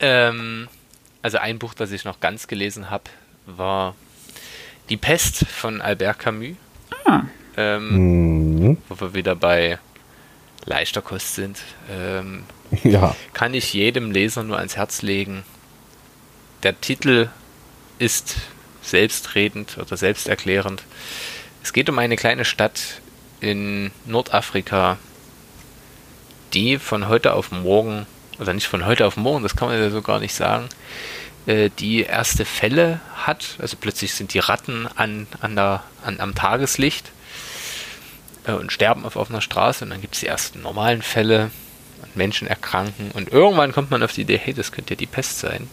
ähm, 0.00 0.68
also 1.22 1.38
ein 1.38 1.58
Buch, 1.58 1.74
das 1.74 1.90
ich 1.90 2.04
noch 2.04 2.20
ganz 2.20 2.46
gelesen 2.46 2.90
habe, 2.90 3.04
war 3.46 3.94
Die 4.90 4.96
Pest 4.98 5.46
von 5.46 5.80
Albert 5.80 6.18
Camus. 6.20 6.56
Ah, 7.06 7.22
Ähm, 7.56 8.58
Mhm. 8.58 8.78
wo 8.88 9.00
wir 9.00 9.14
wieder 9.14 9.34
bei 9.34 9.78
leichter 10.66 11.02
Kost 11.02 11.34
sind. 11.36 11.58
Ähm, 11.90 12.42
Ja. 12.84 13.14
kann 13.32 13.54
ich 13.54 13.72
jedem 13.72 14.10
Leser 14.10 14.42
nur 14.42 14.58
ans 14.58 14.76
Herz 14.76 15.02
legen. 15.02 15.44
Der 16.62 16.80
Titel 16.80 17.28
ist 17.98 18.36
selbstredend 18.82 19.78
oder 19.78 19.96
selbsterklärend. 19.96 20.82
Es 21.62 21.72
geht 21.72 21.88
um 21.88 21.98
eine 21.98 22.16
kleine 22.16 22.44
Stadt 22.44 23.00
in 23.40 23.90
Nordafrika, 24.06 24.98
die 26.52 26.78
von 26.78 27.08
heute 27.08 27.34
auf 27.34 27.50
morgen, 27.50 28.06
oder 28.38 28.52
nicht 28.52 28.66
von 28.66 28.86
heute 28.86 29.06
auf 29.06 29.16
morgen, 29.16 29.42
das 29.42 29.56
kann 29.56 29.68
man 29.68 29.78
ja 29.78 29.90
so 29.90 30.02
gar 30.02 30.20
nicht 30.20 30.34
sagen, 30.34 30.68
äh, 31.46 31.70
die 31.78 32.02
erste 32.02 32.44
Fälle 32.44 33.00
hat. 33.14 33.56
Also 33.58 33.76
plötzlich 33.78 34.14
sind 34.14 34.34
die 34.34 34.38
Ratten 34.38 34.86
an, 34.94 35.26
an 35.40 35.56
der, 35.56 35.82
an, 36.04 36.20
am 36.20 36.34
Tageslicht 36.34 37.10
äh, 38.46 38.52
und 38.52 38.72
sterben 38.72 39.04
auf 39.04 39.16
offener 39.16 39.40
Straße 39.40 39.84
und 39.84 39.90
dann 39.90 40.00
gibt 40.00 40.14
es 40.14 40.20
die 40.20 40.26
ersten 40.26 40.62
normalen 40.62 41.02
Fälle 41.02 41.50
Menschen 42.16 42.48
erkranken 42.48 43.10
und 43.12 43.32
irgendwann 43.32 43.72
kommt 43.72 43.90
man 43.90 44.02
auf 44.02 44.12
die 44.12 44.22
Idee, 44.22 44.40
hey, 44.42 44.54
das 44.54 44.72
könnte 44.72 44.94
ja 44.94 44.98
die 44.98 45.06
Pest 45.06 45.38
sein. 45.38 45.68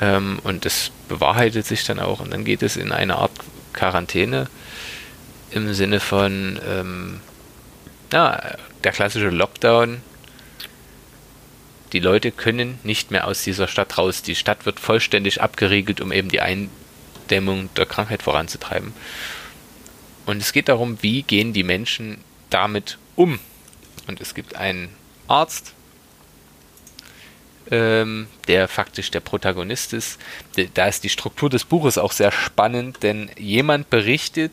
Ähm, 0.00 0.40
und 0.42 0.64
das 0.64 0.90
bewahrheitet 1.08 1.66
sich 1.66 1.84
dann 1.84 2.00
auch 2.00 2.20
und 2.20 2.32
dann 2.32 2.44
geht 2.44 2.62
es 2.62 2.76
in 2.76 2.92
eine 2.92 3.16
Art 3.16 3.32
Quarantäne 3.72 4.48
im 5.50 5.72
Sinne 5.74 6.00
von 6.00 6.58
ähm, 6.68 7.20
ja, 8.12 8.56
der 8.82 8.92
klassische 8.92 9.30
Lockdown. 9.30 10.00
Die 11.92 12.00
Leute 12.00 12.32
können 12.32 12.78
nicht 12.82 13.10
mehr 13.10 13.26
aus 13.26 13.44
dieser 13.44 13.68
Stadt 13.68 13.98
raus. 13.98 14.22
Die 14.22 14.34
Stadt 14.34 14.66
wird 14.66 14.80
vollständig 14.80 15.40
abgeriegelt, 15.40 16.00
um 16.00 16.10
eben 16.10 16.28
die 16.28 16.40
Eindämmung 16.40 17.68
der 17.76 17.86
Krankheit 17.86 18.22
voranzutreiben. 18.22 18.92
Und 20.26 20.42
es 20.42 20.52
geht 20.52 20.68
darum, 20.68 21.02
wie 21.02 21.22
gehen 21.22 21.52
die 21.52 21.62
Menschen 21.62 22.18
damit 22.50 22.98
um. 23.14 23.38
Und 24.08 24.20
es 24.20 24.34
gibt 24.34 24.56
einen 24.56 24.88
Arzt, 25.28 25.72
ähm, 27.70 28.26
der 28.46 28.68
faktisch 28.68 29.10
der 29.10 29.20
Protagonist 29.20 29.92
ist. 29.92 30.20
Da 30.74 30.86
ist 30.86 31.04
die 31.04 31.08
Struktur 31.08 31.50
des 31.50 31.64
Buches 31.64 31.98
auch 31.98 32.12
sehr 32.12 32.30
spannend, 32.30 33.02
denn 33.02 33.30
jemand 33.38 33.90
berichtet 33.90 34.52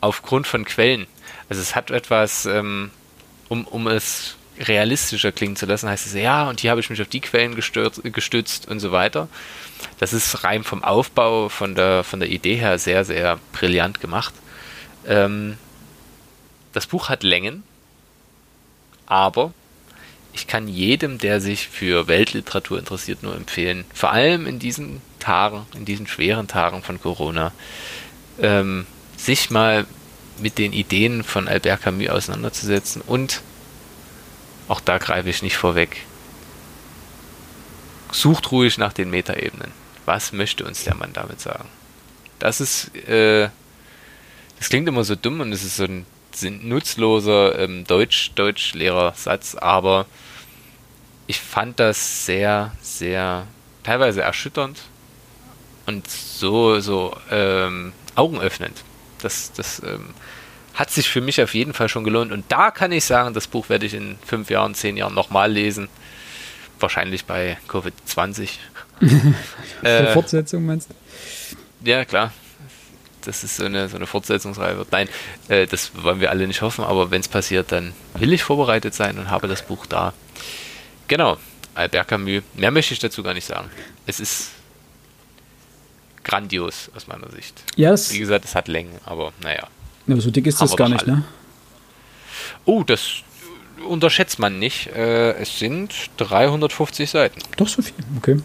aufgrund 0.00 0.46
von 0.46 0.64
Quellen. 0.64 1.06
Also 1.48 1.60
es 1.62 1.74
hat 1.74 1.90
etwas, 1.90 2.46
ähm, 2.46 2.90
um, 3.48 3.66
um 3.66 3.86
es 3.86 4.36
realistischer 4.60 5.32
klingen 5.32 5.56
zu 5.56 5.66
lassen, 5.66 5.88
heißt 5.88 6.06
es, 6.06 6.14
ja, 6.14 6.48
und 6.48 6.60
hier 6.60 6.70
habe 6.70 6.80
ich 6.80 6.90
mich 6.90 7.00
auf 7.00 7.08
die 7.08 7.20
Quellen 7.20 7.54
gestürzt, 7.54 8.02
gestützt 8.02 8.66
und 8.66 8.80
so 8.80 8.92
weiter. 8.92 9.28
Das 9.98 10.12
ist 10.12 10.42
rein 10.42 10.64
vom 10.64 10.82
Aufbau, 10.82 11.48
von 11.48 11.74
der, 11.74 12.02
von 12.02 12.20
der 12.20 12.28
Idee 12.28 12.56
her 12.56 12.78
sehr, 12.78 13.04
sehr 13.04 13.38
brillant 13.52 14.00
gemacht. 14.00 14.34
Ähm, 15.06 15.58
das 16.72 16.86
Buch 16.86 17.08
hat 17.08 17.22
Längen, 17.22 17.62
aber 19.06 19.52
ich 20.38 20.46
kann 20.46 20.68
jedem, 20.68 21.18
der 21.18 21.40
sich 21.40 21.66
für 21.66 22.06
Weltliteratur 22.06 22.78
interessiert, 22.78 23.24
nur 23.24 23.34
empfehlen, 23.34 23.84
vor 23.92 24.12
allem 24.12 24.46
in 24.46 24.60
diesen 24.60 25.02
Tagen, 25.18 25.66
in 25.74 25.84
diesen 25.84 26.06
schweren 26.06 26.46
Tagen 26.46 26.82
von 26.82 27.00
Corona, 27.00 27.52
ähm, 28.40 28.86
sich 29.16 29.50
mal 29.50 29.84
mit 30.38 30.58
den 30.58 30.72
Ideen 30.72 31.24
von 31.24 31.48
Albert 31.48 31.82
Camus 31.82 32.08
auseinanderzusetzen 32.08 33.02
und 33.04 33.42
auch 34.68 34.80
da 34.80 34.98
greife 34.98 35.28
ich 35.28 35.42
nicht 35.42 35.56
vorweg. 35.56 36.04
Sucht 38.12 38.52
ruhig 38.52 38.78
nach 38.78 38.92
den 38.92 39.10
Metaebenen. 39.10 39.72
Was 40.04 40.32
möchte 40.32 40.64
uns 40.64 40.84
der 40.84 40.94
Mann 40.94 41.12
damit 41.12 41.40
sagen? 41.40 41.68
Das 42.38 42.60
ist, 42.60 42.94
äh, 43.08 43.48
das 44.58 44.68
klingt 44.68 44.88
immer 44.88 45.02
so 45.02 45.16
dumm 45.16 45.40
und 45.40 45.52
es 45.52 45.64
ist 45.64 45.76
so 45.78 45.84
ein 45.84 46.06
nutzloser 46.62 47.58
ähm, 47.58 47.84
Deutsch, 47.84 48.30
Deutschlehrersatz, 48.36 49.56
aber 49.56 50.06
ich 51.28 51.40
fand 51.40 51.78
das 51.78 52.26
sehr, 52.26 52.72
sehr 52.80 53.46
teilweise 53.84 54.22
erschütternd 54.22 54.80
und 55.86 56.08
so, 56.08 56.80
so 56.80 57.16
ähm, 57.30 57.92
augenöffnend. 58.16 58.82
Das, 59.20 59.52
das 59.52 59.80
ähm, 59.84 60.14
hat 60.74 60.90
sich 60.90 61.08
für 61.08 61.20
mich 61.20 61.40
auf 61.42 61.54
jeden 61.54 61.74
Fall 61.74 61.88
schon 61.90 62.02
gelohnt. 62.02 62.32
Und 62.32 62.46
da 62.48 62.70
kann 62.70 62.92
ich 62.92 63.04
sagen, 63.04 63.34
das 63.34 63.46
Buch 63.46 63.68
werde 63.68 63.84
ich 63.84 63.94
in 63.94 64.18
fünf 64.26 64.48
Jahren, 64.48 64.74
zehn 64.74 64.96
Jahren 64.96 65.14
nochmal 65.14 65.52
lesen. 65.52 65.88
Wahrscheinlich 66.80 67.26
bei 67.26 67.58
Covid-20. 67.68 68.50
äh, 69.82 70.12
Fortsetzung 70.14 70.64
meinst 70.64 70.90
du? 70.90 71.88
Ja, 71.88 72.04
klar. 72.06 72.32
Das 73.22 73.44
ist 73.44 73.56
so 73.56 73.64
eine, 73.64 73.90
so 73.90 73.96
eine 73.96 74.06
Fortsetzungsreihe 74.06 74.78
wird. 74.78 74.92
Nein, 74.92 75.08
äh, 75.48 75.66
das 75.66 75.90
wollen 76.02 76.20
wir 76.20 76.30
alle 76.30 76.46
nicht 76.46 76.62
hoffen, 76.62 76.84
aber 76.84 77.10
wenn 77.10 77.20
es 77.20 77.28
passiert, 77.28 77.70
dann 77.70 77.92
will 78.14 78.32
ich 78.32 78.44
vorbereitet 78.44 78.94
sein 78.94 79.18
und 79.18 79.30
habe 79.30 79.46
das 79.46 79.62
Buch 79.62 79.84
da. 79.84 80.14
Genau, 81.08 81.38
Albert 81.74 82.08
Camus. 82.08 82.42
Mehr 82.54 82.70
möchte 82.70 82.94
ich 82.94 83.00
dazu 83.00 83.22
gar 83.22 83.34
nicht 83.34 83.46
sagen. 83.46 83.70
Es 84.06 84.20
ist 84.20 84.50
grandios 86.22 86.90
aus 86.94 87.06
meiner 87.06 87.30
Sicht. 87.30 87.64
Yes. 87.76 88.12
Wie 88.12 88.18
gesagt, 88.18 88.44
es 88.44 88.54
hat 88.54 88.68
Längen, 88.68 88.92
aber 89.04 89.32
naja. 89.42 89.66
Aber 90.06 90.20
so 90.20 90.30
dick 90.30 90.46
ist 90.46 90.60
das 90.60 90.76
gar 90.76 90.88
nicht, 90.88 91.04
alle. 91.04 91.18
ne? 91.18 91.24
Oh, 92.66 92.82
das 92.82 93.22
unterschätzt 93.88 94.38
man 94.38 94.58
nicht. 94.58 94.88
Äh, 94.88 95.32
es 95.32 95.58
sind 95.58 95.94
350 96.18 97.08
Seiten. 97.08 97.40
Doch 97.56 97.68
so 97.68 97.80
viel, 97.80 97.94
okay. 98.18 98.40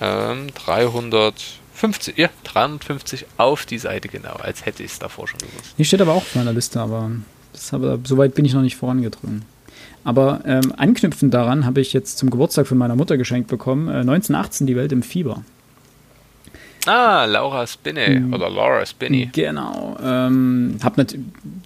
Ähm, 0.00 0.48
350, 0.54 2.16
ja, 2.16 2.30
350 2.44 3.26
auf 3.36 3.66
die 3.66 3.78
Seite 3.78 4.08
genau, 4.08 4.34
als 4.34 4.64
hätte 4.64 4.82
ich 4.82 4.92
es 4.92 4.98
davor 4.98 5.28
schon 5.28 5.38
gewusst. 5.40 5.74
Hier 5.76 5.84
steht 5.84 6.00
aber 6.00 6.12
auch 6.12 6.22
auf 6.22 6.34
meiner 6.34 6.52
Liste, 6.52 6.80
aber, 6.80 7.10
das 7.52 7.72
habe, 7.72 8.00
so 8.04 8.16
weit 8.16 8.34
bin 8.34 8.44
ich 8.44 8.54
noch 8.54 8.62
nicht 8.62 8.76
vorangedrungen. 8.76 9.44
Aber 10.04 10.40
ähm, 10.46 10.72
anknüpfend 10.76 11.32
daran 11.32 11.64
habe 11.64 11.80
ich 11.80 11.92
jetzt 11.92 12.18
zum 12.18 12.30
Geburtstag 12.30 12.66
von 12.66 12.78
meiner 12.78 12.96
Mutter 12.96 13.16
geschenkt 13.16 13.48
bekommen, 13.48 13.88
äh, 13.88 14.00
1918 14.00 14.66
Die 14.66 14.76
Welt 14.76 14.92
im 14.92 15.02
Fieber. 15.02 15.44
Ah, 16.86 17.26
Laura 17.26 17.66
Spinney 17.66 18.20
mhm. 18.20 18.32
oder 18.34 18.50
Laura 18.50 18.84
Spinney. 18.84 19.30
Genau. 19.32 19.96
Ähm, 20.02 20.76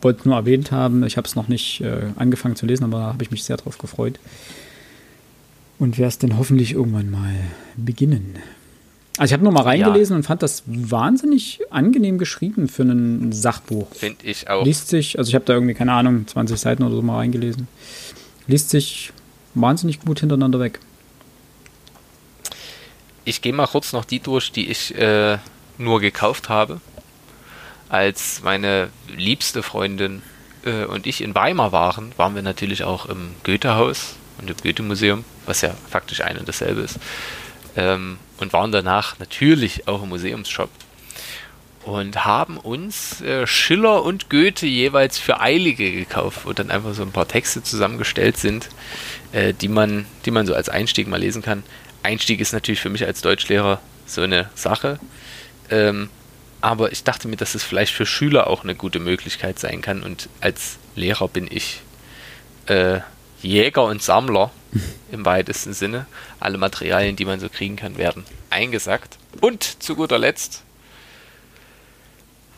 wollte 0.02 0.28
nur 0.28 0.36
erwähnt 0.36 0.72
haben, 0.72 1.04
ich 1.04 1.16
habe 1.16 1.26
es 1.26 1.36
noch 1.36 1.48
nicht 1.48 1.80
äh, 1.80 2.08
angefangen 2.16 2.56
zu 2.56 2.66
lesen, 2.66 2.84
aber 2.84 2.98
da 2.98 3.06
habe 3.06 3.22
ich 3.22 3.30
mich 3.30 3.44
sehr 3.44 3.56
drauf 3.56 3.78
gefreut. 3.78 4.18
Und 5.78 5.98
werde 5.98 6.08
es 6.08 6.18
denn 6.18 6.38
hoffentlich 6.38 6.72
irgendwann 6.72 7.10
mal 7.10 7.34
beginnen. 7.76 8.36
Also 9.18 9.30
ich 9.30 9.32
habe 9.32 9.44
nur 9.44 9.52
mal 9.52 9.62
reingelesen 9.62 10.14
ja. 10.14 10.16
und 10.18 10.22
fand 10.24 10.42
das 10.42 10.62
wahnsinnig 10.66 11.60
angenehm 11.70 12.18
geschrieben 12.18 12.68
für 12.68 12.82
ein 12.82 13.32
Sachbuch. 13.32 13.88
Finde 13.94 14.18
ich 14.24 14.48
auch. 14.50 14.64
Liest 14.64 14.88
sich, 14.88 15.18
also 15.18 15.30
ich 15.30 15.34
habe 15.34 15.46
da 15.46 15.54
irgendwie, 15.54 15.72
keine 15.72 15.92
Ahnung, 15.92 16.26
20 16.26 16.58
Seiten 16.58 16.82
oder 16.82 16.96
so 16.96 17.02
mal 17.02 17.16
reingelesen. 17.16 17.68
Liest 18.46 18.70
sich 18.70 19.12
wahnsinnig 19.54 20.00
gut 20.00 20.20
hintereinander 20.20 20.60
weg 20.60 20.80
ich 23.26 23.42
gehe 23.42 23.52
mal 23.52 23.66
kurz 23.66 23.92
noch 23.92 24.06
die 24.06 24.20
durch, 24.20 24.52
die 24.52 24.70
ich 24.70 24.96
äh, 24.96 25.38
nur 25.76 26.00
gekauft 26.00 26.48
habe. 26.48 26.80
Als 27.88 28.40
meine 28.42 28.88
liebste 29.14 29.62
Freundin 29.62 30.22
äh, 30.64 30.84
und 30.84 31.06
ich 31.06 31.20
in 31.20 31.34
Weimar 31.34 31.72
waren, 31.72 32.12
waren 32.16 32.34
wir 32.36 32.42
natürlich 32.42 32.84
auch 32.84 33.06
im 33.06 33.34
Goethehaus 33.44 34.14
und 34.38 34.48
im 34.48 34.56
Goethe-Museum, 34.56 35.24
was 35.44 35.60
ja 35.60 35.74
faktisch 35.90 36.20
ein 36.20 36.38
und 36.38 36.48
dasselbe 36.48 36.82
ist. 36.82 36.98
Ähm, 37.76 38.18
und 38.38 38.52
waren 38.52 38.70
danach 38.70 39.18
natürlich 39.18 39.88
auch 39.88 40.04
im 40.04 40.10
Museumsshop. 40.10 40.70
Und 41.86 42.24
haben 42.24 42.58
uns 42.58 43.20
äh, 43.20 43.46
Schiller 43.46 44.02
und 44.02 44.28
Goethe 44.28 44.66
jeweils 44.66 45.18
für 45.18 45.40
Eilige 45.40 45.92
gekauft, 45.92 46.40
wo 46.44 46.52
dann 46.52 46.72
einfach 46.72 46.94
so 46.94 47.02
ein 47.02 47.12
paar 47.12 47.28
Texte 47.28 47.62
zusammengestellt 47.62 48.38
sind, 48.38 48.68
äh, 49.30 49.54
die, 49.54 49.68
man, 49.68 50.04
die 50.24 50.32
man 50.32 50.46
so 50.46 50.54
als 50.54 50.68
Einstieg 50.68 51.06
mal 51.06 51.20
lesen 51.20 51.42
kann. 51.42 51.62
Einstieg 52.02 52.40
ist 52.40 52.52
natürlich 52.52 52.80
für 52.80 52.90
mich 52.90 53.06
als 53.06 53.22
Deutschlehrer 53.22 53.80
so 54.04 54.22
eine 54.22 54.50
Sache. 54.56 54.98
Ähm, 55.70 56.10
aber 56.60 56.90
ich 56.90 57.04
dachte 57.04 57.28
mir, 57.28 57.36
dass 57.36 57.54
es 57.54 57.62
vielleicht 57.62 57.94
für 57.94 58.04
Schüler 58.04 58.48
auch 58.48 58.64
eine 58.64 58.74
gute 58.74 58.98
Möglichkeit 58.98 59.60
sein 59.60 59.80
kann. 59.80 60.02
Und 60.02 60.28
als 60.40 60.78
Lehrer 60.96 61.28
bin 61.28 61.46
ich 61.48 61.82
äh, 62.66 62.98
Jäger 63.42 63.84
und 63.84 64.02
Sammler 64.02 64.50
im 65.12 65.24
weitesten 65.24 65.72
Sinne. 65.72 66.06
Alle 66.40 66.58
Materialien, 66.58 67.14
die 67.14 67.26
man 67.26 67.38
so 67.38 67.48
kriegen 67.48 67.76
kann, 67.76 67.96
werden 67.96 68.24
eingesackt. 68.50 69.18
Und 69.40 69.62
zu 69.62 69.94
guter 69.94 70.18
Letzt 70.18 70.64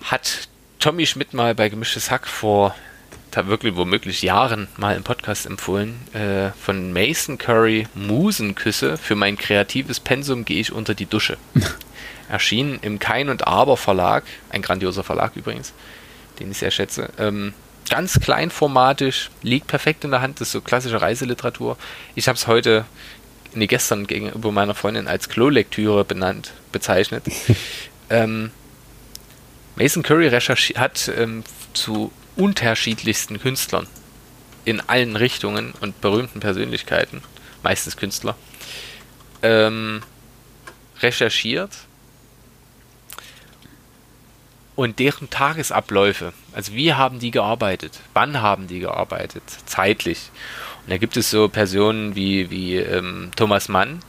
hat 0.02 0.48
Tommy 0.78 1.06
Schmidt 1.06 1.34
mal 1.34 1.54
bei 1.54 1.68
Gemischtes 1.68 2.10
Hack 2.10 2.26
vor 2.26 2.74
wirklich 3.46 3.76
womöglich 3.76 4.22
Jahren 4.22 4.68
mal 4.76 4.96
im 4.96 5.04
Podcast 5.04 5.46
empfohlen, 5.46 5.94
äh, 6.12 6.50
von 6.60 6.92
Mason 6.92 7.38
Curry 7.38 7.86
Musenküsse. 7.94 8.96
Für 8.96 9.14
mein 9.14 9.36
kreatives 9.36 10.00
Pensum 10.00 10.44
gehe 10.44 10.60
ich 10.60 10.72
unter 10.72 10.94
die 10.94 11.06
Dusche. 11.06 11.36
Erschienen 12.28 12.78
im 12.82 12.98
Kein 12.98 13.28
und 13.28 13.46
Aber 13.46 13.76
Verlag, 13.76 14.24
ein 14.50 14.62
grandioser 14.62 15.04
Verlag 15.04 15.36
übrigens, 15.36 15.72
den 16.40 16.50
ich 16.50 16.58
sehr 16.58 16.70
schätze. 16.70 17.10
Ähm, 17.18 17.54
ganz 17.88 18.18
kleinformatisch, 18.20 19.30
liegt 19.42 19.68
perfekt 19.68 20.04
in 20.04 20.10
der 20.10 20.20
Hand, 20.20 20.40
das 20.40 20.48
ist 20.48 20.52
so 20.52 20.60
klassische 20.60 21.00
Reiseliteratur. 21.00 21.78
Ich 22.14 22.28
habe 22.28 22.36
es 22.36 22.46
heute, 22.46 22.84
nee, 23.54 23.66
gestern 23.66 24.06
gegenüber 24.06 24.52
meiner 24.52 24.74
Freundin 24.74 25.06
als 25.06 25.28
Klolektüre 25.28 26.04
benannt, 26.04 26.52
bezeichnet. 26.72 27.24
ähm, 28.10 28.50
Mason 29.78 30.02
Curry 30.02 30.28
hat 30.30 31.10
ähm, 31.16 31.44
zu 31.72 32.10
unterschiedlichsten 32.34 33.38
Künstlern 33.38 33.86
in 34.64 34.80
allen 34.80 35.14
Richtungen 35.14 35.72
und 35.80 36.00
berühmten 36.00 36.40
Persönlichkeiten, 36.40 37.22
meistens 37.62 37.96
Künstler, 37.96 38.36
ähm, 39.42 40.02
recherchiert 41.00 41.70
und 44.74 44.98
deren 44.98 45.30
Tagesabläufe, 45.30 46.32
also 46.52 46.72
wie 46.72 46.94
haben 46.94 47.20
die 47.20 47.30
gearbeitet, 47.30 48.00
wann 48.14 48.42
haben 48.42 48.66
die 48.66 48.80
gearbeitet, 48.80 49.44
zeitlich. 49.66 50.30
Und 50.82 50.90
da 50.90 50.98
gibt 50.98 51.16
es 51.16 51.30
so 51.30 51.48
Personen 51.48 52.16
wie, 52.16 52.50
wie 52.50 52.78
ähm, 52.78 53.30
Thomas 53.36 53.68
Mann, 53.68 54.00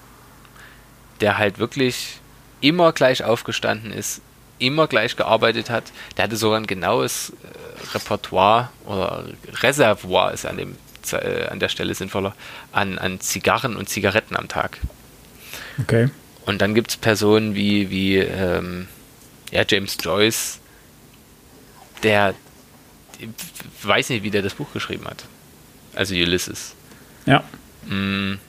der 1.21 1.37
halt 1.37 1.59
wirklich 1.59 2.19
immer 2.59 2.91
gleich 2.91 3.23
aufgestanden 3.23 3.91
ist, 3.91 4.21
immer 4.59 4.87
gleich 4.87 5.15
gearbeitet 5.15 5.69
hat. 5.69 5.91
Der 6.17 6.25
hatte 6.25 6.35
sogar 6.35 6.59
ein 6.59 6.67
genaues 6.67 7.33
äh, 7.43 7.95
Repertoire 7.95 8.69
oder 8.85 9.25
Reservoir 9.61 10.33
ist 10.33 10.45
an, 10.45 10.57
dem, 10.57 10.75
äh, 11.11 11.47
an 11.47 11.59
der 11.59 11.69
Stelle 11.69 11.93
sinnvoller, 11.95 12.35
an, 12.71 12.97
an 12.97 13.19
Zigarren 13.19 13.75
und 13.75 13.89
Zigaretten 13.89 14.35
am 14.35 14.47
Tag. 14.47 14.77
Okay. 15.79 16.09
Und 16.45 16.61
dann 16.61 16.75
gibt 16.75 16.91
es 16.91 16.97
Personen 16.97 17.55
wie, 17.55 17.89
wie 17.89 18.17
ähm, 18.17 18.87
ja, 19.51 19.63
James 19.67 19.97
Joyce, 20.01 20.59
der 22.03 22.33
weiß 23.83 24.09
nicht, 24.09 24.23
wie 24.23 24.31
der 24.31 24.41
das 24.41 24.53
Buch 24.53 24.71
geschrieben 24.73 25.05
hat. 25.05 25.25
Also 25.93 26.15
Ulysses. 26.15 26.75
Ja. 27.25 27.43
Mm, 27.85 28.39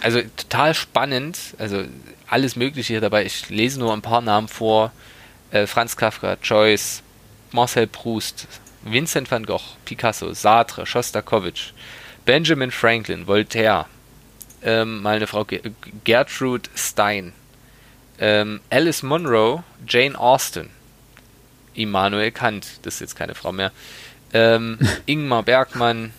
also 0.00 0.20
total 0.36 0.74
spannend, 0.74 1.38
also 1.58 1.84
alles 2.30 2.56
Mögliche 2.56 2.94
hier 2.94 3.00
dabei. 3.00 3.24
Ich 3.24 3.50
lese 3.50 3.80
nur 3.80 3.92
ein 3.92 4.02
paar 4.02 4.20
Namen 4.20 4.48
vor 4.48 4.92
äh, 5.50 5.66
Franz 5.66 5.96
Kafka, 5.96 6.36
Joyce, 6.42 7.02
Marcel 7.50 7.86
Proust, 7.86 8.46
Vincent 8.82 9.30
van 9.30 9.44
Gogh, 9.44 9.76
Picasso, 9.84 10.32
Sartre, 10.32 10.86
Shostakovich, 10.86 11.74
Benjamin 12.24 12.70
Franklin, 12.70 13.26
Voltaire, 13.26 13.86
ähm, 14.62 15.02
mal 15.02 15.16
eine 15.16 15.26
Frau 15.26 15.44
Gertrude 16.04 16.70
Stein, 16.74 17.32
ähm, 18.18 18.60
Alice 18.70 19.02
Munro, 19.02 19.64
Jane 19.86 20.18
Austen, 20.18 20.70
Immanuel 21.74 22.30
Kant, 22.30 22.66
das 22.82 22.94
ist 22.94 23.00
jetzt 23.00 23.16
keine 23.16 23.34
Frau 23.34 23.52
mehr, 23.52 23.72
ähm, 24.32 24.78
Ingmar 25.06 25.42
Bergmann, 25.42 26.12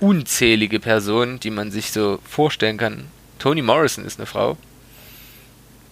unzählige 0.00 0.80
Personen, 0.80 1.38
die 1.38 1.50
man 1.50 1.70
sich 1.70 1.92
so 1.92 2.18
vorstellen 2.28 2.78
kann. 2.78 3.06
Toni 3.38 3.62
Morrison 3.62 4.04
ist 4.04 4.18
eine 4.18 4.26
Frau. 4.26 4.56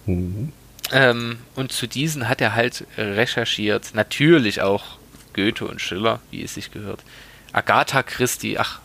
Mhm. 0.05 0.51
Ähm, 0.91 1.39
und 1.55 1.71
zu 1.71 1.87
diesen 1.87 2.29
hat 2.29 2.41
er 2.41 2.53
halt 2.53 2.85
recherchiert, 2.97 3.91
natürlich 3.93 4.61
auch 4.61 4.97
Goethe 5.33 5.65
und 5.65 5.81
Schiller, 5.81 6.19
wie 6.31 6.43
es 6.43 6.53
sich 6.53 6.71
gehört. 6.71 7.01
Agatha 7.51 8.03
Christie, 8.03 8.57
ach, 8.59 8.79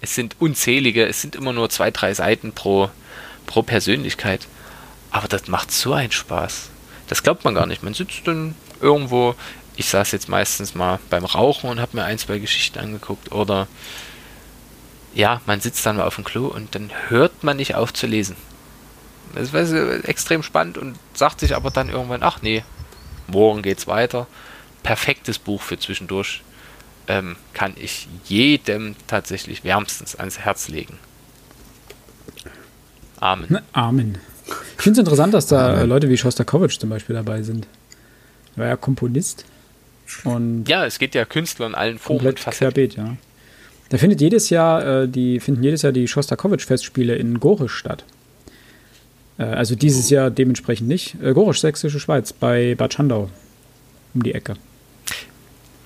es 0.00 0.14
sind 0.14 0.36
unzählige, 0.38 1.06
es 1.06 1.22
sind 1.22 1.34
immer 1.34 1.52
nur 1.52 1.70
zwei, 1.70 1.90
drei 1.90 2.12
Seiten 2.12 2.52
pro, 2.52 2.90
pro 3.46 3.62
Persönlichkeit. 3.62 4.46
Aber 5.10 5.28
das 5.28 5.48
macht 5.48 5.72
so 5.72 5.94
einen 5.94 6.12
Spaß. 6.12 6.70
Das 7.08 7.22
glaubt 7.22 7.44
man 7.44 7.54
gar 7.54 7.66
nicht. 7.66 7.82
Man 7.82 7.94
sitzt 7.94 8.26
dann 8.26 8.54
irgendwo, 8.80 9.34
ich 9.76 9.86
saß 9.86 10.12
jetzt 10.12 10.28
meistens 10.28 10.74
mal 10.74 10.98
beim 11.08 11.24
Rauchen 11.24 11.70
und 11.70 11.80
habe 11.80 11.96
mir 11.96 12.04
ein, 12.04 12.18
zwei 12.18 12.38
Geschichten 12.38 12.78
angeguckt 12.78 13.32
oder 13.32 13.68
ja, 15.16 15.40
man 15.46 15.60
sitzt 15.60 15.84
dann 15.86 15.96
mal 15.96 16.06
auf 16.06 16.16
dem 16.16 16.24
Klo 16.24 16.46
und 16.46 16.74
dann 16.74 16.90
hört 17.08 17.42
man 17.42 17.56
nicht 17.56 17.74
auf 17.74 17.92
zu 17.94 18.06
lesen. 18.06 18.36
Das 19.34 19.54
war 19.54 19.64
so 19.64 19.76
extrem 19.76 20.42
spannend 20.42 20.76
und 20.76 20.98
sagt 21.14 21.40
sich 21.40 21.56
aber 21.56 21.70
dann 21.70 21.88
irgendwann, 21.88 22.22
ach 22.22 22.42
nee, 22.42 22.64
morgen 23.26 23.62
geht's 23.62 23.86
weiter. 23.86 24.26
Perfektes 24.82 25.38
Buch 25.38 25.62
für 25.62 25.78
zwischendurch. 25.78 26.42
Ähm, 27.08 27.36
kann 27.54 27.74
ich 27.76 28.08
jedem 28.24 28.94
tatsächlich 29.06 29.64
wärmstens 29.64 30.16
ans 30.16 30.40
Herz 30.40 30.68
legen. 30.68 30.98
Amen. 33.18 33.60
Amen. 33.72 34.18
Ich 34.76 34.82
finde 34.82 35.00
es 35.00 35.06
interessant, 35.06 35.32
dass 35.32 35.46
da 35.46 35.74
Amen. 35.74 35.88
Leute 35.88 36.10
wie 36.10 36.18
Shostakovich 36.18 36.78
zum 36.78 36.90
Beispiel 36.90 37.14
dabei 37.14 37.42
sind. 37.42 37.66
Er 38.54 38.60
war 38.60 38.66
ja 38.68 38.76
Komponist. 38.76 39.46
Und 40.24 40.68
ja, 40.68 40.84
es 40.84 40.98
geht 40.98 41.14
ja 41.14 41.24
Künstler 41.24 41.66
in 41.66 41.74
allen 41.74 41.98
Formen 41.98 42.26
und 42.26 42.36
Querbeet, 42.36 42.96
ja. 42.96 43.16
Da 43.88 43.98
findet 43.98 44.20
jedes 44.20 44.50
Jahr, 44.50 45.02
äh, 45.02 45.08
die 45.08 45.40
finden 45.40 45.62
jedes 45.62 45.82
Jahr 45.82 45.92
die 45.92 46.08
Shostakovich-Festspiele 46.08 47.14
in 47.14 47.38
Gorisch 47.40 47.74
statt. 47.74 48.04
Äh, 49.38 49.44
also 49.44 49.74
dieses 49.74 50.10
Jahr 50.10 50.30
dementsprechend 50.30 50.88
nicht. 50.88 51.16
Äh, 51.22 51.32
Gorisch, 51.32 51.60
Sächsische 51.60 52.00
Schweiz, 52.00 52.32
bei 52.32 52.74
Bad 52.74 52.94
Schandau. 52.94 53.30
Um 54.14 54.22
die 54.22 54.34
Ecke. 54.34 54.54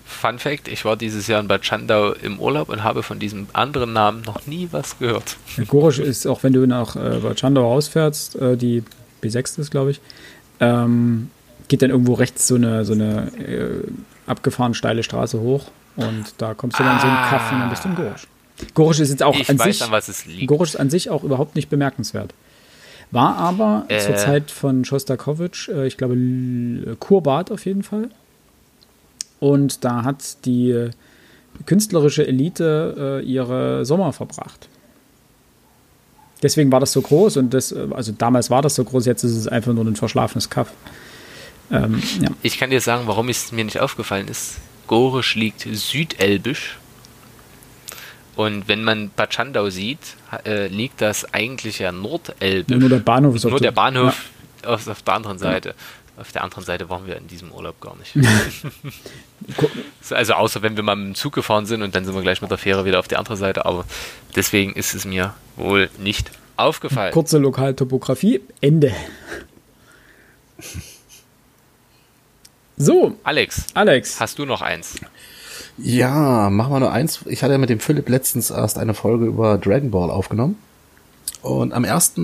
Fun 0.05 0.39
Fact: 0.39 0.69
Ich 0.69 0.85
war 0.85 0.97
dieses 0.97 1.27
Jahr 1.27 1.41
in 1.41 1.49
Bad 1.49 1.65
Schandau 1.65 2.13
im 2.13 2.39
Urlaub 2.39 2.69
und 2.69 2.85
habe 2.85 3.03
von 3.03 3.19
diesem 3.19 3.49
anderen 3.53 3.93
Namen 3.93 4.23
noch 4.23 4.47
nie 4.47 4.69
was 4.71 4.99
gehört. 4.99 5.37
Gorisch 5.69 5.99
ist, 5.99 6.27
auch 6.27 6.43
wenn 6.43 6.53
du 6.53 6.67
nach 6.67 6.97
äh, 6.97 7.21
Bad 7.21 7.41
Schandau 7.41 7.63
rausfährst, 7.63 8.37
äh, 8.37 8.57
die 8.57 8.83
B6 9.23 9.61
ist, 9.61 9.71
glaube 9.71 9.93
ich, 9.93 10.01
ähm, 10.61 11.31
geht 11.69 11.83
dann 11.83 11.91
irgendwo 11.91 12.15
rechts 12.15 12.47
so 12.47 12.55
eine, 12.55 12.85
so 12.85 12.93
eine 12.93 13.33
äh, 13.39 13.83
abgefahren 14.27 14.75
steile 14.75 15.03
Straße 15.03 15.41
hoch 15.41 15.71
und 15.97 16.35
da 16.39 16.55
kommst 16.55 16.79
du 16.79 16.83
dann 16.83 16.97
ah. 16.97 17.01
so 17.01 17.07
einen 17.07 17.29
Kaff 17.29 17.53
und 17.53 17.61
dann 17.61 17.71
bist 17.71 17.85
du 17.85 17.89
in 17.89 17.95
Gorisch. 17.95 18.27
Gorisch 18.75 19.01
ist 19.01 19.11
jetzt 19.11 19.23
auch 19.23 19.35
ich 19.35 19.49
an 19.49 19.59
sich, 19.59 19.83
an 19.83 19.91
was 19.91 20.09
es 20.09 20.27
liegt. 20.27 20.47
Gorisch 20.47 20.71
ist 20.71 20.77
an 20.81 20.91
sich 20.91 21.11
auch 21.11 21.25
überhaupt 21.25 21.57
nicht 21.57 21.71
bemerkenswert. 21.71 22.35
War 23.11 23.37
aber 23.37 23.87
äh. 23.89 23.99
zur 23.99 24.17
Zeit 24.17 24.51
von 24.51 24.85
Shostakovich, 24.85 25.69
äh, 25.69 25.87
ich 25.87 25.97
glaube, 25.97 26.17
Kurbad 27.01 27.51
auf 27.51 27.65
jeden 27.65 27.83
Fall. 27.83 28.11
Und 29.41 29.85
da 29.85 30.05
hat 30.05 30.45
die 30.45 30.91
künstlerische 31.67 32.27
Elite 32.27 33.21
äh, 33.23 33.25
ihre 33.25 33.85
Sommer 33.85 34.13
verbracht. 34.13 34.69
Deswegen 36.43 36.73
war 36.73 36.81
das 36.81 36.93
so 36.93 37.03
groß 37.03 37.37
und 37.37 37.53
das, 37.53 37.73
äh, 37.73 37.89
also 37.91 38.13
damals 38.13 38.51
war 38.51 38.63
das 38.63 38.75
so 38.75 38.85
groß, 38.85 39.07
jetzt 39.07 39.25
ist 39.25 39.37
es 39.37 39.49
einfach 39.49 39.73
nur 39.73 39.85
ein 39.85 39.97
verschlafenes 39.97 40.49
Kaff. 40.51 40.73
Ähm, 41.71 42.03
ja. 42.21 42.29
Ich 42.43 42.59
kann 42.59 42.71
dir 42.71 42.81
sagen, 42.81 43.03
warum 43.07 43.29
es 43.29 43.53
mir 43.53 43.65
nicht 43.65 43.81
aufgefallen 43.81 44.29
ist. 44.29 44.57
Gorisch 44.91 45.37
liegt 45.37 45.61
südelbisch 45.61 46.77
und 48.35 48.67
wenn 48.67 48.83
man 48.83 49.11
Bad 49.11 49.33
Schandau 49.33 49.71
sieht, 49.71 50.01
äh, 50.45 50.67
liegt 50.67 51.01
das 51.01 51.33
eigentlich 51.33 51.79
ja 51.79 51.93
nordelbisch. 51.93 52.77
Nur 52.77 52.89
der 52.89 52.99
Bahnhof 52.99 53.37
ist 53.37 53.45
Nur 53.45 53.61
der 53.61 53.71
Bahnhof 53.71 54.27
ja. 54.65 54.71
auf, 54.71 54.89
auf, 54.89 55.03
der 55.03 55.15
anderen 55.15 55.39
Seite. 55.39 55.69
Ja. 55.69 56.21
Auf 56.21 56.33
der 56.33 56.43
anderen 56.43 56.65
Seite 56.65 56.91
waren 56.91 57.07
wir 57.07 57.17
in 57.17 57.29
diesem 57.29 57.53
Urlaub 57.53 57.81
gar 57.81 57.95
nicht. 57.99 58.17
also 60.11 60.33
außer 60.33 60.61
wenn 60.63 60.75
wir 60.75 60.83
mal 60.83 60.97
mit 60.97 61.07
dem 61.07 61.15
Zug 61.15 61.35
gefahren 61.35 61.67
sind 61.67 61.83
und 61.83 61.95
dann 61.95 62.05
sind 62.05 62.17
wir 62.17 62.23
gleich 62.23 62.43
mit 62.43 62.51
der 62.51 62.59
Fähre 62.59 62.85
wieder 62.85 62.99
auf 62.99 63.07
die 63.07 63.17
andere 63.17 63.37
Seite. 63.37 63.67
Aber 63.67 63.85
deswegen 64.35 64.73
ist 64.73 64.95
es 64.95 65.05
mir 65.05 65.35
wohl 65.55 65.89
nicht 65.99 66.33
aufgefallen. 66.57 67.13
Kurze 67.13 67.39
Lokaltopografie, 67.39 68.41
Ende. 68.61 68.93
So. 72.81 73.15
Alex. 73.25 73.67
Alex. 73.75 74.21
Hast 74.21 74.39
du 74.39 74.47
noch 74.47 74.63
eins? 74.63 74.95
Ja, 75.77 76.49
machen 76.49 76.73
wir 76.73 76.81
nur 76.81 76.93
eins. 76.93 77.21
Ich 77.27 77.43
hatte 77.43 77.53
ja 77.53 77.59
mit 77.59 77.69
dem 77.69 77.79
Philipp 77.79 78.09
letztens 78.09 78.51
erst 78.51 78.79
eine 78.79 78.95
Folge 78.95 79.27
über 79.27 79.59
Dragon 79.59 79.91
Ball 79.91 80.11
aufgenommen. 80.11 80.57
Und 81.43 81.75
am 81.75 81.85
1. 81.85 82.15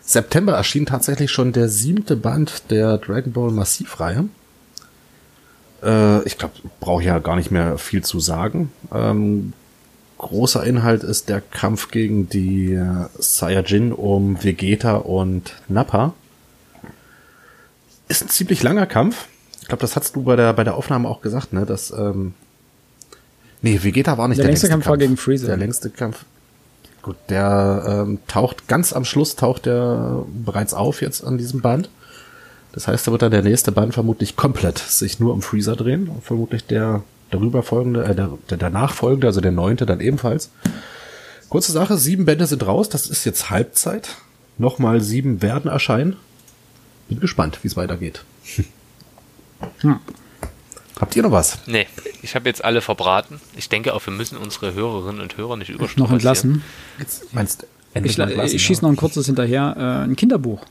September 0.00 0.52
erschien 0.52 0.86
tatsächlich 0.86 1.32
schon 1.32 1.52
der 1.52 1.68
siebte 1.68 2.14
Band 2.14 2.70
der 2.70 2.98
Dragon 2.98 3.32
Ball 3.32 3.50
Massivreihe. 3.50 4.28
Äh, 5.82 6.22
ich 6.22 6.38
glaube, 6.38 6.54
brauche 6.78 7.02
ja 7.02 7.18
gar 7.18 7.34
nicht 7.34 7.50
mehr 7.50 7.78
viel 7.78 8.04
zu 8.04 8.20
sagen. 8.20 8.70
Ähm, 8.94 9.54
großer 10.18 10.62
Inhalt 10.62 11.02
ist 11.02 11.28
der 11.28 11.40
Kampf 11.40 11.90
gegen 11.90 12.28
die 12.28 12.74
äh, 12.74 13.06
Saiyajin 13.18 13.92
um 13.92 14.40
Vegeta 14.40 14.98
und 14.98 15.54
Nappa. 15.66 16.14
Ist 18.06 18.22
ein 18.22 18.28
ziemlich 18.28 18.62
langer 18.62 18.86
Kampf. 18.86 19.26
Ich 19.68 19.70
glaube, 19.70 19.82
das 19.82 19.96
hast 19.96 20.16
du 20.16 20.22
bei 20.22 20.34
der 20.34 20.54
bei 20.54 20.64
der 20.64 20.76
Aufnahme 20.76 21.06
auch 21.10 21.20
gesagt, 21.20 21.52
ne? 21.52 21.66
Dass 21.66 21.90
ähm, 21.90 22.32
Nee, 23.60 23.80
Vegeta 23.82 24.16
war 24.16 24.26
nicht 24.28 24.38
der, 24.38 24.44
der 24.44 24.52
längste, 24.52 24.68
längste 24.68 24.68
Kampf, 24.68 24.84
Kampf. 24.84 24.90
war 24.90 24.96
gegen 24.96 25.18
Freezer. 25.18 25.46
Der 25.46 25.58
längste 25.58 25.90
Kampf. 25.90 26.24
Gut, 27.02 27.16
der 27.28 27.84
ähm, 27.86 28.18
taucht 28.28 28.66
ganz 28.66 28.94
am 28.94 29.04
Schluss 29.04 29.36
taucht 29.36 29.66
der 29.66 30.24
bereits 30.26 30.72
auf 30.72 31.02
jetzt 31.02 31.22
an 31.22 31.36
diesem 31.36 31.60
Band. 31.60 31.90
Das 32.72 32.88
heißt, 32.88 33.06
da 33.06 33.12
wird 33.12 33.20
dann 33.20 33.30
der 33.30 33.42
nächste 33.42 33.70
Band 33.70 33.92
vermutlich 33.92 34.36
komplett 34.36 34.78
sich 34.78 35.20
nur 35.20 35.34
um 35.34 35.42
Freezer 35.42 35.76
drehen 35.76 36.08
und 36.08 36.24
vermutlich 36.24 36.64
der 36.64 37.02
darüber 37.30 37.62
folgende, 37.62 38.04
äh, 38.04 38.14
der, 38.14 38.30
der 38.48 38.56
danach 38.56 38.94
folgende, 38.94 39.26
also 39.26 39.42
der 39.42 39.52
neunte 39.52 39.84
dann 39.84 40.00
ebenfalls. 40.00 40.48
Kurze 41.50 41.72
Sache, 41.72 41.98
sieben 41.98 42.24
Bände 42.24 42.46
sind 42.46 42.66
raus, 42.66 42.88
das 42.88 43.06
ist 43.06 43.26
jetzt 43.26 43.50
Halbzeit. 43.50 44.16
Nochmal 44.56 45.02
sieben 45.02 45.42
werden 45.42 45.70
erscheinen. 45.70 46.16
Bin 47.10 47.20
gespannt, 47.20 47.58
wie 47.62 47.68
es 47.68 47.76
weitergeht. 47.76 48.24
Hm. 49.80 49.98
Habt 51.00 51.14
ihr 51.14 51.22
noch 51.22 51.30
was? 51.30 51.58
Nee, 51.66 51.86
ich 52.22 52.34
habe 52.34 52.48
jetzt 52.48 52.64
alle 52.64 52.80
verbraten. 52.80 53.40
Ich 53.56 53.68
denke 53.68 53.94
auch, 53.94 54.04
wir 54.04 54.12
müssen 54.12 54.36
unsere 54.36 54.74
Hörerinnen 54.74 55.20
und 55.20 55.36
Hörer 55.36 55.56
nicht 55.56 55.70
überstehen. 55.70 56.02
Noch 56.02 56.10
entlassen. 56.10 56.62
Jetzt 56.98 57.32
meinst 57.32 57.66
ich, 57.94 58.18
entlassen, 58.18 58.56
ich 58.56 58.62
schieße 58.62 58.82
noch 58.82 58.90
ein 58.90 58.96
kurzes 58.96 59.26
hinterher. 59.26 59.76
Äh, 59.76 60.04
ein 60.04 60.16
Kinderbuch. 60.16 60.64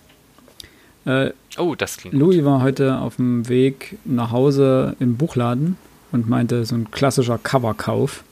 Äh, 1.06 1.32
oh, 1.58 1.76
das 1.76 1.98
klingt 1.98 2.16
Louis 2.16 2.38
gut. 2.38 2.46
war 2.46 2.62
heute 2.62 2.98
auf 2.98 3.16
dem 3.16 3.48
Weg 3.48 3.98
nach 4.04 4.32
Hause 4.32 4.98
im 5.00 5.16
Buchladen 5.16 5.78
und 6.12 6.28
meinte, 6.28 6.66
so 6.66 6.76
ein 6.76 6.92
klassischer 6.92 7.38
Coverkauf 7.38 8.24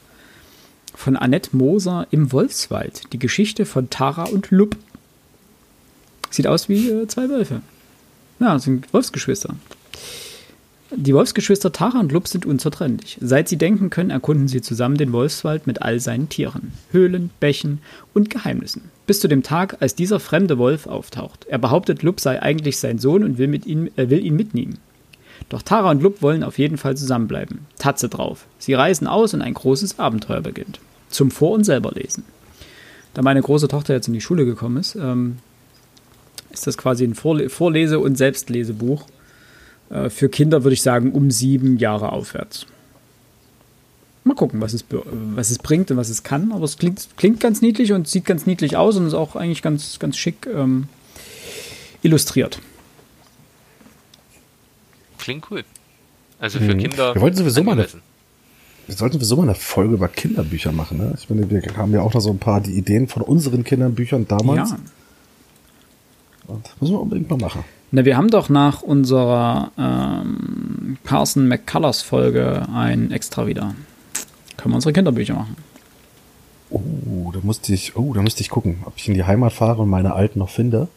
von 0.94 1.16
Annette 1.16 1.56
Moser 1.56 2.08
im 2.12 2.34
Wolfswald. 2.34 3.14
Die 3.14 3.20
Geschichte 3.20 3.66
von 3.66 3.90
Tara 3.90 4.24
und 4.26 4.52
Lupp. 4.52 4.76
Sieht 6.30 6.48
aus 6.48 6.68
wie 6.68 6.90
äh, 6.90 7.08
zwei 7.08 7.30
Wölfe. 7.30 7.62
Ja, 8.40 8.54
das 8.54 8.64
sind 8.64 8.92
Wolfsgeschwister. 8.94 9.56
Die 10.92 11.16
Wolfsgeschwister 11.16 11.72
Tara 11.72 12.00
und 12.00 12.12
Lupp 12.12 12.28
sind 12.28 12.46
unzertrennlich. 12.46 13.18
Seit 13.20 13.50
sie 13.50 13.58
denken 13.58 13.90
können, 13.90 14.12
erkunden 14.12 14.48
sie 14.48 14.62
zusammen 14.62 14.98
den 14.98 15.14
Wolfswald 15.14 15.66
mit 15.66 15.82
all 15.82 16.00
seinen 16.00 16.30
Tieren, 16.30 16.74
Höhlen, 16.92 17.32
Bächen 17.40 17.80
und 18.14 18.30
Geheimnissen. 18.30 18.84
Bis 19.08 19.20
zu 19.20 19.28
dem 19.28 19.42
Tag, 19.42 19.78
als 19.82 19.96
dieser 19.96 20.20
fremde 20.20 20.60
Wolf 20.60 20.86
auftaucht. 20.86 21.46
Er 21.50 21.58
behauptet, 21.58 22.04
Lupp 22.04 22.20
sei 22.20 22.40
eigentlich 22.42 22.78
sein 22.78 23.00
Sohn 23.00 23.24
und 23.24 23.40
will, 23.40 23.48
mit 23.48 23.66
ihm, 23.66 23.90
äh, 23.96 24.10
will 24.10 24.24
ihn 24.24 24.36
mitnehmen. 24.36 24.78
Doch 25.50 25.64
Tara 25.64 25.90
und 25.90 26.04
Lupp 26.04 26.22
wollen 26.22 26.44
auf 26.44 26.60
jeden 26.60 26.78
Fall 26.78 26.96
zusammenbleiben. 26.96 27.60
Tatze 27.80 28.08
drauf. 28.08 28.46
Sie 28.60 28.76
reisen 28.76 29.08
aus 29.08 29.34
und 29.34 29.42
ein 29.42 29.56
großes 29.56 29.98
Abenteuer 29.98 30.42
beginnt. 30.42 30.80
Zum 31.10 31.32
Vor- 31.32 31.54
und 31.54 31.64
Selberlesen. 31.64 32.24
Da 33.16 33.24
meine 33.24 33.42
große 33.42 33.68
Tochter 33.68 33.96
jetzt 33.96 34.08
in 34.08 34.14
die 34.14 34.22
Schule 34.22 34.46
gekommen 34.46 34.78
ist, 34.78 34.96
ähm, 34.96 35.38
ist 36.52 36.68
das 36.68 36.78
quasi 36.78 37.04
ein 37.06 37.16
Vorle 37.16 37.50
Vorlese- 37.50 38.00
und 38.00 38.18
Selbstlesebuch 38.18 39.06
für 40.10 40.30
Kinder 40.30 40.64
würde 40.64 40.74
ich 40.74 40.82
sagen 40.82 41.12
um 41.12 41.30
sieben 41.32 41.78
Jahre 41.78 42.12
aufwärts. 42.12 42.66
Mal 44.24 44.34
gucken, 44.34 44.60
was 44.60 44.74
es, 44.74 44.84
was 44.90 45.52
es 45.52 45.60
bringt 45.60 45.92
und 45.92 45.98
was 45.98 46.10
es 46.10 46.24
kann. 46.24 46.52
Aber 46.52 46.66
es 46.66 46.78
klingt, 46.78 47.10
klingt 47.16 47.40
ganz 47.40 47.62
niedlich 47.62 47.92
und 47.94 48.08
sieht 48.08 48.26
ganz 48.26 48.48
niedlich 48.48 48.76
aus 48.76 48.98
und 48.98 49.06
ist 49.06 49.14
auch 49.14 49.36
eigentlich 49.36 49.62
ganz, 49.62 50.00
ganz 50.00 50.18
schick 50.18 50.48
ähm, 50.48 50.88
illustriert. 52.02 52.60
Klingt 55.20 55.50
cool. 55.52 55.64
Also 56.40 56.58
für 56.58 56.74
mhm. 56.74 56.80
Kinder. 56.80 57.14
Wir 57.14 57.22
wollten 57.22 57.38
sowieso 57.38 57.64
mal 57.64 57.74
eine, 57.74 57.88
wir 58.88 58.96
sollten 58.96 59.14
sowieso 59.18 59.36
mal 59.36 59.44
eine 59.44 59.56
Folge 59.56 59.94
über 59.94 60.08
Kinderbücher 60.08 60.72
machen. 60.72 60.98
Ne? 60.98 61.14
Ich 61.18 61.30
meine, 61.30 61.48
wir 61.48 61.62
haben 61.78 61.94
ja 61.94 62.02
auch 62.02 62.14
noch 62.14 62.22
so 62.22 62.32
ein 62.32 62.40
paar 62.40 62.62
die 62.62 62.76
Ideen 62.78 63.08
von 63.08 63.22
unseren 63.22 63.64
Kinderbüchern 63.64 64.28
damals. 64.28 64.72
Ja. 64.72 64.80
Und 66.48 66.82
müssen 66.82 66.94
wir 66.94 67.02
unbedingt 67.02 67.30
mal 67.30 67.38
machen. 67.38 67.64
Na, 67.92 68.04
wir 68.04 68.18
haben 68.18 68.30
doch 68.30 68.50
nach 68.50 68.82
unserer 68.82 69.72
ähm, 69.78 70.98
Carson 71.06 71.48
McCullers 71.48 72.02
Folge 72.02 72.68
ein 72.74 73.12
extra 73.12 73.48
wieder. 73.48 73.76
Können 74.58 74.74
wir 74.74 74.76
unsere 74.76 74.94
Kinderbücher 74.94 75.34
machen. 75.34 75.56
Oh, 76.70 77.32
da 77.32 77.40
musste 77.44 77.74
ich, 77.74 77.96
oh, 77.96 78.14
da 78.14 78.22
müsste 78.22 78.42
ich 78.42 78.50
gucken, 78.50 78.80
ob 78.86 78.94
ich 78.98 79.08
in 79.08 79.14
die 79.14 79.24
Heimat 79.24 79.54
fahre 79.54 79.84
und 79.84 79.90
meine 79.90 80.14
alten 80.14 80.40
noch 80.40 80.50
finde. 80.50 80.88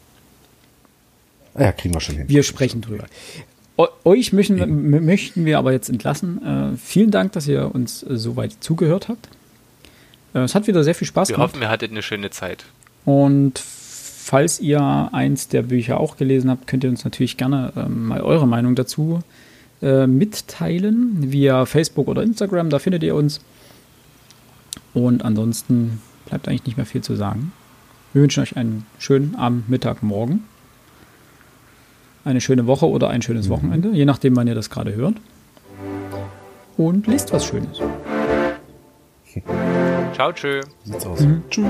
Ah 1.55 1.65
ja, 1.65 1.73
kriegen 1.73 1.95
wir 1.95 2.01
schon 2.01 2.17
hin. 2.17 2.29
Wir 2.29 2.43
sprechen 2.43 2.81
drüber. 2.81 3.05
euch 4.05 4.33
möchten, 4.33 5.05
möchten 5.05 5.45
wir 5.45 5.59
aber 5.59 5.73
jetzt 5.73 5.89
entlassen. 5.89 6.75
Äh, 6.75 6.77
vielen 6.79 7.11
Dank, 7.11 7.33
dass 7.33 7.47
ihr 7.47 7.75
uns 7.75 8.03
äh, 8.03 8.17
so 8.17 8.37
weit 8.37 8.57
zugehört 8.61 9.09
habt. 9.09 9.29
Äh, 10.35 10.41
es 10.41 10.55
hat 10.55 10.67
wieder 10.67 10.83
sehr 10.85 10.95
viel 10.95 11.07
Spaß 11.07 11.29
wir 11.29 11.35
gemacht. 11.37 11.53
Wir 11.53 11.59
hoffen, 11.59 11.63
ihr 11.63 11.71
hattet 11.71 11.91
eine 11.91 12.03
schöne 12.03 12.31
Zeit. 12.31 12.65
Und 13.05 13.63
falls 14.29 14.61
ihr 14.61 15.09
eins 15.13 15.49
der 15.49 15.63
Bücher 15.63 15.99
auch 15.99 16.19
gelesen 16.19 16.51
habt, 16.51 16.67
könnt 16.67 16.85
ihr 16.85 16.91
uns 16.91 17.03
natürlich 17.03 17.39
gerne 17.39 17.73
ähm, 17.77 18.09
mal 18.09 18.21
eure 18.21 18.47
Meinung 18.47 18.75
dazu 18.75 19.21
äh, 19.81 20.07
mitteilen 20.07 21.33
via 21.33 21.65
Facebook 21.65 22.09
oder 22.09 22.23
Instagram. 22.23 22.69
Da 22.69 22.79
findet 22.79 23.03
ihr 23.03 23.15
uns. 23.15 23.41
Und 24.93 25.25
ansonsten 25.25 26.03
bleibt 26.27 26.47
eigentlich 26.47 26.67
nicht 26.67 26.77
mehr 26.77 26.85
viel 26.85 27.01
zu 27.01 27.17
sagen. 27.17 27.53
Wir 28.13 28.21
wünschen 28.21 28.43
euch 28.43 28.57
einen 28.57 28.85
schönen 28.99 29.35
Abend, 29.35 29.71
Mittag, 29.71 30.03
Morgen. 30.03 30.45
Eine 32.23 32.43
schöne 32.43 32.67
Woche 32.67 32.87
oder 32.87 33.09
ein 33.09 33.23
schönes 33.23 33.47
mhm. 33.47 33.53
Wochenende, 33.53 33.91
je 33.93 34.05
nachdem, 34.05 34.37
wann 34.37 34.47
ihr 34.47 34.55
das 34.55 34.69
gerade 34.69 34.95
hört. 34.95 35.15
Und 36.77 37.07
lest 37.07 37.33
was 37.33 37.47
Schönes. 37.47 37.81
Ciao, 40.13 40.33
tschö. 40.33 40.61
Sieht's 40.85 41.07
aus. 41.07 41.21
Mhm. 41.21 41.43
Tschüss. 41.49 41.67